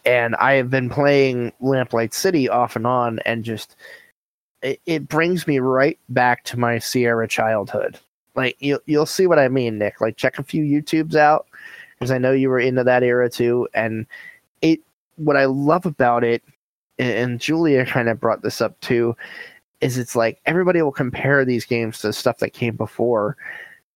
And 0.05 0.35
I 0.35 0.53
have 0.53 0.69
been 0.69 0.89
playing 0.89 1.53
Lamplight 1.61 2.13
City 2.13 2.49
off 2.49 2.75
and 2.75 2.87
on, 2.87 3.19
and 3.25 3.43
just 3.43 3.75
it, 4.61 4.81
it 4.85 5.07
brings 5.07 5.47
me 5.47 5.59
right 5.59 5.97
back 6.09 6.43
to 6.45 6.59
my 6.59 6.79
Sierra 6.79 7.27
childhood. 7.27 7.99
Like 8.35 8.55
you, 8.59 8.79
you'll 8.85 9.05
see 9.05 9.27
what 9.27 9.39
I 9.39 9.47
mean, 9.47 9.77
Nick. 9.77 9.99
Like 10.01 10.17
check 10.17 10.39
a 10.39 10.43
few 10.43 10.63
YouTubes 10.63 11.15
out 11.15 11.47
because 11.97 12.11
I 12.11 12.17
know 12.17 12.31
you 12.31 12.49
were 12.49 12.59
into 12.59 12.83
that 12.83 13.03
era 13.03 13.29
too. 13.29 13.67
And 13.73 14.05
it, 14.61 14.79
what 15.15 15.37
I 15.37 15.45
love 15.45 15.85
about 15.85 16.23
it, 16.23 16.43
and 16.99 17.39
Julia 17.39 17.85
kind 17.85 18.09
of 18.09 18.19
brought 18.19 18.43
this 18.43 18.61
up 18.61 18.79
too, 18.79 19.15
is 19.81 19.97
it's 19.97 20.15
like 20.15 20.41
everybody 20.45 20.81
will 20.81 20.91
compare 20.91 21.45
these 21.45 21.65
games 21.65 21.99
to 21.99 22.13
stuff 22.13 22.39
that 22.39 22.53
came 22.53 22.75
before. 22.75 23.37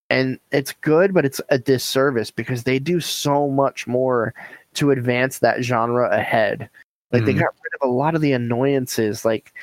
And 0.10 0.40
it's 0.52 0.74
good 0.74 1.14
but 1.14 1.26
it's 1.26 1.42
a 1.50 1.58
disservice 1.58 2.32
because 2.32 2.64
they 2.64 2.80
do 2.80 3.00
so 3.00 3.48
much 3.50 3.88
more 3.88 4.34
to 4.76 4.92
advance 4.92 5.40
that 5.40 5.64
genre 5.64 6.10
ahead. 6.10 6.70
Like 7.12 7.26
they 7.26 7.34
Mhm. 7.34 7.40
got 7.40 7.56
rid 7.64 7.74
of 7.82 7.90
a 7.90 7.92
lot 7.92 8.16
of 8.16 8.22
the 8.22 8.34
annoyances. 8.34 9.26
Like 9.26 9.54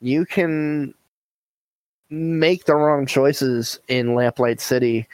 you 0.00 0.24
can 0.26 0.94
make 2.10 2.64
the 2.64 2.74
wrong 2.74 3.06
choices 3.06 3.78
in 3.88 4.14
lamplight 4.14 4.60
city 4.60 5.06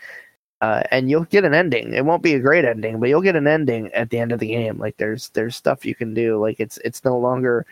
uh, 0.61 0.83
and 0.91 1.11
you'll 1.11 1.25
get 1.25 1.45
an 1.45 1.53
ending. 1.53 1.93
It 1.93 2.05
won't 2.07 2.23
be 2.23 2.35
a 2.35 2.41
great 2.41 2.65
ending 2.65 2.99
but 3.01 3.09
you'll 3.09 3.21
get 3.23 3.37
an 3.37 3.47
ending 3.47 3.93
at 3.93 4.11
the 4.11 4.19
end 4.19 4.33
of 4.33 4.41
the 4.41 4.49
game. 4.49 4.79
Like 4.79 4.97
there's 4.97 5.29
there's 5.31 5.57
stuff 5.57 5.85
you 5.85 5.95
can 5.95 6.15
do. 6.15 6.39
Like 6.41 6.59
it's 6.61 6.79
it's 6.79 7.05
no 7.05 7.19
longer 7.19 7.67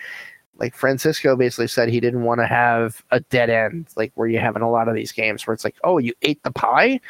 like 0.56 0.74
Francisco 0.74 1.36
basically 1.36 1.66
said 1.66 1.88
he 1.88 2.00
didn't 2.00 2.24
want 2.24 2.40
to 2.40 2.46
have 2.46 3.02
a 3.10 3.20
dead 3.20 3.50
end, 3.50 3.86
like 3.96 4.12
where 4.14 4.28
you 4.28 4.38
have 4.38 4.56
in 4.56 4.62
a 4.62 4.70
lot 4.70 4.88
of 4.88 4.94
these 4.94 5.12
games 5.12 5.46
where 5.46 5.54
it's 5.54 5.64
like, 5.64 5.76
oh, 5.84 5.98
you 5.98 6.12
ate 6.22 6.42
the 6.42 6.52
pie 6.52 7.00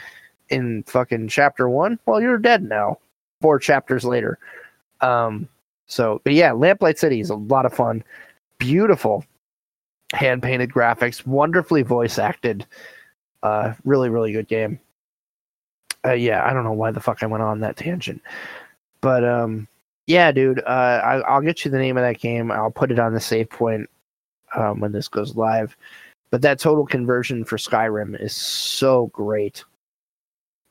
in 0.49 0.83
fucking 0.85 1.29
chapter 1.29 1.69
one. 1.69 1.99
Well, 2.07 2.21
you're 2.21 2.39
dead 2.39 2.63
now. 2.63 2.99
Four 3.41 3.59
chapters 3.59 4.05
later. 4.05 4.39
Um. 5.01 5.49
So, 5.87 6.23
but 6.25 6.33
yeah, 6.33 6.53
Lamplight 6.53 6.99
City 6.99 7.21
is 7.21 7.29
a 7.29 7.35
lot 7.35 7.67
of 7.67 7.75
fun. 7.75 8.03
Beautiful, 8.59 9.25
hand 10.13 10.43
painted 10.43 10.71
graphics, 10.71 11.27
wonderfully 11.27 11.83
voice 11.83 12.19
acted. 12.19 12.65
Uh, 13.43 13.75
really, 13.85 14.09
really 14.09 14.33
good 14.33 14.49
game. 14.49 14.79
Uh, 16.07 16.13
yeah, 16.13 16.49
I 16.49 16.53
don't 16.53 16.65
know 16.65 16.73
why 16.73 16.93
the 16.93 17.01
fuck 17.01 17.23
I 17.23 17.27
went 17.27 17.43
on 17.43 17.61
that 17.61 17.77
tangent, 17.77 18.23
but 19.01 19.25
um, 19.25 19.69
yeah, 20.07 20.33
dude. 20.33 20.61
Uh, 20.61 21.01
I, 21.05 21.15
I'll 21.21 21.41
get 21.41 21.65
you 21.65 21.71
the 21.71 21.79
name 21.79 21.97
of 21.97 22.03
that 22.03 22.21
game. 22.21 22.51
I'll 22.51 22.71
put 22.71 22.91
it 22.91 22.99
on 22.99 23.15
the 23.15 23.21
save 23.21 23.51
point 23.51 23.89
um, 24.55 24.81
when 24.81 24.93
this 24.93 25.09
goes 25.09 25.37
live. 25.37 25.77
But 26.31 26.43
that 26.43 26.59
total 26.59 26.87
conversion 26.87 27.45
for 27.45 27.59
Skyrim 27.59 28.21
is 28.21 28.35
so 28.35 29.09
great. 29.09 29.65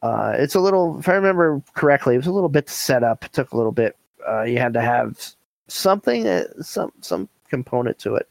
Uh, 0.02 0.34
it's 0.36 0.56
a 0.56 0.60
little, 0.60 0.98
if 0.99 1.08
I 1.08 1.14
remember 1.14 1.62
correctly, 1.76 2.16
it 2.16 2.18
was 2.18 2.28
a 2.28 2.32
little 2.32 2.49
bit 2.49 2.68
to 2.68 2.74
set 2.74 3.03
up. 3.03 3.24
It 3.24 3.34
took 3.34 3.52
a 3.52 3.58
little 3.58 3.72
bit. 3.72 3.95
Uh, 4.28 4.41
you 4.41 4.58
had 4.58 4.74
to 4.74 4.82
have 4.82 5.20
something, 5.68 6.28
uh, 6.28 6.45
some 6.62 6.91
some 7.02 7.30
component 7.49 7.99
to 7.99 8.16
it. 8.16 8.28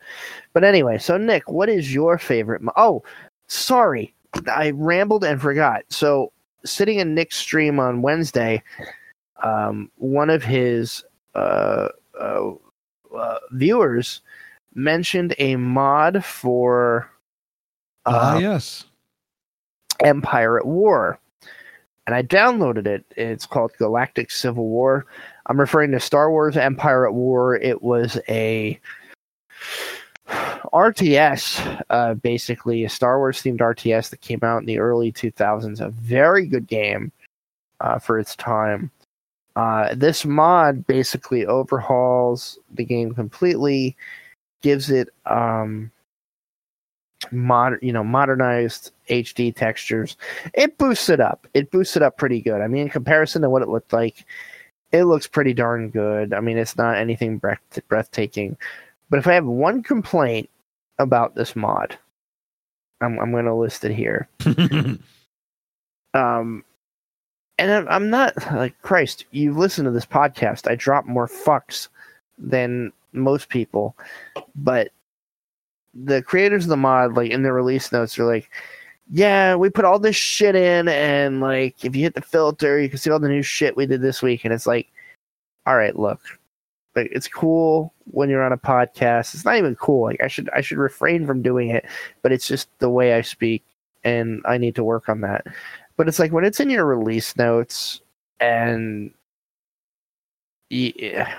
But 0.52 0.64
anyway, 0.64 0.98
so 0.98 1.16
Nick, 1.16 1.48
what 1.48 1.68
is 1.68 1.94
your 1.94 2.18
favorite? 2.18 2.62
Mo- 2.62 2.72
oh, 2.76 3.04
sorry, 3.46 4.12
I 4.52 4.70
rambled 4.70 5.22
and 5.22 5.40
forgot. 5.40 5.84
So 5.88 6.32
sitting 6.64 6.98
in 6.98 7.14
Nick's 7.14 7.36
stream 7.36 7.78
on 7.78 8.02
Wednesday, 8.02 8.62
um, 9.42 9.90
one 9.96 10.30
of 10.30 10.42
his 10.42 11.04
uh, 11.34 11.88
uh, 12.20 12.50
uh, 13.16 13.38
viewers 13.52 14.20
mentioned 14.74 15.34
a 15.38 15.56
mod 15.56 16.24
for 16.24 17.10
Ah, 18.06 18.34
uh, 18.34 18.38
yes. 18.38 18.84
Empire 20.00 20.58
at 20.58 20.66
War. 20.66 21.18
And 22.06 22.14
I 22.14 22.22
downloaded 22.22 22.86
it. 22.86 23.04
It's 23.16 23.46
called 23.46 23.72
Galactic 23.78 24.30
Civil 24.30 24.66
War. 24.66 25.06
I'm 25.46 25.60
referring 25.60 25.92
to 25.92 26.00
Star 26.00 26.30
Wars 26.30 26.56
Empire 26.56 27.06
at 27.06 27.14
War. 27.14 27.56
It 27.56 27.82
was 27.82 28.18
a 28.28 28.80
RTS, 30.28 31.84
uh, 31.90 32.14
basically 32.14 32.84
a 32.84 32.88
Star 32.88 33.18
Wars 33.18 33.42
themed 33.42 33.58
RTS 33.58 34.10
that 34.10 34.20
came 34.22 34.40
out 34.42 34.58
in 34.58 34.66
the 34.66 34.78
early 34.78 35.12
2000s. 35.12 35.80
A 35.80 35.90
very 35.90 36.46
good 36.46 36.66
game 36.66 37.12
uh, 37.80 37.98
for 37.98 38.18
its 38.18 38.34
time. 38.34 38.90
Uh, 39.56 39.94
this 39.94 40.24
mod 40.24 40.86
basically 40.86 41.44
overhauls 41.46 42.58
the 42.74 42.84
game 42.84 43.14
completely, 43.14 43.96
gives 44.62 44.90
it 44.90 45.08
um, 45.26 45.90
mod, 47.32 47.74
you 47.82 47.92
know, 47.92 48.04
modernized 48.04 48.92
HD 49.08 49.54
textures. 49.54 50.16
It 50.54 50.78
boosts 50.78 51.08
it 51.08 51.20
up. 51.20 51.46
It 51.54 51.70
boosts 51.70 51.96
it 51.96 52.02
up 52.02 52.16
pretty 52.16 52.40
good. 52.40 52.60
I 52.60 52.68
mean, 52.68 52.82
in 52.82 52.88
comparison 52.88 53.42
to 53.42 53.50
what 53.50 53.62
it 53.62 53.68
looked 53.68 53.92
like, 53.92 54.24
it 54.92 55.04
looks 55.04 55.26
pretty 55.26 55.54
darn 55.54 55.90
good. 55.90 56.32
I 56.32 56.40
mean, 56.40 56.58
it's 56.58 56.76
not 56.76 56.96
anything 56.96 57.38
breath- 57.38 57.78
breathtaking. 57.88 58.56
But 59.08 59.18
if 59.18 59.26
I 59.26 59.34
have 59.34 59.46
one 59.46 59.82
complaint 59.82 60.48
about 60.98 61.34
this 61.34 61.56
mod, 61.56 61.98
I'm, 63.00 63.18
I'm 63.18 63.32
going 63.32 63.46
to 63.46 63.54
list 63.54 63.84
it 63.84 63.94
here. 63.94 64.28
Um, 66.14 66.64
and 67.60 67.88
I'm, 67.88 68.10
not 68.10 68.34
like 68.52 68.80
Christ. 68.82 69.26
You 69.30 69.52
listen 69.52 69.84
to 69.84 69.90
this 69.90 70.06
podcast. 70.06 70.70
I 70.70 70.74
drop 70.74 71.04
more 71.04 71.28
fucks 71.28 71.88
than 72.38 72.92
most 73.12 73.50
people, 73.50 73.96
but 74.54 74.90
the 75.94 76.22
creators 76.22 76.64
of 76.64 76.70
the 76.70 76.76
mod, 76.76 77.16
like 77.16 77.30
in 77.30 77.42
their 77.42 77.52
release 77.52 77.92
notes, 77.92 78.18
are 78.18 78.24
like, 78.24 78.50
"Yeah, 79.10 79.56
we 79.56 79.68
put 79.70 79.84
all 79.84 79.98
this 79.98 80.16
shit 80.16 80.56
in, 80.56 80.88
and 80.88 81.40
like 81.40 81.84
if 81.84 81.94
you 81.94 82.02
hit 82.02 82.14
the 82.14 82.22
filter, 82.22 82.80
you 82.80 82.88
can 82.88 82.98
see 82.98 83.10
all 83.10 83.20
the 83.20 83.28
new 83.28 83.42
shit 83.42 83.76
we 83.76 83.86
did 83.86 84.00
this 84.00 84.22
week." 84.22 84.44
And 84.44 84.54
it's 84.54 84.66
like, 84.66 84.88
all 85.66 85.76
right, 85.76 85.98
look, 85.98 86.20
like 86.96 87.08
it's 87.12 87.28
cool 87.28 87.92
when 88.04 88.30
you're 88.30 88.42
on 88.42 88.52
a 88.52 88.58
podcast. 88.58 89.34
It's 89.34 89.44
not 89.44 89.56
even 89.56 89.76
cool. 89.76 90.04
Like 90.04 90.22
I 90.22 90.28
should 90.28 90.48
I 90.50 90.60
should 90.62 90.78
refrain 90.78 91.26
from 91.26 91.42
doing 91.42 91.70
it, 91.70 91.84
but 92.22 92.32
it's 92.32 92.46
just 92.46 92.68
the 92.78 92.90
way 92.90 93.14
I 93.14 93.20
speak, 93.20 93.64
and 94.04 94.42
I 94.46 94.58
need 94.58 94.76
to 94.76 94.84
work 94.84 95.08
on 95.08 95.20
that. 95.22 95.46
But 96.00 96.08
it's 96.08 96.18
like 96.18 96.32
when 96.32 96.46
it's 96.46 96.60
in 96.60 96.70
your 96.70 96.86
release 96.86 97.36
notes 97.36 98.00
and 98.40 99.12
yeah, 100.70 101.30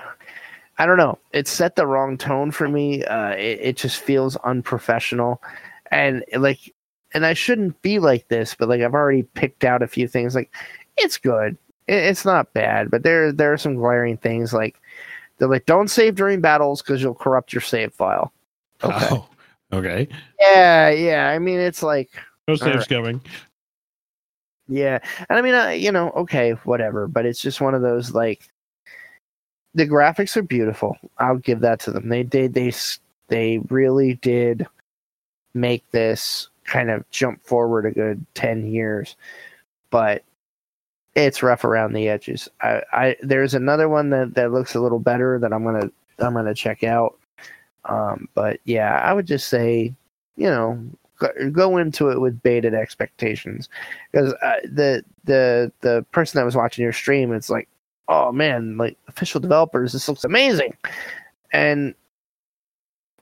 I 0.78 0.86
don't 0.86 0.98
know. 0.98 1.18
It 1.32 1.48
set 1.48 1.74
the 1.74 1.84
wrong 1.84 2.16
tone 2.16 2.52
for 2.52 2.68
me. 2.68 3.02
Uh, 3.02 3.30
it, 3.30 3.58
it 3.60 3.76
just 3.76 4.00
feels 4.00 4.36
unprofessional, 4.36 5.42
and 5.90 6.24
like, 6.36 6.72
and 7.12 7.26
I 7.26 7.32
shouldn't 7.32 7.82
be 7.82 7.98
like 7.98 8.28
this, 8.28 8.54
but 8.54 8.68
like 8.68 8.82
I've 8.82 8.94
already 8.94 9.24
picked 9.24 9.64
out 9.64 9.82
a 9.82 9.88
few 9.88 10.06
things. 10.06 10.36
Like, 10.36 10.54
it's 10.96 11.18
good. 11.18 11.58
It, 11.88 11.96
it's 11.96 12.24
not 12.24 12.52
bad, 12.52 12.88
but 12.88 13.02
there 13.02 13.32
there 13.32 13.52
are 13.52 13.58
some 13.58 13.74
glaring 13.74 14.16
things. 14.16 14.52
Like, 14.52 14.80
they're 15.38 15.48
like, 15.48 15.66
don't 15.66 15.88
save 15.88 16.14
during 16.14 16.40
battles 16.40 16.82
because 16.82 17.02
you'll 17.02 17.14
corrupt 17.14 17.52
your 17.52 17.62
save 17.62 17.92
file. 17.94 18.32
Okay. 18.84 19.08
Oh, 19.10 19.28
okay. 19.72 20.06
Yeah, 20.38 20.90
yeah. 20.90 21.30
I 21.30 21.40
mean, 21.40 21.58
it's 21.58 21.82
like 21.82 22.10
No 22.46 22.54
saves 22.54 22.76
right. 22.76 22.88
coming. 22.88 23.20
Yeah, 24.72 25.00
and 25.28 25.38
I 25.38 25.42
mean, 25.42 25.54
uh, 25.54 25.68
you 25.68 25.92
know, 25.92 26.10
okay, 26.12 26.52
whatever. 26.64 27.06
But 27.06 27.26
it's 27.26 27.40
just 27.40 27.60
one 27.60 27.74
of 27.74 27.82
those 27.82 28.12
like 28.12 28.48
the 29.74 29.86
graphics 29.86 30.36
are 30.36 30.42
beautiful. 30.42 30.96
I'll 31.18 31.36
give 31.38 31.60
that 31.60 31.80
to 31.80 31.90
them. 31.90 32.08
They 32.08 32.22
did 32.22 32.54
they 32.54 32.72
they 33.28 33.58
really 33.70 34.14
did 34.14 34.66
make 35.54 35.88
this 35.90 36.48
kind 36.64 36.90
of 36.90 37.08
jump 37.10 37.42
forward 37.44 37.86
a 37.86 37.90
good 37.92 38.24
ten 38.34 38.66
years, 38.66 39.16
but 39.90 40.24
it's 41.14 41.42
rough 41.42 41.64
around 41.64 41.92
the 41.94 42.08
edges. 42.08 42.48
I, 42.60 42.82
I 42.92 43.16
there's 43.22 43.54
another 43.54 43.88
one 43.88 44.10
that 44.10 44.34
that 44.34 44.52
looks 44.52 44.74
a 44.74 44.80
little 44.80 45.00
better 45.00 45.38
that 45.40 45.52
I'm 45.52 45.64
gonna 45.64 45.90
I'm 46.18 46.34
gonna 46.34 46.54
check 46.54 46.84
out. 46.84 47.18
Um, 47.86 48.28
but 48.34 48.60
yeah, 48.64 49.00
I 49.02 49.12
would 49.12 49.26
just 49.26 49.48
say, 49.48 49.94
you 50.36 50.48
know, 50.50 50.78
go, 51.52 51.76
into 51.76 52.10
it 52.10 52.20
with 52.20 52.42
baited 52.42 52.74
expectations. 52.74 53.68
Because 54.10 54.32
uh, 54.34 54.60
the 54.64 55.04
the 55.24 55.72
the 55.80 56.04
person 56.12 56.38
that 56.38 56.44
was 56.44 56.56
watching 56.56 56.82
your 56.82 56.92
stream 56.92 57.32
it's 57.32 57.50
like 57.50 57.68
oh 58.08 58.32
man 58.32 58.76
like 58.76 58.96
official 59.08 59.40
developers 59.40 59.92
this 59.92 60.08
looks 60.08 60.24
amazing. 60.24 60.76
And 61.52 61.94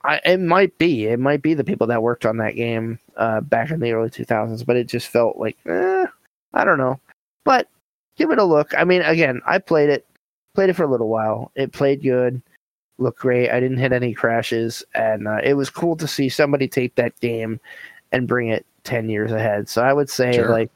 I, 0.04 0.20
it 0.24 0.40
might 0.40 0.76
be 0.78 1.06
it 1.06 1.20
might 1.20 1.42
be 1.42 1.54
the 1.54 1.64
people 1.64 1.86
that 1.88 2.02
worked 2.02 2.24
on 2.26 2.38
that 2.38 2.56
game 2.56 2.98
uh, 3.16 3.40
back 3.40 3.70
in 3.70 3.80
the 3.80 3.92
early 3.92 4.10
2000s 4.10 4.64
but 4.64 4.76
it 4.76 4.84
just 4.84 5.08
felt 5.08 5.36
like 5.36 5.56
eh, 5.66 6.06
i 6.54 6.64
don't 6.64 6.78
know. 6.78 7.00
But 7.44 7.68
give 8.16 8.30
it 8.30 8.38
a 8.38 8.44
look. 8.44 8.72
I 8.76 8.84
mean 8.84 9.02
again 9.02 9.40
i 9.46 9.58
played 9.58 9.90
it 9.90 10.06
played 10.54 10.70
it 10.70 10.74
for 10.74 10.84
a 10.84 10.90
little 10.90 11.08
while. 11.08 11.52
It 11.54 11.72
played 11.72 12.02
good 12.02 12.42
looked 13.00 13.18
great 13.18 13.50
i 13.50 13.58
didn't 13.58 13.78
hit 13.78 13.92
any 13.92 14.12
crashes 14.14 14.84
and 14.94 15.26
uh, 15.26 15.38
it 15.42 15.54
was 15.54 15.70
cool 15.70 15.96
to 15.96 16.06
see 16.06 16.28
somebody 16.28 16.68
take 16.68 16.94
that 16.94 17.18
game 17.20 17.58
and 18.12 18.28
bring 18.28 18.48
it 18.48 18.66
10 18.84 19.08
years 19.08 19.32
ahead 19.32 19.68
so 19.68 19.82
i 19.82 19.92
would 19.92 20.10
say 20.10 20.32
Sure. 20.34 20.50
like 20.50 20.70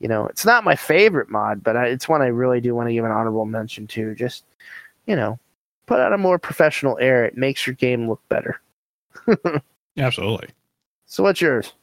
you 0.00 0.08
know, 0.08 0.26
it's 0.26 0.46
not 0.46 0.64
my 0.64 0.74
favorite 0.74 1.28
mod, 1.28 1.62
but 1.62 1.76
I, 1.76 1.86
it's 1.88 2.08
one 2.08 2.22
I 2.22 2.26
really 2.26 2.60
do 2.60 2.74
want 2.74 2.88
to 2.88 2.92
give 2.94 3.04
an 3.04 3.10
honorable 3.10 3.44
mention 3.44 3.86
to. 3.88 4.14
Just, 4.14 4.44
you 5.06 5.14
know, 5.14 5.38
put 5.86 6.00
out 6.00 6.14
a 6.14 6.18
more 6.18 6.38
professional 6.38 6.98
air. 7.00 7.24
It 7.26 7.36
makes 7.36 7.66
your 7.66 7.74
game 7.74 8.08
look 8.08 8.20
better. 8.30 8.60
Absolutely. 9.98 10.48
So, 11.04 11.22
what's 11.22 11.40
yours? 11.40 11.74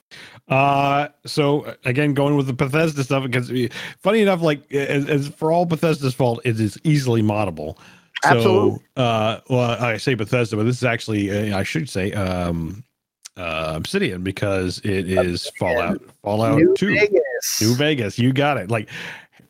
Uh, 0.48 1.10
so 1.26 1.62
uh, 1.62 1.76
again, 1.86 2.14
going 2.14 2.36
with 2.36 2.48
the 2.48 2.54
Bethesda 2.54 3.04
stuff 3.04 3.24
because 3.24 3.52
uh, 3.52 3.68
funny 4.00 4.22
enough, 4.22 4.42
like 4.42 4.72
as, 4.74 5.08
as 5.08 5.28
for 5.28 5.52
all 5.52 5.66
Bethesda's 5.66 6.16
fault, 6.16 6.40
it 6.44 6.60
is 6.60 6.80
easily 6.84 7.22
moddable. 7.22 7.78
So, 8.24 8.30
Absolutely. 8.30 8.80
uh, 8.96 9.40
well, 9.50 9.84
I 9.84 9.98
say 9.98 10.16
Bethesda, 10.16 10.56
but 10.56 10.64
this 10.64 10.78
is 10.78 10.84
actually 10.84 11.54
uh, 11.54 11.58
I 11.58 11.64
should 11.64 11.88
say 11.90 12.12
um, 12.14 12.84
uh, 13.38 13.74
Obsidian 13.76 14.24
because 14.24 14.80
it 14.80 15.10
is 15.10 15.52
Fallout, 15.60 16.02
Fallout 16.24 16.58
New 16.58 16.76
Two, 16.76 16.96
Vegas. 16.96 17.62
New 17.62 17.76
Vegas. 17.76 18.18
You 18.18 18.34
got 18.34 18.58
it. 18.58 18.72
Like 18.72 18.90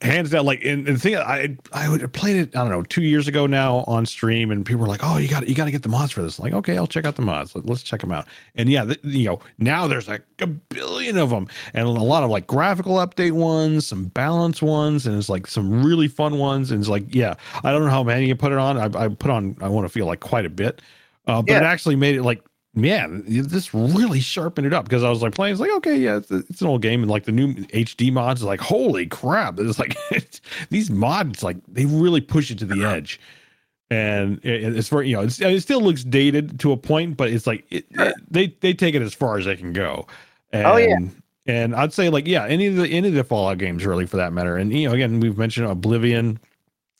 hands 0.01 0.29
down, 0.29 0.45
like, 0.45 0.63
and, 0.63 0.87
and 0.87 0.97
the 0.97 0.99
thing 0.99 1.15
I 1.15 1.57
I 1.73 1.89
would 1.89 2.01
have 2.01 2.11
played 2.11 2.35
it, 2.35 2.55
I 2.55 2.59
don't 2.59 2.69
know, 2.69 2.83
two 2.83 3.01
years 3.03 3.27
ago 3.27 3.47
now 3.47 3.83
on 3.87 4.05
stream, 4.05 4.51
and 4.51 4.65
people 4.65 4.81
were 4.81 4.87
like, 4.87 5.01
"Oh, 5.03 5.17
you 5.17 5.27
got 5.27 5.47
you 5.47 5.55
got 5.55 5.65
to 5.65 5.71
get 5.71 5.83
the 5.83 5.89
mods 5.89 6.11
for 6.11 6.21
this." 6.21 6.39
like, 6.39 6.53
okay, 6.53 6.77
I'll 6.77 6.87
check 6.87 7.05
out 7.05 7.15
the 7.15 7.21
mods. 7.21 7.55
Let, 7.55 7.69
us 7.69 7.83
check 7.83 8.01
them 8.01 8.11
out. 8.11 8.27
And 8.55 8.69
yeah, 8.69 8.93
you 9.03 9.25
know, 9.25 9.39
now 9.57 9.87
there's 9.87 10.07
like 10.07 10.23
a 10.39 10.47
billion 10.47 11.17
of 11.17 11.29
them, 11.29 11.47
and 11.73 11.87
a 11.87 11.89
lot 11.91 12.23
of 12.23 12.29
like 12.29 12.47
graphical 12.47 12.95
update 12.95 13.31
ones, 13.33 13.87
some 13.87 14.05
balance 14.05 14.61
ones, 14.61 15.05
and 15.07 15.17
it's 15.17 15.29
like 15.29 15.47
some 15.47 15.83
really 15.83 16.07
fun 16.07 16.37
ones. 16.37 16.71
And 16.71 16.79
it's 16.79 16.89
like, 16.89 17.13
yeah, 17.13 17.35
I 17.63 17.71
don't 17.71 17.83
know 17.83 17.89
how 17.91 18.03
many 18.03 18.27
you 18.27 18.35
put 18.35 18.51
it 18.51 18.57
on. 18.57 18.77
I, 18.77 19.05
I 19.05 19.07
put 19.09 19.31
on, 19.31 19.55
I 19.61 19.67
want 19.69 19.85
to 19.85 19.89
feel 19.89 20.05
like 20.05 20.19
quite 20.19 20.45
a 20.45 20.49
bit, 20.49 20.81
uh, 21.27 21.41
but 21.41 21.53
Yeah. 21.53 21.57
it 21.57 21.63
actually 21.63 21.95
made 21.95 22.15
it 22.15 22.23
like 22.23 22.41
yeah, 22.85 23.07
this 23.09 23.73
really 23.73 24.19
sharpened 24.19 24.67
it 24.67 24.73
up 24.73 24.85
because 24.85 25.03
I 25.03 25.09
was 25.09 25.21
like 25.21 25.33
playing. 25.33 25.53
It's 25.53 25.61
like 25.61 25.71
okay, 25.77 25.97
yeah, 25.97 26.17
it's, 26.17 26.29
it's 26.29 26.61
an 26.61 26.67
old 26.67 26.81
game, 26.81 27.01
and 27.01 27.09
like 27.09 27.25
the 27.25 27.31
new 27.31 27.53
HD 27.53 28.11
mods, 28.11 28.41
is 28.41 28.45
like 28.45 28.59
holy 28.59 29.07
crap! 29.07 29.59
It's 29.59 29.79
like 29.79 29.97
it's, 30.11 30.41
these 30.69 30.91
mods, 30.91 31.41
like 31.43 31.57
they 31.67 31.85
really 31.85 32.21
push 32.21 32.51
it 32.51 32.59
to 32.59 32.65
the 32.65 32.83
uh-huh. 32.83 32.95
edge, 32.95 33.19
and 33.89 34.39
it, 34.45 34.77
it's 34.77 34.89
for 34.89 35.01
you 35.01 35.15
know, 35.15 35.23
it's, 35.23 35.41
it 35.41 35.61
still 35.61 35.81
looks 35.81 36.03
dated 36.03 36.59
to 36.59 36.71
a 36.71 36.77
point, 36.77 37.17
but 37.17 37.29
it's 37.29 37.47
like 37.47 37.65
it, 37.71 37.85
it- 37.91 38.13
they 38.29 38.47
they 38.59 38.73
take 38.73 38.93
it 38.95 39.01
as 39.01 39.13
far 39.13 39.37
as 39.37 39.45
they 39.45 39.55
can 39.55 39.73
go. 39.73 40.05
And, 40.53 40.65
Oh, 40.65 40.77
yeah. 40.77 40.97
and 41.45 41.75
I'd 41.75 41.93
say 41.93 42.09
like 42.09 42.27
yeah, 42.27 42.45
any 42.45 42.67
of 42.67 42.75
the 42.75 42.87
any 42.87 43.07
of 43.07 43.13
the 43.15 43.23
Fallout 43.23 43.57
games 43.57 43.85
really 43.85 44.05
for 44.05 44.17
that 44.17 44.33
matter, 44.33 44.55
and 44.55 44.71
you 44.71 44.87
know, 44.87 44.93
again, 44.93 45.19
we've 45.19 45.37
mentioned 45.37 45.67
Oblivion, 45.67 46.39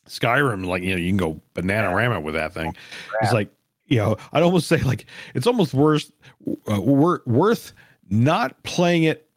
Skyrim, 0.08 0.66
like 0.66 0.82
you 0.82 0.92
know, 0.92 0.98
you 0.98 1.10
can 1.10 1.18
go 1.18 1.40
banana 1.54 1.94
rama 1.94 2.20
with 2.20 2.34
that 2.34 2.54
thing. 2.54 2.74
Oh, 2.76 3.18
it's 3.22 3.34
like 3.34 3.50
you 3.88 3.98
know, 3.98 4.18
I'd 4.34 4.44
almost 4.44 4.68
say 4.68 4.78
like 4.82 5.06
it's 5.34 5.48
almost 5.48 5.74
worth 5.74 6.12
uh, 6.70 6.82
worth 6.82 7.74
not 8.10 8.62
playing 8.64 9.04
it 9.04 9.30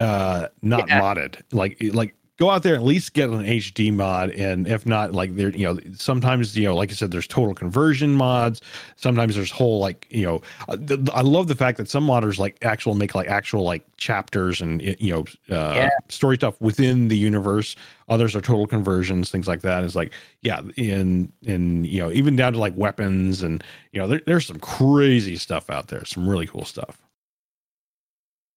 uh 0.00 0.48
not 0.62 0.88
Yeah. 0.88 1.00
modded. 1.00 1.40
Like 1.52 1.76
like 1.92 2.14
go 2.36 2.50
out 2.50 2.64
there 2.64 2.74
and 2.74 2.82
at 2.82 2.86
least 2.86 3.12
get 3.14 3.30
an 3.30 3.44
HD 3.44 3.92
mod 3.92 4.30
and 4.30 4.66
if 4.66 4.84
not 4.86 5.12
like 5.12 5.36
there 5.36 5.50
you 5.50 5.64
know 5.66 5.78
sometimes 5.94 6.56
you 6.56 6.64
know 6.64 6.74
like 6.74 6.90
I 6.90 6.94
said 6.94 7.10
there's 7.10 7.26
total 7.28 7.54
conversion 7.54 8.12
mods. 8.14 8.60
Sometimes 8.96 9.36
there's 9.36 9.50
whole 9.50 9.78
like 9.78 10.06
you 10.10 10.24
know 10.24 10.42
uh, 10.68 10.76
th- 10.76 10.88
th- 11.04 11.10
I 11.14 11.20
love 11.20 11.46
the 11.48 11.54
fact 11.54 11.78
that 11.78 11.88
some 11.88 12.06
modders 12.06 12.38
like 12.38 12.56
actual 12.62 12.94
make 12.94 13.14
like 13.14 13.28
actual 13.28 13.62
like 13.62 13.84
chapters 13.96 14.60
and 14.60 14.82
you 14.82 15.12
know 15.12 15.20
uh 15.56 15.74
Yeah. 15.74 15.90
story 16.08 16.36
stuff 16.36 16.60
within 16.60 17.08
the 17.08 17.16
universe. 17.16 17.76
Others 18.08 18.34
are 18.36 18.40
total 18.40 18.66
conversions 18.66 19.30
things 19.30 19.46
like 19.48 19.62
that. 19.62 19.84
It's 19.84 19.94
like 19.94 20.12
yeah 20.42 20.60
in 20.76 21.32
in 21.42 21.84
you 21.84 22.00
know 22.00 22.10
even 22.10 22.34
down 22.36 22.52
to 22.54 22.58
like 22.58 22.76
weapons 22.76 23.42
and 23.42 23.62
you 23.92 24.00
know 24.00 24.08
there, 24.08 24.20
there's 24.26 24.46
some 24.46 24.58
crazy 24.58 25.36
stuff 25.36 25.70
out 25.70 25.86
there 25.88 26.04
some 26.04 26.28
really 26.28 26.46
cool 26.46 26.64
stuff 26.64 26.98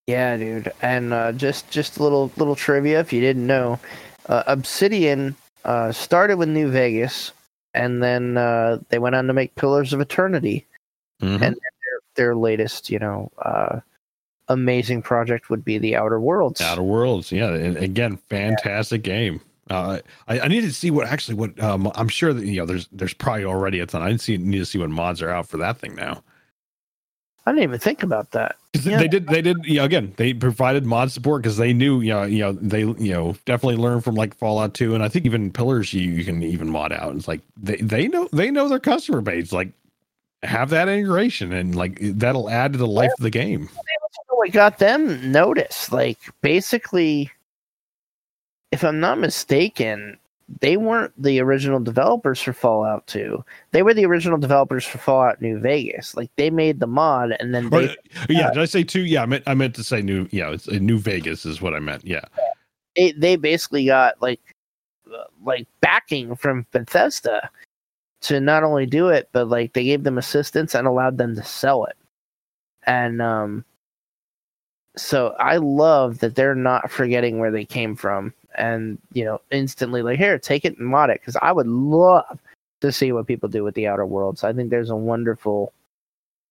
Yeah, 0.07 0.37
dude. 0.37 0.71
And 0.81 1.13
uh, 1.13 1.33
just 1.33 1.69
just 1.69 1.97
a 1.97 2.03
little 2.03 2.31
little 2.37 2.55
trivia 2.55 3.01
if 3.01 3.11
you 3.11 3.19
didn't 3.21 3.45
know, 3.45 3.77
uh, 4.27 4.43
Obsidian 4.47 5.35
uh, 5.65 5.91
started 5.91 6.37
with 6.37 6.47
New 6.47 6.71
Vegas, 6.71 7.33
and 7.73 8.01
then 8.01 8.37
uh, 8.37 8.79
they 8.89 8.99
went 8.99 9.15
on 9.15 9.27
to 9.27 9.33
make 9.33 9.53
Pillars 9.55 9.91
of 9.93 9.99
Eternity. 9.99 10.65
Mhm. 11.21 11.41
And 11.41 11.55
their 11.55 11.99
their 12.15 12.35
latest, 12.35 12.89
you 12.89 12.99
know, 12.99 13.31
uh, 13.43 13.81
amazing 14.47 15.01
project 15.01 15.49
would 15.49 15.65
be 15.65 15.77
the 15.77 15.95
Outer 15.95 16.21
Worlds. 16.21 16.61
Outer 16.61 16.83
Worlds, 16.83 17.31
yeah, 17.31 17.49
and 17.53 17.75
again, 17.77 18.17
fantastic 18.29 19.03
game. 19.03 19.41
Uh, 19.69 19.99
I, 20.29 20.39
I 20.39 20.47
need 20.47 20.61
to 20.61 20.71
see 20.71 20.89
what 20.91 21.07
actually 21.07 21.35
what 21.35 21.59
um, 21.61 21.91
I'm 21.95 22.07
sure 22.07 22.31
that 22.33 22.45
you 22.45 22.59
know 22.61 22.65
there's 22.65 22.87
there's 22.93 23.13
probably 23.13 23.43
already 23.43 23.81
a 23.81 23.85
ton. 23.85 24.01
I 24.01 24.07
didn't 24.07 24.21
see 24.21 24.37
need 24.37 24.59
to 24.59 24.65
see 24.65 24.77
what 24.77 24.89
mods 24.89 25.21
are 25.21 25.29
out 25.29 25.49
for 25.49 25.57
that 25.57 25.77
thing 25.79 25.95
now. 25.95 26.23
I 27.47 27.51
didn't 27.51 27.63
even 27.63 27.79
think 27.79 28.03
about 28.03 28.31
that. 28.31 28.57
Yeah. 28.73 28.97
They 28.97 29.07
did 29.07 29.27
they 29.27 29.41
did 29.41 29.63
you 29.63 29.75
know, 29.75 29.85
again 29.85 30.13
they 30.17 30.33
provided 30.33 30.85
mod 30.85 31.11
support 31.11 31.41
because 31.41 31.55
they 31.55 31.71
knew 31.71 32.01
you 32.01 32.11
know 32.11 32.23
you 32.23 32.39
know 32.39 32.51
they 32.51 32.81
you 32.81 33.13
know 33.13 33.37
definitely 33.45 33.77
learned 33.77 34.03
from 34.03 34.15
like 34.15 34.35
Fallout 34.35 34.73
2 34.73 34.93
and 34.93 35.01
I 35.01 35.07
think 35.07 35.25
even 35.25 35.49
Pillars 35.49 35.93
you, 35.93 36.11
you 36.11 36.25
can 36.25 36.43
even 36.43 36.69
mod 36.69 36.91
out. 36.91 37.15
It's 37.15 37.25
like 37.25 37.39
they 37.55 37.77
they 37.77 38.09
know 38.09 38.27
they 38.33 38.51
know 38.51 38.67
their 38.67 38.81
customer 38.81 39.21
base 39.21 39.53
like 39.53 39.69
have 40.43 40.69
that 40.71 40.89
integration 40.89 41.53
and 41.53 41.73
like 41.73 41.99
that'll 42.01 42.49
add 42.49 42.73
to 42.73 42.77
the 42.77 42.85
life 42.85 43.11
of 43.17 43.23
the 43.23 43.29
game. 43.29 43.69
What 44.27 44.51
got 44.51 44.79
them 44.79 45.31
noticed? 45.31 45.93
Like 45.93 46.19
basically, 46.41 47.31
if 48.73 48.83
I'm 48.83 48.99
not 48.99 49.19
mistaken, 49.19 50.19
they 50.61 50.77
weren't 50.77 51.13
the 51.21 51.39
original 51.41 51.79
developers 51.79 52.41
for 52.41 52.53
Fallout 52.53 53.05
2. 53.07 53.43
They 53.71 53.83
were 53.83 53.93
the 53.93 54.05
original 54.05 54.37
developers 54.37 54.85
for 54.85 54.97
Fallout 54.97 55.41
New 55.41 55.59
Vegas. 55.59 56.15
Like 56.15 56.31
they 56.37 56.49
made 56.49 56.79
the 56.79 56.87
mod 56.87 57.31
and 57.39 57.53
then 57.53 57.65
Or, 57.65 57.81
they 57.81 57.95
yeah, 58.29 58.51
did 58.51 58.61
I 58.61 58.65
say 58.65 58.83
two? 58.83 59.05
Yeah, 59.05 59.23
I 59.23 59.25
meant 59.25 59.43
I 59.45 59.53
meant 59.53 59.75
to 59.75 59.83
say 59.83 60.01
new. 60.01 60.27
Yeah, 60.31 60.51
it's 60.51 60.67
uh, 60.69 60.77
New 60.79 60.99
Vegas 60.99 61.45
is 61.45 61.61
what 61.61 61.73
I 61.73 61.79
meant. 61.79 62.05
Yeah. 62.05 62.23
they, 62.95 63.11
they 63.11 63.35
basically 63.35 63.85
got 63.85 64.21
like 64.21 64.39
uh, 65.13 65.25
like 65.43 65.67
backing 65.81 66.35
from 66.35 66.65
Bethesda 66.71 67.49
to 68.21 68.39
not 68.39 68.63
only 68.63 68.85
do 68.85 69.09
it, 69.09 69.29
but 69.33 69.49
like 69.49 69.73
they 69.73 69.83
gave 69.83 70.03
them 70.03 70.17
assistance 70.17 70.73
and 70.73 70.87
allowed 70.87 71.17
them 71.17 71.35
to 71.35 71.43
sell 71.43 71.85
it. 71.85 71.97
And 72.83 73.21
um 73.21 73.65
so 74.95 75.35
I 75.39 75.57
love 75.57 76.19
that 76.19 76.35
they're 76.35 76.55
not 76.55 76.89
forgetting 76.89 77.37
where 77.37 77.51
they 77.51 77.65
came 77.65 77.95
from 77.95 78.33
and 78.57 78.97
you 79.13 79.23
know 79.23 79.39
instantly 79.51 80.01
like 80.01 80.17
here 80.17 80.37
take 80.39 80.65
it 80.65 80.77
and 80.77 80.87
mod 80.87 81.09
it 81.09 81.21
because 81.21 81.37
I 81.41 81.51
would 81.51 81.67
love 81.67 82.39
to 82.81 82.91
see 82.91 83.11
what 83.11 83.27
people 83.27 83.49
do 83.49 83.63
with 83.63 83.75
the 83.75 83.87
Outer 83.87 84.05
Worlds. 84.05 84.43
I 84.43 84.53
think 84.53 84.69
there's 84.69 84.89
a 84.89 84.95
wonderful 84.95 85.73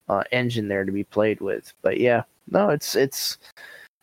uh, 0.08 0.22
engine 0.32 0.68
there 0.68 0.84
to 0.84 0.92
be 0.92 1.04
played 1.04 1.40
with. 1.40 1.72
But 1.82 2.00
yeah, 2.00 2.22
no, 2.50 2.70
it's 2.70 2.94
it's 2.94 3.38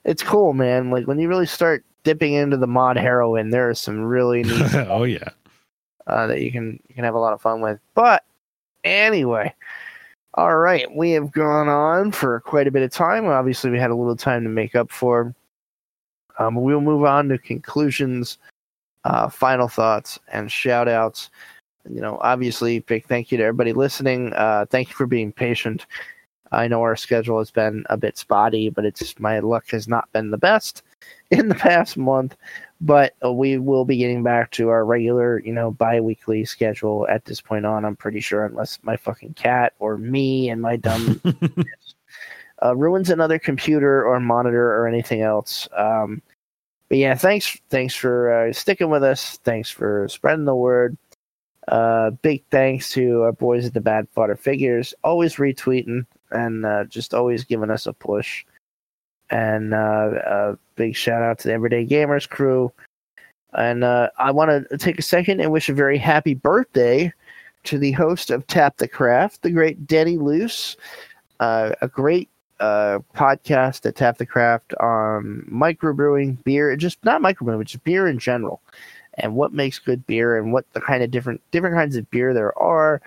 it's 0.05 0.23
cool, 0.23 0.53
man. 0.53 0.89
Like 0.89 1.07
when 1.07 1.19
you 1.19 1.27
really 1.27 1.45
start 1.45 1.84
dipping 2.03 2.34
into 2.34 2.57
the 2.57 2.67
mod 2.67 2.97
heroin, 2.97 3.49
there 3.49 3.69
are 3.69 3.75
some 3.75 4.01
really 4.03 4.43
neat 4.43 4.75
oh 4.75 5.03
yeah. 5.03 5.30
uh, 6.07 6.27
that 6.27 6.41
you 6.41 6.51
can 6.51 6.80
you 6.88 6.95
can 6.95 7.03
have 7.03 7.15
a 7.15 7.19
lot 7.19 7.34
of 7.34 7.41
fun 7.41 7.61
with. 7.61 7.80
But 7.93 8.23
anyway, 8.84 9.53
all 10.34 10.57
right, 10.57 10.93
we 10.95 11.11
have 11.11 11.31
gone 11.31 11.69
on 11.69 12.11
for 12.11 12.39
quite 12.41 12.67
a 12.67 12.71
bit 12.71 12.84
of 12.84 12.91
time. 12.91 13.27
Obviously, 13.27 13.71
we 13.71 13.80
had 13.80 13.91
a 13.91 13.95
little 13.95 14.15
time 14.15 14.43
to 14.43 14.49
make 14.49 14.75
up 14.75 14.91
for. 14.91 15.34
Um, 16.39 16.55
we'll 16.55 16.81
move 16.81 17.05
on 17.05 17.30
to 17.30 17.38
conclusions, 17.38 18.38
uh, 19.03 19.30
final 19.30 19.68
thoughts, 19.68 20.19
and 20.31 20.51
shout 20.51 20.88
outs. 20.88 21.30
You 21.89 22.01
know, 22.01 22.18
obviously, 22.22 22.80
big 22.80 23.05
thank 23.05 23.31
you 23.31 23.38
to 23.38 23.43
everybody 23.43 23.73
listening. 23.73 24.34
Uh, 24.34 24.65
thank 24.69 24.89
you 24.89 24.95
for 24.95 25.05
being 25.05 25.31
patient. 25.31 25.85
I 26.51 26.68
know 26.68 26.81
our 26.81 26.95
schedule 26.95 27.39
has 27.39 27.51
been 27.51 27.84
a 27.89 27.97
bit 27.97 28.18
spotty, 28.18 28.69
but 28.69 28.85
it's 28.85 29.19
my 29.19 29.39
luck 29.39 29.69
has 29.72 29.88
not 29.88 30.11
been 30.14 30.31
the 30.31 30.38
best 30.38 30.84
in 31.31 31.49
the 31.49 31.55
past 31.55 31.97
month 31.97 32.35
but 32.84 33.14
uh, 33.23 33.31
we 33.31 33.57
will 33.57 33.85
be 33.85 33.95
getting 33.95 34.23
back 34.23 34.51
to 34.51 34.68
our 34.68 34.84
regular, 34.84 35.39
you 35.39 35.53
know, 35.53 35.72
bi-weekly 35.72 36.43
schedule 36.43 37.07
at 37.10 37.23
this 37.23 37.39
point 37.39 37.65
on. 37.65 37.85
I'm 37.85 37.95
pretty 37.95 38.19
sure, 38.19 38.45
unless 38.45 38.77
my 38.84 38.97
fucking 38.97 39.35
cat 39.35 39.72
or 39.80 39.97
me 39.97 40.49
and 40.49 40.61
my 40.61 40.76
dumb 40.76 41.22
uh, 42.64 42.76
ruins 42.76 43.10
another 43.10 43.40
computer 43.40 44.06
or 44.06 44.19
monitor 44.19 44.73
or 44.76 44.88
anything 44.88 45.22
else. 45.22 45.68
Um, 45.76 46.22
but 46.90 46.98
yeah, 46.98 47.15
thanks, 47.15 47.60
thanks 47.69 47.95
for 47.95 48.31
uh, 48.31 48.53
sticking 48.53 48.90
with 48.90 49.03
us. 49.03 49.38
Thanks 49.44 49.69
for 49.69 50.07
spreading 50.10 50.45
the 50.45 50.56
word. 50.56 50.98
Uh, 51.68 52.11
big 52.22 52.44
thanks 52.52 52.91
to 52.91 53.23
our 53.23 53.31
boys 53.31 53.65
at 53.65 53.73
the 53.73 53.81
Bad 53.81 54.07
Fodder 54.10 54.35
Figures, 54.35 54.94
always 55.03 55.35
retweeting 55.35 56.06
and 56.31 56.65
uh, 56.65 56.84
just 56.85 57.14
always 57.14 57.44
giving 57.44 57.69
us 57.69 57.88
a 57.88 57.94
push. 57.94 58.45
And 59.30 59.73
uh, 59.73 60.11
a 60.26 60.57
big 60.76 60.95
shout 60.95 61.23
out 61.23 61.40
to 61.40 61.48
the 61.48 61.53
Everyday 61.53 61.85
Gamers 61.85 62.30
crew. 62.30 62.72
And 63.53 63.84
uh, 63.84 64.10
I 64.18 64.31
want 64.31 64.69
to 64.69 64.77
take 64.77 64.99
a 64.99 65.03
second 65.03 65.40
and 65.40 65.52
wish 65.52 65.69
a 65.69 65.73
very 65.73 65.98
happy 65.98 66.34
birthday 66.34 67.14
to 67.64 67.77
the 67.77 67.94
host 67.94 68.30
of 68.30 68.45
Tap 68.48 68.77
the 68.77 68.88
Craft, 68.88 69.41
the 69.41 69.52
great 69.52 69.88
Denny 69.88 70.18
Luce, 70.18 70.76
uh, 71.40 71.72
a 71.81 71.88
great 71.88 72.30
podcast 73.15 73.85
at 73.85 73.95
Tap 73.95 74.18
the 74.18 74.26
Craft 74.26 74.73
on 74.76 75.48
microbrewing 75.52 76.44
beer, 76.44 76.76
just 76.76 77.03
not 77.03 77.22
microbrewing, 77.22 77.65
just 77.65 77.84
beer 77.84 78.07
in 78.07 78.19
general, 78.19 78.61
and 79.15 79.35
what 79.35 79.53
makes 79.53 79.80
good 79.80 80.06
beer 80.07 80.38
and 80.38 80.53
what 80.53 80.72
the 80.73 80.81
kind 80.81 81.03
of 81.03 81.11
different 81.11 81.41
different 81.52 81.76
kinds 81.76 81.95
of 81.95 82.10
beer 82.11 82.34
there 82.34 82.57
are. 82.57 83.02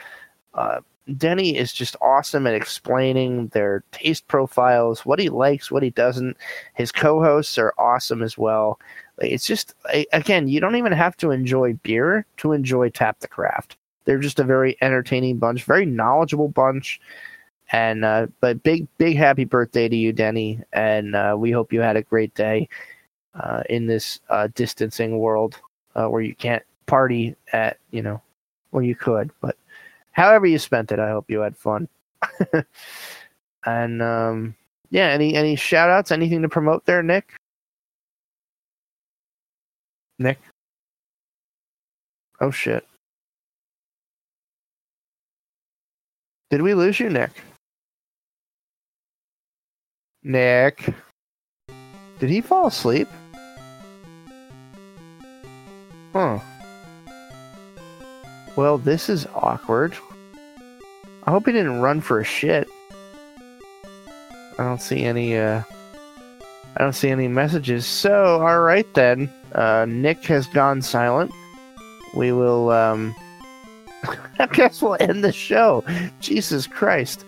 Uh, 0.54 0.80
Denny 1.16 1.56
is 1.56 1.72
just 1.72 1.94
awesome 2.00 2.46
at 2.48 2.54
explaining 2.54 3.48
their 3.48 3.84
taste 3.92 4.26
profiles, 4.26 5.06
what 5.06 5.20
he 5.20 5.28
likes, 5.28 5.70
what 5.70 5.84
he 5.84 5.90
doesn't. 5.90 6.36
His 6.74 6.90
co-hosts 6.90 7.58
are 7.58 7.74
awesome 7.78 8.22
as 8.22 8.36
well. 8.36 8.80
It's 9.18 9.46
just 9.46 9.74
again, 10.12 10.48
you 10.48 10.60
don't 10.60 10.76
even 10.76 10.92
have 10.92 11.16
to 11.18 11.30
enjoy 11.30 11.74
beer 11.74 12.26
to 12.38 12.52
enjoy 12.52 12.88
Tap 12.90 13.20
the 13.20 13.28
Craft. 13.28 13.76
They're 14.04 14.18
just 14.18 14.40
a 14.40 14.44
very 14.44 14.76
entertaining 14.80 15.38
bunch, 15.38 15.64
very 15.64 15.86
knowledgeable 15.86 16.48
bunch. 16.48 17.00
And 17.72 18.04
uh, 18.04 18.28
but 18.40 18.62
big 18.62 18.86
big 18.98 19.16
happy 19.16 19.44
birthday 19.44 19.88
to 19.88 19.96
you, 19.96 20.12
Denny, 20.12 20.60
and 20.72 21.16
uh, 21.16 21.34
we 21.36 21.50
hope 21.50 21.72
you 21.72 21.80
had 21.80 21.96
a 21.96 22.02
great 22.02 22.34
day 22.34 22.68
uh, 23.34 23.62
in 23.68 23.86
this 23.86 24.20
uh, 24.30 24.48
distancing 24.54 25.18
world 25.18 25.60
uh, 25.96 26.06
where 26.06 26.22
you 26.22 26.34
can't 26.34 26.62
party 26.86 27.34
at 27.52 27.78
you 27.90 28.02
know 28.02 28.22
where 28.70 28.84
you 28.84 28.94
could, 28.94 29.30
but 29.40 29.56
however 30.12 30.46
you 30.46 30.58
spent 30.58 30.92
it, 30.92 31.00
I 31.00 31.10
hope 31.10 31.28
you 31.28 31.40
had 31.40 31.56
fun. 31.56 31.88
and 33.66 34.00
um, 34.02 34.54
yeah, 34.90 35.08
any 35.08 35.34
any 35.34 35.56
shout 35.56 35.90
outs, 35.90 36.12
anything 36.12 36.42
to 36.42 36.48
promote 36.48 36.86
there, 36.86 37.02
Nick? 37.02 37.32
Nick? 40.18 40.38
Oh 42.40 42.50
shit. 42.50 42.86
Did 46.50 46.62
we 46.62 46.74
lose 46.74 47.00
you, 47.00 47.10
Nick? 47.10 47.30
Nick. 50.26 50.92
Did 52.18 52.30
he 52.30 52.40
fall 52.40 52.66
asleep? 52.66 53.06
Huh. 56.12 56.40
Well, 58.56 58.78
this 58.78 59.08
is 59.08 59.26
awkward. 59.34 59.96
I 61.24 61.30
hope 61.30 61.46
he 61.46 61.52
didn't 61.52 61.80
run 61.80 62.00
for 62.00 62.18
a 62.18 62.24
shit. 62.24 62.68
I 64.58 64.64
don't 64.64 64.82
see 64.82 65.04
any 65.04 65.36
uh 65.36 65.62
I 66.76 66.82
don't 66.82 66.94
see 66.94 67.10
any 67.10 67.28
messages. 67.28 67.86
So, 67.86 68.40
alright 68.42 68.92
then. 68.94 69.32
Uh 69.54 69.86
Nick 69.88 70.24
has 70.24 70.48
gone 70.48 70.82
silent. 70.82 71.30
We 72.16 72.32
will 72.32 72.70
um 72.70 73.14
I 74.40 74.46
guess 74.46 74.82
we'll 74.82 74.96
end 74.98 75.22
the 75.22 75.32
show. 75.32 75.84
Jesus 76.18 76.66
Christ. 76.66 77.24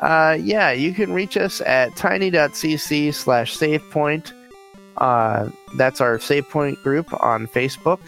Uh 0.00 0.36
yeah, 0.40 0.70
you 0.70 0.92
can 0.92 1.12
reach 1.12 1.36
us 1.36 1.60
at 1.62 1.94
tiny.cc 1.96 3.14
slash 3.14 3.56
savepoint. 3.56 4.32
Uh 4.96 5.50
that's 5.76 6.00
our 6.00 6.18
SavePoint 6.18 6.82
group 6.82 7.12
on 7.22 7.46
Facebook. 7.46 8.00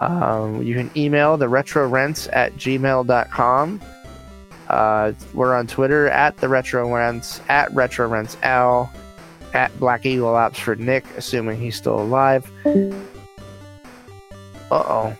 Um, 0.00 0.62
you 0.62 0.74
can 0.74 0.90
email 0.96 1.36
the 1.36 1.48
retro 1.48 1.88
rents 1.88 2.28
at 2.32 2.54
gmail.com. 2.54 3.80
Uh, 4.68 5.12
we're 5.34 5.54
on 5.54 5.66
Twitter 5.66 6.08
at 6.08 6.36
the 6.36 6.48
retro 6.48 6.92
rents, 6.94 7.40
at 7.48 7.72
retro 7.74 8.06
rents 8.06 8.36
Al, 8.42 8.92
at 9.54 9.76
Black 9.80 10.04
Eagle 10.04 10.34
Ops 10.34 10.58
for 10.58 10.76
Nick, 10.76 11.04
assuming 11.16 11.58
he's 11.58 11.74
still 11.76 11.98
alive. 11.98 12.50
Uh 12.66 12.92
oh. 14.70 15.16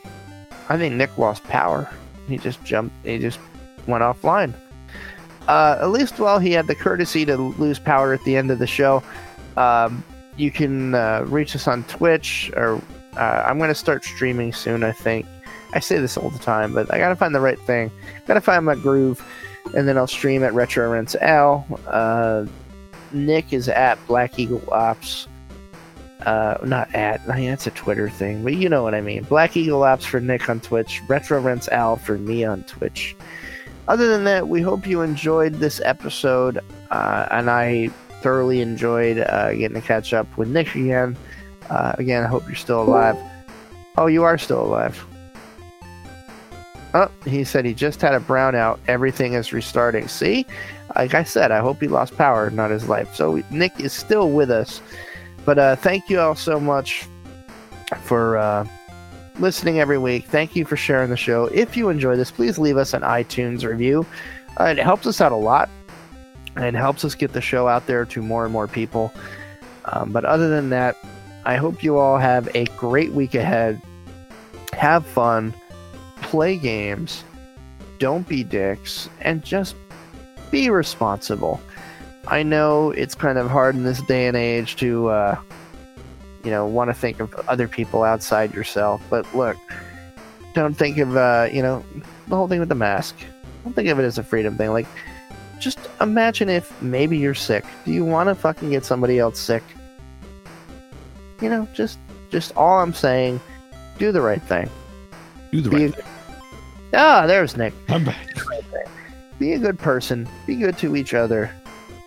I 0.69 0.77
think 0.77 0.95
Nick 0.95 1.17
lost 1.17 1.43
power. 1.45 1.91
He 2.29 2.37
just 2.37 2.63
jumped, 2.63 2.95
he 3.05 3.19
just 3.19 3.41
went 3.87 4.03
offline. 4.03 4.55
Uh, 5.49 5.79
at 5.81 5.91
least 5.91 6.21
while 6.21 6.39
he 6.39 6.53
had 6.53 6.67
the 6.67 6.75
courtesy 6.75 7.25
to 7.25 7.37
lose 7.37 7.79
power 7.79 8.13
at 8.13 8.23
the 8.25 8.37
end 8.37 8.51
of 8.51 8.59
the 8.59 8.67
show, 8.67 9.03
um, 9.57 10.05
you 10.37 10.51
can 10.51 10.95
uh, 10.95 11.25
reach 11.27 11.57
us 11.57 11.67
on 11.67 11.83
Twitch 11.85 12.53
or 12.55 12.81
uh, 13.17 13.45
I'm 13.47 13.59
gonna 13.59 13.75
start 13.75 14.05
streaming 14.05 14.53
soon. 14.53 14.85
I 14.85 14.93
think. 14.93 15.27
I 15.73 15.81
say 15.81 15.99
this 15.99 16.17
all 16.17 16.31
the 16.31 16.39
time, 16.39 16.73
but 16.73 16.93
I 16.93 16.99
gotta 16.99 17.17
find 17.17 17.35
the 17.35 17.41
right 17.41 17.59
thing. 17.61 17.91
Gotta 18.27 18.41
find 18.41 18.65
my 18.65 18.75
groove, 18.75 19.25
and 19.75 19.89
then 19.89 19.99
I'll 19.99 20.07
stream 20.07 20.45
at 20.45 20.55
Retro 20.55 20.91
Rents 20.91 21.15
Al. 21.17 21.67
Uh, 21.87 22.47
Nick 23.13 23.53
is 23.53 23.69
at 23.69 23.99
Black 24.07 24.39
Eagle 24.39 24.63
Ops. 24.71 25.29
Uh, 26.25 26.59
not 26.65 26.95
at. 26.95 27.21
I 27.29 27.37
mean, 27.37 27.51
that's 27.51 27.67
a 27.67 27.71
Twitter 27.71 28.11
thing, 28.11 28.45
but 28.45 28.55
you 28.55 28.69
know 28.69 28.83
what 28.83 28.95
I 28.95 29.01
mean. 29.01 29.23
Black 29.25 29.57
Eagle 29.57 29.83
Ops 29.83 30.05
for 30.05 30.21
Nick 30.21 30.49
on 30.49 30.61
Twitch. 30.61 31.01
Retro 31.09 31.41
Rents 31.41 31.69
Al 31.69 31.97
for 31.97 32.19
me 32.19 32.45
on 32.45 32.65
Twitch. 32.65 33.17
Other 33.89 34.07
than 34.07 34.25
that, 34.25 34.49
we 34.49 34.61
hope 34.61 34.87
you 34.87 35.01
enjoyed 35.01 35.55
this 35.55 35.81
episode, 35.83 36.61
uh, 36.91 37.27
and 37.31 37.51
I 37.51 37.89
thoroughly 38.21 38.61
enjoyed 38.61 39.19
uh, 39.19 39.55
getting 39.55 39.81
to 39.81 39.87
catch 39.87 40.13
up 40.13 40.27
with 40.37 40.49
Nick 40.49 40.75
again. 40.75 41.17
Uh, 41.71 41.95
again, 41.99 42.23
I 42.23 42.27
hope 42.27 42.47
you're 42.47 42.55
still 42.55 42.83
alive. 42.83 43.17
Oh, 43.97 44.07
you 44.07 44.25
are 44.25 44.37
still 44.37 44.63
alive. 44.63 45.05
Oh, 46.93 47.11
he 47.25 47.45
said 47.45 47.65
he 47.65 47.73
just 47.73 48.01
had 48.03 48.15
a 48.15 48.21
brownout. 48.21 48.79
Everything 48.89 49.33
is 49.33 49.53
restarting. 49.53 50.07
See? 50.09 50.47
Like 50.97 51.15
I 51.15 51.23
said, 51.23 51.51
I 51.51 51.61
hope 51.61 51.81
he 51.81 51.89
lost 51.89 52.17
power, 52.17 52.51
not 52.51 52.71
his 52.71 52.89
life. 52.89 53.15
So 53.15 53.43
Nick 53.51 53.79
is 53.81 53.93
still 53.93 54.31
with 54.31 54.51
us. 54.51 54.83
But 55.45 55.59
uh, 55.59 55.77
thank 55.77 56.11
you 56.11 56.21
all 56.21 56.35
so 56.35 56.61
much 56.61 57.07
for 58.03 58.37
uh, 58.37 58.67
listening 59.41 59.81
every 59.81 59.99
week. 59.99 60.27
Thank 60.27 60.57
you 60.57 60.65
for 60.65 60.77
sharing 60.77 61.11
the 61.11 61.17
show. 61.17 61.47
If 61.47 61.77
you 61.77 61.89
enjoy 61.89 62.17
this, 62.17 62.31
please 62.31 62.59
leave 62.59 62.77
us 62.77 62.95
an 62.95 63.03
iTunes 63.03 63.65
review. 63.69 64.07
Uh, 64.61 64.65
it 64.65 64.79
helps 64.79 65.07
us 65.07 65.21
out 65.21 65.33
a 65.33 65.37
lot 65.37 65.69
and 66.57 66.77
helps 66.77 67.05
us 67.05 67.15
get 67.15 67.33
the 67.33 67.41
show 67.41 67.69
out 67.69 67.87
there 67.87 68.05
to 68.07 68.23
more 68.23 68.45
and 68.45 68.53
more 68.53 68.67
people. 68.67 69.13
Um, 69.87 70.13
but 70.13 70.25
other 70.25 70.49
than 70.49 70.71
that, 70.71 70.97
I 71.45 71.57
hope 71.57 71.83
you 71.83 71.99
all 71.99 72.19
have 72.19 72.49
a 72.55 72.65
great 72.77 73.13
week 73.13 73.35
ahead. 73.35 73.81
Have 74.73 75.07
fun, 75.07 75.55
play 76.23 76.57
games, 76.57 77.25
don't 77.99 78.29
be 78.29 78.45
dicks, 78.45 79.09
and 79.21 79.45
just 79.45 79.77
be 80.51 80.71
responsible. 80.71 81.61
I 82.27 82.43
know 82.43 82.91
it's 82.91 83.15
kind 83.15 83.39
of 83.39 83.51
hard 83.51 83.75
in 83.75 83.85
this 83.85 84.03
day 84.03 84.27
and 84.27 84.37
age 84.37 84.77
to, 84.77 85.09
uh, 85.09 85.41
you 86.45 86.51
know, 86.51 86.67
want 86.67 86.89
to 86.89 86.95
think 86.95 87.21
of 87.21 87.35
other 87.49 87.69
people 87.69 88.03
outside 88.05 88.55
yourself, 88.55 89.03
but 89.11 89.33
look, 89.35 89.57
don't 90.55 90.75
think 90.75 90.99
of, 90.99 91.17
uh, 91.17 91.49
you 91.53 91.63
know, 91.63 91.85
the 92.29 92.37
whole 92.37 92.49
thing 92.49 92.61
with 92.61 92.69
the 92.69 92.75
mask. 92.75 93.17
Don't 93.65 93.75
think 93.75 93.89
of 93.89 93.99
it 93.99 94.05
as 94.05 94.19
a 94.19 94.23
freedom 94.23 94.57
thing. 94.57 94.71
Like, 94.73 94.87
just 95.59 95.79
imagine 96.01 96.49
if 96.49 96.81
maybe 96.81 97.19
you're 97.19 97.35
sick. 97.35 97.65
Do 97.85 97.93
you 97.93 98.05
want 98.05 98.29
to 98.29 98.35
fucking 98.35 98.71
get 98.71 98.85
somebody 98.85 99.19
else 99.19 99.39
sick? 99.39 99.63
you 101.41 101.49
know, 101.49 101.69
just 101.73 101.99
just 102.31 102.55
all 102.57 102.81
I'm 102.81 102.93
saying, 102.93 103.41
do 103.99 104.11
the 104.13 104.21
right 104.21 104.43
thing. 104.43 104.69
Do 105.53 105.61
the 105.61 105.71
Be 105.71 105.77
right 105.77 105.89
a- 105.91 105.93
thing. 105.93 106.05
Ah, 106.95 107.27
there's 107.27 107.57
Nick. 107.57 107.73
I'm 107.89 108.05
back. 108.05 108.27
Be 109.39 109.53
a 109.53 109.59
good 109.59 109.79
person. 109.79 110.29
Be 110.47 110.57
good 110.57 110.77
to 110.79 110.97
each 110.97 111.15
other. 111.15 111.51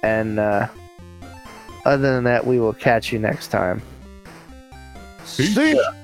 And 0.04 0.38
uh, 0.40 0.68
other 1.86 2.14
than 2.14 2.24
that, 2.26 2.46
we 2.46 2.60
will 2.60 2.74
catch 2.74 3.12
you 3.14 3.20
next 3.20 3.48
time. 3.48 3.82
See 5.26 5.74
ya. 5.74 6.01